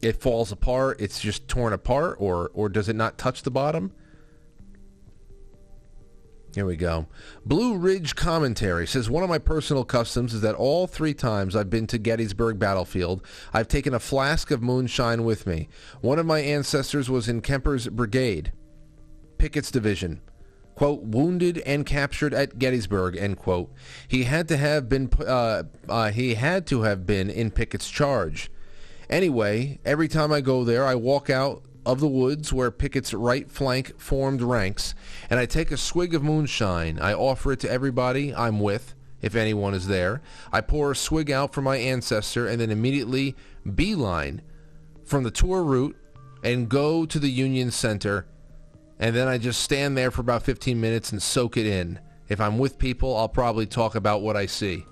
it 0.00 0.22
falls 0.22 0.52
apart. 0.52 1.00
It's 1.00 1.20
just 1.20 1.48
torn 1.48 1.72
apart, 1.72 2.18
or 2.20 2.52
or 2.54 2.68
does 2.68 2.88
it 2.88 2.94
not 2.94 3.18
touch 3.18 3.42
the 3.42 3.50
bottom? 3.50 3.92
Here 6.54 6.64
we 6.64 6.76
go. 6.76 7.06
Blue 7.44 7.76
Ridge 7.76 8.14
Commentary 8.14 8.86
says 8.86 9.10
one 9.10 9.24
of 9.24 9.28
my 9.28 9.38
personal 9.38 9.84
customs 9.84 10.34
is 10.34 10.42
that 10.42 10.54
all 10.54 10.86
three 10.86 11.14
times 11.14 11.56
I've 11.56 11.70
been 11.70 11.86
to 11.88 11.98
Gettysburg 11.98 12.60
Battlefield, 12.60 13.26
I've 13.52 13.68
taken 13.68 13.94
a 13.94 13.98
flask 13.98 14.50
of 14.52 14.62
moonshine 14.62 15.24
with 15.24 15.46
me. 15.46 15.68
One 16.00 16.20
of 16.20 16.26
my 16.26 16.40
ancestors 16.40 17.10
was 17.10 17.28
in 17.28 17.40
Kemper's 17.40 17.88
Brigade, 17.88 18.52
Pickett's 19.38 19.70
Division 19.70 20.20
quote, 20.74 21.02
wounded 21.02 21.58
and 21.58 21.84
captured 21.86 22.34
at 22.34 22.58
Gettysburg, 22.58 23.16
end 23.16 23.38
quote. 23.38 23.72
He 24.08 24.24
had 24.24 24.48
to 24.48 24.56
have 24.56 24.88
been, 24.88 25.10
uh, 25.18 25.64
uh, 25.88 26.10
he 26.10 26.34
had 26.34 26.66
to 26.68 26.82
have 26.82 27.06
been 27.06 27.30
in 27.30 27.50
Pickett's 27.50 27.90
charge. 27.90 28.50
Anyway, 29.10 29.78
every 29.84 30.08
time 30.08 30.32
I 30.32 30.40
go 30.40 30.64
there, 30.64 30.84
I 30.86 30.94
walk 30.94 31.28
out 31.28 31.62
of 31.84 32.00
the 32.00 32.08
woods 32.08 32.52
where 32.52 32.70
Pickett's 32.70 33.12
right 33.12 33.50
flank 33.50 33.98
formed 34.00 34.40
ranks, 34.40 34.94
and 35.28 35.38
I 35.38 35.46
take 35.46 35.70
a 35.70 35.76
swig 35.76 36.14
of 36.14 36.22
moonshine. 36.22 36.98
I 36.98 37.12
offer 37.12 37.52
it 37.52 37.60
to 37.60 37.70
everybody 37.70 38.34
I'm 38.34 38.60
with, 38.60 38.94
if 39.20 39.34
anyone 39.34 39.74
is 39.74 39.88
there. 39.88 40.22
I 40.52 40.60
pour 40.60 40.92
a 40.92 40.96
swig 40.96 41.30
out 41.30 41.52
for 41.52 41.60
my 41.60 41.76
ancestor, 41.76 42.46
and 42.46 42.60
then 42.60 42.70
immediately 42.70 43.36
beeline 43.74 44.42
from 45.04 45.24
the 45.24 45.30
tour 45.30 45.62
route 45.62 45.96
and 46.42 46.68
go 46.68 47.04
to 47.04 47.18
the 47.18 47.30
Union 47.30 47.70
Center 47.70 48.26
and 49.02 49.16
then 49.16 49.26
I 49.26 49.36
just 49.36 49.62
stand 49.62 49.98
there 49.98 50.12
for 50.12 50.20
about 50.20 50.44
15 50.44 50.80
minutes 50.80 51.10
and 51.10 51.20
soak 51.20 51.56
it 51.56 51.66
in. 51.66 51.98
If 52.28 52.40
I'm 52.40 52.56
with 52.56 52.78
people, 52.78 53.16
I'll 53.16 53.28
probably 53.28 53.66
talk 53.66 53.96
about 53.96 54.22
what 54.22 54.36
I 54.36 54.46
see. 54.46 54.86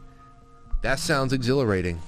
That 0.82 0.98
sounds 0.98 1.32
exhilarating. 1.32 2.02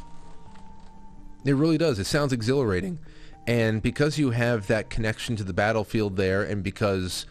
It 1.45 1.53
really 1.53 1.79
does. 1.79 2.01
It 2.01 2.07
sounds 2.07 2.33
exhilarating. 2.33 2.99
And 3.47 3.81
because 3.81 4.19
you 4.19 4.31
have 4.31 4.67
that 4.67 4.91
connection 4.91 5.37
to 5.37 5.45
the 5.45 5.53
battlefield 5.53 6.17
there, 6.17 6.43
and 6.43 6.65
because, 6.65 7.27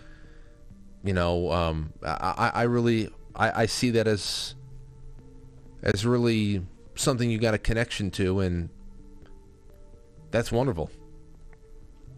you 1.04 1.12
know, 1.12 1.52
um, 1.52 1.92
I, 2.02 2.52
I 2.54 2.64
really, 2.64 3.10
I, 3.36 3.64
I 3.64 3.66
see 3.66 3.90
that 3.90 4.08
as, 4.08 4.56
as 5.84 6.06
really 6.06 6.66
something 6.96 7.30
you 7.30 7.40
got 7.40 7.54
a 7.54 7.58
connection 7.58 8.10
to, 8.12 8.40
and 8.40 8.70
that's 10.32 10.50
wonderful. 10.50 10.90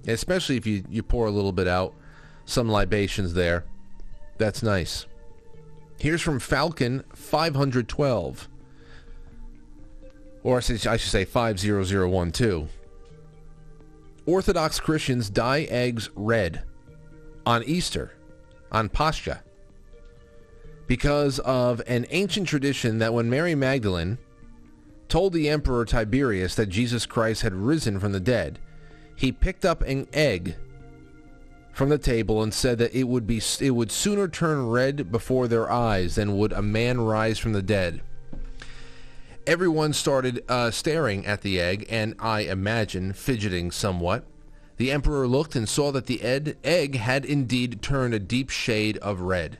Especially 0.08 0.56
if 0.56 0.68
you, 0.68 0.84
you 0.88 1.02
pour 1.02 1.26
a 1.26 1.32
little 1.32 1.52
bit 1.52 1.68
out 1.68 1.96
some 2.46 2.70
libations 2.70 3.34
there. 3.34 3.66
That's 4.38 4.64
nice. 4.64 5.06
Here's 6.00 6.22
from 6.22 6.40
Falcon 6.40 7.04
512. 7.14 8.50
Or 10.44 10.58
I 10.58 10.60
should, 10.60 10.88
I 10.88 10.98
should 10.98 11.12
say 11.12 11.26
50012. 11.26 12.70
Orthodox 14.26 14.80
Christians 14.80 15.30
dye 15.30 15.62
eggs 15.70 16.10
red 16.16 16.64
on 17.46 17.64
Easter, 17.64 18.14
on 18.72 18.90
Pascha, 18.90 19.44
because 20.88 21.40
of 21.40 21.82
an 21.88 22.06
ancient 22.10 22.48
tradition 22.48 23.00
that 23.00 23.14
when 23.14 23.30
Mary 23.30 23.56
Magdalene 23.56 24.18
told 25.10 25.34
the 25.34 25.50
Emperor 25.50 25.86
Tiberius 25.86 26.56
that 26.56 26.70
Jesus 26.70 27.06
Christ 27.06 27.42
had 27.42 27.54
risen 27.54 28.00
from 28.00 28.14
the 28.14 28.20
dead, 28.20 28.60
he 29.16 29.32
picked 29.32 29.66
up 29.66 29.82
an 29.82 30.08
egg 30.14 30.56
from 31.74 31.90
the 31.90 31.98
table 31.98 32.42
and 32.42 32.54
said 32.54 32.78
that 32.78 32.94
it 32.94 33.04
would 33.04 33.28
be 33.28 33.42
it 33.60 33.72
would 33.72 33.92
sooner 33.92 34.28
turn 34.28 34.68
red 34.68 35.12
before 35.12 35.48
their 35.48 35.70
eyes 35.70 36.16
than 36.16 36.38
would 36.38 36.54
a 36.54 36.62
man 36.62 37.02
rise 37.02 37.40
from 37.40 37.52
the 37.52 37.64
dead. 37.64 38.02
Everyone 39.46 39.92
started 39.92 40.46
uh, 40.48 40.72
staring 40.72 41.26
at 41.26 41.42
the 41.42 41.60
egg 41.60 41.86
and 41.90 42.14
I 42.20 42.42
imagine 42.42 43.12
fidgeting 43.12 43.72
somewhat. 43.72 44.24
The 44.78 44.92
emperor 44.92 45.28
looked 45.28 45.56
and 45.56 45.68
saw 45.68 45.92
that 45.92 46.06
the 46.06 46.22
ed- 46.22 46.58
egg 46.64 46.96
had 46.96 47.26
indeed 47.26 47.82
turned 47.82 48.14
a 48.14 48.20
deep 48.20 48.50
shade 48.50 48.98
of 49.00 49.20
red. 49.22 49.60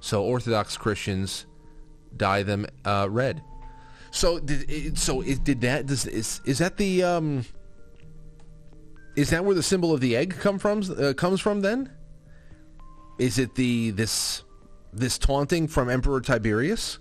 So 0.00 0.22
Orthodox 0.22 0.76
Christians 0.76 1.46
dye 2.16 2.42
them 2.44 2.66
uh, 2.84 3.08
red. 3.10 3.42
So 4.10 4.38
did 4.38 4.96
so 4.96 5.20
it, 5.20 5.42
did 5.42 5.60
that 5.62 5.86
does, 5.86 6.06
is 6.06 6.40
is 6.44 6.58
that 6.58 6.76
the 6.76 7.02
um 7.02 7.44
Is 9.16 9.30
that 9.30 9.44
where 9.44 9.54
the 9.54 9.62
symbol 9.62 9.92
of 9.92 10.00
the 10.00 10.16
egg 10.16 10.36
come 10.38 10.58
from? 10.58 10.82
Uh, 10.82 11.12
comes 11.12 11.40
from 11.40 11.60
then? 11.60 11.90
Is 13.18 13.38
it 13.38 13.54
the 13.54 13.90
this 13.90 14.42
this 14.92 15.18
taunting 15.18 15.68
from 15.68 15.88
Emperor 15.88 16.20
Tiberius? 16.20 16.98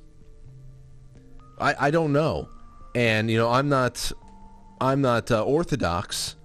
I 1.60 1.88
I 1.88 1.92
don't 1.92 2.14
know, 2.14 2.50
and 2.94 3.32
you 3.32 3.38
know 3.38 3.50
I'm 3.50 3.70
not 3.70 4.12
I'm 4.80 5.02
not 5.02 5.32
uh, 5.32 5.44
Orthodox, 5.44 6.36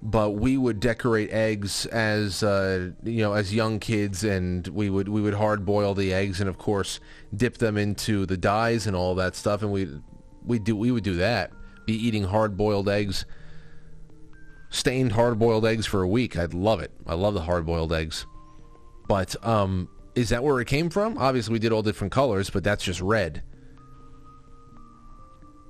but 0.00 0.30
we 0.30 0.56
would 0.56 0.78
decorate 0.78 1.32
eggs 1.32 1.86
as 1.86 2.44
uh, 2.44 2.90
you 3.02 3.22
know 3.22 3.32
as 3.32 3.52
young 3.52 3.80
kids, 3.80 4.22
and 4.22 4.66
we 4.68 4.90
would 4.90 5.08
we 5.08 5.20
would 5.20 5.34
hard 5.34 5.64
boil 5.64 5.94
the 5.94 6.12
eggs, 6.12 6.40
and 6.40 6.48
of 6.48 6.56
course 6.56 7.00
dip 7.34 7.58
them 7.58 7.76
into 7.76 8.26
the 8.26 8.36
dyes 8.36 8.86
and 8.86 8.94
all 8.94 9.16
that 9.16 9.34
stuff, 9.34 9.62
and 9.62 9.72
we 9.72 9.88
we 10.44 10.60
do 10.60 10.76
we 10.76 10.92
would 10.92 11.04
do 11.04 11.16
that. 11.16 11.50
Be 11.84 11.94
eating 11.94 12.24
hard 12.24 12.56
boiled 12.56 12.88
eggs, 12.88 13.24
stained 14.70 15.12
hard 15.12 15.38
boiled 15.38 15.66
eggs 15.66 15.86
for 15.86 16.02
a 16.02 16.08
week. 16.08 16.38
I'd 16.38 16.54
love 16.54 16.80
it. 16.80 16.92
I 17.06 17.14
love 17.14 17.34
the 17.34 17.42
hard 17.42 17.66
boiled 17.66 17.92
eggs. 17.92 18.26
But 19.06 19.36
um, 19.46 19.88
is 20.14 20.28
that 20.30 20.42
where 20.42 20.60
it 20.60 20.66
came 20.66 20.88
from? 20.88 21.18
Obviously, 21.18 21.52
we 21.52 21.58
did 21.58 21.72
all 21.72 21.82
different 21.82 22.12
colors, 22.12 22.48
but 22.48 22.64
that's 22.64 22.84
just 22.84 23.00
red. 23.00 23.42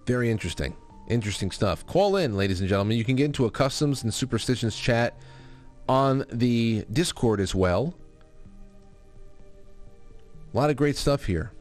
Very 0.07 0.31
interesting. 0.31 0.77
Interesting 1.09 1.51
stuff. 1.51 1.87
Call 1.87 2.17
in, 2.17 2.37
ladies 2.37 2.61
and 2.61 2.69
gentlemen. 2.69 2.97
You 2.97 3.05
can 3.05 3.17
get 3.17 3.25
into 3.25 3.47
a 3.47 3.51
customs 3.51 4.03
and 4.03 4.13
superstitions 4.13 4.77
chat 4.77 5.19
on 5.89 6.25
the 6.31 6.85
Discord 6.93 7.41
as 7.41 7.55
well. 7.55 7.95
A 10.53 10.57
lot 10.57 10.71
of 10.71 10.77
great 10.77 10.97
stuff 10.97 11.25
here. 11.25 11.53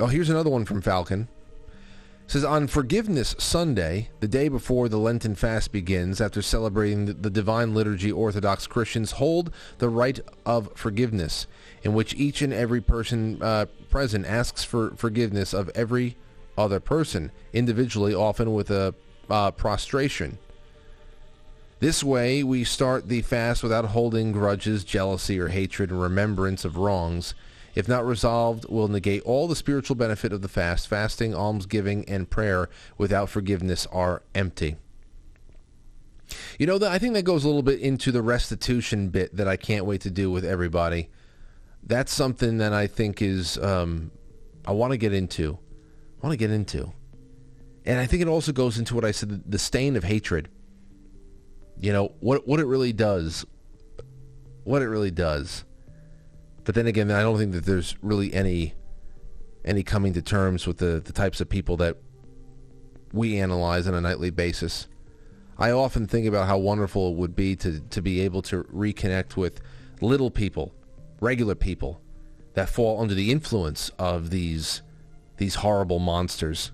Oh, 0.00 0.06
here's 0.06 0.30
another 0.30 0.50
one 0.50 0.64
from 0.64 0.80
Falcon. 0.80 1.28
Says 2.32 2.44
on 2.44 2.66
Forgiveness 2.66 3.34
Sunday, 3.36 4.08
the 4.20 4.26
day 4.26 4.48
before 4.48 4.88
the 4.88 4.96
Lenten 4.96 5.34
fast 5.34 5.70
begins, 5.70 6.18
after 6.18 6.40
celebrating 6.40 7.04
the, 7.04 7.12
the 7.12 7.28
Divine 7.28 7.74
Liturgy, 7.74 8.10
Orthodox 8.10 8.66
Christians 8.66 9.10
hold 9.10 9.52
the 9.76 9.90
rite 9.90 10.20
of 10.46 10.70
forgiveness, 10.74 11.46
in 11.82 11.92
which 11.92 12.14
each 12.14 12.40
and 12.40 12.50
every 12.50 12.80
person 12.80 13.36
uh, 13.42 13.66
present 13.90 14.24
asks 14.24 14.64
for 14.64 14.96
forgiveness 14.96 15.52
of 15.52 15.70
every 15.74 16.16
other 16.56 16.80
person, 16.80 17.32
individually, 17.52 18.14
often 18.14 18.54
with 18.54 18.70
a 18.70 18.94
uh, 19.28 19.50
prostration. 19.50 20.38
This 21.80 22.02
way, 22.02 22.42
we 22.42 22.64
start 22.64 23.08
the 23.08 23.20
fast 23.20 23.62
without 23.62 23.84
holding 23.84 24.32
grudges, 24.32 24.84
jealousy, 24.84 25.38
or 25.38 25.48
hatred 25.48 25.90
and 25.90 26.00
remembrance 26.00 26.64
of 26.64 26.78
wrongs. 26.78 27.34
If 27.74 27.88
not 27.88 28.06
resolved, 28.06 28.66
will 28.68 28.88
negate 28.88 29.22
all 29.22 29.48
the 29.48 29.56
spiritual 29.56 29.96
benefit 29.96 30.32
of 30.32 30.42
the 30.42 30.48
fast. 30.48 30.88
Fasting, 30.88 31.34
almsgiving, 31.34 32.06
and 32.08 32.28
prayer 32.28 32.68
without 32.98 33.30
forgiveness 33.30 33.86
are 33.90 34.22
empty. 34.34 34.76
You 36.58 36.66
know, 36.66 36.78
I 36.82 36.98
think 36.98 37.14
that 37.14 37.24
goes 37.24 37.44
a 37.44 37.46
little 37.46 37.62
bit 37.62 37.80
into 37.80 38.12
the 38.12 38.22
restitution 38.22 39.08
bit 39.08 39.36
that 39.36 39.48
I 39.48 39.56
can't 39.56 39.84
wait 39.84 40.02
to 40.02 40.10
do 40.10 40.30
with 40.30 40.44
everybody. 40.44 41.08
That's 41.82 42.12
something 42.12 42.58
that 42.58 42.72
I 42.72 42.86
think 42.86 43.20
is 43.22 43.58
um, 43.58 44.10
I 44.66 44.72
want 44.72 44.92
to 44.92 44.96
get 44.96 45.12
into. 45.12 45.58
I 46.22 46.26
want 46.26 46.32
to 46.32 46.36
get 46.36 46.50
into, 46.50 46.92
and 47.84 47.98
I 47.98 48.06
think 48.06 48.22
it 48.22 48.28
also 48.28 48.52
goes 48.52 48.78
into 48.78 48.94
what 48.94 49.04
I 49.04 49.10
said: 49.10 49.50
the, 49.50 49.58
stain 49.58 49.96
of 49.96 50.04
hatred. 50.04 50.48
You 51.80 51.92
know 51.92 52.12
what 52.20 52.46
what 52.46 52.60
it 52.60 52.66
really 52.66 52.92
does. 52.92 53.44
What 54.62 54.82
it 54.82 54.86
really 54.86 55.10
does. 55.10 55.64
But 56.64 56.74
then 56.74 56.86
again, 56.86 57.10
I 57.10 57.22
don't 57.22 57.38
think 57.38 57.52
that 57.52 57.64
there's 57.64 57.96
really 58.02 58.32
any 58.32 58.74
any 59.64 59.82
coming 59.82 60.12
to 60.12 60.22
terms 60.22 60.66
with 60.66 60.78
the, 60.78 61.00
the 61.04 61.12
types 61.12 61.40
of 61.40 61.48
people 61.48 61.76
that 61.76 61.96
we 63.12 63.38
analyze 63.38 63.86
on 63.86 63.94
a 63.94 64.00
nightly 64.00 64.30
basis. 64.30 64.88
I 65.58 65.70
often 65.70 66.06
think 66.06 66.26
about 66.26 66.48
how 66.48 66.58
wonderful 66.58 67.12
it 67.12 67.16
would 67.16 67.36
be 67.36 67.54
to, 67.56 67.80
to 67.80 68.02
be 68.02 68.20
able 68.22 68.42
to 68.42 68.64
reconnect 68.64 69.36
with 69.36 69.60
little 70.00 70.30
people, 70.30 70.74
regular 71.20 71.54
people 71.54 72.00
that 72.54 72.68
fall 72.68 73.00
under 73.00 73.14
the 73.14 73.30
influence 73.30 73.90
of 73.98 74.30
these 74.30 74.82
these 75.36 75.56
horrible 75.56 75.98
monsters. 75.98 76.72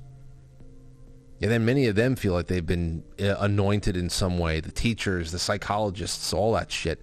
And 1.41 1.51
then 1.51 1.65
many 1.65 1.87
of 1.87 1.95
them 1.95 2.17
feel 2.17 2.33
like 2.33 2.49
they've 2.49 2.67
been 2.67 3.05
uh, 3.21 3.37
anointed 3.39 3.97
in 3.97 4.11
some 4.11 4.39
way. 4.39 4.61
The 4.61 4.73
teachers, 4.73 5.31
the 5.31 5.39
psychologists, 5.39 6.33
all 6.33 6.53
that 6.55 6.73
shit. 6.73 7.01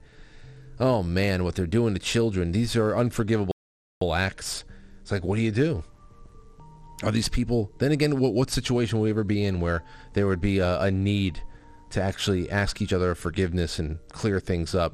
Oh 0.79 1.03
man, 1.03 1.43
what 1.43 1.55
they're 1.55 1.67
doing 1.67 1.93
to 1.93 1.99
children. 1.99 2.51
These 2.51 2.75
are 2.75 2.95
unforgivable 2.95 3.53
acts. 4.13 4.65
It's 5.01 5.11
like, 5.11 5.23
what 5.23 5.35
do 5.35 5.41
you 5.41 5.51
do? 5.51 5.83
Are 7.03 7.11
these 7.11 7.29
people? 7.29 7.71
Then 7.77 7.91
again, 7.91 8.19
what, 8.19 8.33
what 8.33 8.49
situation 8.49 8.99
would 8.99 9.05
we 9.05 9.09
ever 9.09 9.23
be 9.23 9.43
in 9.43 9.59
where 9.59 9.83
there 10.13 10.27
would 10.27 10.41
be 10.41 10.59
a, 10.59 10.81
a 10.81 10.91
need 10.91 11.41
to 11.91 12.01
actually 12.01 12.49
ask 12.49 12.81
each 12.81 12.93
other 12.93 13.15
forgiveness 13.15 13.79
and 13.79 13.99
clear 14.09 14.39
things 14.39 14.73
up? 14.75 14.93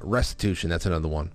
Restitution, 0.00 0.70
that's 0.70 0.86
another 0.86 1.08
one. 1.08 1.32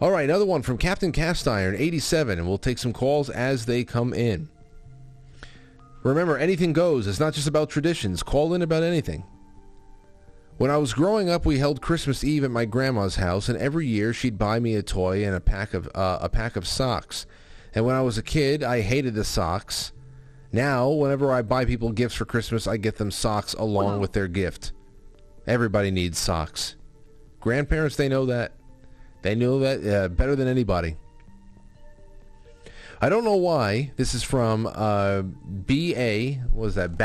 All 0.00 0.10
right, 0.10 0.24
another 0.24 0.44
one 0.46 0.62
from 0.62 0.78
Captain 0.78 1.12
Cast 1.12 1.46
Iron, 1.46 1.76
87, 1.76 2.38
and 2.38 2.48
we'll 2.48 2.58
take 2.58 2.78
some 2.78 2.92
calls 2.92 3.30
as 3.30 3.66
they 3.66 3.84
come 3.84 4.12
in. 4.12 4.48
Remember, 6.02 6.36
anything 6.36 6.72
goes. 6.72 7.06
It's 7.06 7.20
not 7.20 7.34
just 7.34 7.46
about 7.46 7.70
traditions. 7.70 8.22
Call 8.24 8.54
in 8.54 8.62
about 8.62 8.82
anything. 8.82 9.24
When 10.62 10.70
I 10.70 10.76
was 10.76 10.94
growing 10.94 11.28
up, 11.28 11.44
we 11.44 11.58
held 11.58 11.82
Christmas 11.82 12.22
Eve 12.22 12.44
at 12.44 12.50
my 12.52 12.66
grandma's 12.66 13.16
house, 13.16 13.48
and 13.48 13.58
every 13.58 13.84
year 13.84 14.12
she'd 14.12 14.38
buy 14.38 14.60
me 14.60 14.76
a 14.76 14.82
toy 14.84 15.26
and 15.26 15.34
a 15.34 15.40
pack 15.40 15.74
of 15.74 15.90
uh, 15.92 16.18
a 16.20 16.28
pack 16.28 16.54
of 16.54 16.68
socks. 16.68 17.26
And 17.74 17.84
when 17.84 17.96
I 17.96 18.02
was 18.02 18.16
a 18.16 18.22
kid, 18.22 18.62
I 18.62 18.80
hated 18.80 19.14
the 19.14 19.24
socks. 19.24 19.90
Now, 20.52 20.88
whenever 20.88 21.32
I 21.32 21.42
buy 21.42 21.64
people 21.64 21.90
gifts 21.90 22.14
for 22.14 22.26
Christmas, 22.26 22.68
I 22.68 22.76
get 22.76 22.94
them 22.94 23.10
socks 23.10 23.54
along 23.54 23.98
with 23.98 24.12
their 24.12 24.28
gift. 24.28 24.70
Everybody 25.48 25.90
needs 25.90 26.20
socks. 26.20 26.76
Grandparents, 27.40 27.96
they 27.96 28.08
know 28.08 28.26
that. 28.26 28.52
They 29.22 29.34
know 29.34 29.58
that 29.58 29.84
uh, 29.84 30.08
better 30.10 30.36
than 30.36 30.46
anybody. 30.46 30.96
I 33.00 33.08
don't 33.08 33.24
know 33.24 33.34
why. 33.34 33.90
This 33.96 34.14
is 34.14 34.22
from 34.22 34.70
uh, 34.72 35.22
B.A. 35.22 36.40
Was 36.52 36.76
that 36.76 36.96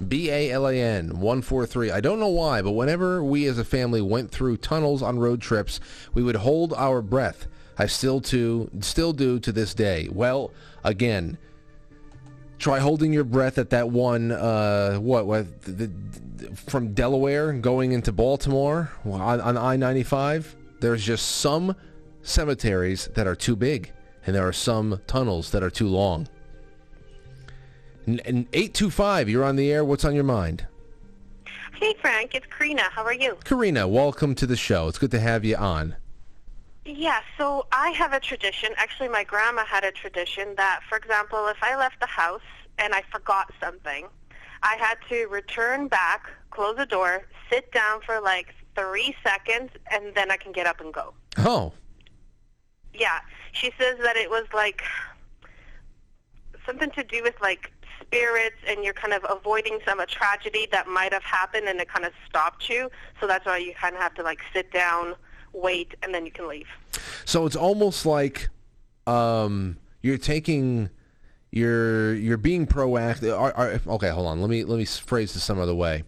Balan? 0.00 0.08
B-A-L-A-N 0.08 1.08
143. 1.10 1.90
I 1.90 2.00
don't 2.00 2.18
know 2.18 2.28
why, 2.28 2.62
but 2.62 2.72
whenever 2.72 3.22
we 3.22 3.46
as 3.46 3.58
a 3.58 3.64
family 3.64 4.00
went 4.00 4.30
through 4.30 4.56
tunnels 4.56 5.02
on 5.02 5.18
road 5.18 5.40
trips, 5.40 5.80
we 6.14 6.22
would 6.22 6.36
hold 6.36 6.72
our 6.74 7.02
breath. 7.02 7.46
I 7.78 7.86
still 7.86 8.20
to 8.22 8.70
still 8.80 9.12
do 9.12 9.38
to 9.40 9.52
this 9.52 9.74
day. 9.74 10.08
Well, 10.12 10.52
again, 10.84 11.38
try 12.58 12.78
holding 12.78 13.12
your 13.12 13.24
breath 13.24 13.56
at 13.56 13.70
that 13.70 13.88
one 13.88 14.32
uh, 14.32 14.96
what 14.96 15.26
what 15.26 15.62
the, 15.62 15.90
the, 16.36 16.56
from 16.56 16.92
Delaware 16.92 17.52
going 17.54 17.92
into 17.92 18.12
Baltimore 18.12 18.90
on, 19.04 19.40
on 19.40 19.56
I-95. 19.56 20.44
There's 20.80 21.04
just 21.04 21.36
some 21.36 21.74
cemeteries 22.22 23.08
that 23.14 23.26
are 23.26 23.36
too 23.36 23.56
big, 23.56 23.92
and 24.26 24.36
there 24.36 24.46
are 24.46 24.52
some 24.52 25.00
tunnels 25.06 25.50
that 25.52 25.62
are 25.62 25.70
too 25.70 25.88
long. 25.88 26.28
And 28.06 28.20
825, 28.52 29.28
you're 29.28 29.44
on 29.44 29.56
the 29.56 29.70
air. 29.70 29.84
What's 29.84 30.04
on 30.04 30.14
your 30.14 30.24
mind? 30.24 30.66
Hey, 31.74 31.94
Frank. 32.00 32.34
It's 32.34 32.46
Karina. 32.46 32.82
How 32.82 33.04
are 33.04 33.14
you? 33.14 33.36
Karina, 33.44 33.86
welcome 33.86 34.34
to 34.36 34.46
the 34.46 34.56
show. 34.56 34.88
It's 34.88 34.98
good 34.98 35.10
to 35.12 35.20
have 35.20 35.44
you 35.44 35.56
on. 35.56 35.96
Yeah, 36.84 37.20
so 37.38 37.66
I 37.72 37.90
have 37.90 38.12
a 38.12 38.20
tradition. 38.20 38.70
Actually, 38.76 39.08
my 39.08 39.24
grandma 39.24 39.64
had 39.64 39.84
a 39.84 39.92
tradition 39.92 40.54
that, 40.56 40.80
for 40.88 40.96
example, 40.96 41.46
if 41.48 41.58
I 41.62 41.76
left 41.76 42.00
the 42.00 42.06
house 42.06 42.42
and 42.78 42.94
I 42.94 43.02
forgot 43.12 43.52
something, 43.60 44.06
I 44.62 44.76
had 44.76 44.96
to 45.08 45.26
return 45.26 45.88
back, 45.88 46.28
close 46.50 46.76
the 46.76 46.86
door, 46.86 47.26
sit 47.50 47.70
down 47.72 48.00
for 48.00 48.20
like 48.20 48.54
three 48.76 49.14
seconds, 49.22 49.70
and 49.90 50.14
then 50.14 50.30
I 50.30 50.36
can 50.36 50.52
get 50.52 50.66
up 50.66 50.80
and 50.80 50.92
go. 50.92 51.14
Oh. 51.38 51.72
Yeah. 52.94 53.20
She 53.52 53.72
says 53.78 53.98
that 54.02 54.16
it 54.16 54.30
was 54.30 54.46
like 54.54 54.82
something 56.66 56.90
to 56.92 57.04
do 57.04 57.22
with 57.22 57.34
like 57.40 57.72
spirits 58.10 58.56
and 58.66 58.84
you're 58.84 58.94
kind 58.94 59.14
of 59.14 59.24
avoiding 59.28 59.78
some 59.86 60.00
a 60.00 60.06
tragedy 60.06 60.66
that 60.72 60.88
might 60.88 61.12
have 61.12 61.22
happened 61.22 61.68
and 61.68 61.80
it 61.80 61.88
kind 61.88 62.04
of 62.04 62.12
stopped 62.28 62.68
you. 62.68 62.90
So 63.20 63.26
that's 63.26 63.46
why 63.46 63.58
you 63.58 63.72
kind 63.74 63.94
of 63.94 64.02
have 64.02 64.14
to 64.14 64.22
like 64.22 64.40
sit 64.52 64.72
down, 64.72 65.14
wait, 65.52 65.94
and 66.02 66.12
then 66.12 66.26
you 66.26 66.32
can 66.32 66.48
leave. 66.48 66.66
So 67.24 67.46
it's 67.46 67.56
almost 67.56 68.04
like 68.04 68.48
um, 69.06 69.76
you're 70.02 70.18
taking 70.18 70.90
you're 71.52 72.14
you're 72.14 72.36
being 72.36 72.66
proactive. 72.66 73.38
Are, 73.38 73.52
are, 73.56 73.80
okay, 73.86 74.10
hold 74.10 74.26
on. 74.26 74.40
Let 74.40 74.50
me 74.50 74.64
let 74.64 74.78
me 74.78 74.84
phrase 74.84 75.34
this 75.34 75.44
some 75.44 75.60
other 75.60 75.74
way. 75.74 76.04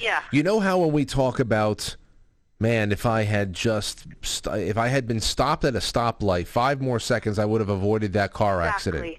Yeah. 0.00 0.22
You 0.30 0.42
know 0.42 0.60
how 0.60 0.78
when 0.78 0.92
we 0.92 1.04
talk 1.04 1.40
about 1.40 1.96
man, 2.60 2.92
if 2.92 3.06
I 3.06 3.22
had 3.22 3.52
just 3.52 4.06
st- 4.22 4.68
if 4.68 4.76
I 4.76 4.88
had 4.88 5.08
been 5.08 5.20
stopped 5.20 5.64
at 5.64 5.74
a 5.74 5.78
stoplight 5.78 6.46
five 6.46 6.80
more 6.80 7.00
seconds, 7.00 7.38
I 7.38 7.44
would 7.44 7.60
have 7.60 7.70
avoided 7.70 8.12
that 8.12 8.32
car 8.32 8.60
exactly. 8.60 8.98
accident. 8.98 9.18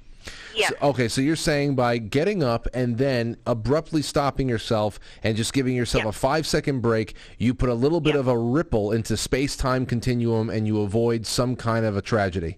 Yeah. 0.56 0.70
So, 0.70 0.76
okay, 0.90 1.08
so 1.08 1.22
you're 1.22 1.36
saying 1.36 1.76
by 1.76 1.98
getting 1.98 2.44
up 2.44 2.68
and 2.74 2.98
then 2.98 3.38
abruptly 3.46 4.02
stopping 4.02 4.48
yourself 4.50 5.00
and 5.24 5.36
just 5.38 5.54
giving 5.54 5.76
yourself 5.76 6.06
a 6.06 6.12
five 6.12 6.46
second 6.46 6.82
break, 6.82 7.16
you 7.38 7.54
put 7.54 7.70
a 7.70 7.74
little 7.74 8.02
bit 8.02 8.16
of 8.16 8.28
a 8.28 8.38
ripple 8.38 8.92
into 8.92 9.18
space 9.18 9.56
time 9.56 9.86
continuum 9.86 10.50
and 10.50 10.68
you 10.68 10.82
avoid 10.82 11.26
some 11.26 11.56
kind 11.56 11.86
of 11.86 11.96
a 11.98 12.02
tragedy. 12.02 12.58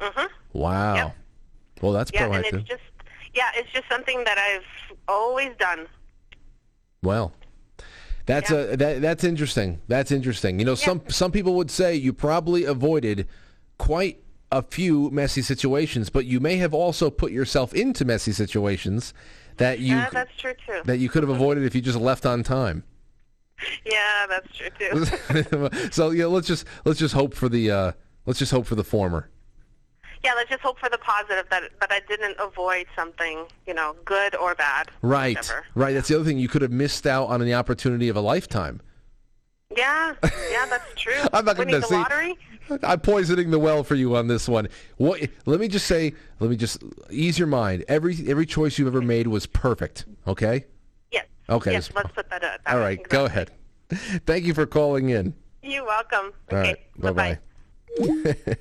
Mhm. 0.00 0.28
Wow. 0.52 0.94
Yep. 0.94 1.16
Well, 1.82 1.92
that's 1.92 2.10
yeah, 2.12 2.26
and 2.26 2.44
it's 2.44 2.68
just 2.68 2.82
yeah, 3.34 3.50
it's 3.54 3.70
just 3.72 3.88
something 3.88 4.24
that 4.24 4.38
I've 4.38 4.64
always 5.08 5.50
done. 5.58 5.86
Well, 7.02 7.32
that's 8.24 8.50
a 8.50 8.76
that, 8.76 9.02
that's 9.02 9.24
interesting. 9.24 9.80
That's 9.86 10.10
interesting. 10.10 10.58
You 10.58 10.64
know, 10.64 10.74
some 10.74 11.02
some 11.08 11.30
people 11.30 11.54
would 11.54 11.70
say 11.70 11.94
you 11.94 12.12
probably 12.12 12.64
avoided 12.64 13.28
quite 13.78 14.22
a 14.52 14.62
few 14.62 15.10
messy 15.10 15.42
situations, 15.42 16.10
but 16.10 16.24
you 16.24 16.40
may 16.40 16.56
have 16.56 16.72
also 16.72 17.10
put 17.10 17.32
yourself 17.32 17.74
into 17.74 18.04
messy 18.04 18.32
situations 18.32 19.12
that 19.56 19.78
you 19.78 19.96
yeah, 19.96 20.10
that's 20.10 20.34
true 20.36 20.54
too. 20.66 20.80
that 20.84 20.98
you 20.98 21.08
could 21.08 21.22
have 21.22 21.30
avoided 21.30 21.64
if 21.64 21.74
you 21.74 21.80
just 21.80 21.98
left 21.98 22.26
on 22.26 22.42
time. 22.42 22.84
Yeah, 23.84 24.26
that's 24.28 24.48
true 24.54 24.68
too. 24.78 25.90
so 25.90 26.10
yeah, 26.10 26.26
let's 26.26 26.46
just 26.46 26.66
let's 26.84 26.98
just 26.98 27.14
hope 27.14 27.34
for 27.34 27.48
the 27.48 27.70
uh, 27.70 27.92
let's 28.26 28.38
just 28.38 28.52
hope 28.52 28.66
for 28.66 28.74
the 28.74 28.84
former. 28.84 29.30
yeah, 30.22 30.34
let's 30.34 30.50
just 30.50 30.62
hope 30.62 30.78
for 30.78 30.88
the 30.88 30.98
positive 30.98 31.46
that 31.50 31.62
that 31.80 31.90
I 31.90 32.00
didn't 32.06 32.36
avoid 32.38 32.86
something, 32.94 33.46
you 33.66 33.74
know, 33.74 33.96
good 34.04 34.36
or 34.36 34.54
bad. 34.54 34.90
Right, 35.02 35.52
right. 35.74 35.94
That's 35.94 36.08
the 36.08 36.16
other 36.16 36.24
thing. 36.24 36.38
You 36.38 36.48
could 36.48 36.62
have 36.62 36.72
missed 36.72 37.06
out 37.06 37.26
on 37.26 37.40
the 37.40 37.54
opportunity 37.54 38.08
of 38.08 38.16
a 38.16 38.20
lifetime. 38.20 38.80
Yeah, 39.76 40.14
yeah, 40.22 40.66
that's 40.66 40.94
true. 40.94 41.14
I'm 41.32 41.44
not 41.44 41.56
going 41.56 41.68
to 41.68 41.80
lottery. 41.88 42.36
I'm 42.82 43.00
poisoning 43.00 43.50
the 43.50 43.58
well 43.58 43.84
for 43.84 43.94
you 43.94 44.16
on 44.16 44.26
this 44.28 44.48
one. 44.48 44.68
What? 44.96 45.20
Let 45.44 45.60
me 45.60 45.68
just 45.68 45.86
say. 45.86 46.14
Let 46.40 46.50
me 46.50 46.56
just 46.56 46.82
ease 47.10 47.38
your 47.38 47.48
mind. 47.48 47.84
Every 47.88 48.16
every 48.28 48.46
choice 48.46 48.78
you've 48.78 48.88
ever 48.88 49.02
made 49.02 49.26
was 49.26 49.46
perfect. 49.46 50.04
Okay. 50.26 50.66
Yes. 51.10 51.26
Okay. 51.48 51.72
Yes, 51.72 51.90
let's 51.94 52.10
put 52.12 52.28
that. 52.30 52.42
Uh, 52.42 52.58
that 52.66 52.76
All 52.76 52.96
Go 53.08 53.24
ahead. 53.26 53.50
Thank 54.26 54.44
you 54.44 54.54
for 54.54 54.66
calling 54.66 55.10
in. 55.10 55.34
You're 55.62 55.84
welcome. 55.84 56.32
All 56.50 56.58
right. 56.58 56.78
Bye 56.98 57.12
bye. 57.12 57.38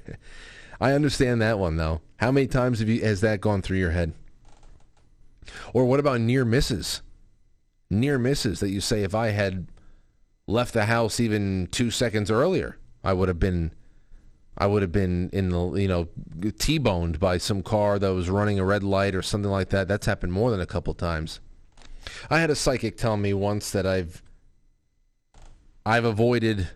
I 0.82 0.94
understand 0.94 1.42
that 1.42 1.60
one 1.60 1.78
though. 1.78 2.02
How 2.18 2.32
many 2.32 2.48
times 2.48 2.80
have 2.80 2.90
you 2.90 3.02
has 3.02 3.22
that 3.22 3.42
gone 3.42 3.62
through 3.62 3.78
your 3.78 3.92
head? 3.92 4.14
Or 5.74 5.86
what 5.86 6.00
about 6.00 6.22
near 6.22 6.46
misses? 6.46 7.02
Near 7.90 8.18
misses 8.18 8.60
that 8.60 8.70
you 8.70 8.82
say 8.82 9.04
if 9.04 9.14
I 9.14 9.30
had 9.30 9.68
left 10.48 10.74
the 10.74 10.86
house 10.86 11.20
even 11.20 11.68
2 11.72 11.92
seconds 11.92 12.32
earlier, 12.32 12.78
I 13.04 13.14
would 13.14 13.28
have 13.28 13.40
been 13.40 13.72
I 14.58 14.68
would 14.68 14.82
have 14.82 14.92
been 14.92 15.30
in 15.34 15.50
the 15.50 15.74
you 15.74 15.88
know 15.88 16.08
T-boned 16.58 17.20
by 17.20 17.38
some 17.38 17.62
car 17.62 18.00
that 18.00 18.14
was 18.14 18.30
running 18.30 18.60
a 18.60 18.66
red 18.66 18.84
light 18.84 19.16
or 19.16 19.22
something 19.22 19.52
like 19.52 19.70
that. 19.70 19.88
That's 19.88 20.06
happened 20.06 20.32
more 20.32 20.52
than 20.52 20.62
a 20.62 20.66
couple 20.66 20.94
times. 20.94 21.40
I 22.30 22.40
had 22.40 22.50
a 22.50 22.56
psychic 22.56 22.98
tell 22.98 23.18
me 23.18 23.34
once 23.34 23.72
that 23.72 23.86
I've 23.86 24.22
I've 25.86 26.06
avoided 26.06 26.70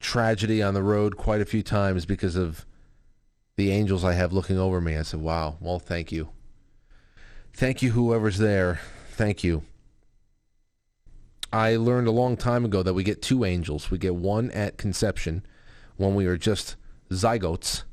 tragedy 0.00 0.62
on 0.62 0.74
the 0.74 0.82
road 0.82 1.16
quite 1.16 1.40
a 1.40 1.46
few 1.46 1.62
times 1.62 2.06
because 2.06 2.36
of 2.36 2.64
the 3.56 3.70
angels 3.70 4.04
I 4.04 4.14
have 4.14 4.32
looking 4.32 4.58
over 4.58 4.80
me. 4.80 4.96
I 4.96 5.02
said, 5.02 5.20
"Wow, 5.20 5.56
well, 5.60 5.78
thank 5.78 6.10
you, 6.12 6.30
thank 7.52 7.82
you, 7.82 7.92
whoever's 7.92 8.38
there, 8.38 8.80
thank 9.10 9.44
you." 9.44 9.62
I 11.52 11.76
learned 11.76 12.08
a 12.08 12.12
long 12.12 12.36
time 12.36 12.64
ago 12.64 12.82
that 12.82 12.94
we 12.94 13.02
get 13.02 13.22
two 13.22 13.44
angels. 13.44 13.90
We 13.90 13.98
get 13.98 14.14
one 14.14 14.50
at 14.50 14.78
conception, 14.78 15.46
when 15.96 16.14
we 16.14 16.26
are 16.26 16.36
just 16.36 16.76
zygotes, 17.10 17.84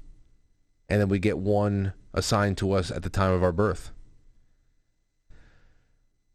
and 0.90 1.02
then 1.02 1.10
we 1.10 1.20
get 1.20 1.38
one 1.38 1.94
assigned 2.14 2.58
to 2.58 2.72
us 2.74 2.92
at 2.92 3.04
the 3.04 3.10
time 3.10 3.32
of 3.32 3.44
our 3.44 3.52
birth. 3.52 3.92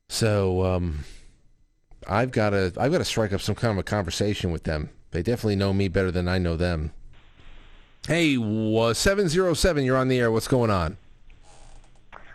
So 0.08 0.64
um, 0.64 1.04
I've 2.08 2.30
got 2.30 2.50
to 2.50 2.72
I've 2.78 2.92
got 2.92 2.98
to 2.98 3.04
strike 3.04 3.32
up 3.32 3.40
some 3.40 3.54
kind 3.54 3.72
of 3.72 3.78
a 3.78 3.82
conversation 3.82 4.50
with 4.50 4.64
them. 4.64 4.90
They 5.10 5.22
definitely 5.22 5.56
know 5.56 5.72
me 5.72 5.88
better 5.88 6.10
than 6.10 6.28
I 6.28 6.38
know 6.38 6.56
them. 6.56 6.92
Hey, 8.06 8.36
seven 8.94 9.28
zero 9.28 9.54
seven, 9.54 9.84
you're 9.84 9.96
on 9.96 10.08
the 10.08 10.18
air. 10.18 10.30
What's 10.30 10.48
going 10.48 10.70
on? 10.70 10.96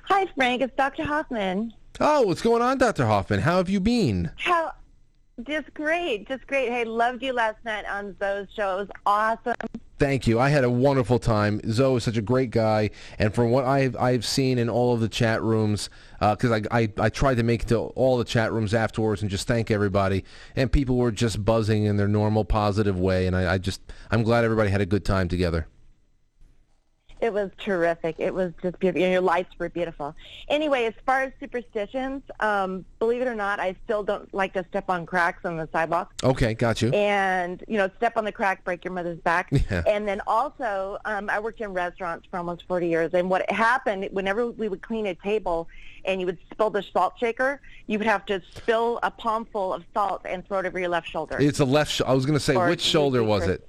Hi, 0.04 0.28
Frank. 0.36 0.62
It's 0.62 0.76
Dr. 0.76 1.04
Hoffman. 1.04 1.74
Oh, 2.00 2.24
what's 2.24 2.42
going 2.42 2.62
on, 2.62 2.78
Doctor 2.78 3.06
Hoffman? 3.06 3.40
How 3.40 3.58
have 3.58 3.70
you 3.70 3.80
been? 3.80 4.32
How? 4.38 4.74
Just 5.42 5.74
great. 5.74 6.28
Just 6.28 6.46
great. 6.46 6.70
Hey, 6.70 6.86
loved 6.86 7.24
you 7.24 7.34
last 7.34 7.58
night 7.66 7.86
on 7.86 8.16
Zoe's 8.20 8.48
show. 8.56 8.78
It 8.78 8.82
was 8.82 8.90
awesome. 9.06 9.56
Thank 9.98 10.28
you. 10.28 10.40
I 10.40 10.50
had 10.50 10.64
a 10.64 10.70
wonderful 10.70 11.18
time. 11.18 11.60
Zoe 11.72 11.98
is 11.98 12.04
such 12.04 12.18
a 12.18 12.22
great 12.22 12.52
guy, 12.52 12.92
and 13.18 13.34
from 13.34 13.52
what 13.52 13.64
I've 13.64 13.96
I've 13.96 14.26
seen 14.26 14.58
in 14.58 14.70
all 14.70 14.94
of 14.94 15.00
the 15.00 15.08
chat 15.08 15.42
rooms, 15.42 15.90
uh, 16.20 16.36
because 16.36 16.52
I, 16.52 16.62
I 16.72 16.90
I 16.98 17.10
tried 17.10 17.38
to 17.38 17.44
make 17.44 17.64
it 17.64 17.70
to 17.70 17.78
all 17.78 18.18
the 18.18 18.26
chat 18.26 18.52
rooms 18.52 18.74
afterwards 18.74 19.22
and 19.22 19.32
just 19.32 19.48
thank 19.48 19.72
everybody, 19.72 20.26
and 20.56 20.72
people 20.72 20.98
were 20.98 21.12
just 21.12 21.44
buzzing 21.46 21.86
in 21.86 21.98
their 21.98 22.08
normal 22.08 22.44
positive 22.44 23.00
way, 23.00 23.28
and 23.28 23.36
I, 23.36 23.54
I 23.54 23.58
just 23.60 23.82
I'm 24.12 24.24
glad 24.24 24.44
everybody 24.44 24.70
had 24.70 24.82
a 24.82 24.86
good 24.86 25.06
time 25.06 25.30
together. 25.30 25.68
It 27.24 27.32
was 27.32 27.52
terrific. 27.58 28.18
It 28.20 28.34
was 28.34 28.52
just 28.62 28.78
beautiful. 28.80 29.08
Your 29.08 29.22
lights 29.22 29.58
were 29.58 29.70
beautiful. 29.70 30.14
Anyway, 30.50 30.84
as 30.84 30.94
far 31.06 31.22
as 31.22 31.32
superstitions, 31.40 32.22
um, 32.42 32.84
believe 33.00 33.22
it 33.22 33.30
or 33.30 33.34
not, 33.34 33.62
I 33.62 33.78
still 33.86 34.04
don't 34.04 34.32
like 34.34 34.52
to 34.56 34.66
step 34.68 34.90
on 34.90 35.06
cracks 35.06 35.46
on 35.46 35.56
the 35.56 35.70
sidewalk. 35.72 36.12
Okay, 36.22 36.54
got 36.54 36.82
you. 36.82 36.90
And, 36.90 37.64
you 37.66 37.78
know, 37.78 37.90
step 37.96 38.18
on 38.18 38.26
the 38.26 38.32
crack, 38.34 38.66
break 38.66 38.84
your 38.84 38.94
mother's 38.94 39.20
back. 39.20 39.50
Yeah. 39.72 39.82
And 39.88 40.06
then 40.06 40.22
also, 40.28 40.98
um, 41.06 41.30
I 41.30 41.40
worked 41.40 41.62
in 41.62 41.72
restaurants 41.72 42.28
for 42.30 42.36
almost 42.38 42.68
40 42.68 42.90
years. 42.90 43.14
And 43.14 43.30
what 43.30 43.50
happened, 43.50 44.10
whenever 44.12 44.52
we 44.52 44.68
would 44.68 44.82
clean 44.82 45.06
a 45.06 45.16
table 45.16 45.70
and 46.04 46.20
you 46.20 46.26
would 46.26 46.38
spill 46.52 46.70
the 46.70 46.84
salt 46.84 47.14
shaker, 47.18 47.62
you 47.88 47.98
would 47.98 48.06
have 48.06 48.26
to 48.26 48.42
spill 48.54 49.00
a 49.04 49.10
palmful 49.10 49.74
of 49.74 49.86
salt 49.94 50.24
and 50.26 50.46
throw 50.46 50.60
it 50.60 50.66
over 50.66 50.78
your 50.78 50.90
left 50.90 51.08
shoulder. 51.08 51.38
It's 51.40 51.62
a 51.62 51.66
left. 51.66 51.92
Sh- 51.92 52.02
I 52.06 52.14
was 52.14 52.26
going 52.26 52.38
to 52.38 52.44
say 52.44 52.56
Or 52.56 52.68
which 52.68 52.82
shoulder 52.82 53.24
was 53.24 53.48
it? 53.48 53.66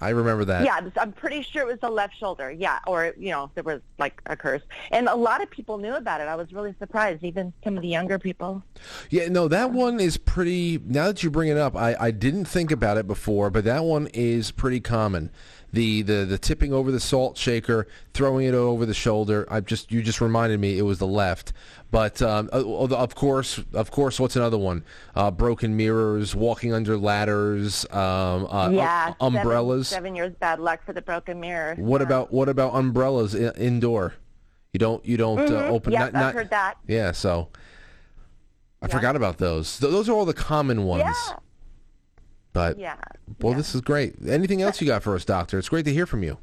I 0.00 0.10
remember 0.10 0.44
that. 0.44 0.64
Yeah, 0.64 0.80
I'm 0.98 1.12
pretty 1.12 1.42
sure 1.42 1.62
it 1.62 1.66
was 1.66 1.80
the 1.80 1.88
left 1.88 2.18
shoulder. 2.18 2.50
Yeah, 2.50 2.80
or 2.86 3.14
you 3.16 3.30
know, 3.30 3.50
there 3.54 3.64
was 3.64 3.80
like 3.98 4.20
a 4.26 4.36
curse, 4.36 4.62
and 4.90 5.08
a 5.08 5.14
lot 5.14 5.42
of 5.42 5.50
people 5.50 5.78
knew 5.78 5.94
about 5.94 6.20
it. 6.20 6.24
I 6.24 6.34
was 6.34 6.52
really 6.52 6.74
surprised, 6.78 7.24
even 7.24 7.52
some 7.64 7.76
of 7.76 7.82
the 7.82 7.88
younger 7.88 8.18
people. 8.18 8.62
Yeah, 9.08 9.28
no, 9.28 9.48
that 9.48 9.72
one 9.72 9.98
is 9.98 10.18
pretty. 10.18 10.78
Now 10.84 11.06
that 11.06 11.22
you 11.22 11.30
bring 11.30 11.48
it 11.48 11.56
up, 11.56 11.74
I, 11.74 11.96
I 11.98 12.10
didn't 12.10 12.44
think 12.44 12.70
about 12.70 12.98
it 12.98 13.06
before, 13.06 13.48
but 13.48 13.64
that 13.64 13.84
one 13.84 14.08
is 14.08 14.50
pretty 14.50 14.80
common. 14.80 15.30
The, 15.76 16.00
the 16.00 16.24
the 16.24 16.38
tipping 16.38 16.72
over 16.72 16.90
the 16.90 16.98
salt 16.98 17.36
shaker, 17.36 17.86
throwing 18.14 18.46
it 18.46 18.54
over 18.54 18.86
the 18.86 18.94
shoulder. 18.94 19.46
I 19.50 19.60
just 19.60 19.92
you 19.92 20.00
just 20.02 20.22
reminded 20.22 20.58
me 20.58 20.78
it 20.78 20.82
was 20.82 20.98
the 20.98 21.06
left, 21.06 21.52
but 21.90 22.22
um, 22.22 22.48
uh, 22.50 22.64
of 22.64 23.14
course, 23.14 23.60
of 23.74 23.90
course, 23.90 24.18
what's 24.18 24.36
another 24.36 24.56
one? 24.56 24.84
Uh, 25.14 25.30
broken 25.30 25.76
mirrors, 25.76 26.34
walking 26.34 26.72
under 26.72 26.96
ladders, 26.96 27.84
um, 27.90 28.46
uh, 28.46 28.70
yeah, 28.70 29.12
um, 29.20 29.36
umbrellas. 29.36 29.88
Seven, 29.88 30.04
seven 30.04 30.16
years 30.16 30.32
bad 30.40 30.60
luck 30.60 30.80
for 30.86 30.94
the 30.94 31.02
broken 31.02 31.40
mirror. 31.40 31.74
What 31.74 32.00
about 32.00 32.32
what 32.32 32.48
about 32.48 32.74
umbrellas 32.74 33.34
indoor? 33.34 34.14
You 34.72 34.78
don't 34.78 35.04
you 35.04 35.18
don't 35.18 35.40
uh, 35.40 35.42
Mhm. 35.64 35.70
open. 35.72 35.92
Yep, 35.92 36.00
not, 36.00 36.06
I've 36.08 36.14
not- 36.14 36.34
heard 36.34 36.50
that. 36.50 36.78
Yeah, 36.88 37.12
so 37.12 37.50
I 38.80 38.88
forgot 38.88 39.14
about 39.14 39.36
those. 39.36 39.78
Th- 39.78 39.92
those 39.92 40.08
are 40.08 40.12
all 40.14 40.24
the 40.24 40.32
common 40.32 40.84
ones. 40.84 41.04
Yeah. 41.04 41.36
But 42.56 42.78
Yeah. 42.78 42.96
well, 43.42 43.52
this 43.52 43.74
is 43.74 43.82
great. 43.82 44.14
Anything 44.26 44.62
else 44.62 44.80
you 44.80 44.86
got 44.86 45.02
for 45.02 45.14
us, 45.14 45.26
Doctor? 45.26 45.58
It's 45.58 45.68
great 45.68 45.84
to 45.84 45.92
hear 45.92 46.06
from 46.06 46.22
you. 46.22 46.38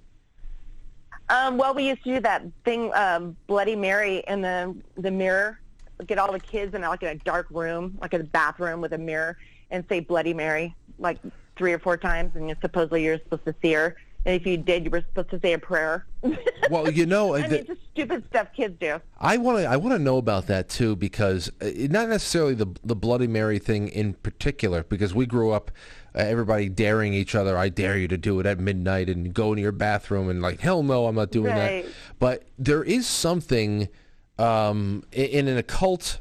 Um, 1.30 1.58
well, 1.58 1.74
we 1.74 1.88
used 1.88 2.04
to 2.04 2.14
do 2.16 2.20
that 2.20 2.44
thing, 2.66 2.92
um, 2.94 3.36
Bloody 3.48 3.76
Mary 3.76 4.24
in 4.28 4.42
the 4.42 4.76
the 4.98 5.10
mirror. 5.10 5.60
Get 6.06 6.20
all 6.20 6.32
the 6.32 6.40
kids 6.40 6.76
in 6.76 6.82
like 6.82 7.02
in 7.02 7.10
a 7.10 7.16
dark 7.16 7.48
room, 7.50 7.98
like 8.00 8.14
a 8.14 8.20
bathroom 8.20 8.80
with 8.80 8.94
a 8.94 8.98
mirror, 8.98 9.38
and 9.72 9.84
say 9.90 10.02
Bloody 10.02 10.36
Mary 10.36 10.76
like 11.00 11.18
three 11.56 11.74
or 11.74 11.80
four 11.80 11.98
times, 11.98 12.36
and 12.36 12.56
supposedly 12.62 13.04
you're 13.04 13.18
supposed 13.18 13.46
to 13.46 13.56
see 13.64 13.74
her. 13.74 13.96
And 14.26 14.40
if 14.40 14.46
you 14.48 14.56
did, 14.58 14.86
you 14.86 14.92
were 14.92 15.02
supposed 15.02 15.32
to 15.32 15.40
say 15.40 15.54
a 15.54 15.60
prayer. 15.60 16.06
Well, 16.70 16.90
you 16.90 17.06
know, 17.06 17.34
I 17.34 17.42
the- 17.46 17.56
mean, 17.58 17.66
just 17.66 17.82
stupid 17.92 18.24
stuff 18.30 18.48
kids 18.56 18.78
do. 18.80 19.02
I 19.20 19.36
want 19.36 19.58
to 19.60 19.66
I 19.66 19.76
want 19.76 19.96
to 19.96 20.00
know 20.00 20.18
about 20.18 20.48
that 20.48 20.70
too 20.70 20.96
because 20.96 21.50
uh, 21.62 21.70
not 21.90 22.08
necessarily 22.08 22.54
the 22.54 22.68
the 22.86 22.96
Bloody 22.96 23.28
Mary 23.28 23.60
thing 23.60 23.90
in 23.90 24.14
particular 24.14 24.84
because 24.84 25.14
we 25.14 25.26
grew 25.26 25.52
up 25.52 25.70
uh, 25.72 26.03
everybody 26.16 26.70
daring 26.70 27.14
each 27.14 27.34
other 27.36 27.58
I 27.58 27.70
dare 27.70 27.98
you 27.98 28.08
to 28.10 28.18
do 28.18 28.40
it 28.40 28.46
at 28.46 28.60
midnight 28.60 29.10
and 29.10 29.34
go 29.34 29.52
into 29.54 29.62
your 29.62 29.72
bathroom 29.72 30.30
and 30.30 30.42
like 30.42 30.60
hell 30.60 30.84
no 30.84 31.08
I'm 31.08 31.16
not 31.16 31.32
doing 31.32 31.54
Right. 31.56 31.84
that 31.84 31.92
but 32.20 32.44
there 32.58 32.84
is 32.84 33.08
something 33.08 33.90
um, 34.38 35.04
i- 35.14 35.18
in 35.22 35.48
an 35.48 35.58
occult 35.58 36.20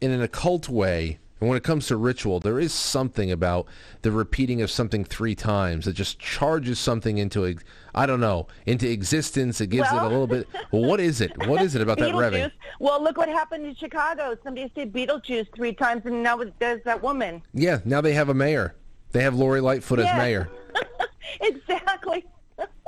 in 0.00 0.10
an 0.10 0.22
occult 0.22 0.68
way 0.68 1.18
and 1.40 1.48
when 1.48 1.56
it 1.56 1.62
comes 1.62 1.86
to 1.88 1.96
ritual 1.96 2.40
there 2.40 2.58
is 2.60 2.72
something 2.72 3.30
about 3.30 3.66
the 4.02 4.10
repeating 4.12 4.60
of 4.62 4.70
something 4.70 5.04
three 5.04 5.34
times 5.34 5.84
that 5.84 5.92
just 5.94 6.18
charges 6.18 6.78
something 6.78 7.18
into 7.18 7.56
I 7.94 8.06
don't 8.06 8.20
know 8.20 8.46
into 8.66 8.88
existence 8.90 9.60
it 9.60 9.68
gives 9.68 9.90
it 9.90 9.96
a 9.98 10.02
little 10.02 10.26
bit 10.28 10.46
well, 10.72 10.84
what 10.84 11.00
is 11.00 11.20
it 11.20 11.32
what 11.48 11.62
is 11.62 11.74
it 11.74 11.82
about 11.82 11.98
that 11.98 12.12
revving. 12.14 12.50
Well, 12.80 13.02
look 13.02 13.16
what 13.16 13.28
happened 13.28 13.66
in 13.66 13.74
Chicago. 13.74 14.36
Somebody 14.44 14.70
said 14.76 14.92
Beetlejuice 14.92 15.48
three 15.56 15.72
times, 15.72 16.02
and 16.04 16.22
now 16.22 16.40
there's 16.60 16.82
that 16.84 17.02
woman. 17.02 17.42
Yeah, 17.52 17.80
now 17.84 18.00
they 18.00 18.12
have 18.12 18.28
a 18.28 18.34
mayor. 18.34 18.76
They 19.12 19.22
have 19.22 19.34
Lori 19.34 19.60
Lightfoot 19.60 19.98
as 20.00 20.16
mayor. 20.16 20.50
exactly. 21.40 22.24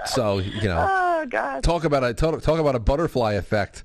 So 0.06 0.38
you 0.38 0.62
know, 0.68 0.86
Oh 0.90 1.26
God. 1.26 1.62
talk 1.62 1.84
about 1.84 2.04
a 2.04 2.14
talk, 2.14 2.40
talk 2.42 2.58
about 2.58 2.74
a 2.74 2.78
butterfly 2.80 3.34
effect. 3.34 3.84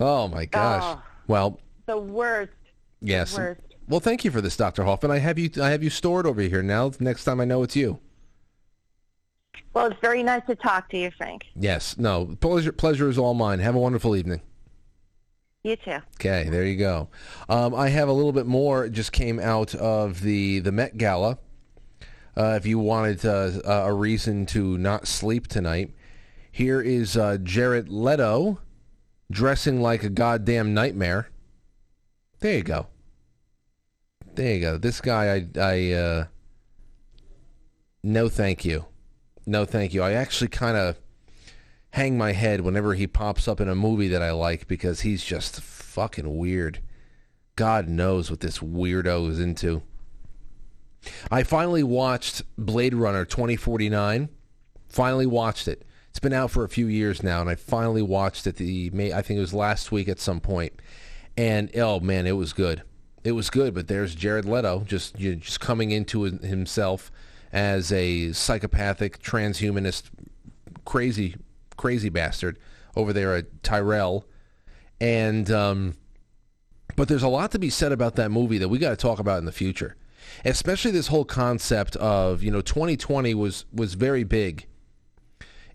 Oh 0.00 0.28
my 0.28 0.44
gosh. 0.46 0.82
Oh. 0.84 1.02
Well, 1.28 1.60
The 1.86 1.98
worst. 1.98 2.52
yes. 3.00 3.36
worst. 3.36 3.60
Well, 3.88 4.00
thank 4.00 4.24
you 4.24 4.30
for 4.32 4.40
this, 4.40 4.56
Doctor 4.56 4.82
Hoffman. 4.84 5.10
I 5.12 5.18
have 5.18 5.38
you. 5.38 5.50
I 5.62 5.70
have 5.70 5.82
you 5.82 5.90
stored 5.90 6.26
over 6.26 6.40
here 6.40 6.62
now. 6.62 6.90
Next 6.98 7.24
time 7.24 7.40
I 7.40 7.44
know 7.44 7.62
it's 7.62 7.76
you. 7.76 8.00
Well, 9.74 9.86
it's 9.86 10.00
very 10.00 10.22
nice 10.22 10.42
to 10.48 10.56
talk 10.56 10.88
to 10.90 10.98
you, 10.98 11.10
Frank. 11.16 11.44
Yes. 11.54 11.96
No. 11.98 12.34
Pleasure. 12.40 12.72
Pleasure 12.72 13.08
is 13.08 13.16
all 13.18 13.34
mine. 13.34 13.60
Have 13.60 13.74
a 13.74 13.78
wonderful 13.78 14.16
evening. 14.16 14.40
You 15.62 15.76
too. 15.76 15.98
Okay, 16.14 16.48
there 16.48 16.64
you 16.64 16.76
go. 16.76 17.08
Um, 17.48 17.74
I 17.74 17.88
have 17.88 18.08
a 18.08 18.12
little 18.12 18.32
bit 18.32 18.46
more. 18.46 18.84
It 18.86 18.90
just 18.92 19.12
came 19.12 19.38
out 19.38 19.74
of 19.74 20.20
the 20.22 20.60
the 20.60 20.72
Met 20.72 20.96
Gala. 20.96 21.38
Uh, 22.36 22.54
if 22.56 22.66
you 22.66 22.78
wanted 22.78 23.24
uh, 23.24 23.60
a 23.64 23.92
reason 23.92 24.44
to 24.46 24.76
not 24.76 25.06
sleep 25.06 25.46
tonight, 25.46 25.94
here 26.52 26.82
is 26.82 27.16
uh, 27.16 27.38
Jared 27.42 27.88
Leto 27.88 28.58
dressing 29.30 29.80
like 29.80 30.02
a 30.02 30.10
goddamn 30.10 30.74
nightmare. 30.74 31.30
There 32.40 32.56
you 32.56 32.62
go. 32.62 32.88
There 34.34 34.54
you 34.54 34.60
go. 34.60 34.76
This 34.76 35.00
guy, 35.00 35.34
I, 35.34 35.46
I, 35.58 35.92
uh, 35.92 36.24
no, 38.02 38.28
thank 38.28 38.66
you, 38.66 38.84
no, 39.46 39.64
thank 39.64 39.94
you. 39.94 40.02
I 40.02 40.12
actually 40.12 40.48
kind 40.48 40.76
of 40.76 40.98
hang 41.90 42.18
my 42.18 42.32
head 42.32 42.60
whenever 42.60 42.92
he 42.92 43.06
pops 43.06 43.48
up 43.48 43.62
in 43.62 43.68
a 43.70 43.74
movie 43.74 44.08
that 44.08 44.22
I 44.22 44.32
like 44.32 44.68
because 44.68 45.00
he's 45.00 45.24
just 45.24 45.62
fucking 45.62 46.36
weird. 46.36 46.80
God 47.56 47.88
knows 47.88 48.30
what 48.30 48.40
this 48.40 48.58
weirdo 48.58 49.30
is 49.30 49.40
into. 49.40 49.80
I 51.30 51.42
finally 51.42 51.82
watched 51.82 52.42
Blade 52.56 52.94
Runner 52.94 53.24
2049. 53.24 54.28
Finally 54.88 55.26
watched 55.26 55.68
it. 55.68 55.84
It's 56.10 56.20
been 56.20 56.32
out 56.32 56.50
for 56.50 56.64
a 56.64 56.68
few 56.68 56.86
years 56.86 57.22
now, 57.22 57.40
and 57.40 57.50
I 57.50 57.56
finally 57.56 58.02
watched 58.02 58.46
it. 58.46 58.56
The 58.56 58.90
May 58.90 59.12
I 59.12 59.20
think 59.20 59.38
it 59.38 59.40
was 59.40 59.52
last 59.52 59.92
week 59.92 60.08
at 60.08 60.18
some 60.18 60.40
point. 60.40 60.72
and 61.36 61.70
oh 61.76 62.00
man, 62.00 62.26
it 62.26 62.32
was 62.32 62.52
good. 62.52 62.82
It 63.22 63.32
was 63.32 63.50
good. 63.50 63.74
But 63.74 63.88
there's 63.88 64.14
Jared 64.14 64.46
Leto 64.46 64.84
just 64.86 65.18
you 65.20 65.34
know, 65.34 65.40
just 65.40 65.60
coming 65.60 65.90
into 65.90 66.22
himself 66.22 67.12
as 67.52 67.92
a 67.92 68.32
psychopathic, 68.32 69.22
transhumanist, 69.22 70.04
crazy, 70.84 71.36
crazy 71.76 72.08
bastard 72.08 72.58
over 72.96 73.12
there 73.12 73.34
at 73.34 73.62
Tyrell, 73.62 74.24
and 75.00 75.50
um, 75.50 75.96
but 76.96 77.08
there's 77.08 77.22
a 77.22 77.28
lot 77.28 77.50
to 77.50 77.58
be 77.58 77.68
said 77.68 77.92
about 77.92 78.16
that 78.16 78.30
movie 78.30 78.56
that 78.58 78.68
we 78.68 78.78
got 78.78 78.90
to 78.90 78.96
talk 78.96 79.18
about 79.18 79.38
in 79.38 79.44
the 79.44 79.52
future 79.52 79.96
especially 80.44 80.90
this 80.90 81.08
whole 81.08 81.24
concept 81.24 81.96
of 81.96 82.42
you 82.42 82.50
know 82.50 82.60
2020 82.60 83.34
was 83.34 83.64
was 83.72 83.94
very 83.94 84.24
big 84.24 84.66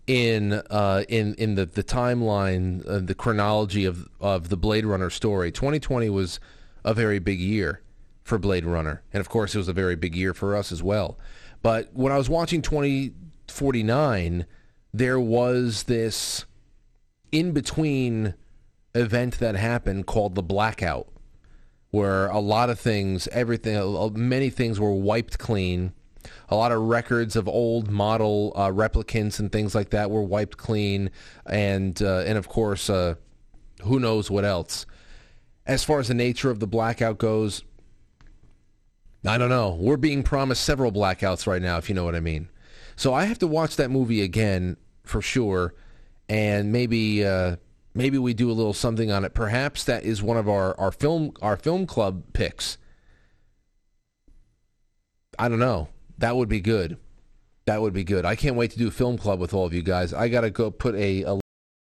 in 0.06 0.54
uh, 0.70 1.04
in 1.08 1.34
in 1.34 1.54
the 1.54 1.66
the 1.66 1.84
timeline, 1.84 2.88
uh, 2.88 2.98
the 2.98 3.14
chronology 3.14 3.84
of 3.84 4.08
of 4.20 4.48
the 4.48 4.56
Blade 4.56 4.84
Runner 4.84 5.10
story. 5.10 5.52
2020 5.52 6.10
was 6.10 6.40
a 6.84 6.94
very 6.94 7.18
big 7.18 7.40
year 7.40 7.80
for 8.24 8.38
Blade 8.38 8.64
Runner, 8.64 9.02
and 9.12 9.20
of 9.20 9.28
course, 9.28 9.54
it 9.54 9.58
was 9.58 9.68
a 9.68 9.72
very 9.72 9.96
big 9.96 10.14
year 10.14 10.34
for 10.34 10.56
us 10.56 10.72
as 10.72 10.82
well. 10.82 11.18
But 11.62 11.90
when 11.92 12.12
I 12.12 12.18
was 12.18 12.28
watching 12.28 12.62
2049, 12.62 14.46
there 14.92 15.20
was 15.20 15.84
this 15.84 16.44
in 17.30 17.52
between 17.52 18.34
event 18.94 19.38
that 19.38 19.54
happened 19.54 20.06
called 20.06 20.34
the 20.34 20.42
blackout 20.42 21.08
where 21.92 22.26
a 22.28 22.40
lot 22.40 22.70
of 22.70 22.80
things, 22.80 23.28
everything, 23.28 23.76
uh, 23.76 24.08
many 24.14 24.50
things 24.50 24.80
were 24.80 24.94
wiped 24.94 25.38
clean. 25.38 25.92
A 26.48 26.56
lot 26.56 26.72
of 26.72 26.80
records 26.80 27.36
of 27.36 27.46
old 27.46 27.90
model 27.90 28.52
uh, 28.56 28.68
replicants 28.68 29.38
and 29.38 29.52
things 29.52 29.74
like 29.74 29.90
that 29.90 30.10
were 30.10 30.22
wiped 30.22 30.56
clean, 30.56 31.10
and 31.46 32.00
uh, 32.02 32.20
and 32.20 32.38
of 32.38 32.48
course, 32.48 32.88
uh, 32.88 33.16
who 33.82 34.00
knows 34.00 34.30
what 34.30 34.44
else. 34.44 34.86
As 35.66 35.84
far 35.84 36.00
as 36.00 36.08
the 36.08 36.14
nature 36.14 36.50
of 36.50 36.60
the 36.60 36.66
blackout 36.66 37.18
goes, 37.18 37.62
I 39.26 39.36
don't 39.38 39.48
know. 39.50 39.76
We're 39.78 39.96
being 39.96 40.22
promised 40.22 40.64
several 40.64 40.92
blackouts 40.92 41.46
right 41.46 41.62
now, 41.62 41.76
if 41.76 41.88
you 41.88 41.94
know 41.94 42.04
what 42.04 42.14
I 42.14 42.20
mean. 42.20 42.48
So 42.96 43.12
I 43.12 43.24
have 43.24 43.38
to 43.40 43.46
watch 43.46 43.76
that 43.76 43.90
movie 43.90 44.22
again 44.22 44.76
for 45.04 45.20
sure, 45.20 45.74
and 46.28 46.72
maybe 46.72 47.24
uh, 47.24 47.56
maybe 47.94 48.18
we 48.18 48.34
do 48.34 48.50
a 48.50 48.52
little 48.52 48.72
something 48.72 49.10
on 49.10 49.24
it. 49.24 49.34
Perhaps 49.34 49.84
that 49.84 50.04
is 50.04 50.22
one 50.22 50.36
of 50.36 50.48
our, 50.48 50.78
our 50.78 50.92
film 50.92 51.32
our 51.40 51.56
film 51.56 51.86
club 51.86 52.22
picks. 52.32 52.78
I 55.38 55.48
don't 55.48 55.58
know. 55.58 55.88
That 56.18 56.36
would 56.36 56.48
be 56.48 56.60
good. 56.60 56.98
That 57.66 57.80
would 57.80 57.92
be 57.92 58.04
good. 58.04 58.24
I 58.24 58.36
can't 58.36 58.56
wait 58.56 58.70
to 58.72 58.78
do 58.78 58.88
a 58.88 58.92
film 58.92 59.16
club 59.16 59.40
with 59.40 59.54
all 59.54 59.66
of 59.66 59.72
you 59.72 59.82
guys. 59.82 60.12
I 60.12 60.28
got 60.28 60.42
to 60.42 60.50
go 60.50 60.70
put 60.70 60.94
a, 60.94 61.22
a 61.22 61.40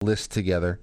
list 0.02 0.32
together, 0.32 0.80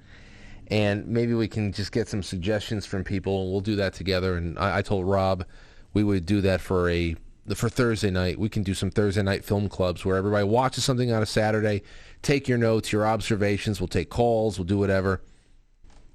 and 0.67 1.07
maybe 1.07 1.33
we 1.35 1.49
can 1.49 1.73
just 1.73 1.93
get 1.93 2.09
some 2.09 2.23
suggestions 2.23 2.87
from 2.87 3.05
people, 3.05 3.43
and 3.43 3.51
we'll 3.51 3.61
do 3.61 3.77
that 3.77 3.95
together. 3.95 4.37
And 4.37 4.59
I, 4.59 4.79
I 4.79 4.83
told 4.83 5.07
Rob 5.07 5.47
we 5.95 6.05
would 6.05 6.27
do 6.27 6.41
that 6.43 6.61
for 6.61 6.91
a 6.91 7.17
for 7.57 7.69
Thursday 7.69 8.11
night. 8.11 8.39
We 8.39 8.49
can 8.49 8.63
do 8.63 8.75
some 8.75 8.91
Thursday 8.91 9.23
night 9.23 9.45
film 9.45 9.69
clubs 9.69 10.05
where 10.05 10.17
everybody 10.17 10.45
watches 10.45 10.85
something 10.85 11.13
on 11.13 11.23
a 11.23 11.27
Saturday. 11.27 11.83
Take 12.23 12.49
your 12.49 12.59
notes, 12.59 12.93
your 12.93 13.07
observations. 13.07 13.81
We'll 13.81 13.89
take 13.89 14.11
calls. 14.11 14.59
We'll 14.59 14.67
do 14.67 14.79
whatever. 14.79 15.23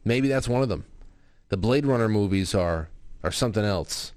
Maybe 0.04 0.28
that's 0.28 0.48
one 0.48 0.62
of 0.62 0.70
them. 0.70 0.86
The 1.50 1.58
Blade 1.58 1.86
Runner 1.86 2.10
movies 2.10 2.54
are 2.56 2.90
are 3.24 3.32
something 3.32 3.64
else. 3.64 4.14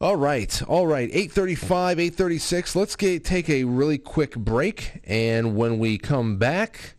All 0.00 0.16
right, 0.16 0.62
all 0.64 0.86
right. 0.86 1.08
835, 1.10 1.98
836. 1.98 2.76
Let's 2.76 2.96
get, 2.96 3.24
take 3.24 3.48
a 3.48 3.64
really 3.64 3.96
quick 3.96 4.34
break. 4.34 5.00
And 5.04 5.56
when 5.56 5.78
we 5.78 5.98
come 5.98 6.36
back, 6.36 6.94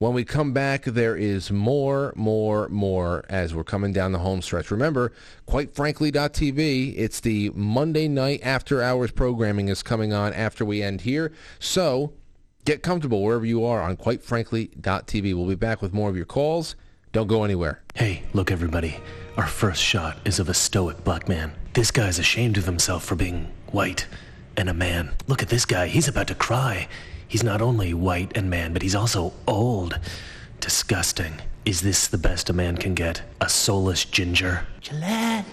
when 0.00 0.12
we 0.12 0.24
come 0.24 0.52
back, 0.52 0.84
there 0.84 1.16
is 1.16 1.52
more, 1.52 2.12
more, 2.16 2.68
more 2.68 3.24
as 3.28 3.54
we're 3.54 3.64
coming 3.64 3.92
down 3.92 4.12
the 4.12 4.18
home 4.18 4.42
stretch. 4.42 4.70
Remember, 4.70 5.12
quite 5.46 5.74
frankly.tv, 5.74 6.94
it's 6.96 7.20
the 7.20 7.50
Monday 7.54 8.08
night 8.08 8.40
after 8.42 8.82
hours 8.82 9.12
programming 9.12 9.68
is 9.68 9.82
coming 9.82 10.12
on 10.12 10.32
after 10.32 10.64
we 10.64 10.82
end 10.82 11.02
here. 11.02 11.32
So 11.60 12.12
get 12.64 12.82
comfortable 12.82 13.22
wherever 13.22 13.46
you 13.46 13.64
are 13.64 13.80
on 13.80 13.96
quite 13.96 14.22
frankly.tv. 14.22 15.34
We'll 15.34 15.46
be 15.46 15.54
back 15.54 15.80
with 15.80 15.94
more 15.94 16.10
of 16.10 16.16
your 16.16 16.26
calls. 16.26 16.74
Don't 17.12 17.28
go 17.28 17.44
anywhere. 17.44 17.80
Hey, 17.94 18.24
look, 18.32 18.50
everybody. 18.50 18.96
Our 19.36 19.46
first 19.46 19.80
shot 19.80 20.18
is 20.24 20.40
of 20.40 20.48
a 20.48 20.54
stoic 20.54 21.04
black 21.04 21.28
man. 21.28 21.52
This 21.72 21.92
guy's 21.92 22.18
ashamed 22.18 22.58
of 22.58 22.66
himself 22.66 23.04
for 23.04 23.14
being 23.14 23.52
white 23.70 24.06
and 24.56 24.68
a 24.68 24.74
man. 24.74 25.12
Look 25.28 25.40
at 25.40 25.48
this 25.48 25.64
guy. 25.64 25.86
He's 25.86 26.08
about 26.08 26.26
to 26.28 26.34
cry. 26.34 26.88
He's 27.26 27.42
not 27.42 27.62
only 27.62 27.94
white 27.94 28.36
and 28.36 28.48
man, 28.48 28.72
but 28.72 28.82
he's 28.82 28.94
also 28.94 29.32
old. 29.46 29.98
Disgusting. 30.60 31.40
Is 31.64 31.80
this 31.80 32.08
the 32.08 32.18
best 32.18 32.50
a 32.50 32.52
man 32.52 32.76
can 32.76 32.94
get? 32.94 33.22
A 33.40 33.48
soulless 33.48 34.04
ginger? 34.04 34.66
Gillette. 34.80 35.46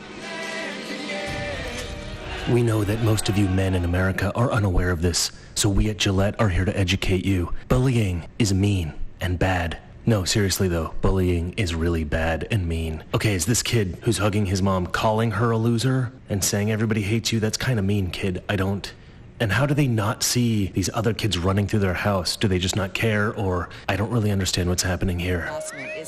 We 2.50 2.64
know 2.64 2.84
that 2.84 3.04
most 3.04 3.30
of 3.30 3.38
you 3.38 3.48
men 3.48 3.76
in 3.76 3.86
America 3.86 4.32
are 4.36 4.52
unaware 4.52 4.90
of 4.90 5.02
this, 5.02 5.32
so 5.56 5.70
we 5.70 5.90
at 5.90 5.98
Gillette 5.98 6.40
are 6.40 6.50
here 6.50 6.66
to 6.66 6.78
educate 6.78 7.24
you. 7.24 7.54
Bullying 7.68 8.26
is 8.40 8.54
mean 8.54 8.94
and 9.22 9.38
bad. 9.40 9.78
No, 10.06 10.26
seriously 10.26 10.68
though, 10.68 10.96
bullying 11.02 11.54
is 11.58 11.76
really 11.76 12.04
bad 12.04 12.48
and 12.50 12.68
mean. 12.68 13.04
Okay, 13.14 13.36
is 13.36 13.46
this 13.46 13.62
kid 13.62 14.00
who's 14.02 14.18
hugging 14.18 14.48
his 14.48 14.62
mom 14.62 14.88
calling 14.88 15.32
her 15.32 15.52
a 15.52 15.58
loser 15.58 16.12
and 16.28 16.44
saying 16.44 16.72
everybody 16.72 17.04
hates 17.04 17.32
you? 17.32 17.40
That's 17.40 17.58
kind 17.58 17.78
of 17.78 17.86
mean, 17.86 18.10
kid. 18.10 18.44
I 18.50 18.56
don't. 18.56 18.92
And 19.42 19.52
how 19.52 19.66
do 19.66 19.74
they 19.74 19.88
not 19.88 20.22
see 20.22 20.68
these 20.68 20.88
other 20.94 21.16
kids 21.16 21.36
running 21.36 21.68
through 21.68 21.80
their 21.80 21.96
house? 21.96 22.38
Do 22.38 22.48
they 22.48 22.60
just 22.60 22.76
not 22.76 22.94
care? 22.94 23.34
Or 23.34 23.70
I 23.90 23.96
don't 23.96 24.12
really 24.12 24.30
understand 24.30 24.70
what's 24.70 24.84
happening 24.84 25.18
here. 25.18 25.50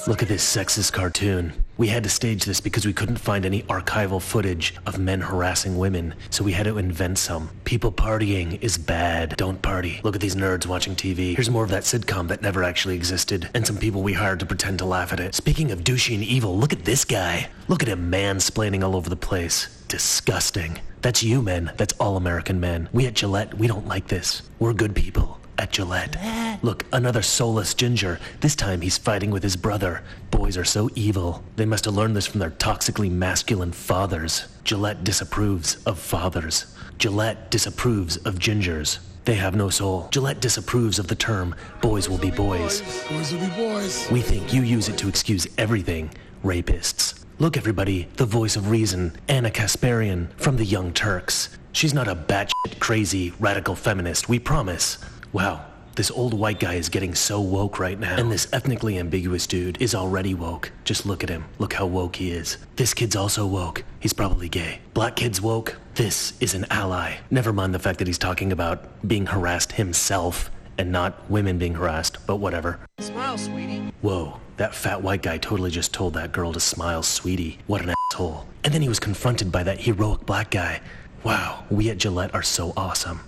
Look 0.06 0.22
at 0.22 0.28
this 0.28 0.46
sexist 0.46 0.94
cartoon. 0.94 1.52
We 1.76 1.88
had 1.88 2.04
to 2.04 2.10
stage 2.10 2.45
this 2.45 2.62
because 2.62 2.86
we 2.86 2.94
couldn't 2.94 3.18
find 3.18 3.45
any 3.45 3.64
archival 3.64 4.22
footage 4.22 4.76
of 4.86 5.00
men 5.00 5.22
harassing 5.22 5.78
women, 5.78 6.14
so 6.30 6.44
we 6.44 6.52
had 6.52 6.66
to 6.66 6.78
invent 6.78 7.18
some. 7.18 7.50
People 7.66 7.91
partying 7.91 8.62
is 8.62 8.78
bad. 8.78 9.36
Don't 9.38 9.60
party. 9.62 10.00
Look 10.04 10.14
at 10.14 10.22
these 10.22 10.36
nerds 10.36 10.68
watching 10.68 10.95
TV. 10.95 11.36
Here's 11.36 11.50
more 11.50 11.64
of 11.64 11.72
that 11.72 11.84
sitcom 11.84 12.28
that 12.28 12.44
never 12.44 12.64
actually 12.64 12.95
existed, 12.95 13.50
and 13.56 13.66
some 13.66 13.78
people 13.78 14.04
we 14.04 14.14
hired 14.14 14.40
to 14.41 14.45
pretend 14.45 14.80
to 14.80 14.86
laugh 14.86 15.12
at 15.14 15.20
it. 15.20 15.34
Speaking 15.34 15.72
of 15.72 15.84
douchey 15.84 16.14
and 16.14 16.24
evil, 16.24 16.56
look 16.56 16.74
at 16.74 16.86
this 16.86 17.06
guy. 17.06 17.50
Look 17.68 17.82
at 17.82 17.90
him 17.90 18.12
mansplaining 18.12 18.84
all 18.84 18.95
over 18.95 19.10
the 19.10 19.16
place. 19.16 19.68
Disgusting. 19.88 20.80
That's 21.02 21.24
you, 21.24 21.41
men. 21.41 21.72
That's 21.78 21.94
all 22.00 22.18
American 22.18 22.60
men. 22.60 22.88
We 22.94 23.08
at 23.08 23.16
Gillette, 23.16 23.56
we 23.56 23.68
don't 23.68 23.88
like 23.88 24.08
this. 24.08 24.44
We're 24.60 24.74
good 24.74 24.95
people. 24.95 25.40
At 25.58 25.72
Gillette. 25.72 26.18
Look, 26.64 26.86
another 26.92 27.22
soulless 27.22 27.74
ginger. 27.74 28.20
This 28.42 28.56
time 28.56 28.82
he's 28.82 28.98
fighting 28.98 29.30
with 29.32 29.44
his 29.44 29.56
brother. 29.56 30.04
Boys 30.32 30.58
are 30.58 30.66
so 30.66 30.90
evil. 30.96 31.44
They 31.56 31.66
must 31.66 31.86
have 31.86 31.96
learned 31.96 32.16
this 32.16 32.26
from 32.26 32.40
their 32.40 32.52
toxically 32.52 33.12
masculine 33.12 33.72
fathers. 33.72 34.48
Gillette 34.64 35.04
disapproves 35.04 35.76
of 35.86 36.00
fathers. 36.00 36.66
Gillette 36.98 37.52
disapproves 37.52 38.18
of 38.18 38.40
gingers. 38.40 39.00
They 39.26 39.36
have 39.36 39.56
no 39.56 39.70
soul. 39.70 40.10
Gillette 40.12 40.42
disapproves 40.42 41.00
of 41.00 41.08
the 41.08 41.16
term 41.16 41.56
boys 41.82 42.10
will 42.10 42.18
be 42.18 42.32
boys. 42.32 42.82
Boys 43.10 43.32
will 43.32 43.40
be 43.40 43.56
boys. 43.56 44.10
We 44.12 44.22
think 44.22 44.54
you 44.54 44.64
use 44.64 44.90
it 44.90 44.98
to 44.98 45.08
excuse 45.08 45.48
everything. 45.58 46.12
Rapists. 46.44 47.24
Look, 47.40 47.58
everybody, 47.58 48.10
the 48.16 48.26
voice 48.26 48.56
of 48.56 48.70
reason, 48.70 49.14
Ana 49.28 49.50
Kasparian 49.50 50.28
from 50.38 50.58
the 50.58 50.66
Young 50.66 50.94
Turks. 50.94 51.58
She's 51.72 51.94
not 51.94 52.08
a 52.08 52.16
batshit 52.16 52.80
crazy 52.80 53.34
radical 53.40 53.76
feminist, 53.76 54.30
we 54.30 54.40
promise. 54.40 54.98
Wow, 55.34 55.66
this 55.96 56.12
old 56.12 56.36
white 56.36 56.60
guy 56.60 56.76
is 56.76 56.90
getting 56.90 57.16
so 57.16 57.42
woke 57.42 57.80
right 57.80 58.00
now. 58.00 58.18
And 58.18 58.32
this 58.32 58.48
ethnically 58.54 59.00
ambiguous 59.00 59.48
dude 59.48 59.82
is 59.82 59.96
already 59.96 60.36
woke. 60.36 60.72
Just 60.84 61.08
look 61.08 61.24
at 61.24 61.30
him. 61.30 61.46
Look 61.58 61.74
how 61.74 61.88
woke 61.88 62.18
he 62.18 62.30
is. 62.32 62.58
This 62.76 62.94
kid's 62.94 63.16
also 63.16 63.48
woke. 63.48 63.84
He's 64.00 64.14
probably 64.14 64.48
gay. 64.48 64.80
Black 64.94 65.16
kid's 65.16 65.42
woke. 65.42 65.76
This 65.96 66.34
is 66.40 66.54
an 66.54 66.68
ally. 66.70 67.16
Never 67.32 67.52
mind 67.52 67.74
the 67.74 67.80
fact 67.80 67.98
that 67.98 68.08
he's 68.08 68.20
talking 68.20 68.52
about 68.52 69.08
being 69.08 69.26
harassed 69.26 69.72
himself 69.72 70.52
and 70.78 70.92
not 70.92 71.28
women 71.32 71.58
being 71.58 71.74
harassed, 71.76 72.18
but 72.28 72.36
whatever. 72.36 72.80
Smile, 73.00 73.38
sweetie. 73.40 73.92
Whoa, 74.02 74.40
That 74.58 74.76
fat 74.76 75.02
white 75.02 75.24
guy 75.24 75.40
totally 75.40 75.72
just 75.72 75.94
told 75.96 76.14
that 76.14 76.32
girl 76.32 76.54
to 76.54 76.60
smile, 76.60 77.02
sweetie. 77.02 77.58
What 77.66 77.82
an 77.82 77.96
asshole. 78.12 78.46
And 78.64 78.72
then 78.72 78.84
he 78.84 78.90
was 78.90 79.00
confronted 79.00 79.52
by 79.52 79.64
that 79.64 79.82
heroic 79.82 80.28
black 80.28 80.52
guy. 80.52 80.82
Wow, 81.24 81.64
we 81.72 81.90
at 81.90 81.98
Gillette 81.98 82.36
are 82.36 82.44
so 82.44 82.72
awesome. 82.78 83.22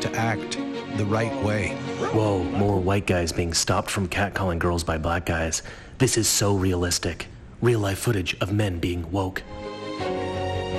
To 0.00 0.10
act 0.14 0.58
the 0.96 1.04
right 1.04 1.32
way. 1.44 1.68
Whoa, 2.12 2.42
more 2.44 2.78
white 2.78 3.06
guys 3.06 3.32
being 3.32 3.54
stopped 3.54 3.90
from 3.90 4.08
catcalling 4.08 4.58
girls 4.58 4.84
by 4.84 4.98
black 4.98 5.26
guys. 5.26 5.62
This 5.98 6.16
is 6.16 6.28
so 6.28 6.54
realistic. 6.54 7.26
Real 7.60 7.80
life 7.80 7.98
footage 7.98 8.36
of 8.40 8.52
men 8.52 8.78
being 8.78 9.10
woke. 9.10 9.42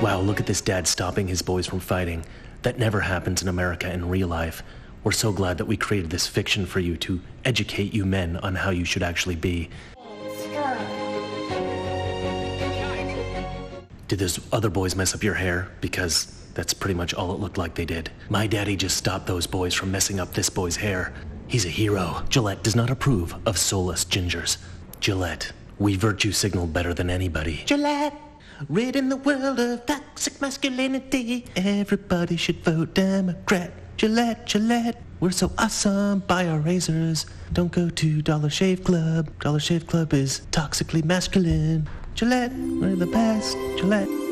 Wow, 0.01 0.19
look 0.21 0.39
at 0.39 0.47
this 0.47 0.61
dad 0.61 0.87
stopping 0.87 1.27
his 1.27 1.41
boys 1.41 1.67
from 1.67 1.79
fighting. 1.79 2.25
That 2.63 2.79
never 2.79 3.01
happens 3.01 3.41
in 3.41 3.47
America 3.47 3.91
in 3.91 4.09
real 4.09 4.27
life. 4.27 4.63
We're 5.03 5.11
so 5.11 5.31
glad 5.31 5.57
that 5.59 5.65
we 5.65 5.77
created 5.77 6.09
this 6.09 6.27
fiction 6.27 6.65
for 6.65 6.79
you 6.79 6.97
to 6.97 7.21
educate 7.45 7.93
you 7.93 8.05
men 8.05 8.37
on 8.37 8.55
how 8.55 8.69
you 8.69 8.85
should 8.85 9.03
actually 9.03 9.35
be. 9.35 9.69
Did 14.07 14.19
those 14.19 14.39
other 14.51 14.69
boys 14.69 14.95
mess 14.95 15.15
up 15.15 15.23
your 15.23 15.35
hair? 15.35 15.69
Because 15.79 16.40
that's 16.53 16.73
pretty 16.73 16.93
much 16.95 17.13
all 17.13 17.33
it 17.33 17.39
looked 17.39 17.57
like 17.57 17.75
they 17.75 17.85
did. 17.85 18.11
My 18.29 18.47
daddy 18.47 18.75
just 18.75 18.97
stopped 18.97 19.27
those 19.27 19.47
boys 19.47 19.73
from 19.73 19.91
messing 19.91 20.19
up 20.19 20.33
this 20.33 20.49
boy's 20.49 20.75
hair. 20.77 21.13
He's 21.47 21.65
a 21.65 21.69
hero. 21.69 22.23
Gillette 22.29 22.63
does 22.63 22.75
not 22.75 22.89
approve 22.89 23.35
of 23.45 23.57
soulless 23.57 24.05
gingers. 24.05 24.57
Gillette, 24.99 25.51
we 25.79 25.95
virtue 25.95 26.31
signal 26.31 26.67
better 26.67 26.93
than 26.93 27.09
anybody. 27.09 27.63
Gillette, 27.65 28.15
ridding 28.69 29.09
the 29.09 29.17
world 29.17 29.59
of 29.59 29.85
toxic 29.85 30.39
masculinity. 30.41 31.45
Everybody 31.55 32.37
should 32.37 32.63
vote 32.63 32.93
Democrat. 32.93 33.71
Gillette, 33.97 34.45
Gillette, 34.47 35.01
we're 35.19 35.31
so 35.31 35.51
awesome. 35.57 36.19
Buy 36.19 36.47
our 36.47 36.59
razors. 36.59 37.25
Don't 37.53 37.71
go 37.71 37.89
to 37.89 38.21
Dollar 38.21 38.49
Shave 38.49 38.83
Club. 38.83 39.29
Dollar 39.39 39.59
Shave 39.59 39.85
Club 39.85 40.13
is 40.13 40.41
toxically 40.51 41.03
masculine. 41.03 41.87
Gillette, 42.15 42.53
we're 42.53 42.95
the 42.95 43.07
best. 43.07 43.55
Gillette. 43.77 44.30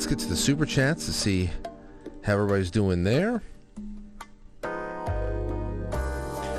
Let's 0.00 0.08
get 0.08 0.18
to 0.18 0.28
the 0.28 0.34
super 0.34 0.64
chats 0.64 1.04
to 1.04 1.12
see 1.12 1.50
how 2.24 2.32
everybody's 2.32 2.70
doing 2.70 3.04
there. 3.04 3.42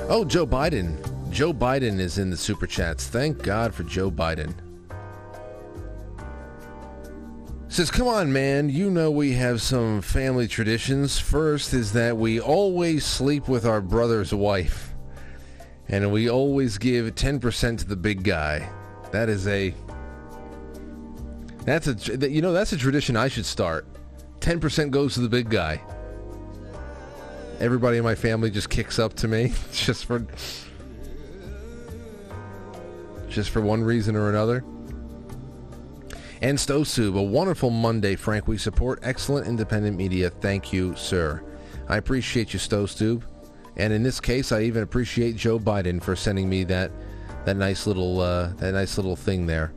Oh, 0.07 0.23
Joe 0.27 0.45
Biden. 0.45 0.95
Joe 1.31 1.51
Biden 1.51 1.99
is 1.99 2.19
in 2.19 2.29
the 2.29 2.37
super 2.37 2.67
chats. 2.67 3.07
Thank 3.07 3.41
God 3.41 3.73
for 3.73 3.81
Joe 3.81 4.11
Biden. 4.11 4.53
Says, 7.67 7.89
come 7.89 8.07
on, 8.07 8.31
man. 8.31 8.69
You 8.69 8.91
know 8.91 9.09
we 9.09 9.31
have 9.31 9.59
some 9.59 10.03
family 10.03 10.47
traditions. 10.47 11.17
First 11.17 11.73
is 11.73 11.93
that 11.93 12.17
we 12.17 12.39
always 12.39 13.03
sleep 13.07 13.47
with 13.47 13.65
our 13.65 13.81
brother's 13.81 14.35
wife. 14.35 14.93
And 15.87 16.11
we 16.11 16.29
always 16.29 16.77
give 16.77 17.15
10% 17.15 17.79
to 17.79 17.87
the 17.87 17.95
big 17.95 18.23
guy. 18.23 18.69
That 19.11 19.29
is 19.29 19.47
a 19.47 19.73
that's 21.63 21.87
a 21.87 22.29
you 22.29 22.41
know 22.41 22.53
that's 22.53 22.73
a 22.73 22.77
tradition 22.77 23.15
I 23.15 23.27
should 23.27 23.45
start. 23.45 23.85
Ten 24.39 24.59
percent 24.59 24.91
goes 24.91 25.13
to 25.15 25.19
the 25.19 25.29
big 25.29 25.49
guy. 25.49 25.81
Everybody 27.59 27.97
in 27.97 28.03
my 28.03 28.15
family 28.15 28.49
just 28.49 28.69
kicks 28.69 28.97
up 28.97 29.13
to 29.15 29.27
me 29.27 29.53
just 29.71 30.05
for 30.05 30.25
just 33.29 33.51
for 33.51 33.61
one 33.61 33.83
reason 33.83 34.15
or 34.15 34.29
another. 34.29 34.63
And 36.41 36.57
Stosub, 36.57 37.15
a 37.15 37.21
wonderful 37.21 37.69
Monday, 37.69 38.15
Frank. 38.15 38.47
We 38.47 38.57
support 38.57 38.99
excellent 39.03 39.47
independent 39.47 39.95
media. 39.95 40.31
Thank 40.31 40.73
you, 40.73 40.95
sir. 40.95 41.43
I 41.87 41.97
appreciate 41.97 42.51
you, 42.53 42.59
Stosub. 42.59 43.21
And 43.77 43.93
in 43.93 44.01
this 44.01 44.19
case, 44.19 44.51
I 44.51 44.61
even 44.61 44.81
appreciate 44.81 45.35
Joe 45.35 45.59
Biden 45.59 46.01
for 46.01 46.15
sending 46.15 46.49
me 46.49 46.63
that 46.65 46.91
that 47.45 47.57
nice 47.57 47.85
little 47.85 48.19
uh, 48.19 48.53
that 48.53 48.73
nice 48.73 48.97
little 48.97 49.15
thing 49.15 49.45
there 49.45 49.71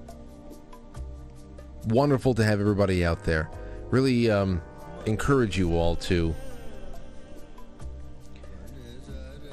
wonderful 1.86 2.34
to 2.34 2.44
have 2.44 2.60
everybody 2.60 3.04
out 3.04 3.24
there. 3.24 3.50
Really 3.90 4.30
um, 4.30 4.62
encourage 5.06 5.58
you 5.58 5.76
all 5.76 5.96
to 5.96 6.34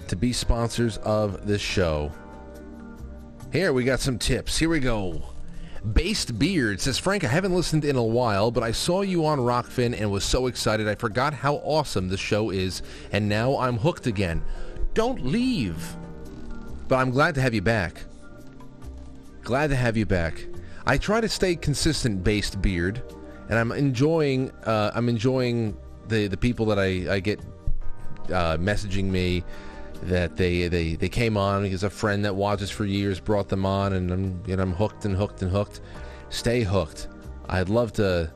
to 0.08 0.16
be 0.18 0.34
sponsors 0.34 0.98
of 0.98 1.48
this 1.48 1.62
show. 1.62 2.12
Here 3.54 3.72
we 3.72 3.86
got 3.86 4.02
some 4.02 4.20
tips. 4.20 4.58
Here 4.58 4.68
we 4.68 4.82
go. 4.82 5.22
Based 5.94 6.38
Beard 6.38 6.80
says, 6.80 7.00
Frank, 7.00 7.24
I 7.24 7.28
haven't 7.28 7.56
listened 7.56 7.86
in 7.86 7.96
a 7.96 8.04
while, 8.04 8.52
but 8.52 8.62
I 8.62 8.72
saw 8.72 9.02
you 9.02 9.26
on 9.26 9.40
Rokfin 9.40 10.00
and 10.00 10.12
was 10.12 10.24
so 10.24 10.48
excited 10.48 10.88
I 10.88 10.96
forgot 10.96 11.34
how 11.34 11.56
awesome 11.56 12.10
the 12.10 12.18
show 12.18 12.50
is, 12.50 12.84
and 13.12 13.28
now 13.28 13.58
I'm 13.58 13.78
hooked 13.78 14.06
again. 14.06 14.44
Don't 14.94 15.26
leave. 15.26 15.96
But 16.88 16.98
I'm 16.98 17.12
glad 17.12 17.36
to 17.36 17.42
have 17.42 17.54
you 17.54 17.62
back. 17.62 18.04
Glad 19.44 19.70
to 19.70 19.76
have 19.76 19.96
you 19.96 20.06
back. 20.06 20.46
I 20.86 20.98
try 20.98 21.22
to 21.22 21.30
stay 21.30 21.56
consistent 21.56 22.24
based 22.24 22.62
beard, 22.62 23.04
and 23.50 23.58
I'm 23.58 23.72
enjoying 23.72 24.52
uh, 24.66 24.92
I'm 24.94 25.10
enjoying 25.10 25.78
the 26.08 26.28
the 26.28 26.38
people 26.38 26.66
that 26.68 26.80
I 26.80 27.16
I 27.16 27.20
get 27.20 27.40
uh, 28.28 28.58
messaging 28.58 29.06
me 29.06 29.44
that 30.04 30.36
they 30.36 30.68
they 30.68 30.96
they 30.96 31.10
came 31.10 31.38
on 31.38 31.64
because 31.64 31.84
a 31.84 31.90
friend 31.90 32.26
that 32.26 32.36
watches 32.36 32.70
for 32.70 32.86
years 32.86 33.20
brought 33.20 33.50
them 33.50 33.66
on, 33.66 33.94
and 33.94 34.12
I'm 34.12 34.44
know 34.48 34.64
I'm 34.64 34.74
hooked 34.74 35.06
and 35.06 35.16
hooked 35.16 35.42
and 35.42 35.52
hooked. 35.52 35.82
Stay 36.30 36.64
hooked. 36.64 37.08
I'd 37.50 37.70
love 37.70 37.94
to 37.94 38.32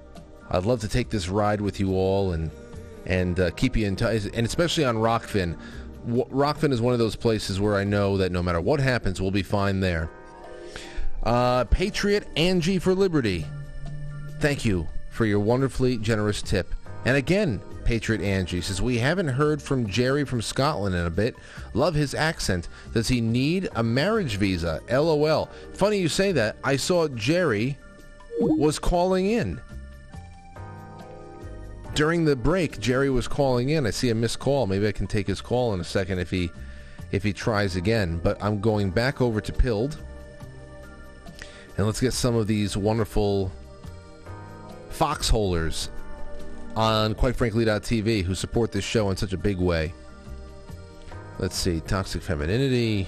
I'd 0.51 0.65
love 0.65 0.81
to 0.81 0.87
take 0.87 1.09
this 1.09 1.29
ride 1.29 1.61
with 1.61 1.79
you 1.79 1.93
all 1.93 2.33
and 2.33 2.51
and 3.05 3.39
uh, 3.39 3.51
keep 3.51 3.75
you 3.75 3.85
in 3.87 3.95
touch, 3.95 4.25
and 4.33 4.45
especially 4.45 4.85
on 4.85 4.95
Rokfin. 4.95 5.57
Rokfin 6.07 6.71
is 6.71 6.81
one 6.81 6.93
of 6.93 6.99
those 6.99 7.15
places 7.15 7.59
where 7.59 7.75
I 7.75 7.83
know 7.83 8.17
that 8.17 8.31
no 8.31 8.43
matter 8.43 8.61
what 8.61 8.79
happens, 8.79 9.19
we'll 9.19 9.31
be 9.31 9.43
fine 9.43 9.79
there. 9.79 10.09
Uh, 11.25 11.63
Patriot 11.65 12.27
Angie 12.35 12.79
for 12.79 12.93
Liberty. 12.93 13.45
Thank 14.39 14.63
you 14.63 14.87
for 15.09 15.25
your 15.25 15.39
wonderfully 15.39 15.97
generous 15.97 16.41
tip. 16.41 16.73
And 17.05 17.17
again, 17.17 17.61
Patriot 17.83 18.21
Angie 18.21 18.61
says, 18.61 18.81
We 18.81 18.97
haven't 18.97 19.27
heard 19.29 19.61
from 19.61 19.87
Jerry 19.87 20.25
from 20.25 20.41
Scotland 20.41 20.95
in 20.95 21.05
a 21.05 21.09
bit. 21.09 21.35
Love 21.73 21.95
his 21.95 22.13
accent. 22.13 22.67
Does 22.93 23.07
he 23.07 23.21
need 23.21 23.69
a 23.75 23.83
marriage 23.83 24.37
visa? 24.37 24.81
LOL. 24.89 25.49
Funny 25.73 25.99
you 25.99 26.09
say 26.09 26.31
that. 26.33 26.57
I 26.63 26.75
saw 26.75 27.07
Jerry 27.07 27.77
was 28.39 28.77
calling 28.77 29.27
in. 29.27 29.61
During 31.93 32.25
the 32.25 32.35
break, 32.35 32.79
Jerry 32.79 33.09
was 33.09 33.27
calling 33.27 33.69
in. 33.69 33.87
I 33.87 33.91
see 33.91 34.09
a 34.09 34.15
missed 34.15 34.39
call. 34.39 34.67
Maybe 34.67 34.87
I 34.87 34.91
can 34.91 35.07
take 35.07 35.27
his 35.27 35.39
call 35.39 35.73
in 35.73 35.79
a 35.79 35.85
second 35.85 36.19
if 36.19 36.29
he 36.29 36.51
if 37.11 37.23
he 37.23 37.31
tries 37.31 37.77
again. 37.77 38.19
But 38.21 38.43
I'm 38.43 38.59
going 38.59 38.89
back 38.89 39.21
over 39.21 39.39
to 39.39 39.53
Pilled. 39.53 39.97
And 41.77 41.85
let's 41.85 41.99
get 41.99 42.13
some 42.13 42.35
of 42.35 42.47
these 42.47 42.77
wonderful 42.77 43.51
foxholers 44.89 45.89
on 46.75 47.15
quitefrankly.tv 47.15 48.23
who 48.23 48.35
support 48.35 48.71
this 48.71 48.83
show 48.83 49.09
in 49.09 49.17
such 49.17 49.33
a 49.33 49.37
big 49.37 49.57
way. 49.57 49.93
Let's 51.37 51.55
see. 51.55 51.81
Toxic 51.81 52.21
femininity. 52.21 53.07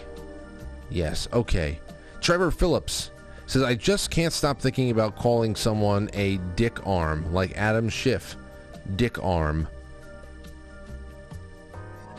Yes. 0.89 1.27
Okay. 1.31 1.79
Trevor 2.19 2.51
Phillips 2.51 3.11
says, 3.45 3.63
I 3.63 3.75
just 3.75 4.11
can't 4.11 4.33
stop 4.33 4.59
thinking 4.59 4.91
about 4.91 5.15
calling 5.15 5.55
someone 5.55 6.09
a 6.13 6.37
dick 6.55 6.85
arm, 6.85 7.31
like 7.33 7.55
Adam 7.55 7.87
Schiff. 7.87 8.35
Dick 8.95 9.21
arm. 9.23 9.67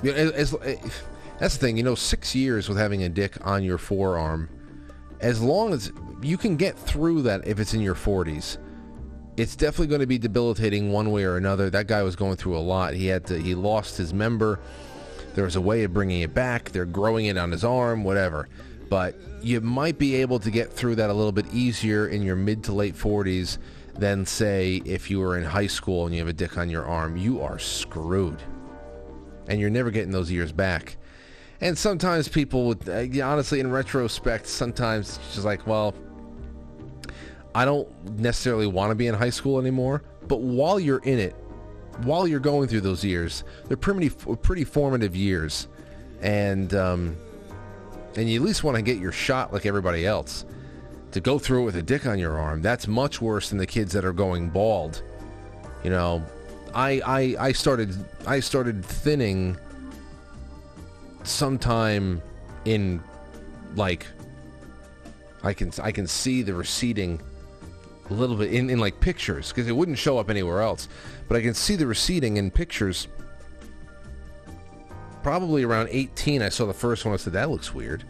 You 0.03 0.12
know, 0.12 0.16
as, 0.19 0.55
as- 0.55 1.03
that's 1.39 1.57
the 1.57 1.66
thing, 1.66 1.77
you 1.77 1.83
know, 1.83 1.95
six 1.95 2.35
years 2.35 2.69
with 2.69 2.79
having 2.79 3.05
a 3.05 3.09
dick 3.09 3.37
on 3.47 3.62
your 3.62 3.79
forearm, 3.79 4.49
as 5.20 5.41
long 5.41 5.73
as 5.73 5.93
you 6.23 6.36
can 6.36 6.57
get 6.57 6.78
through 6.78 7.23
that 7.23 7.47
if 7.47 7.61
it's 7.61 7.74
in 7.74 7.81
your 7.81 7.95
40s, 7.95 8.59
it's 9.36 9.55
definitely 9.55 9.86
going 9.86 10.01
to 10.01 10.07
be 10.07 10.19
debilitating 10.19 10.90
one 10.90 11.12
way 11.12 11.24
or 11.24 11.36
another. 11.36 11.70
That 11.70 11.86
guy 11.86 12.03
was 12.03 12.16
going 12.16 12.36
through 12.36 12.57
a 12.57 12.61
lot. 12.61 12.95
He 12.95 13.07
had 13.07 13.27
to, 13.27 13.40
he 13.40 13.55
lost 13.55 13.97
his 13.97 14.12
member. 14.12 14.59
There 15.35 15.45
was 15.45 15.57
a 15.57 15.61
way 15.61 15.85
of 15.85 15.93
bringing 15.93 16.23
it 16.23 16.35
back. 16.35 16.70
They're 16.70 16.85
growing 16.85 17.27
it 17.27 17.39
on 17.39 17.53
his 17.53 17.62
arm, 17.62 18.03
whatever. 18.03 18.49
But 18.89 19.16
you 19.43 19.61
might 19.61 19.99
be 19.99 20.16
able 20.16 20.40
to 20.40 20.51
get 20.51 20.73
through 20.73 20.97
that 20.97 21.11
a 21.11 21.12
little 21.12 21.32
bit 21.32 21.47
easier 21.53 22.09
in 22.09 22.23
your 22.23 22.36
mid 22.36 22.65
to 22.65 22.73
late 22.73 22.97
40s 22.97 23.59
than 23.95 24.24
say 24.24 24.81
if 24.85 25.11
you 25.11 25.20
were 25.20 25.36
in 25.36 25.45
high 25.45 25.66
school 25.66 26.07
and 26.07 26.15
you 26.15 26.20
have 26.20 26.28
a 26.28 26.32
dick 26.32 26.57
on 26.57 26.70
your 26.70 26.86
arm. 26.86 27.16
You 27.16 27.43
are 27.43 27.59
screwed, 27.59 28.43
and 29.47 29.61
you're 29.61 29.70
never 29.70 29.90
getting 29.90 30.12
those 30.12 30.31
years 30.31 30.53
back. 30.53 30.97
And 31.61 31.77
sometimes 31.77 32.28
people 32.28 32.66
would, 32.66 32.89
uh, 32.89 33.27
honestly, 33.27 33.61
in 33.61 33.70
retrospect, 33.70 34.47
sometimes 34.47 35.19
it's 35.19 35.35
just 35.35 35.45
like, 35.45 35.66
well, 35.66 35.95
I 37.59 37.64
don't 37.64 37.89
necessarily 38.20 38.68
want 38.68 38.93
to 38.93 38.94
be 38.94 39.09
in 39.09 39.16
high 39.16 39.30
school 39.30 39.59
anymore. 39.59 40.05
But 40.28 40.43
while 40.43 40.78
you're 40.78 41.01
in 41.01 41.18
it, 41.18 41.35
while 42.05 42.28
you're 42.28 42.39
going 42.39 42.68
through 42.68 42.82
those 42.82 43.05
years, 43.05 43.43
they're 43.66 43.76
pretty 43.76 44.10
pretty 44.10 44.62
formative 44.62 45.16
years, 45.16 45.66
and 46.22 46.72
um, 46.74 47.16
and 48.14 48.30
you 48.30 48.39
at 48.39 48.47
least 48.47 48.62
want 48.62 48.76
to 48.76 48.82
get 48.82 48.98
your 48.98 49.10
shot 49.10 49.52
like 49.52 49.66
everybody 49.66 50.06
else. 50.06 50.47
To 51.12 51.20
go 51.20 51.36
through 51.36 51.62
it 51.62 51.64
with 51.64 51.74
a 51.74 51.82
dick 51.82 52.06
on 52.06 52.20
your 52.20 52.39
arm, 52.39 52.62
that's 52.62 52.86
much 52.86 53.20
worse 53.20 53.48
than 53.48 53.59
the 53.59 53.66
kids 53.66 53.93
that 53.93 54.05
are 54.05 54.12
going 54.12 54.51
bald. 54.51 55.02
You 55.82 55.90
know, 55.90 56.24
I 56.72 57.01
I, 57.05 57.36
I 57.48 57.52
started 57.52 57.93
I 58.24 58.39
started 58.39 58.85
thinning 58.85 59.59
sometime 61.24 62.22
in 62.66 63.02
like 63.74 64.06
I 65.43 65.52
can 65.52 65.72
I 65.82 65.90
can 65.90 66.06
see 66.06 66.43
the 66.43 66.55
receding 66.55 67.20
a 68.10 68.14
little 68.14 68.36
bit 68.36 68.52
in, 68.52 68.70
in 68.70 68.78
like 68.78 69.01
pictures 69.01 69.48
because 69.48 69.68
it 69.68 69.72
wouldn't 69.72 69.98
show 69.98 70.18
up 70.18 70.30
anywhere 70.30 70.60
else. 70.62 70.89
But 71.28 71.36
I 71.36 71.43
can 71.43 71.55
see 71.55 71.76
the 71.76 71.86
receding 71.86 72.36
in 72.36 72.51
pictures. 72.51 73.09
Probably 75.22 75.64
around 75.64 75.89
18, 75.90 76.43
I 76.43 76.48
saw 76.48 76.66
the 76.66 76.72
first 76.72 77.05
one. 77.05 77.12
I 77.12 77.16
said, 77.16 77.35
that 77.35 77.51
looks 77.51 77.74
weird. 77.74 78.05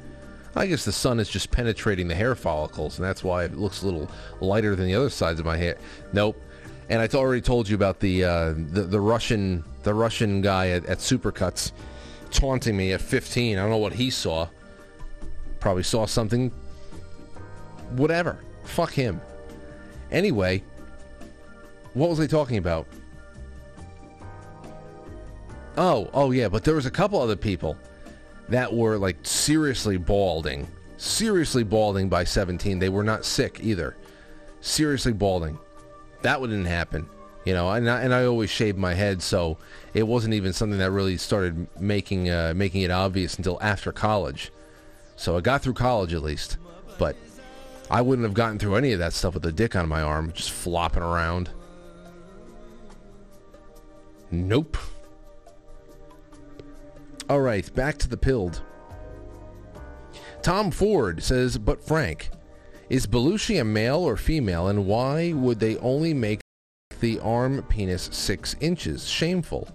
I 0.54 0.66
guess 0.66 0.84
the 0.84 0.92
sun 0.92 1.20
is 1.20 1.28
just 1.28 1.50
penetrating 1.50 2.08
the 2.08 2.14
hair 2.14 2.34
follicles, 2.34 2.98
and 2.98 3.06
that's 3.06 3.22
why 3.22 3.44
it 3.44 3.56
looks 3.56 3.82
a 3.82 3.86
little 3.86 4.10
lighter 4.40 4.74
than 4.74 4.86
the 4.86 4.94
other 4.94 5.10
sides 5.10 5.38
of 5.40 5.46
my 5.46 5.56
hair. 5.56 5.78
Nope. 6.12 6.40
And 6.88 7.00
I 7.00 7.06
already 7.16 7.42
told 7.42 7.68
you 7.68 7.74
about 7.74 8.00
the, 8.00 8.24
uh, 8.24 8.54
the 8.56 8.82
the 8.82 9.00
Russian 9.00 9.62
the 9.82 9.92
Russian 9.92 10.40
guy 10.40 10.70
at, 10.70 10.86
at 10.86 10.98
Supercuts 10.98 11.72
taunting 12.30 12.76
me 12.76 12.92
at 12.92 13.00
15. 13.00 13.58
I 13.58 13.60
don't 13.60 13.70
know 13.70 13.76
what 13.76 13.92
he 13.92 14.10
saw. 14.10 14.48
Probably 15.60 15.82
saw 15.82 16.06
something. 16.06 16.50
Whatever. 17.90 18.38
Fuck 18.64 18.92
him. 18.92 19.20
Anyway, 20.10 20.62
what 21.94 22.10
was 22.10 22.20
I 22.20 22.26
talking 22.26 22.56
about? 22.56 22.86
Oh, 25.76 26.10
oh 26.12 26.30
yeah, 26.30 26.48
but 26.48 26.64
there 26.64 26.74
was 26.74 26.86
a 26.86 26.90
couple 26.90 27.20
other 27.20 27.36
people 27.36 27.76
that 28.48 28.72
were 28.72 28.98
like 28.98 29.18
seriously 29.22 29.96
balding. 29.96 30.66
Seriously 30.96 31.62
balding 31.62 32.08
by 32.08 32.24
17. 32.24 32.78
They 32.78 32.88
were 32.88 33.04
not 33.04 33.24
sick 33.24 33.60
either. 33.62 33.96
Seriously 34.60 35.12
balding. 35.12 35.58
That 36.22 36.40
wouldn't 36.40 36.66
happen. 36.66 37.08
You 37.44 37.54
know, 37.54 37.70
and 37.70 37.88
I, 37.88 38.02
and 38.02 38.12
I 38.12 38.24
always 38.24 38.50
shaved 38.50 38.76
my 38.76 38.94
head, 38.94 39.22
so 39.22 39.56
it 39.94 40.02
wasn't 40.02 40.34
even 40.34 40.52
something 40.52 40.78
that 40.80 40.90
really 40.90 41.16
started 41.16 41.66
making 41.80 42.28
uh, 42.28 42.52
making 42.54 42.82
it 42.82 42.90
obvious 42.90 43.36
until 43.36 43.58
after 43.62 43.92
college. 43.92 44.52
So 45.16 45.36
I 45.36 45.40
got 45.40 45.62
through 45.62 45.74
college 45.74 46.12
at 46.12 46.22
least, 46.22 46.58
but 46.98 47.16
I 47.90 48.02
wouldn't 48.02 48.26
have 48.26 48.34
gotten 48.34 48.58
through 48.58 48.76
any 48.76 48.92
of 48.92 48.98
that 48.98 49.14
stuff 49.14 49.34
with 49.34 49.46
a 49.46 49.52
dick 49.52 49.74
on 49.74 49.88
my 49.88 50.02
arm, 50.02 50.32
just 50.32 50.50
flopping 50.50 51.02
around. 51.02 51.50
Nope. 54.30 54.76
All 57.30 57.40
right, 57.40 57.72
back 57.74 57.96
to 57.98 58.08
the 58.08 58.16
pilled. 58.16 58.62
Tom 60.42 60.70
Ford 60.70 61.22
says, 61.22 61.58
but 61.58 61.82
Frank, 61.82 62.30
is 62.88 63.06
Belushi 63.06 63.60
a 63.60 63.64
male 63.64 63.98
or 63.98 64.16
female, 64.16 64.68
and 64.68 64.86
why 64.86 65.32
would 65.32 65.60
they 65.60 65.76
only 65.78 66.14
make 66.14 66.40
the 67.00 67.18
arm 67.20 67.62
penis 67.68 68.08
six 68.12 68.56
inches? 68.60 69.08
Shameful. 69.08 69.68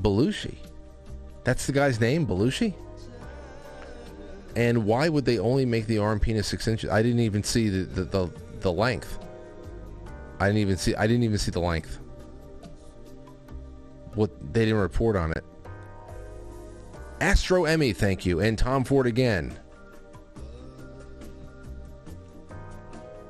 Belushi. 0.00 0.56
That's 1.44 1.66
the 1.66 1.72
guy's 1.72 2.00
name, 2.00 2.26
Belushi? 2.26 2.74
And 4.56 4.84
why 4.84 5.08
would 5.08 5.24
they 5.24 5.38
only 5.38 5.66
make 5.66 5.86
the 5.86 5.98
arm 5.98 6.20
penis 6.20 6.46
six 6.46 6.68
inches? 6.68 6.90
I 6.90 7.02
didn't 7.02 7.20
even 7.20 7.42
see 7.42 7.68
the, 7.68 7.84
the, 7.84 8.04
the, 8.04 8.30
the 8.60 8.72
length. 8.72 9.18
I 10.40 10.46
didn't 10.46 10.58
even 10.58 10.76
see 10.76 10.94
I 10.94 11.06
didn't 11.06 11.24
even 11.24 11.38
see 11.38 11.50
the 11.50 11.60
length. 11.60 11.98
What 14.14 14.30
they 14.52 14.64
didn't 14.64 14.80
report 14.80 15.16
on 15.16 15.32
it. 15.32 15.44
Astro 17.20 17.64
Emmy, 17.64 17.92
thank 17.92 18.26
you, 18.26 18.40
and 18.40 18.58
Tom 18.58 18.84
Ford 18.84 19.06
again. 19.06 19.56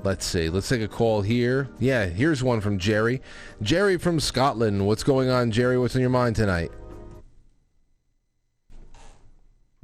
Let's 0.03 0.27
see. 0.27 0.51
Let's 0.51 0.69
take 0.69 0.83
a 0.83 0.89
call 0.89 1.23
here. 1.23 1.69
Yeah, 1.79 2.05
here's 2.05 2.43
one 2.43 2.61
from 2.61 2.79
Jerry. 2.79 3.23
Jerry 3.63 3.97
from 3.97 4.21
Scotland. 4.21 4.87
What's 4.87 5.03
going 5.03 5.31
on, 5.31 5.51
Jerry? 5.51 5.79
What's 5.79 5.95
on 5.95 6.03
your 6.03 6.11
mind 6.11 6.37
tonight? 6.37 6.71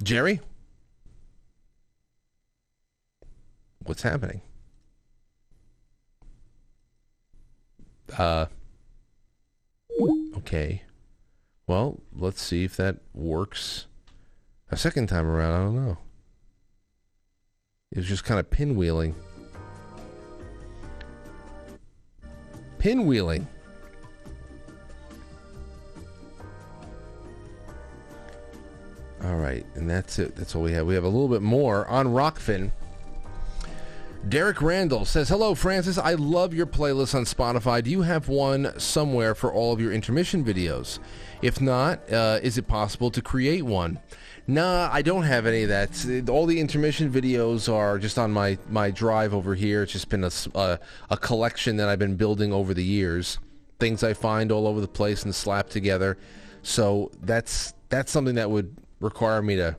Jerry? 0.03 0.39
What's 3.83 4.03
happening? 4.03 4.41
Uh. 8.17 8.45
Okay. 10.37 10.83
Well, 11.67 12.01
let's 12.13 12.41
see 12.41 12.63
if 12.63 12.75
that 12.77 12.97
works 13.13 13.85
a 14.69 14.77
second 14.77 15.07
time 15.07 15.25
around. 15.25 15.53
I 15.53 15.63
don't 15.63 15.85
know. 15.85 15.97
It 17.91 17.97
was 17.97 18.07
just 18.07 18.23
kind 18.23 18.39
of 18.39 18.49
pinwheeling. 18.49 19.13
Pinwheeling. 22.79 23.45
All 29.23 29.35
right, 29.35 29.65
and 29.75 29.89
that's 29.89 30.17
it. 30.17 30.35
That's 30.35 30.55
all 30.55 30.63
we 30.63 30.71
have. 30.71 30.87
We 30.87 30.95
have 30.95 31.03
a 31.03 31.09
little 31.09 31.27
bit 31.27 31.43
more 31.43 31.85
on 31.87 32.07
Rokfin. 32.07 32.71
Derek 34.29 34.61
Randall 34.61 35.05
says, 35.05 35.29
Hello, 35.29 35.55
Francis. 35.55 35.97
I 35.97 36.13
love 36.13 36.53
your 36.53 36.67
playlist 36.67 37.15
on 37.15 37.25
Spotify. 37.25 37.83
Do 37.83 37.89
you 37.89 38.03
have 38.03 38.29
one 38.29 38.79
somewhere 38.79 39.33
for 39.33 39.51
all 39.51 39.73
of 39.73 39.81
your 39.81 39.91
intermission 39.91 40.45
videos? 40.45 40.99
If 41.41 41.59
not, 41.59 42.11
uh, 42.11 42.39
is 42.43 42.57
it 42.57 42.67
possible 42.67 43.09
to 43.11 43.21
create 43.21 43.63
one? 43.63 43.99
Nah, 44.47 44.89
I 44.91 45.01
don't 45.01 45.23
have 45.23 45.47
any 45.47 45.63
of 45.63 45.69
that. 45.69 46.29
All 46.29 46.45
the 46.45 46.59
intermission 46.59 47.11
videos 47.11 47.71
are 47.71 47.97
just 47.97 48.19
on 48.19 48.31
my, 48.31 48.59
my 48.69 48.91
drive 48.91 49.33
over 49.33 49.55
here. 49.55 49.83
It's 49.83 49.91
just 49.91 50.09
been 50.09 50.23
a 50.23 50.79
a 51.09 51.17
collection 51.17 51.77
that 51.77 51.89
I've 51.89 51.99
been 51.99 52.15
building 52.15 52.53
over 52.53 52.73
the 52.73 52.83
years. 52.83 53.39
Things 53.79 54.03
I 54.03 54.13
find 54.13 54.51
all 54.51 54.67
over 54.67 54.81
the 54.81 54.87
place 54.87 55.23
and 55.23 55.33
slap 55.33 55.69
together. 55.69 56.17
So 56.61 57.11
that's 57.21 57.73
that's 57.89 58.11
something 58.11 58.35
that 58.35 58.51
would 58.51 58.77
require 58.99 59.41
me 59.41 59.55
to 59.55 59.77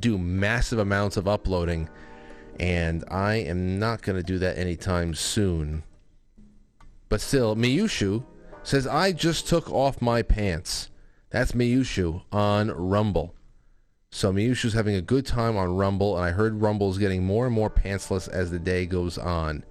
do 0.00 0.18
massive 0.18 0.80
amounts 0.80 1.16
of 1.16 1.28
uploading 1.28 1.88
and 2.58 3.04
I 3.10 3.34
am 3.36 3.78
not 3.78 4.02
going 4.02 4.16
to 4.16 4.22
do 4.22 4.38
that 4.38 4.58
anytime 4.58 5.14
soon. 5.14 5.82
But 7.08 7.20
still, 7.20 7.54
Miyushu 7.54 8.24
says, 8.62 8.86
I 8.86 9.12
just 9.12 9.46
took 9.46 9.70
off 9.70 10.00
my 10.02 10.22
pants. 10.22 10.90
That's 11.30 11.52
Miyushu 11.52 12.22
on 12.32 12.70
Rumble. 12.70 13.34
So 14.10 14.32
Miyushu's 14.32 14.74
having 14.74 14.94
a 14.94 15.02
good 15.02 15.26
time 15.26 15.56
on 15.56 15.76
Rumble, 15.76 16.16
and 16.16 16.24
I 16.24 16.30
heard 16.30 16.60
Rumble's 16.60 16.98
getting 16.98 17.24
more 17.24 17.46
and 17.46 17.54
more 17.54 17.68
pantsless 17.68 18.28
as 18.28 18.50
the 18.50 18.60
day 18.60 18.86
goes 18.86 19.18
on. 19.18 19.64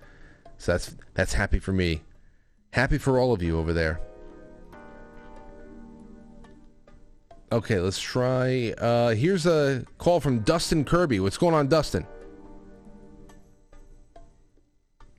So 0.57 0.73
that's 0.73 0.95
that's 1.13 1.33
happy 1.33 1.59
for 1.59 1.71
me. 1.71 2.01
Happy 2.71 2.97
for 2.97 3.17
all 3.17 3.33
of 3.33 3.41
you 3.41 3.57
over 3.57 3.71
there. 3.71 4.01
Okay, 7.53 7.79
let's 7.79 8.01
try. 8.01 8.73
Uh, 8.79 9.09
here's 9.13 9.45
a 9.45 9.85
call 9.97 10.19
from 10.19 10.39
Dustin 10.39 10.83
Kirby. 10.83 11.19
What's 11.19 11.37
going 11.37 11.53
on, 11.53 11.67
Dustin? 11.67 12.05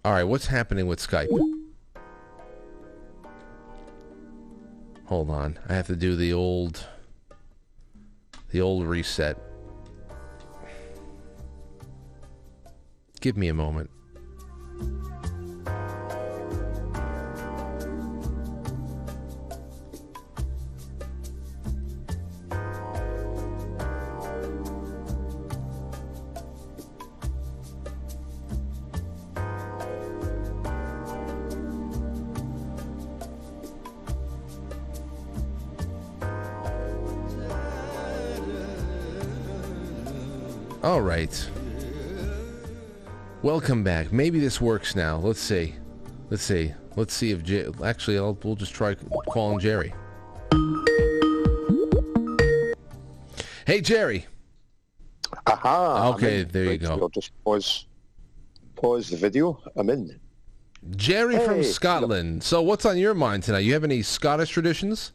All 0.05 0.13
right, 0.13 0.25
what's 0.25 0.47
happening 0.47 0.87
with 0.87 1.01
Skype? 1.01 1.31
Hold 5.07 5.31
on. 5.31 5.59
I 5.67 5.73
have 5.73 5.87
to 5.87 5.97
do 5.97 6.15
the 6.15 6.35
old 6.35 6.87
the 8.51 8.61
old 8.61 8.87
reset. 8.87 9.39
Give 13.21 13.39
me 13.39 13.49
a 13.49 13.55
moment. 13.55 13.89
All 40.85 41.01
right. 41.01 41.49
Welcome 43.41 43.83
back. 43.83 44.13
Maybe 44.13 44.39
this 44.39 44.61
works 44.61 44.95
now. 44.95 45.17
Let's 45.17 45.41
see. 45.41 45.77
Let's 46.29 46.43
see. 46.43 46.75
Let's 46.95 47.15
see 47.15 47.31
if 47.31 47.43
J- 47.43 47.69
actually 47.83 48.19
I'll, 48.19 48.39
we'll 48.45 48.55
just 48.55 48.75
try 48.75 48.95
calling 49.31 49.61
Jerry. 49.61 49.95
Hey 53.67 53.81
Jerry. 53.81 54.27
Aha. 55.47 56.13
Okay, 56.17 56.41
in. 56.41 56.49
there 56.49 56.65
you 56.65 56.77
go. 56.77 56.99
I'll 57.01 57.09
just 57.09 57.33
pause, 57.45 57.87
pause 58.77 59.09
the 59.09 59.17
video. 59.17 59.63
I'm 59.77 59.89
in. 59.89 60.21
Jerry 60.97 61.39
from 61.39 61.65
Scotland. 61.65 62.43
So 62.43 62.61
what's 62.61 62.85
on 62.85 62.99
your 62.99 63.15
mind 63.15 63.43
tonight? 63.45 63.61
You 63.61 63.73
have 63.73 63.85
any 63.85 64.03
Scottish 64.03 64.51
traditions? 64.51 65.14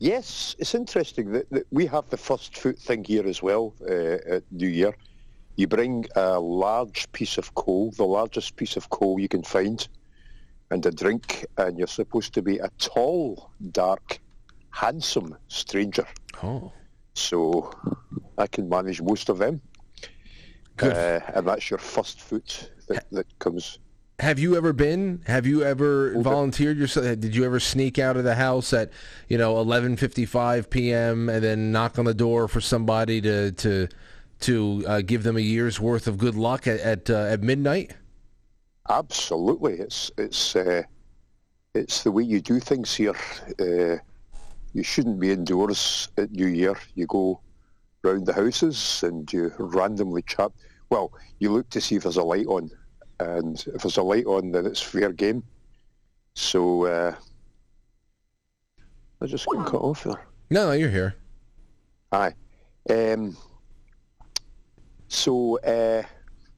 Yes, 0.00 0.56
it's 0.58 0.74
interesting 0.74 1.30
that, 1.32 1.50
that 1.50 1.66
we 1.70 1.84
have 1.84 2.08
the 2.08 2.16
first 2.16 2.56
foot 2.56 2.78
thing 2.78 3.04
here 3.04 3.26
as 3.28 3.42
well 3.42 3.74
uh, 3.82 4.36
at 4.36 4.42
New 4.50 4.68
Year. 4.68 4.96
You 5.56 5.66
bring 5.66 6.06
a 6.16 6.40
large 6.40 7.12
piece 7.12 7.36
of 7.36 7.54
coal, 7.54 7.90
the 7.90 8.06
largest 8.06 8.56
piece 8.56 8.78
of 8.78 8.88
coal 8.88 9.20
you 9.20 9.28
can 9.28 9.42
find, 9.42 9.86
and 10.70 10.84
a 10.86 10.90
drink, 10.90 11.44
and 11.58 11.76
you're 11.76 11.86
supposed 11.86 12.32
to 12.32 12.40
be 12.40 12.56
a 12.56 12.70
tall, 12.78 13.50
dark, 13.72 14.20
handsome 14.70 15.36
stranger. 15.48 16.06
Oh. 16.42 16.72
So 17.12 17.70
I 18.38 18.46
can 18.46 18.70
manage 18.70 19.02
most 19.02 19.28
of 19.28 19.36
them. 19.36 19.60
Good. 20.78 20.96
Uh, 20.96 21.20
and 21.34 21.46
that's 21.46 21.68
your 21.68 21.78
first 21.78 22.22
foot 22.22 22.70
that, 22.88 23.04
that 23.12 23.38
comes. 23.38 23.78
Have 24.20 24.38
you 24.38 24.54
ever 24.54 24.74
been? 24.74 25.22
Have 25.26 25.46
you 25.46 25.62
ever 25.62 26.12
volunteered 26.20 26.76
yourself? 26.76 27.18
Did 27.20 27.34
you 27.34 27.42
ever 27.42 27.58
sneak 27.58 27.98
out 27.98 28.18
of 28.18 28.24
the 28.24 28.34
house 28.34 28.74
at, 28.74 28.90
you 29.28 29.38
know, 29.38 29.54
11:55 29.54 30.68
p.m. 30.68 31.30
and 31.30 31.42
then 31.42 31.72
knock 31.72 31.98
on 31.98 32.04
the 32.04 32.12
door 32.12 32.46
for 32.46 32.60
somebody 32.60 33.22
to 33.22 33.52
to 33.52 33.88
to 34.40 34.84
uh, 34.86 35.00
give 35.00 35.22
them 35.22 35.38
a 35.38 35.40
year's 35.40 35.80
worth 35.80 36.06
of 36.06 36.18
good 36.18 36.34
luck 36.34 36.66
at 36.66 36.80
at, 36.80 37.08
uh, 37.08 37.32
at 37.32 37.42
midnight? 37.42 37.96
Absolutely, 38.90 39.78
it's 39.78 40.10
it's 40.18 40.54
uh, 40.54 40.82
it's 41.74 42.02
the 42.02 42.12
way 42.12 42.22
you 42.22 42.42
do 42.42 42.60
things 42.60 42.94
here. 42.94 43.16
Uh, 43.58 43.96
you 44.74 44.82
shouldn't 44.82 45.18
be 45.18 45.32
indoors 45.32 46.10
at 46.18 46.30
New 46.30 46.46
Year. 46.46 46.76
You 46.94 47.06
go 47.06 47.40
round 48.02 48.26
the 48.26 48.34
houses 48.34 49.02
and 49.02 49.32
you 49.32 49.50
randomly 49.58 50.22
chat. 50.22 50.52
Well, 50.90 51.10
you 51.38 51.50
look 51.52 51.70
to 51.70 51.80
see 51.80 51.96
if 51.96 52.02
there's 52.02 52.16
a 52.16 52.22
light 52.22 52.46
on, 52.46 52.70
and 53.20 53.64
if 53.74 53.82
there's 53.82 53.98
a 53.98 54.02
light 54.02 54.26
on, 54.26 54.50
then 54.50 54.66
it's 54.66 54.80
fair 54.80 55.12
game. 55.12 55.42
So 56.34 56.86
uh, 56.86 57.14
I 59.20 59.26
just 59.26 59.46
got 59.46 59.66
cut 59.66 59.82
off 59.82 60.04
there. 60.04 60.26
No, 60.50 60.68
no, 60.68 60.72
you're 60.72 60.90
here. 60.90 61.14
Aye. 62.12 62.34
Um, 62.88 63.36
so, 65.08 65.58
uh, 65.60 66.02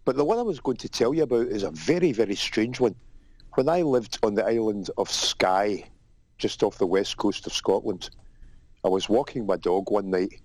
but 0.05 0.17
the 0.17 0.25
one 0.25 0.39
I 0.39 0.43
was 0.43 0.61
going 0.61 0.77
to 0.79 0.89
tell 0.89 1.13
you 1.13 1.25
about 1.25 1.47
is 1.49 1.65
a 1.65 1.71
very, 1.71 2.13
very 2.13 2.37
strange 2.37 2.81
one. 2.81 2.95
When 3.55 3.69
I 3.69 3.83
lived 3.83 4.19
on 4.23 4.35
the 4.35 4.47
island 4.47 4.89
of 4.97 5.11
Skye, 5.11 5.85
just 6.39 6.63
off 6.63 6.79
the 6.79 6.87
west 6.87 7.17
coast 7.17 7.47
of 7.47 7.53
Scotland, 7.53 8.11
I 8.85 8.89
was 8.89 9.09
walking 9.09 9.47
my 9.47 9.57
dog 9.57 9.91
one 9.91 10.11
night, 10.11 10.41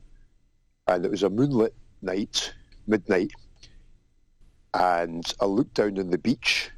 and 0.87 1.05
it 1.05 1.11
was 1.11 1.23
a 1.23 1.29
moonlit 1.29 1.73
night, 2.01 2.53
midnight, 2.87 3.31
and 4.73 5.33
I 5.39 5.45
looked 5.45 5.75
down 5.75 5.99
on 5.99 6.09
the 6.09 6.17
beach, 6.17 6.71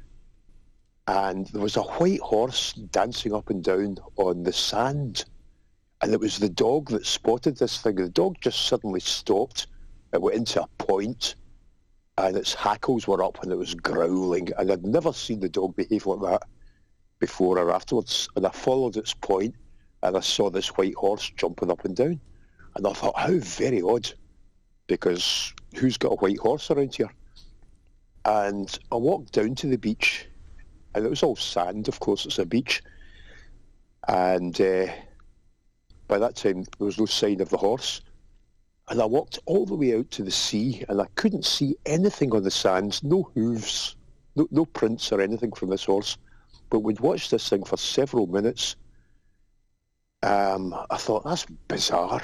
and 1.06 1.46
there 1.48 1.62
was 1.62 1.76
a 1.76 1.82
white 1.82 2.20
horse 2.20 2.72
dancing 2.72 3.34
up 3.34 3.50
and 3.50 3.62
down 3.64 3.98
on 4.16 4.42
the 4.42 4.52
sand. 4.52 5.24
And 6.02 6.12
it 6.14 6.20
was 6.20 6.38
the 6.38 6.48
dog 6.48 6.88
that 6.90 7.04
spotted 7.04 7.58
this 7.58 7.78
thing. 7.78 7.96
The 7.96 8.08
dog 8.08 8.36
just 8.40 8.66
suddenly 8.68 9.00
stopped. 9.00 9.66
It 10.12 10.22
went 10.22 10.36
into 10.36 10.62
a 10.62 10.68
point, 10.78 11.34
and 12.16 12.36
its 12.36 12.54
hackles 12.54 13.06
were 13.06 13.22
up, 13.22 13.42
and 13.42 13.52
it 13.52 13.56
was 13.56 13.74
growling. 13.74 14.48
And 14.56 14.70
I'd 14.70 14.84
never 14.84 15.12
seen 15.12 15.40
the 15.40 15.48
dog 15.48 15.76
behave 15.76 16.06
like 16.06 16.20
that 16.30 16.48
before 17.18 17.58
or 17.58 17.70
afterwards. 17.70 18.28
And 18.36 18.46
I 18.46 18.50
followed 18.50 18.96
its 18.96 19.12
point, 19.12 19.54
and 20.02 20.16
I 20.16 20.20
saw 20.20 20.48
this 20.48 20.68
white 20.68 20.94
horse 20.94 21.30
jumping 21.36 21.70
up 21.70 21.84
and 21.84 21.94
down. 21.94 22.20
And 22.76 22.86
I 22.86 22.92
thought, 22.92 23.18
how 23.18 23.36
very 23.36 23.82
odd, 23.82 24.10
because 24.86 25.52
who's 25.76 25.98
got 25.98 26.12
a 26.12 26.16
white 26.16 26.38
horse 26.38 26.70
around 26.70 26.94
here? 26.94 27.10
And 28.24 28.78
I 28.92 28.96
walked 28.96 29.32
down 29.32 29.54
to 29.56 29.66
the 29.66 29.78
beach, 29.78 30.26
and 30.94 31.04
it 31.04 31.08
was 31.08 31.22
all 31.22 31.36
sand, 31.36 31.88
of 31.88 32.00
course, 32.00 32.26
it's 32.26 32.38
a 32.38 32.46
beach. 32.46 32.82
And 34.08 34.58
uh, 34.60 34.86
by 36.08 36.18
that 36.18 36.36
time, 36.36 36.64
there 36.64 36.86
was 36.86 36.98
no 36.98 37.06
sign 37.06 37.40
of 37.40 37.48
the 37.48 37.56
horse. 37.56 38.02
And 38.88 39.00
I 39.00 39.04
walked 39.04 39.38
all 39.46 39.66
the 39.66 39.76
way 39.76 39.94
out 39.96 40.10
to 40.12 40.22
the 40.22 40.30
sea, 40.30 40.84
and 40.88 41.00
I 41.00 41.06
couldn't 41.14 41.44
see 41.44 41.76
anything 41.86 42.34
on 42.34 42.42
the 42.42 42.50
sands, 42.50 43.02
no 43.04 43.30
hooves, 43.34 43.96
no, 44.36 44.48
no 44.50 44.64
prints 44.64 45.12
or 45.12 45.20
anything 45.20 45.52
from 45.52 45.70
this 45.70 45.84
horse. 45.84 46.18
But 46.70 46.80
we'd 46.80 47.00
watched 47.00 47.30
this 47.30 47.48
thing 47.48 47.64
for 47.64 47.76
several 47.76 48.26
minutes. 48.26 48.76
Um, 50.22 50.74
I 50.90 50.96
thought, 50.96 51.24
that's 51.24 51.46
bizarre. 51.68 52.22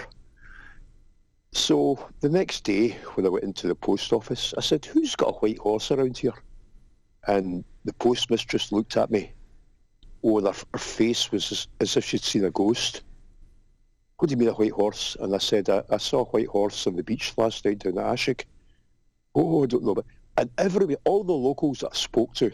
So 1.53 1.99
the 2.21 2.29
next 2.29 2.65
day, 2.65 2.91
when 3.15 3.27
I 3.27 3.31
went 3.31 3.45
into 3.45 3.67
the 3.67 3.75
post 3.75 4.13
office, 4.13 4.53
I 4.57 4.61
said, 4.61 4.85
who's 4.85 5.17
got 5.17 5.31
a 5.31 5.39
white 5.39 5.59
horse 5.59 5.91
around 5.91 6.19
here? 6.19 6.35
And 7.27 7.65
the 7.85 7.93
postmistress 7.95 8.73
looked 8.73 8.97
at 8.97 9.11
me. 9.11 9.33
Oh, 10.23 10.39
and 10.39 10.47
her, 10.47 10.55
her 10.73 10.79
face 10.79 11.33
was 11.33 11.51
as, 11.53 11.69
as 11.81 11.97
if 11.97 12.05
she'd 12.05 12.23
seen 12.23 12.45
a 12.45 12.51
ghost. 12.51 13.03
What 14.19 14.29
do 14.29 14.33
you 14.33 14.39
mean 14.39 14.49
a 14.49 14.55
white 14.55 14.73
horse? 14.73 15.17
And 15.21 15.35
I 15.35 15.39
said, 15.39 15.69
I, 15.69 15.83
I 15.91 15.99
saw 15.99 16.21
a 16.21 16.25
white 16.25 16.49
horse 16.49 16.87
on 16.87 16.97
the 16.97 17.03
beach 17.03 17.33
last 17.37 17.65
night 17.65 17.81
down 17.81 17.99
at 17.99 18.05
Ashik. 18.05 18.45
Oh, 19.35 19.63
I 19.63 19.67
don't 19.67 19.85
know. 19.85 19.95
But, 19.95 20.07
and 20.39 20.51
everybody, 20.59 20.97
all 21.05 21.25
the 21.25 21.33
locals 21.33 21.81
that 21.81 21.91
I 21.93 21.97
spoke 21.97 22.35
to 22.35 22.51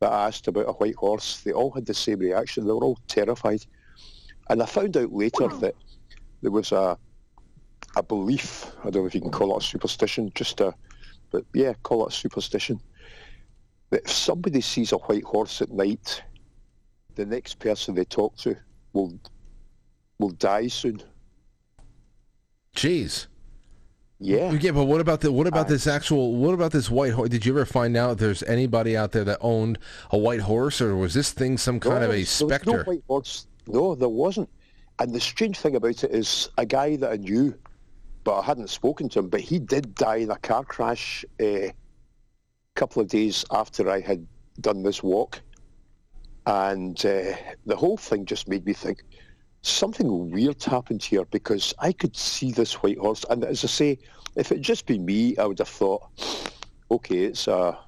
that 0.00 0.12
I 0.12 0.26
asked 0.28 0.48
about 0.48 0.68
a 0.68 0.72
white 0.72 0.96
horse, 0.96 1.40
they 1.40 1.52
all 1.52 1.70
had 1.70 1.86
the 1.86 1.94
same 1.94 2.18
reaction. 2.18 2.64
They 2.66 2.72
were 2.72 2.84
all 2.84 2.98
terrified. 3.08 3.64
And 4.48 4.62
I 4.62 4.66
found 4.66 4.96
out 4.96 5.12
later 5.12 5.48
that 5.48 5.74
there 6.42 6.50
was 6.50 6.72
a 6.72 6.98
a 7.96 8.02
belief, 8.02 8.66
I 8.80 8.90
don't 8.90 9.02
know 9.02 9.06
if 9.06 9.14
you 9.14 9.20
can 9.20 9.30
call 9.30 9.56
it 9.56 9.62
a 9.62 9.66
superstition, 9.66 10.30
just 10.34 10.60
a, 10.60 10.74
but 11.30 11.44
yeah, 11.54 11.74
call 11.82 12.06
it 12.06 12.12
a 12.12 12.16
superstition, 12.16 12.80
that 13.90 14.04
if 14.04 14.10
somebody 14.10 14.60
sees 14.60 14.92
a 14.92 14.98
white 14.98 15.24
horse 15.24 15.62
at 15.62 15.70
night, 15.70 16.22
the 17.14 17.26
next 17.26 17.58
person 17.58 17.94
they 17.94 18.04
talk 18.04 18.36
to 18.38 18.56
will 18.92 19.18
will 20.18 20.30
die 20.30 20.68
soon. 20.68 21.02
Jeez. 22.74 23.26
Yeah. 24.20 24.52
Yeah, 24.52 24.70
but 24.70 24.84
what 24.84 25.00
about 25.00 25.20
the 25.20 25.30
what 25.30 25.46
about 25.46 25.68
this 25.68 25.86
actual 25.86 26.36
what 26.36 26.54
about 26.54 26.72
this 26.72 26.90
white 26.90 27.12
horse? 27.12 27.28
Did 27.28 27.44
you 27.44 27.52
ever 27.52 27.66
find 27.66 27.96
out 27.96 28.12
if 28.12 28.18
there's 28.18 28.42
anybody 28.44 28.96
out 28.96 29.12
there 29.12 29.24
that 29.24 29.38
owned 29.40 29.78
a 30.10 30.18
white 30.18 30.40
horse, 30.40 30.80
or 30.80 30.96
was 30.96 31.14
this 31.14 31.32
thing 31.32 31.58
some 31.58 31.78
kind 31.80 32.00
No, 32.00 32.06
of 32.06 32.12
a 32.12 32.24
specter? 32.24 32.78
No 32.78 32.82
white 32.84 33.02
horse. 33.06 33.46
No, 33.66 33.94
there 33.94 34.08
wasn't. 34.08 34.48
And 34.98 35.12
the 35.12 35.20
strange 35.20 35.58
thing 35.58 35.76
about 35.76 36.04
it 36.04 36.10
is 36.10 36.48
a 36.56 36.64
guy 36.64 36.96
that 36.96 37.10
I 37.10 37.16
knew, 37.16 37.54
but 38.24 38.40
I 38.40 38.42
hadn't 38.42 38.70
spoken 38.70 39.08
to 39.10 39.20
him, 39.20 39.28
but 39.28 39.40
he 39.40 39.58
did 39.58 39.94
die 39.94 40.16
in 40.16 40.30
a 40.30 40.38
car 40.38 40.64
crash 40.64 41.24
a 41.40 41.72
couple 42.74 43.00
of 43.02 43.08
days 43.08 43.44
after 43.50 43.90
I 43.90 44.00
had 44.00 44.26
done 44.60 44.82
this 44.82 45.02
walk. 45.02 45.40
And 46.46 46.98
uh, 47.04 47.36
the 47.66 47.76
whole 47.76 47.96
thing 47.96 48.24
just 48.24 48.48
made 48.48 48.66
me 48.66 48.72
think, 48.72 49.02
something 49.62 50.30
weird 50.30 50.62
happened 50.62 51.02
here 51.02 51.24
because 51.26 51.72
I 51.78 51.92
could 51.92 52.16
see 52.16 52.52
this 52.52 52.74
white 52.82 52.98
horse. 52.98 53.24
And 53.30 53.44
as 53.44 53.64
I 53.64 53.68
say, 53.68 53.98
if 54.36 54.50
it 54.50 54.56
had 54.56 54.62
just 54.62 54.86
been 54.86 55.04
me, 55.04 55.36
I 55.38 55.46
would 55.46 55.58
have 55.58 55.68
thought, 55.68 56.02
okay, 56.90 57.18
it's 57.24 57.46
a, 57.46 57.78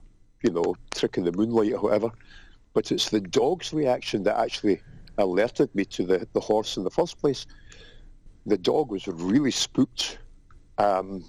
you 0.43 0.51
know, 0.53 0.75
trick 0.95 1.19
in 1.19 1.25
the 1.25 1.33
moonlight 1.33 1.73
or 1.73 1.81
whatever. 1.81 2.11
But 2.73 2.93
it's 2.93 3.11
the 3.11 3.21
dog's 3.21 3.73
reaction 3.73 4.23
that 4.25 4.39
actually 4.39 4.81
alerted 5.19 5.75
me 5.75 5.85
to 5.87 6.05
the, 6.05 6.29
the 6.33 6.41
horse 6.41 6.77
in 6.77 6.85
the 6.85 6.91
first 6.91 7.19
place. 7.19 7.47
The 8.47 8.59
dog 8.59 8.91
was 8.91 9.07
really 9.07 9.51
spooked. 9.51 10.19
Um, 10.79 11.25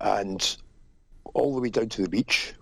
and 0.00 0.56
all 1.34 1.54
the 1.54 1.60
way 1.60 1.70
down 1.70 1.88
to 1.90 2.02
the 2.02 2.08
beach. 2.08 2.54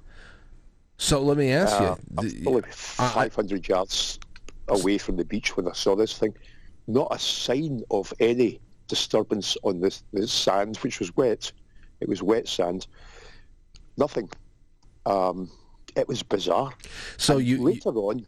So 0.98 1.20
let 1.20 1.36
me 1.36 1.50
ask 1.50 1.80
Uh, 1.80 1.96
you, 2.18 2.18
I'm 2.18 2.42
probably 2.42 2.70
500 2.70 3.68
yards 3.68 4.18
away 4.68 4.98
from 4.98 5.16
the 5.16 5.24
beach 5.24 5.56
when 5.56 5.66
I 5.66 5.72
saw 5.72 5.96
this 5.96 6.16
thing. 6.16 6.34
Not 6.86 7.08
a 7.10 7.18
sign 7.18 7.82
of 7.90 8.12
any 8.20 8.60
disturbance 8.86 9.56
on 9.64 9.80
this, 9.80 10.04
this 10.12 10.30
sand, 10.32 10.76
which 10.78 11.00
was 11.00 11.14
wet. 11.16 11.50
It 12.00 12.08
was 12.08 12.22
wet 12.22 12.46
sand. 12.46 12.86
Nothing. 13.96 14.28
Um, 15.06 15.50
it 15.96 16.06
was 16.06 16.22
bizarre. 16.22 16.72
So 17.16 17.38
And 17.38 17.46
you- 17.46 17.62
later 17.62 17.90
on, 17.90 18.24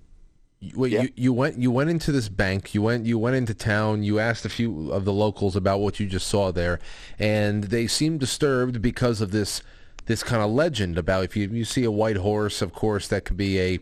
Wait, 0.74 0.93
you, 0.93 1.09
you 1.16 1.32
went 1.32 1.59
you 1.59 1.70
went 1.70 1.91
into 1.91 2.12
this 2.12 2.28
bank. 2.28 2.74
You 2.74 2.82
went 2.82 3.07
you 3.07 3.19
went 3.19 3.36
into 3.36 3.55
town. 3.55 4.03
You 4.03 4.19
asked 4.19 4.45
a 4.45 4.49
few 4.49 4.91
of 4.93 5.05
the 5.05 5.12
locals 5.12 5.57
about 5.57 5.81
what 5.81 5.99
you 6.01 6.07
just 6.07 6.27
saw 6.28 6.51
there, 6.53 6.78
and 7.19 7.65
they 7.65 7.86
seemed 7.86 8.20
disturbed 8.20 8.81
because 8.81 9.20
of 9.20 9.31
this 9.31 9.62
this 10.07 10.23
kind 10.23 10.43
of 10.43 10.51
legend 10.51 10.99
about 10.99 11.24
if 11.24 11.36
you 11.36 11.49
you 11.49 11.65
see 11.65 11.85
a 11.85 11.91
white 11.91 12.16
horse, 12.16 12.62
of 12.62 12.73
course 12.73 13.09
that 13.09 13.24
could 13.24 13.36
be 13.36 13.59
a 13.61 13.78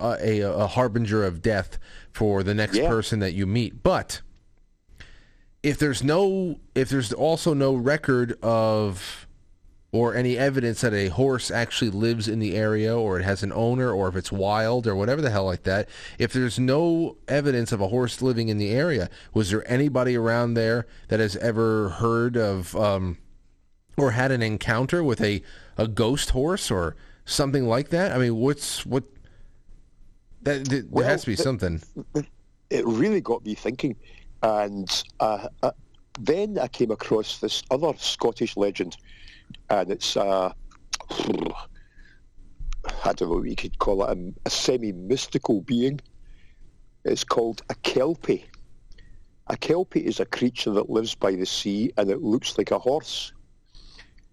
a, 0.00 0.40
a 0.40 0.66
harbinger 0.66 1.24
of 1.24 1.42
death 1.42 1.78
for 2.12 2.42
the 2.42 2.54
next 2.54 2.76
Yeah. 2.78 2.88
person 2.88 3.18
that 3.20 3.32
you 3.34 3.46
meet. 3.46 3.82
But 3.82 4.20
if 5.62 5.78
there's 5.78 6.02
no 6.02 6.60
if 6.74 6.88
there's 6.88 7.12
also 7.12 7.52
no 7.54 7.74
record 7.74 8.38
of 8.42 9.25
or 9.96 10.14
any 10.14 10.36
evidence 10.36 10.82
that 10.82 10.92
a 10.92 11.08
horse 11.08 11.50
actually 11.50 11.90
lives 11.90 12.28
in 12.28 12.38
the 12.38 12.54
area 12.54 12.96
or 12.96 13.18
it 13.18 13.24
has 13.24 13.42
an 13.42 13.52
owner 13.52 13.90
or 13.90 14.08
if 14.08 14.16
it's 14.16 14.30
wild 14.30 14.86
or 14.86 14.94
whatever 14.94 15.22
the 15.22 15.30
hell 15.30 15.46
like 15.46 15.62
that, 15.62 15.88
if 16.18 16.32
there's 16.32 16.58
no 16.58 17.16
evidence 17.28 17.72
of 17.72 17.80
a 17.80 17.88
horse 17.88 18.20
living 18.20 18.48
in 18.48 18.58
the 18.58 18.70
area, 18.70 19.08
was 19.32 19.50
there 19.50 19.68
anybody 19.70 20.16
around 20.16 20.54
there 20.54 20.86
that 21.08 21.18
has 21.18 21.36
ever 21.36 21.88
heard 21.88 22.36
of 22.36 22.76
um, 22.76 23.16
or 23.96 24.10
had 24.10 24.30
an 24.30 24.42
encounter 24.42 25.02
with 25.02 25.20
a, 25.20 25.42
a 25.78 25.88
ghost 25.88 26.30
horse 26.30 26.70
or 26.70 26.94
something 27.24 27.66
like 27.66 27.88
that? 27.88 28.12
I 28.12 28.18
mean, 28.18 28.36
what's 28.36 28.84
what? 28.84 29.04
That, 30.42 30.66
th- 30.66 30.84
there 30.92 31.04
has 31.04 31.22
to 31.22 31.26
be 31.28 31.34
the- 31.34 31.42
something. 31.42 31.82
it 32.70 32.86
really 32.86 33.20
got 33.20 33.44
me 33.44 33.54
thinking. 33.54 33.96
And 34.42 35.04
uh, 35.18 35.48
uh, 35.62 35.70
then 36.20 36.58
I 36.58 36.68
came 36.68 36.90
across 36.90 37.38
this 37.38 37.62
other 37.70 37.92
Scottish 37.98 38.56
legend, 38.56 38.96
and 39.70 39.90
it's 39.90 40.16
uh, 40.16 40.52
I 43.04 43.12
don't 43.12 43.30
know 43.30 43.36
what 43.36 43.48
you 43.48 43.56
could 43.56 43.78
call 43.78 44.04
it, 44.04 44.16
a, 44.16 44.32
a 44.46 44.50
semi-mystical 44.50 45.62
being. 45.62 46.00
It's 47.04 47.24
called 47.24 47.62
a 47.70 47.74
kelpie. 47.76 48.46
A 49.48 49.56
kelpie 49.56 50.04
is 50.04 50.20
a 50.20 50.26
creature 50.26 50.72
that 50.72 50.90
lives 50.90 51.14
by 51.14 51.32
the 51.32 51.46
sea, 51.46 51.92
and 51.96 52.10
it 52.10 52.22
looks 52.22 52.58
like 52.58 52.70
a 52.70 52.78
horse. 52.78 53.32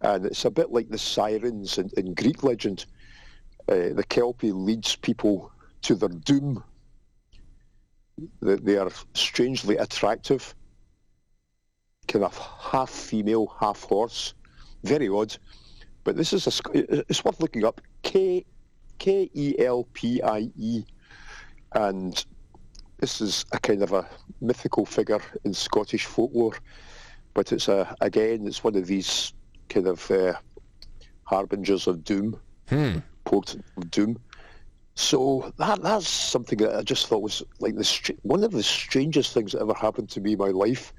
And 0.02 0.26
it's 0.26 0.46
a 0.46 0.52
bit 0.52 0.72
like 0.72 0.90
the 0.90 0.98
sirens 0.98 1.78
in, 1.78 1.90
in 1.98 2.14
Greek 2.14 2.44
legend. 2.44 2.86
Uh, 3.70 3.94
the 3.94 4.06
kelpie 4.10 4.52
leads 4.52 4.96
people 4.96 5.52
to 5.84 5.96
their 5.96 6.10
doom 6.10 6.64
that 8.42 8.66
they 8.66 8.78
are 8.78 8.92
strangely 9.14 9.78
attractive, 9.78 10.54
kind 12.08 12.26
of 12.26 12.38
half 12.38 12.90
female, 12.90 13.56
half 13.60 13.84
horse. 13.84 14.34
Very 14.84 15.10
odd. 15.10 15.36
But 16.04 16.18
this 16.18 16.34
is 16.34 16.48
a, 16.48 16.52
it's 17.10 17.24
worth 17.24 17.40
looking 17.40 17.64
up. 17.64 17.80
K 18.02 18.46
K 19.00 19.30
E 19.34 19.56
L 19.60 19.88
P 19.94 20.22
I 20.22 20.50
E, 20.58 20.84
and 21.74 22.26
this 23.00 23.22
is 23.22 23.46
a 23.54 23.60
kind 23.60 23.82
of 23.82 23.94
a 23.94 24.08
mythical 24.42 24.86
figure 24.86 25.22
in 25.46 25.54
Scottish 25.54 26.06
folklore. 26.06 26.58
But 27.34 27.52
it's 27.52 27.68
a 27.70 27.96
again, 28.02 28.46
it's 28.46 28.64
one 28.64 28.76
of 28.76 28.86
these 28.86 29.34
kind 29.70 29.88
of 29.88 30.12
uh, 30.12 30.34
harbingers 31.24 31.88
of 31.88 32.04
doom, 32.04 32.40
Hmm. 32.68 32.98
port 33.24 33.56
of 33.78 33.90
doom. 33.92 34.20
So 34.96 35.52
that 35.58 35.82
that's 35.82 36.08
something 36.08 36.60
that 36.60 36.76
I 36.76 36.82
just 36.84 37.08
thought 37.08 37.22
was 37.24 37.42
like 37.60 37.76
the 37.76 37.84
str- 37.84 38.12
one 38.22 38.44
of 38.44 38.52
the 38.52 38.62
strangest 38.62 39.34
things 39.34 39.54
that 39.54 39.62
ever 39.62 39.74
happened 39.74 40.10
to 40.12 40.22
me 40.22 40.34
in 40.34 40.38
my 40.40 40.50
life. 40.50 40.94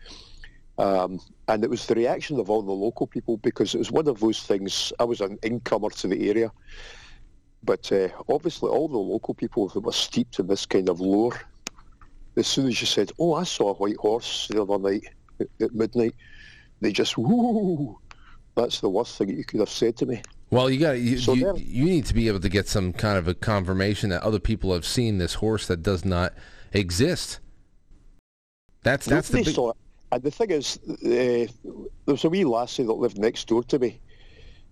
Um, 0.78 1.20
and 1.46 1.62
it 1.62 1.70
was 1.70 1.86
the 1.86 1.94
reaction 1.94 2.40
of 2.40 2.51
all 2.51 2.62
the 2.62 2.72
local 2.72 3.06
people 3.06 3.36
because 3.38 3.74
it 3.74 3.78
was 3.78 3.92
one 3.92 4.09
of 4.09 4.18
those 4.20 4.42
things. 4.42 4.92
I 4.98 5.05
was 5.05 5.20
an 5.20 5.38
incomer 5.42 5.90
to 5.90 6.09
the 6.09 6.28
area, 6.28 6.51
but 7.62 7.90
uh, 7.92 8.09
obviously 8.28 8.70
all 8.70 8.88
the 8.88 8.98
local 8.98 9.34
people 9.34 9.68
that 9.68 9.80
were 9.80 9.92
steeped 9.92 10.38
in 10.38 10.48
this 10.48 10.66
kind 10.66 10.88
of 10.88 11.01
lore. 11.01 11.40
As 12.36 12.48
soon 12.48 12.66
as 12.66 12.80
you 12.80 12.88
said, 12.88 13.12
"Oh, 13.20 13.34
I 13.34 13.44
saw 13.44 13.70
a 13.70 13.74
white 13.74 13.96
horse 13.96 14.48
the 14.48 14.60
other 14.60 14.78
night 14.78 15.05
at, 15.60 15.72
midnight," 15.72 16.14
they 16.80 16.90
just 16.90 17.16
whoo. 17.16 17.96
That's 18.56 18.80
the 18.80 18.88
worst 18.88 19.16
thing 19.16 19.30
you 19.30 19.44
could 19.44 19.60
have 19.60 19.70
said 19.70 19.96
to 19.98 20.06
me. 20.06 20.22
Well, 20.51 20.70
you 20.70 20.80
got 20.80 20.92
you, 20.92 21.18
So 21.18 21.34
you, 21.34 21.55
you 21.56 21.84
need 21.84 22.06
to 22.06 22.14
be 22.14 22.26
able 22.28 22.40
to 22.40 22.48
get 22.48 22.68
some 22.68 22.92
kind 22.92 23.18
of 23.18 23.28
a 23.28 23.34
confirmation 23.34 24.10
that 24.10 24.22
other 24.22 24.38
people 24.40 24.72
have 24.72 24.86
seen 24.86 25.18
this 25.18 25.34
horse 25.34 25.66
that 25.68 25.82
does 25.82 26.05
not 26.05 26.32
exist. 26.72 27.38
That's 28.82 29.06
that's 29.06 29.28
the 29.28 29.42
big. 29.42 29.56
And 30.15 30.23
the 30.23 30.31
thing 30.31 30.53
is, 30.53 30.78
uh, 30.89 30.95
there 31.03 31.49
was 32.07 32.23
a 32.23 32.28
wee 32.28 32.45
lassie 32.45 32.85
that 32.85 32.93
lived 32.93 33.19
next 33.19 33.49
door 33.49 33.65
to 33.65 33.81
me. 33.81 33.99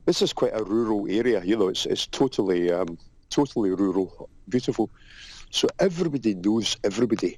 This 0.05 0.23
is 0.23 0.33
quite 0.33 0.53
a 0.55 0.63
rural 0.63 1.05
area, 1.11 1.43
you 1.45 1.57
know. 1.57 1.67
It's 1.67 1.85
it's 1.85 2.07
totally 2.07 2.71
um, 2.71 2.97
totally 3.29 3.71
rural, 3.71 4.31
beautiful. 4.49 4.89
So 5.51 5.67
everybody 5.81 6.35
knows 6.35 6.77
everybody 6.85 7.37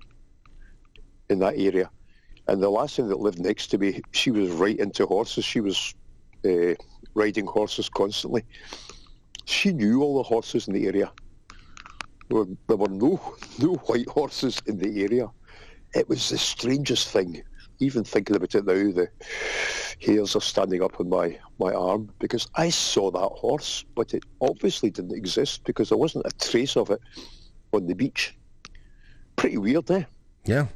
in 1.30 1.38
that 1.38 1.54
area. 1.56 1.90
And 2.46 2.62
the 2.62 2.68
lassie 2.68 3.00
that 3.00 3.20
lived 3.20 3.40
next 3.40 3.68
to 3.68 3.78
me, 3.78 4.02
she 4.12 4.30
was 4.30 4.50
right 4.50 4.78
into 4.78 5.06
horses. 5.06 5.46
She 5.46 5.62
was 5.62 5.94
uh, 6.44 6.74
riding 7.14 7.46
horses 7.46 7.88
constantly. 7.88 8.44
She 9.46 9.72
knew 9.72 10.02
all 10.02 10.18
the 10.18 10.24
horses 10.24 10.68
in 10.68 10.74
the 10.74 10.86
area. 10.86 11.10
There 12.28 12.36
were, 12.40 12.48
there 12.68 12.76
were 12.76 12.90
no 12.90 13.34
no 13.58 13.76
white 13.86 14.10
horses 14.10 14.60
in 14.66 14.76
the 14.76 15.02
area. 15.02 15.30
It 15.94 16.06
was 16.06 16.28
the 16.28 16.36
strangest 16.36 17.08
thing. 17.08 17.42
Even 17.80 18.04
thinking 18.04 18.36
about 18.36 18.54
it 18.54 18.64
now, 18.64 18.72
the 18.72 19.08
hairs 20.00 20.36
are 20.36 20.40
standing 20.40 20.82
up 20.82 21.00
on 21.00 21.08
my, 21.08 21.38
my 21.58 21.72
arm 21.72 22.10
because 22.18 22.46
I 22.54 22.70
saw 22.70 23.10
that 23.10 23.30
horse, 23.38 23.84
but 23.94 24.14
it 24.14 24.24
obviously 24.40 24.90
didn't 24.90 25.16
exist 25.16 25.64
because 25.64 25.88
there 25.88 25.98
wasn't 25.98 26.26
a 26.26 26.30
trace 26.38 26.76
of 26.76 26.90
it 26.90 27.00
on 27.72 27.86
the 27.86 27.94
beach. 27.94 28.36
Pretty 29.36 29.58
weird, 29.58 29.90
eh? 29.90 30.04
yeah. 30.44 30.66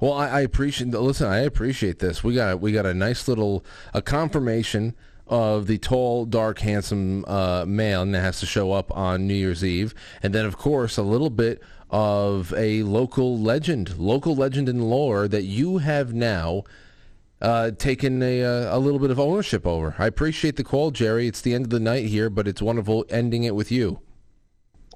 Well, 0.00 0.12
I, 0.12 0.28
I 0.28 0.40
appreciate. 0.40 0.90
Listen, 0.90 1.28
I 1.28 1.38
appreciate 1.38 1.98
this. 1.98 2.24
We 2.24 2.34
got 2.34 2.60
we 2.60 2.72
got 2.72 2.84
a 2.84 2.94
nice 2.94 3.28
little 3.28 3.64
a 3.94 4.02
confirmation 4.02 4.94
of 5.26 5.66
the 5.66 5.78
tall, 5.78 6.26
dark, 6.26 6.58
handsome 6.58 7.24
uh, 7.26 7.64
man 7.66 8.10
that 8.12 8.20
has 8.20 8.40
to 8.40 8.46
show 8.46 8.72
up 8.72 8.94
on 8.94 9.26
New 9.26 9.34
Year's 9.34 9.64
Eve, 9.64 9.94
and 10.22 10.34
then 10.34 10.44
of 10.44 10.58
course 10.58 10.96
a 10.98 11.02
little 11.02 11.30
bit 11.30 11.62
of 11.90 12.52
a 12.56 12.82
local 12.82 13.38
legend, 13.38 13.98
local 13.98 14.34
legend 14.34 14.68
and 14.68 14.88
lore 14.88 15.28
that 15.28 15.42
you 15.42 15.78
have 15.78 16.12
now 16.12 16.64
uh, 17.40 17.70
taken 17.72 18.22
a, 18.22 18.42
uh, 18.42 18.76
a 18.76 18.78
little 18.78 18.98
bit 18.98 19.10
of 19.10 19.20
ownership 19.20 19.66
over. 19.66 19.94
I 19.98 20.06
appreciate 20.06 20.56
the 20.56 20.64
call, 20.64 20.90
Jerry. 20.90 21.26
It's 21.26 21.40
the 21.40 21.54
end 21.54 21.66
of 21.66 21.70
the 21.70 21.80
night 21.80 22.06
here, 22.06 22.30
but 22.30 22.48
it's 22.48 22.62
wonderful 22.62 23.04
ending 23.10 23.44
it 23.44 23.54
with 23.54 23.70
you. 23.70 24.00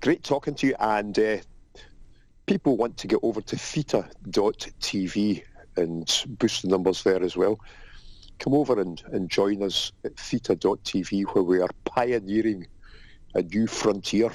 Great 0.00 0.22
talking 0.22 0.54
to 0.54 0.68
you. 0.68 0.74
And 0.80 1.18
uh, 1.18 1.38
people 2.46 2.76
want 2.76 2.96
to 2.98 3.06
get 3.06 3.20
over 3.22 3.40
to 3.40 3.56
theta.tv 3.56 5.42
and 5.76 6.24
boost 6.38 6.62
the 6.62 6.68
numbers 6.68 7.02
there 7.02 7.22
as 7.22 7.36
well. 7.36 7.60
Come 8.38 8.54
over 8.54 8.80
and, 8.80 9.02
and 9.12 9.28
join 9.28 9.62
us 9.62 9.92
at 10.04 10.16
theta.tv 10.16 11.24
where 11.34 11.44
we 11.44 11.60
are 11.60 11.68
pioneering 11.84 12.66
a 13.34 13.42
new 13.42 13.66
frontier. 13.66 14.30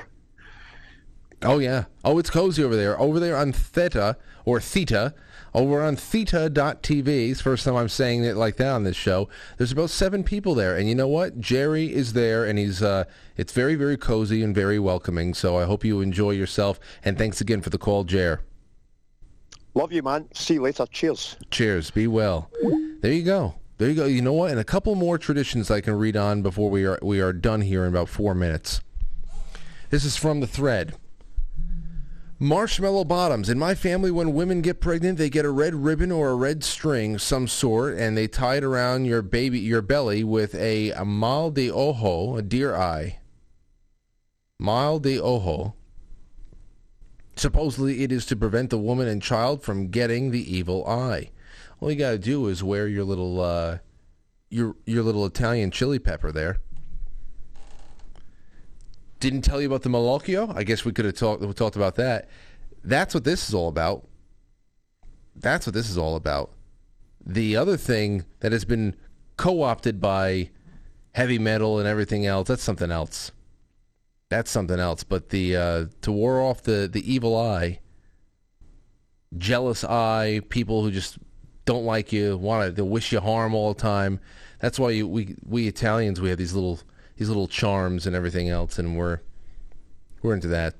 Oh 1.44 1.60
yeah. 1.60 1.86
Oh, 2.04 2.20
it's 2.20 2.30
cozy 2.30 2.64
over 2.64 2.76
there. 2.76 3.00
Over 3.00 3.20
there 3.20 3.38
on 3.38 3.52
Theta 3.52 4.18
or 4.46 4.60
Theta. 4.60 5.14
Over 5.54 5.84
on 5.84 5.96
Theta.tv. 5.96 7.30
It's 7.30 7.40
the 7.40 7.44
first 7.44 7.66
time 7.66 7.76
I'm 7.76 7.90
saying 7.90 8.24
it 8.24 8.36
like 8.36 8.58
that 8.58 8.72
on 8.72 8.84
this 8.84 8.96
show. 8.96 9.30
There's 9.58 9.72
about 9.72 9.92
seven 9.92 10.24
people 10.24 10.56
there, 10.56 10.76
and 10.76 10.90
you 10.90 10.96
know 10.96 11.08
what? 11.08 11.40
Jerry 11.40 11.94
is 11.94 12.14
there, 12.14 12.46
and 12.46 12.58
he's. 12.58 12.82
Uh, 12.82 13.04
it's 13.38 13.54
very, 13.54 13.76
very 13.76 13.98
cozy 13.98 14.42
and 14.42 14.56
very 14.56 14.80
welcoming. 14.80 15.34
So 15.34 15.58
I 15.58 15.66
hope 15.66 15.86
you 15.86 16.02
enjoy 16.02 16.32
yourself. 16.32 16.80
And 17.04 17.18
thanks 17.18 17.40
again 17.40 17.62
for 17.62 17.70
the 17.70 17.78
call, 17.78 18.04
Jer. 18.04 18.42
Love 19.76 19.92
you, 19.92 20.02
man. 20.02 20.28
See 20.34 20.56
you 20.56 20.62
later. 20.62 20.86
Cheers. 20.88 21.36
Cheers. 21.52 21.92
Be 21.92 22.08
well. 22.08 22.50
There 23.02 23.12
you 23.12 23.24
go. 23.24 23.56
There 23.78 23.90
you 23.90 23.96
go. 23.96 24.06
You 24.06 24.22
know 24.22 24.34
what? 24.34 24.52
And 24.52 24.60
a 24.60 24.64
couple 24.64 24.96
more 24.96 25.18
traditions 25.18 25.70
I 25.70 25.82
can 25.82 25.96
read 25.96 26.16
on 26.16 26.42
before 26.42 26.70
we 26.70 26.86
are 26.86 26.98
we 27.02 27.20
are 27.22 27.34
done 27.34 27.62
here 27.62 27.84
in 27.84 27.90
about 27.90 28.10
four 28.10 28.34
minutes. 28.34 28.82
This 29.90 30.06
is 30.06 30.16
from 30.16 30.40
the 30.40 30.48
thread. 30.48 30.96
Marshmallow 32.44 33.06
bottoms. 33.06 33.50
In 33.50 33.58
my 33.58 33.74
family, 33.74 34.12
when 34.12 34.34
women 34.34 34.62
get 34.62 34.82
pregnant, 34.82 35.18
they 35.18 35.30
get 35.30 35.46
a 35.46 35.50
red 35.50 35.74
ribbon 35.74 36.12
or 36.12 36.30
a 36.30 36.36
red 36.36 36.62
string, 36.62 37.18
some 37.18 37.48
sort, 37.48 37.96
and 37.96 38.18
they 38.18 38.28
tie 38.28 38.58
it 38.58 38.66
around 38.66 39.06
your 39.06 39.22
baby, 39.22 39.60
your 39.60 39.82
belly 39.82 40.26
with 40.26 40.54
a, 40.56 40.92
a 40.92 41.06
mal 41.06 41.52
de 41.52 41.72
ojo, 41.72 42.36
a 42.36 42.42
deer 42.42 42.76
eye. 42.76 43.20
Mal 44.60 45.00
de 45.00 45.18
ojo. 45.22 45.74
Supposedly, 47.38 48.04
it 48.04 48.12
is 48.12 48.26
to 48.26 48.36
prevent 48.36 48.70
the 48.72 48.78
woman 48.78 49.08
and 49.08 49.22
child 49.22 49.64
from 49.64 49.88
getting 49.88 50.32
the 50.32 50.56
evil 50.56 50.86
eye. 50.86 51.32
All 51.80 51.90
you 51.90 51.98
got 51.98 52.12
to 52.12 52.20
do 52.20 52.48
is 52.48 52.62
wear 52.62 52.90
your 52.90 53.06
little, 53.06 53.40
uh, 53.40 53.78
your 54.50 54.76
your 54.86 55.02
little 55.02 55.26
Italian 55.26 55.72
chili 55.72 55.98
pepper 55.98 56.32
there. 56.34 56.58
Didn't 59.24 59.44
tell 59.44 59.62
you 59.62 59.68
about 59.68 59.84
the 59.84 59.90
Malocchio. 59.90 60.54
I 60.54 60.66
guess 60.66 60.84
we 60.84 60.92
could 60.92 61.06
have 61.06 61.14
talked 61.14 61.42
we 61.42 61.54
talked 61.54 61.78
about 61.78 61.96
that. 61.96 62.28
That's 62.84 63.14
what 63.14 63.24
this 63.24 63.48
is 63.48 63.56
all 63.56 63.70
about. 63.70 64.06
That's 65.34 65.66
what 65.66 65.74
this 65.74 65.90
is 65.90 65.98
all 65.98 66.18
about. 66.18 66.52
The 67.26 67.56
other 67.56 67.78
thing 67.78 68.26
that 68.42 68.52
has 68.52 68.66
been 68.66 68.98
co-opted 69.38 70.02
by 70.02 70.50
heavy 71.14 71.40
metal 71.40 71.80
and 71.80 71.88
everything 71.88 72.26
else, 72.26 72.50
that's 72.50 72.64
something 72.64 72.92
else. 72.92 73.32
That's 74.28 74.52
something 74.52 74.78
else. 74.78 75.06
But 75.06 75.30
the 75.30 75.56
uh, 75.56 75.86
to 76.02 76.12
war 76.12 76.42
off 76.42 76.62
the, 76.62 76.90
the 76.92 77.10
evil 77.10 77.40
eye, 77.40 77.80
jealous 79.38 79.86
eye, 79.86 80.42
people 80.50 80.84
who 80.84 80.92
just 80.92 81.18
don't 81.64 81.86
like 81.86 82.12
you, 82.12 82.36
want 82.36 82.76
to 82.76 82.84
wish 82.84 83.14
you 83.14 83.22
harm 83.22 83.56
all 83.56 83.74
the 83.74 83.80
time. 83.80 84.20
That's 84.60 84.78
why 84.78 84.90
you, 84.90 85.08
we 85.08 85.38
we 85.46 85.70
Italians 85.70 86.20
we 86.20 86.28
have 86.28 86.38
these 86.38 86.54
little 86.54 86.82
these 87.18 87.28
little 87.28 87.48
charms 87.48 88.06
and 88.08 88.16
everything 88.16 88.50
else, 88.50 88.80
and 88.80 88.98
we're 88.98 89.20
we're 90.22 90.34
into 90.34 90.48
that. 90.48 90.76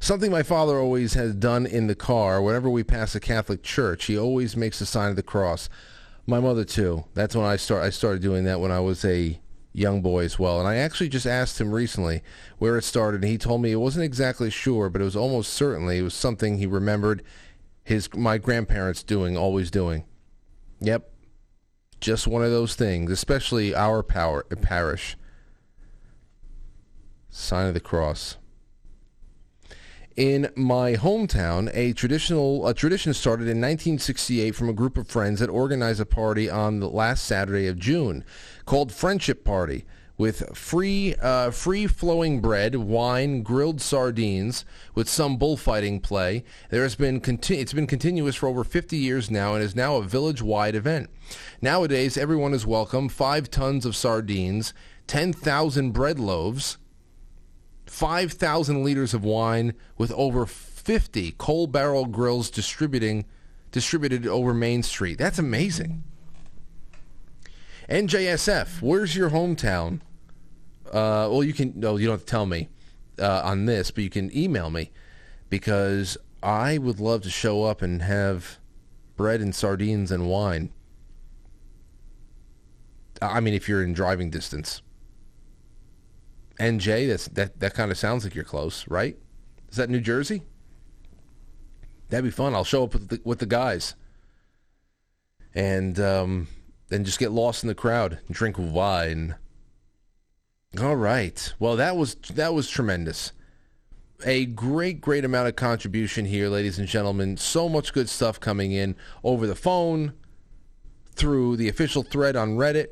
Something 0.00 0.30
my 0.30 0.42
father 0.42 0.78
always 0.78 1.14
has 1.14 1.34
done 1.34 1.66
in 1.66 1.86
the 1.86 1.94
car, 1.94 2.40
whenever 2.40 2.70
we 2.70 2.84
pass 2.84 3.14
a 3.14 3.20
Catholic 3.20 3.62
church, 3.62 4.06
he 4.06 4.18
always 4.18 4.56
makes 4.56 4.78
the 4.78 4.86
sign 4.86 5.10
of 5.10 5.16
the 5.16 5.22
cross. 5.22 5.68
My 6.26 6.40
mother 6.40 6.64
too. 6.64 7.04
That's 7.14 7.34
when 7.34 7.46
I 7.46 7.56
start. 7.56 7.82
I 7.82 7.90
started 7.90 8.22
doing 8.22 8.44
that 8.44 8.60
when 8.60 8.70
I 8.70 8.80
was 8.80 9.04
a 9.04 9.40
young 9.72 10.02
boy 10.02 10.24
as 10.24 10.38
well. 10.38 10.58
And 10.58 10.68
I 10.68 10.76
actually 10.76 11.08
just 11.08 11.26
asked 11.26 11.60
him 11.60 11.72
recently 11.72 12.22
where 12.58 12.76
it 12.76 12.84
started, 12.84 13.22
and 13.22 13.30
he 13.30 13.38
told 13.38 13.62
me 13.62 13.72
it 13.72 13.76
wasn't 13.76 14.04
exactly 14.04 14.50
sure, 14.50 14.88
but 14.90 15.00
it 15.00 15.04
was 15.04 15.16
almost 15.16 15.52
certainly 15.52 15.98
it 15.98 16.02
was 16.02 16.14
something 16.14 16.58
he 16.58 16.66
remembered 16.66 17.22
his 17.84 18.12
my 18.14 18.38
grandparents 18.38 19.02
doing, 19.02 19.36
always 19.36 19.70
doing. 19.70 20.04
Yep, 20.80 21.10
just 22.00 22.26
one 22.26 22.44
of 22.44 22.50
those 22.50 22.74
things, 22.74 23.10
especially 23.10 23.74
our 23.74 24.02
power 24.02 24.44
parish. 24.44 25.16
Sign 27.30 27.68
of 27.68 27.74
the 27.74 27.80
cross. 27.80 28.36
In 30.16 30.50
my 30.56 30.94
hometown, 30.94 31.70
a 31.74 31.92
traditional 31.92 32.66
a 32.66 32.74
tradition 32.74 33.14
started 33.14 33.44
in 33.44 33.60
1968 33.60 34.52
from 34.52 34.68
a 34.68 34.72
group 34.72 34.96
of 34.96 35.06
friends 35.06 35.38
that 35.38 35.48
organized 35.48 36.00
a 36.00 36.06
party 36.06 36.50
on 36.50 36.80
the 36.80 36.88
last 36.88 37.24
Saturday 37.24 37.68
of 37.68 37.78
June, 37.78 38.24
called 38.64 38.90
Friendship 38.90 39.44
Party, 39.44 39.84
with 40.18 40.56
free 40.56 41.14
uh, 41.22 41.50
free 41.52 41.86
flowing 41.86 42.40
bread, 42.40 42.74
wine, 42.74 43.42
grilled 43.42 43.80
sardines, 43.80 44.64
with 44.94 45.08
some 45.08 45.38
bullfighting 45.38 46.00
play. 46.00 46.44
There 46.70 46.82
has 46.82 46.96
been 46.96 47.20
conti- 47.20 47.60
it's 47.60 47.72
been 47.72 47.86
continuous 47.86 48.34
for 48.34 48.48
over 48.48 48.64
50 48.64 48.96
years 48.96 49.30
now, 49.30 49.54
and 49.54 49.62
is 49.62 49.76
now 49.76 49.96
a 49.96 50.02
village 50.02 50.42
wide 50.42 50.74
event. 50.74 51.08
Nowadays, 51.62 52.18
everyone 52.18 52.52
is 52.52 52.66
welcome. 52.66 53.08
Five 53.08 53.48
tons 53.50 53.86
of 53.86 53.96
sardines, 53.96 54.74
10,000 55.06 55.92
bread 55.92 56.18
loaves. 56.18 56.76
5,000 57.86 58.84
liters 58.84 59.14
of 59.14 59.24
wine 59.24 59.72
with 59.96 60.12
over 60.12 60.44
50 60.44 61.32
coal 61.38 61.66
barrel 61.66 62.04
grills 62.04 62.50
distributing 62.50 63.24
distributed 63.70 64.26
over 64.26 64.52
Main 64.52 64.82
Street. 64.82 65.16
That's 65.16 65.38
amazing. 65.38 66.04
NJSF, 67.88 68.82
where's 68.82 69.16
your 69.16 69.30
hometown? 69.30 70.00
Uh, 70.88 71.28
well, 71.30 71.44
you 71.44 71.52
can. 71.52 71.72
No, 71.76 71.96
you 71.96 72.06
don't 72.06 72.14
have 72.14 72.20
to 72.20 72.26
tell 72.26 72.46
me 72.46 72.68
uh, 73.18 73.42
on 73.44 73.66
this, 73.66 73.90
but 73.90 74.04
you 74.04 74.10
can 74.10 74.36
email 74.36 74.70
me 74.70 74.90
because 75.50 76.16
I 76.42 76.78
would 76.78 77.00
love 77.00 77.22
to 77.22 77.30
show 77.30 77.64
up 77.64 77.82
and 77.82 78.02
have 78.02 78.58
bread 79.16 79.40
and 79.40 79.54
sardines 79.54 80.10
and 80.10 80.28
wine. 80.28 80.70
I 83.20 83.40
mean, 83.40 83.54
if 83.54 83.68
you're 83.68 83.82
in 83.82 83.92
driving 83.92 84.30
distance. 84.30 84.82
NJ, 86.58 87.08
that's 87.08 87.28
that 87.28 87.60
that 87.60 87.74
kind 87.74 87.90
of 87.90 87.98
sounds 87.98 88.24
like 88.24 88.34
you're 88.34 88.44
close, 88.44 88.86
right? 88.88 89.16
Is 89.70 89.76
that 89.76 89.90
New 89.90 90.00
Jersey? 90.00 90.42
That'd 92.08 92.24
be 92.24 92.30
fun. 92.30 92.54
I'll 92.54 92.64
show 92.64 92.84
up 92.84 92.94
with 92.94 93.08
the, 93.08 93.20
with 93.22 93.38
the 93.38 93.46
guys, 93.46 93.94
and 95.54 96.00
um, 96.00 96.48
then 96.88 97.04
just 97.04 97.18
get 97.18 97.30
lost 97.30 97.62
in 97.62 97.68
the 97.68 97.74
crowd 97.74 98.18
and 98.26 98.34
drink 98.34 98.56
wine. 98.58 99.36
All 100.76 100.96
right. 100.96 101.52
Well, 101.58 101.76
that 101.76 101.96
was 101.96 102.14
that 102.34 102.52
was 102.52 102.68
tremendous. 102.68 103.32
A 104.26 104.44
great, 104.46 105.00
great 105.00 105.24
amount 105.24 105.48
of 105.48 105.56
contribution 105.56 106.26
here, 106.26 106.48
ladies 106.48 106.78
and 106.78 106.86
gentlemen. 106.86 107.36
So 107.36 107.68
much 107.68 107.92
good 107.92 108.08
stuff 108.08 108.38
coming 108.38 108.72
in 108.72 108.94
over 109.24 109.46
the 109.46 109.54
phone, 109.54 110.12
through 111.14 111.56
the 111.56 111.68
official 111.68 112.02
thread 112.02 112.36
on 112.36 112.56
Reddit. 112.56 112.88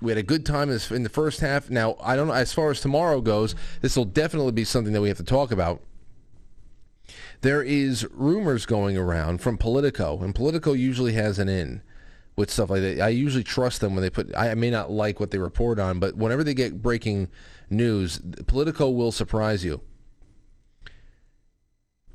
We 0.00 0.10
had 0.10 0.18
a 0.18 0.22
good 0.22 0.46
time 0.46 0.70
in 0.70 1.02
the 1.02 1.08
first 1.08 1.40
half. 1.40 1.70
Now, 1.70 1.96
I 2.00 2.16
don't 2.16 2.28
know, 2.28 2.34
as 2.34 2.52
far 2.52 2.70
as 2.70 2.80
tomorrow 2.80 3.20
goes, 3.20 3.54
this 3.80 3.96
will 3.96 4.06
definitely 4.06 4.52
be 4.52 4.64
something 4.64 4.92
that 4.92 5.02
we 5.02 5.08
have 5.08 5.18
to 5.18 5.24
talk 5.24 5.52
about. 5.52 5.82
There 7.42 7.62
is 7.62 8.06
rumors 8.10 8.66
going 8.66 8.96
around 8.96 9.40
from 9.42 9.58
Politico, 9.58 10.20
and 10.22 10.34
Politico 10.34 10.72
usually 10.72 11.12
has 11.12 11.38
an 11.38 11.48
in 11.48 11.82
with 12.36 12.50
stuff 12.50 12.70
like 12.70 12.82
that. 12.82 13.00
I 13.00 13.08
usually 13.08 13.44
trust 13.44 13.80
them 13.80 13.94
when 13.94 14.02
they 14.02 14.10
put, 14.10 14.34
I 14.36 14.54
may 14.54 14.70
not 14.70 14.90
like 14.90 15.20
what 15.20 15.30
they 15.30 15.38
report 15.38 15.78
on, 15.78 15.98
but 15.98 16.16
whenever 16.16 16.42
they 16.44 16.54
get 16.54 16.82
breaking 16.82 17.28
news, 17.68 18.20
Politico 18.46 18.90
will 18.90 19.12
surprise 19.12 19.64
you. 19.64 19.80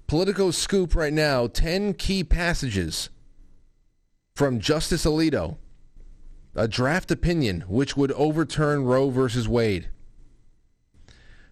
Politico 0.08 0.52
scoop 0.52 0.96
right 0.96 1.14
now 1.14 1.48
10 1.48 1.96
key 1.96 2.24
passages 2.24 3.10
from 4.36 4.60
Justice 4.60 5.06
Alito 5.06 5.58
a 6.56 6.68
draft 6.68 7.12
opinion 7.12 7.62
which 7.68 7.98
would 7.98 8.14
overturn 8.14 8.86
Roe 8.86 9.10
versus 9.10 9.48
Wade. 9.48 9.90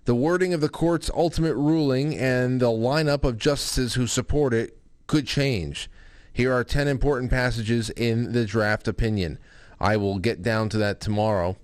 The 0.06 0.16
wording 0.16 0.54
of 0.54 0.62
the 0.62 0.70
court's 0.70 1.12
ultimate 1.14 1.56
ruling 1.56 2.18
and 2.18 2.60
the 2.60 2.68
lineup 2.68 3.24
of 3.24 3.38
justices 3.38 3.94
who 3.94 4.08
support 4.08 4.54
it 4.54 4.78
could 5.08 5.28
change. 5.28 5.90
Here 6.34 6.52
are 6.52 6.64
10 6.64 6.88
important 6.88 7.30
passages 7.30 7.92
in 7.92 8.32
the 8.32 8.46
draft 8.46 8.88
opinion. 8.88 9.38
I 9.80 9.98
will 9.98 10.18
get 10.18 10.42
down 10.42 10.70
to 10.70 10.78
that 10.80 11.00
tomorrow. 11.00 11.58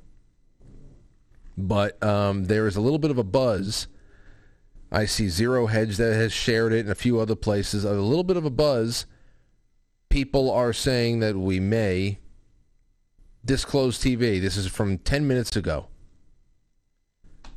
But 1.57 2.01
um, 2.03 2.45
there 2.45 2.67
is 2.67 2.75
a 2.75 2.81
little 2.81 2.99
bit 2.99 3.11
of 3.11 3.17
a 3.17 3.23
buzz. 3.23 3.87
I 4.91 5.05
see 5.05 5.27
Zero 5.27 5.65
Hedge 5.65 5.97
that 5.97 6.13
has 6.13 6.31
shared 6.31 6.71
it 6.71 6.81
and 6.81 6.89
a 6.89 6.95
few 6.95 7.19
other 7.19 7.35
places. 7.35 7.83
A 7.83 7.93
little 7.93 8.23
bit 8.23 8.37
of 8.37 8.45
a 8.45 8.51
buzz. 8.51 9.07
People 10.07 10.51
are 10.51 10.73
saying 10.73 11.19
that 11.19 11.35
we 11.35 11.59
may 11.59 12.19
disclose 13.43 13.97
TV. 13.97 14.39
This 14.39 14.55
is 14.55 14.67
from 14.67 14.99
10 14.99 15.27
minutes 15.27 15.55
ago. 15.55 15.87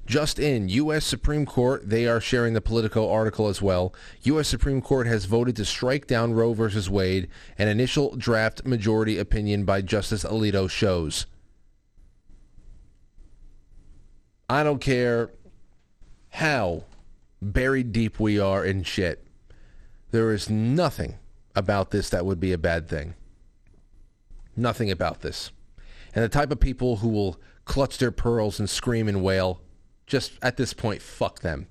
Just 0.05 0.39
in, 0.39 0.69
U.S. 0.69 1.05
Supreme 1.05 1.47
Court, 1.47 1.89
they 1.89 2.07
are 2.07 2.21
sharing 2.21 2.55
the 2.55 2.61
Politico 2.61 3.11
article 3.11 3.49
as 3.49 3.63
well. 3.63 3.95
U.S. 4.23 4.49
Supreme 4.49 4.83
Court 4.83 5.07
has 5.07 5.27
voted 5.27 5.57
to 5.57 5.65
strike 5.65 6.07
down 6.07 6.35
Roe 6.35 6.53
v. 6.55 6.91
Wade, 6.91 7.29
an 7.57 7.69
initial 7.69 8.17
draft 8.17 8.67
majority 8.67 9.19
opinion 9.19 9.65
by 9.65 9.81
Justice 9.81 10.25
Alito 10.25 10.69
shows. 10.69 11.27
I 14.49 14.63
don't 14.63 14.81
care 14.81 15.31
how 16.31 16.85
buried 17.41 17.93
deep 17.93 18.19
we 18.19 18.39
are 18.39 18.65
in 18.65 18.83
shit. 18.83 19.25
There 20.11 20.33
is 20.33 20.51
nothing 20.51 21.15
about 21.55 21.91
this 21.91 22.11
that 22.11 22.27
would 22.27 22.41
be 22.41 22.53
a 22.53 22.59
bad 22.59 22.89
thing. 22.89 23.15
Nothing 24.57 24.91
about 24.91 25.21
this 25.21 25.53
and 26.15 26.25
the 26.25 26.29
type 26.29 26.51
of 26.51 26.61
people 26.61 26.97
who 26.97 27.09
will 27.09 27.41
clutch 27.65 27.99
their 27.99 28.11
pearls 28.11 28.59
and 28.59 28.69
scream 28.69 29.09
and 29.09 29.23
wail, 29.23 29.61
just 30.13 30.33
at 30.43 30.59
this 30.59 30.75
point, 30.75 31.01
fuck 31.01 31.41
them. 31.41 31.67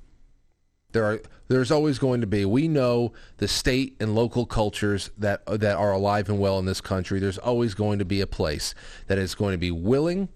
There 0.93 1.05
are 1.05 1.21
there's 1.47 1.71
always 1.71 1.99
going 1.99 2.21
to 2.21 2.27
be. 2.27 2.43
We 2.43 2.67
know 2.67 3.13
the 3.37 3.47
state 3.47 3.95
and 3.99 4.15
local 4.15 4.47
cultures 4.47 5.11
that 5.15 5.45
that 5.45 5.77
are 5.77 5.91
alive 5.91 6.27
and 6.27 6.39
well 6.39 6.57
in 6.57 6.65
this 6.65 6.81
country. 6.81 7.19
There's 7.19 7.37
always 7.37 7.75
going 7.75 7.99
to 7.99 8.05
be 8.05 8.19
a 8.19 8.27
place 8.27 8.73
that 9.05 9.19
is 9.19 9.35
going 9.35 9.53
to 9.53 9.59
be 9.59 9.71
willing 9.71 10.27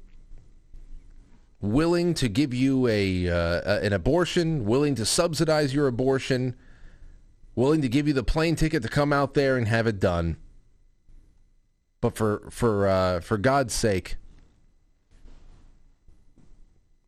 willing 1.62 2.14
to 2.14 2.30
give 2.30 2.54
you 2.54 2.88
a 2.88 3.28
uh, 3.28 3.80
an 3.80 3.92
abortion, 3.92 4.66
willing 4.66 4.94
to 4.96 5.06
subsidize 5.06 5.74
your 5.74 5.88
abortion, 5.88 6.56
willing 7.56 7.82
to 7.82 7.90
give 7.90 8.08
you 8.08 8.14
the 8.14 8.24
plane 8.24 8.56
ticket 8.56 8.84
to 8.84 8.90
come 8.90 9.12
out 9.12 9.34
there 9.34 9.58
and 9.58 9.68
have 9.68 9.88
it 9.88 10.00
done. 10.00 10.38
But 12.02 12.16
for 12.16 12.48
for 12.52 12.88
uh, 12.88 13.20
for 13.22 13.40
God's 13.40 13.74
sake, 13.74 14.18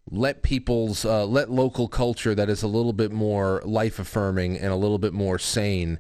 let 0.10 0.42
people's 0.42 1.04
uh, 1.04 1.26
let 1.26 1.50
local 1.50 1.88
culture 1.88 2.34
that 2.34 2.50
is 2.50 2.64
a 2.64 2.68
little 2.68 2.94
bit 2.94 3.12
more 3.12 3.62
life 3.66 4.00
affirming 4.00 4.58
and 4.58 4.72
a 4.72 4.76
little 4.76 4.98
bit 4.98 5.14
more 5.14 5.38
sane 5.38 6.00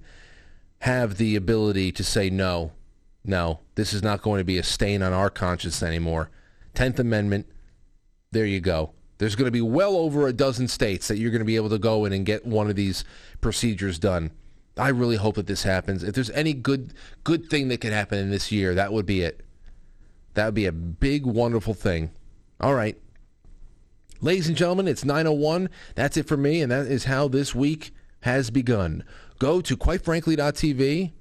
have 0.80 1.18
the 1.18 1.36
ability 1.36 1.92
to 1.92 2.04
say 2.04 2.30
no, 2.30 2.72
no, 3.26 3.60
this 3.76 3.94
is 3.94 4.04
not 4.04 4.22
going 4.22 4.40
to 4.40 4.46
be 4.46 4.58
a 4.58 4.64
stain 4.64 5.02
on 5.02 5.12
our 5.12 5.30
conscience 5.30 5.82
anymore. 5.84 6.30
Tenth 6.74 7.00
Amendment, 7.00 7.48
there 8.32 8.46
you 8.46 8.60
go. 8.60 8.94
There's 9.18 9.36
going 9.36 9.48
to 9.48 9.52
be 9.52 9.62
well 9.62 9.96
over 9.96 10.28
a 10.28 10.34
dozen 10.34 10.68
states 10.68 11.08
that 11.08 11.18
you're 11.18 11.32
going 11.32 11.40
to 11.40 11.46
be 11.46 11.56
able 11.56 11.70
to 11.70 11.80
go 11.80 12.06
in 12.06 12.14
and 12.14 12.26
get 12.26 12.46
one 12.46 12.70
of 12.70 12.76
these 12.76 13.04
procedures 13.42 13.98
done. 13.98 14.32
I 14.78 14.90
really 14.90 15.16
hope 15.16 15.36
that 15.36 15.48
this 15.48 15.64
happens. 15.64 16.04
If 16.04 16.14
there's 16.14 16.30
any 16.30 16.54
good 16.54 16.94
good 17.24 17.50
thing 17.50 17.68
that 17.70 17.82
could 17.82 17.94
happen 17.94 18.20
in 18.20 18.30
this 18.30 18.52
year, 18.52 18.76
that 18.76 18.94
would 18.94 19.08
be 19.08 19.22
it. 19.22 19.42
That 20.36 20.46
would 20.46 20.54
be 20.54 20.68
a 20.68 20.72
big, 20.72 21.26
wonderful 21.26 21.74
thing. 21.74 22.12
All 22.62 22.76
right. 22.76 22.96
Ladies 24.20 24.48
and 24.48 24.58
gentlemen, 24.58 24.88
it's 24.88 25.06
901. 25.06 25.70
That's 25.94 26.18
it 26.18 26.28
for 26.28 26.38
me, 26.38 26.62
and 26.62 26.72
that 26.72 26.88
is 26.88 27.04
how 27.04 27.28
this 27.28 27.54
week 27.54 27.92
has 28.22 28.50
begun. 28.50 29.04
Go 29.38 29.62
to 29.62 29.78
quitefrankly.tv 29.78 31.12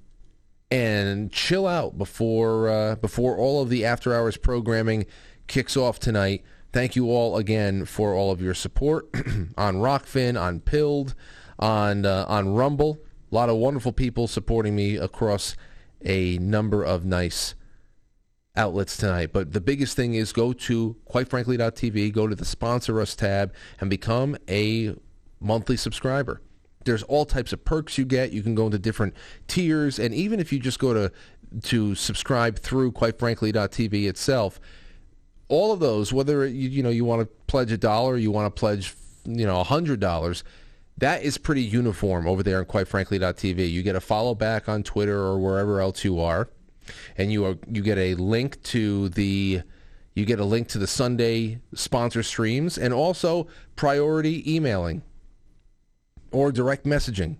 and 0.70 1.30
chill 1.30 1.66
out 1.66 1.98
before 1.98 2.70
uh, 2.70 2.96
before 2.96 3.36
all 3.36 3.60
of 3.60 3.68
the 3.68 3.84
after 3.84 4.14
hours 4.14 4.38
programming 4.38 5.04
kicks 5.46 5.76
off 5.76 5.98
tonight. 6.00 6.42
Thank 6.72 6.96
you 6.96 7.10
all 7.10 7.36
again 7.36 7.84
for 7.84 8.14
all 8.14 8.30
of 8.32 8.40
your 8.40 8.54
support 8.54 9.08
on 9.58 9.76
Rokfin, 9.76 10.40
on 10.40 10.60
Pilled, 10.60 11.14
on 11.58 12.06
uh, 12.06 12.24
on 12.28 12.54
Rumble. 12.54 12.98
A 13.30 13.34
lot 13.34 13.50
of 13.50 13.56
wonderful 13.56 13.92
people 13.92 14.26
supporting 14.26 14.74
me 14.74 14.96
across 14.96 15.54
a 16.02 16.38
number 16.38 16.82
of 16.82 17.04
nice 17.04 17.54
outlets 18.56 18.96
tonight. 18.96 19.32
But 19.32 19.52
the 19.52 19.60
biggest 19.60 19.96
thing 19.96 20.14
is 20.14 20.32
go 20.32 20.52
to 20.52 20.96
quitefrankly.tv, 21.10 22.12
go 22.12 22.26
to 22.26 22.34
the 22.34 22.44
sponsor 22.44 23.00
us 23.00 23.14
tab, 23.14 23.52
and 23.80 23.90
become 23.90 24.36
a 24.48 24.94
monthly 25.40 25.76
subscriber. 25.76 26.40
there's 26.84 27.02
all 27.02 27.24
types 27.24 27.52
of 27.52 27.64
perks 27.64 27.98
you 27.98 28.04
get. 28.04 28.32
You 28.32 28.42
can 28.42 28.54
go 28.54 28.66
into 28.66 28.78
different 28.78 29.14
tiers, 29.48 29.98
and 29.98 30.14
even 30.14 30.40
if 30.40 30.52
you 30.52 30.58
just 30.58 30.78
go 30.78 30.94
to 30.94 31.12
to 31.62 31.94
subscribe 31.94 32.58
through, 32.58 32.92
quitefrankly.tv 32.92 34.08
itself, 34.08 34.60
all 35.48 35.72
of 35.72 35.80
those, 35.80 36.12
whether 36.12 36.46
you 36.46 36.68
you 36.68 36.82
know 36.82 36.90
you 36.90 37.04
want 37.04 37.22
to 37.22 37.26
pledge 37.46 37.72
a 37.72 37.76
dollar, 37.78 38.16
you 38.16 38.30
want 38.30 38.54
to 38.54 38.58
pledge 38.58 38.94
you 39.24 39.46
know 39.46 39.60
a 39.60 39.64
hundred 39.64 40.00
dollars, 40.00 40.44
that 40.98 41.22
is 41.22 41.38
pretty 41.38 41.62
uniform 41.62 42.26
over 42.26 42.42
there 42.42 42.58
on 42.60 42.64
quite 42.64 42.88
frankly.tv. 42.88 43.70
You 43.70 43.82
get 43.82 43.96
a 43.96 44.00
follow 44.00 44.34
back 44.34 44.68
on 44.68 44.82
Twitter 44.82 45.18
or 45.18 45.38
wherever 45.38 45.80
else 45.80 46.04
you 46.04 46.20
are, 46.20 46.48
and 47.16 47.32
you 47.32 47.44
are 47.44 47.56
you 47.70 47.82
get 47.82 47.98
a 47.98 48.14
link 48.14 48.62
to 48.64 49.08
the 49.10 49.62
you 50.14 50.24
get 50.24 50.40
a 50.40 50.44
link 50.44 50.68
to 50.68 50.78
the 50.78 50.86
Sunday 50.86 51.60
sponsor 51.74 52.22
streams 52.22 52.78
and 52.78 52.94
also 52.94 53.46
priority 53.76 54.54
emailing 54.54 55.02
or 56.32 56.50
direct 56.50 56.84
messaging. 56.84 57.36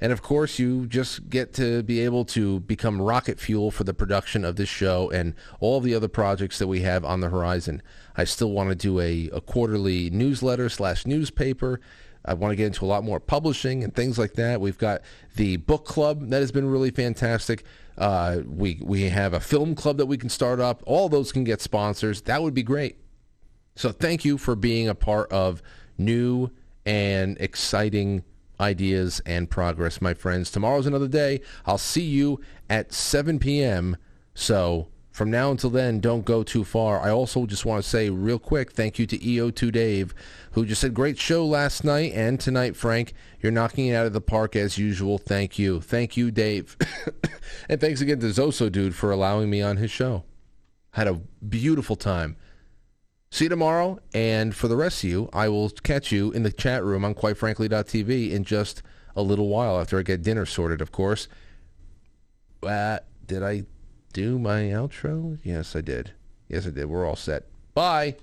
And 0.00 0.12
of 0.12 0.20
course, 0.20 0.58
you 0.58 0.86
just 0.86 1.30
get 1.30 1.54
to 1.54 1.82
be 1.82 2.00
able 2.00 2.26
to 2.26 2.60
become 2.60 3.00
rocket 3.00 3.40
fuel 3.40 3.70
for 3.70 3.84
the 3.84 3.94
production 3.94 4.44
of 4.44 4.56
this 4.56 4.68
show 4.68 5.10
and 5.10 5.34
all 5.58 5.80
the 5.80 5.94
other 5.94 6.08
projects 6.08 6.58
that 6.58 6.66
we 6.66 6.80
have 6.80 7.04
on 7.04 7.20
the 7.20 7.30
horizon. 7.30 7.80
I 8.16 8.24
still 8.24 8.52
want 8.52 8.68
to 8.68 8.74
do 8.74 9.00
a, 9.00 9.30
a 9.32 9.40
quarterly 9.40 10.10
newsletter 10.10 10.68
slash 10.68 11.06
newspaper. 11.06 11.80
I 12.26 12.34
want 12.34 12.52
to 12.52 12.56
get 12.56 12.66
into 12.66 12.84
a 12.84 12.86
lot 12.86 13.04
more 13.04 13.20
publishing 13.20 13.84
and 13.84 13.94
things 13.94 14.18
like 14.18 14.34
that. 14.34 14.60
We've 14.60 14.76
got 14.76 15.00
the 15.36 15.56
book 15.56 15.86
club 15.86 16.28
that 16.28 16.40
has 16.40 16.52
been 16.52 16.68
really 16.68 16.90
fantastic. 16.90 17.64
Uh, 17.98 18.38
we 18.46 18.80
we 18.82 19.08
have 19.08 19.32
a 19.32 19.40
film 19.40 19.74
club 19.74 19.96
that 19.96 20.06
we 20.06 20.16
can 20.16 20.28
start 20.28 20.60
up. 20.60 20.82
All 20.86 21.08
those 21.08 21.32
can 21.32 21.44
get 21.44 21.60
sponsors. 21.60 22.22
That 22.22 22.42
would 22.42 22.54
be 22.54 22.62
great. 22.62 22.98
So 23.74 23.92
thank 23.92 24.24
you 24.24 24.38
for 24.38 24.54
being 24.54 24.88
a 24.88 24.94
part 24.94 25.30
of 25.30 25.62
new 25.98 26.50
and 26.84 27.36
exciting 27.40 28.24
ideas 28.60 29.20
and 29.26 29.50
progress, 29.50 30.00
my 30.00 30.14
friends. 30.14 30.50
Tomorrow's 30.50 30.86
another 30.86 31.08
day. 31.08 31.40
I'll 31.66 31.78
see 31.78 32.04
you 32.04 32.40
at 32.70 32.92
7 32.92 33.38
p.m. 33.38 33.96
So 34.34 34.88
from 35.16 35.30
now 35.30 35.50
until 35.50 35.70
then, 35.70 35.98
don't 35.98 36.26
go 36.26 36.42
too 36.42 36.62
far. 36.62 37.00
I 37.00 37.08
also 37.08 37.46
just 37.46 37.64
want 37.64 37.82
to 37.82 37.88
say 37.88 38.10
real 38.10 38.38
quick 38.38 38.72
thank 38.72 38.98
you 38.98 39.06
to 39.06 39.16
EO2 39.16 39.72
Dave, 39.72 40.14
who 40.52 40.66
just 40.66 40.82
said, 40.82 40.92
great 40.92 41.18
show 41.18 41.46
last 41.46 41.84
night 41.84 42.12
and 42.12 42.38
tonight, 42.38 42.76
Frank. 42.76 43.14
You're 43.40 43.50
knocking 43.50 43.86
it 43.86 43.94
out 43.94 44.04
of 44.04 44.12
the 44.12 44.20
park 44.20 44.54
as 44.54 44.76
usual. 44.76 45.16
Thank 45.16 45.58
you. 45.58 45.80
Thank 45.80 46.18
you, 46.18 46.30
Dave. 46.30 46.76
and 47.70 47.80
thanks 47.80 48.02
again 48.02 48.20
to 48.20 48.26
Zoso 48.26 48.70
Dude 48.70 48.94
for 48.94 49.10
allowing 49.10 49.48
me 49.48 49.62
on 49.62 49.78
his 49.78 49.90
show. 49.90 50.24
Had 50.90 51.08
a 51.08 51.14
beautiful 51.48 51.96
time. 51.96 52.36
See 53.30 53.46
you 53.46 53.48
tomorrow, 53.48 53.98
and 54.12 54.54
for 54.54 54.68
the 54.68 54.76
rest 54.76 55.02
of 55.02 55.08
you, 55.08 55.30
I 55.32 55.48
will 55.48 55.70
catch 55.70 56.12
you 56.12 56.30
in 56.30 56.42
the 56.42 56.52
chat 56.52 56.84
room 56.84 57.06
on 57.06 57.14
quitefrankly.tv 57.14 58.32
in 58.32 58.44
just 58.44 58.82
a 59.16 59.22
little 59.22 59.48
while 59.48 59.80
after 59.80 59.98
I 59.98 60.02
get 60.02 60.22
dinner 60.22 60.44
sorted, 60.44 60.82
of 60.82 60.92
course. 60.92 61.26
Uh, 62.62 62.98
did 63.24 63.42
I 63.42 63.64
do 64.16 64.38
my 64.38 64.62
outro? 64.62 65.38
Yes, 65.44 65.76
I 65.76 65.82
did. 65.82 66.12
Yes, 66.48 66.66
I 66.66 66.70
did. 66.70 66.86
We're 66.86 67.06
all 67.06 67.16
set. 67.16 67.44
Bye. 67.74 68.16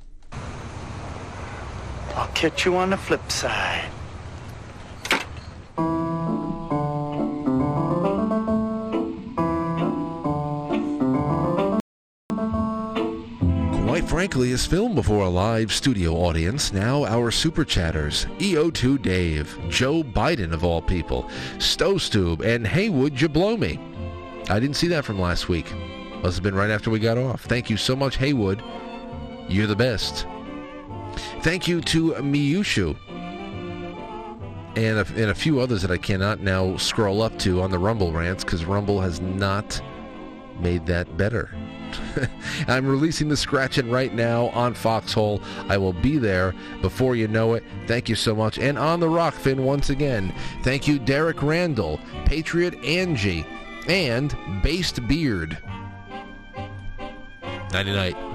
I'll 2.15 2.32
catch 2.34 2.65
you 2.65 2.76
on 2.78 2.90
the 2.90 2.98
flip 2.98 3.32
side. 3.32 3.86
Quite 13.86 14.10
frankly, 14.10 14.49
is 14.49 14.65
filmed 14.65 14.95
before 14.95 15.26
a 15.26 15.30
live 15.30 15.72
studio 15.72 16.14
audience. 16.14 16.74
Now 16.74 17.06
our 17.06 17.30
super 17.30 17.64
chatters, 17.64 18.26
EO2 18.40 18.99
Dave, 19.03 19.56
Joe 19.70 20.02
Biden 20.02 20.53
of 20.53 20.64
all 20.64 20.82
people, 20.82 21.30
Stove 21.60 22.41
and 22.41 22.65
Haywood 22.65 23.14
Jablomi. 23.14 23.93
I 24.49 24.60
didn't 24.60 24.76
see 24.76 24.88
that 24.90 25.06
from 25.06 25.20
last 25.20 25.49
week. 25.49 25.74
Must 26.22 26.36
have 26.36 26.44
been 26.44 26.56
right 26.56 26.70
after 26.70 26.90
we 26.90 26.99
got 26.99 27.18
off. 27.18 27.44
Thank 27.44 27.70
you 27.70 27.78
so 27.78 27.95
much, 27.95 28.18
Haywood. 28.18 28.64
You're 29.48 29.68
the 29.68 29.76
best. 29.76 30.26
Thank 31.41 31.68
you 31.68 31.82
to 31.82 32.14
Miyushu 32.14 32.95
and 34.76 34.99
a, 34.99 35.06
and 35.22 35.30
a 35.30 35.36
few 35.36 35.60
others 35.60 35.82
that 35.82 35.91
I 35.91 35.98
cannot 35.98 36.40
now 36.40 36.78
scroll 36.78 37.22
up 37.22 37.38
to 37.40 37.61
on 37.61 37.72
the 37.72 37.78
Rumble 37.78 38.11
rants 38.11 38.44
because 38.44 38.65
Rumble 38.65 39.02
has 39.02 39.22
not 39.22 39.82
made 40.60 40.86
that 40.88 41.15
better. 41.18 41.53
I'm 42.68 42.88
releasing 42.88 43.30
the 43.30 43.38
scratching 43.38 43.90
right 43.90 44.14
now 44.14 44.48
on 44.48 44.74
Foxhole. 44.74 45.41
I 45.70 45.78
will 45.78 45.94
be 45.94 46.18
there 46.18 46.53
before 46.82 47.15
you 47.15 47.28
know 47.28 47.53
it. 47.53 47.64
Thank 47.88 48.10
you 48.10 48.15
so 48.15 48.36
much. 48.36 48.57
And 48.57 48.80
on 48.80 48.99
the 48.99 49.07
Rokfin 49.07 49.60
once 49.60 49.90
again. 49.90 50.34
Thank 50.64 50.88
you, 50.88 50.98
Derek 50.98 51.44
Randall, 51.44 51.99
Patriot 52.26 52.84
Angie, 52.84 53.45
and 53.88 54.35
Based 54.61 55.05
Beard. 55.07 55.57
Nighty 57.72 57.91
night. 57.91 58.32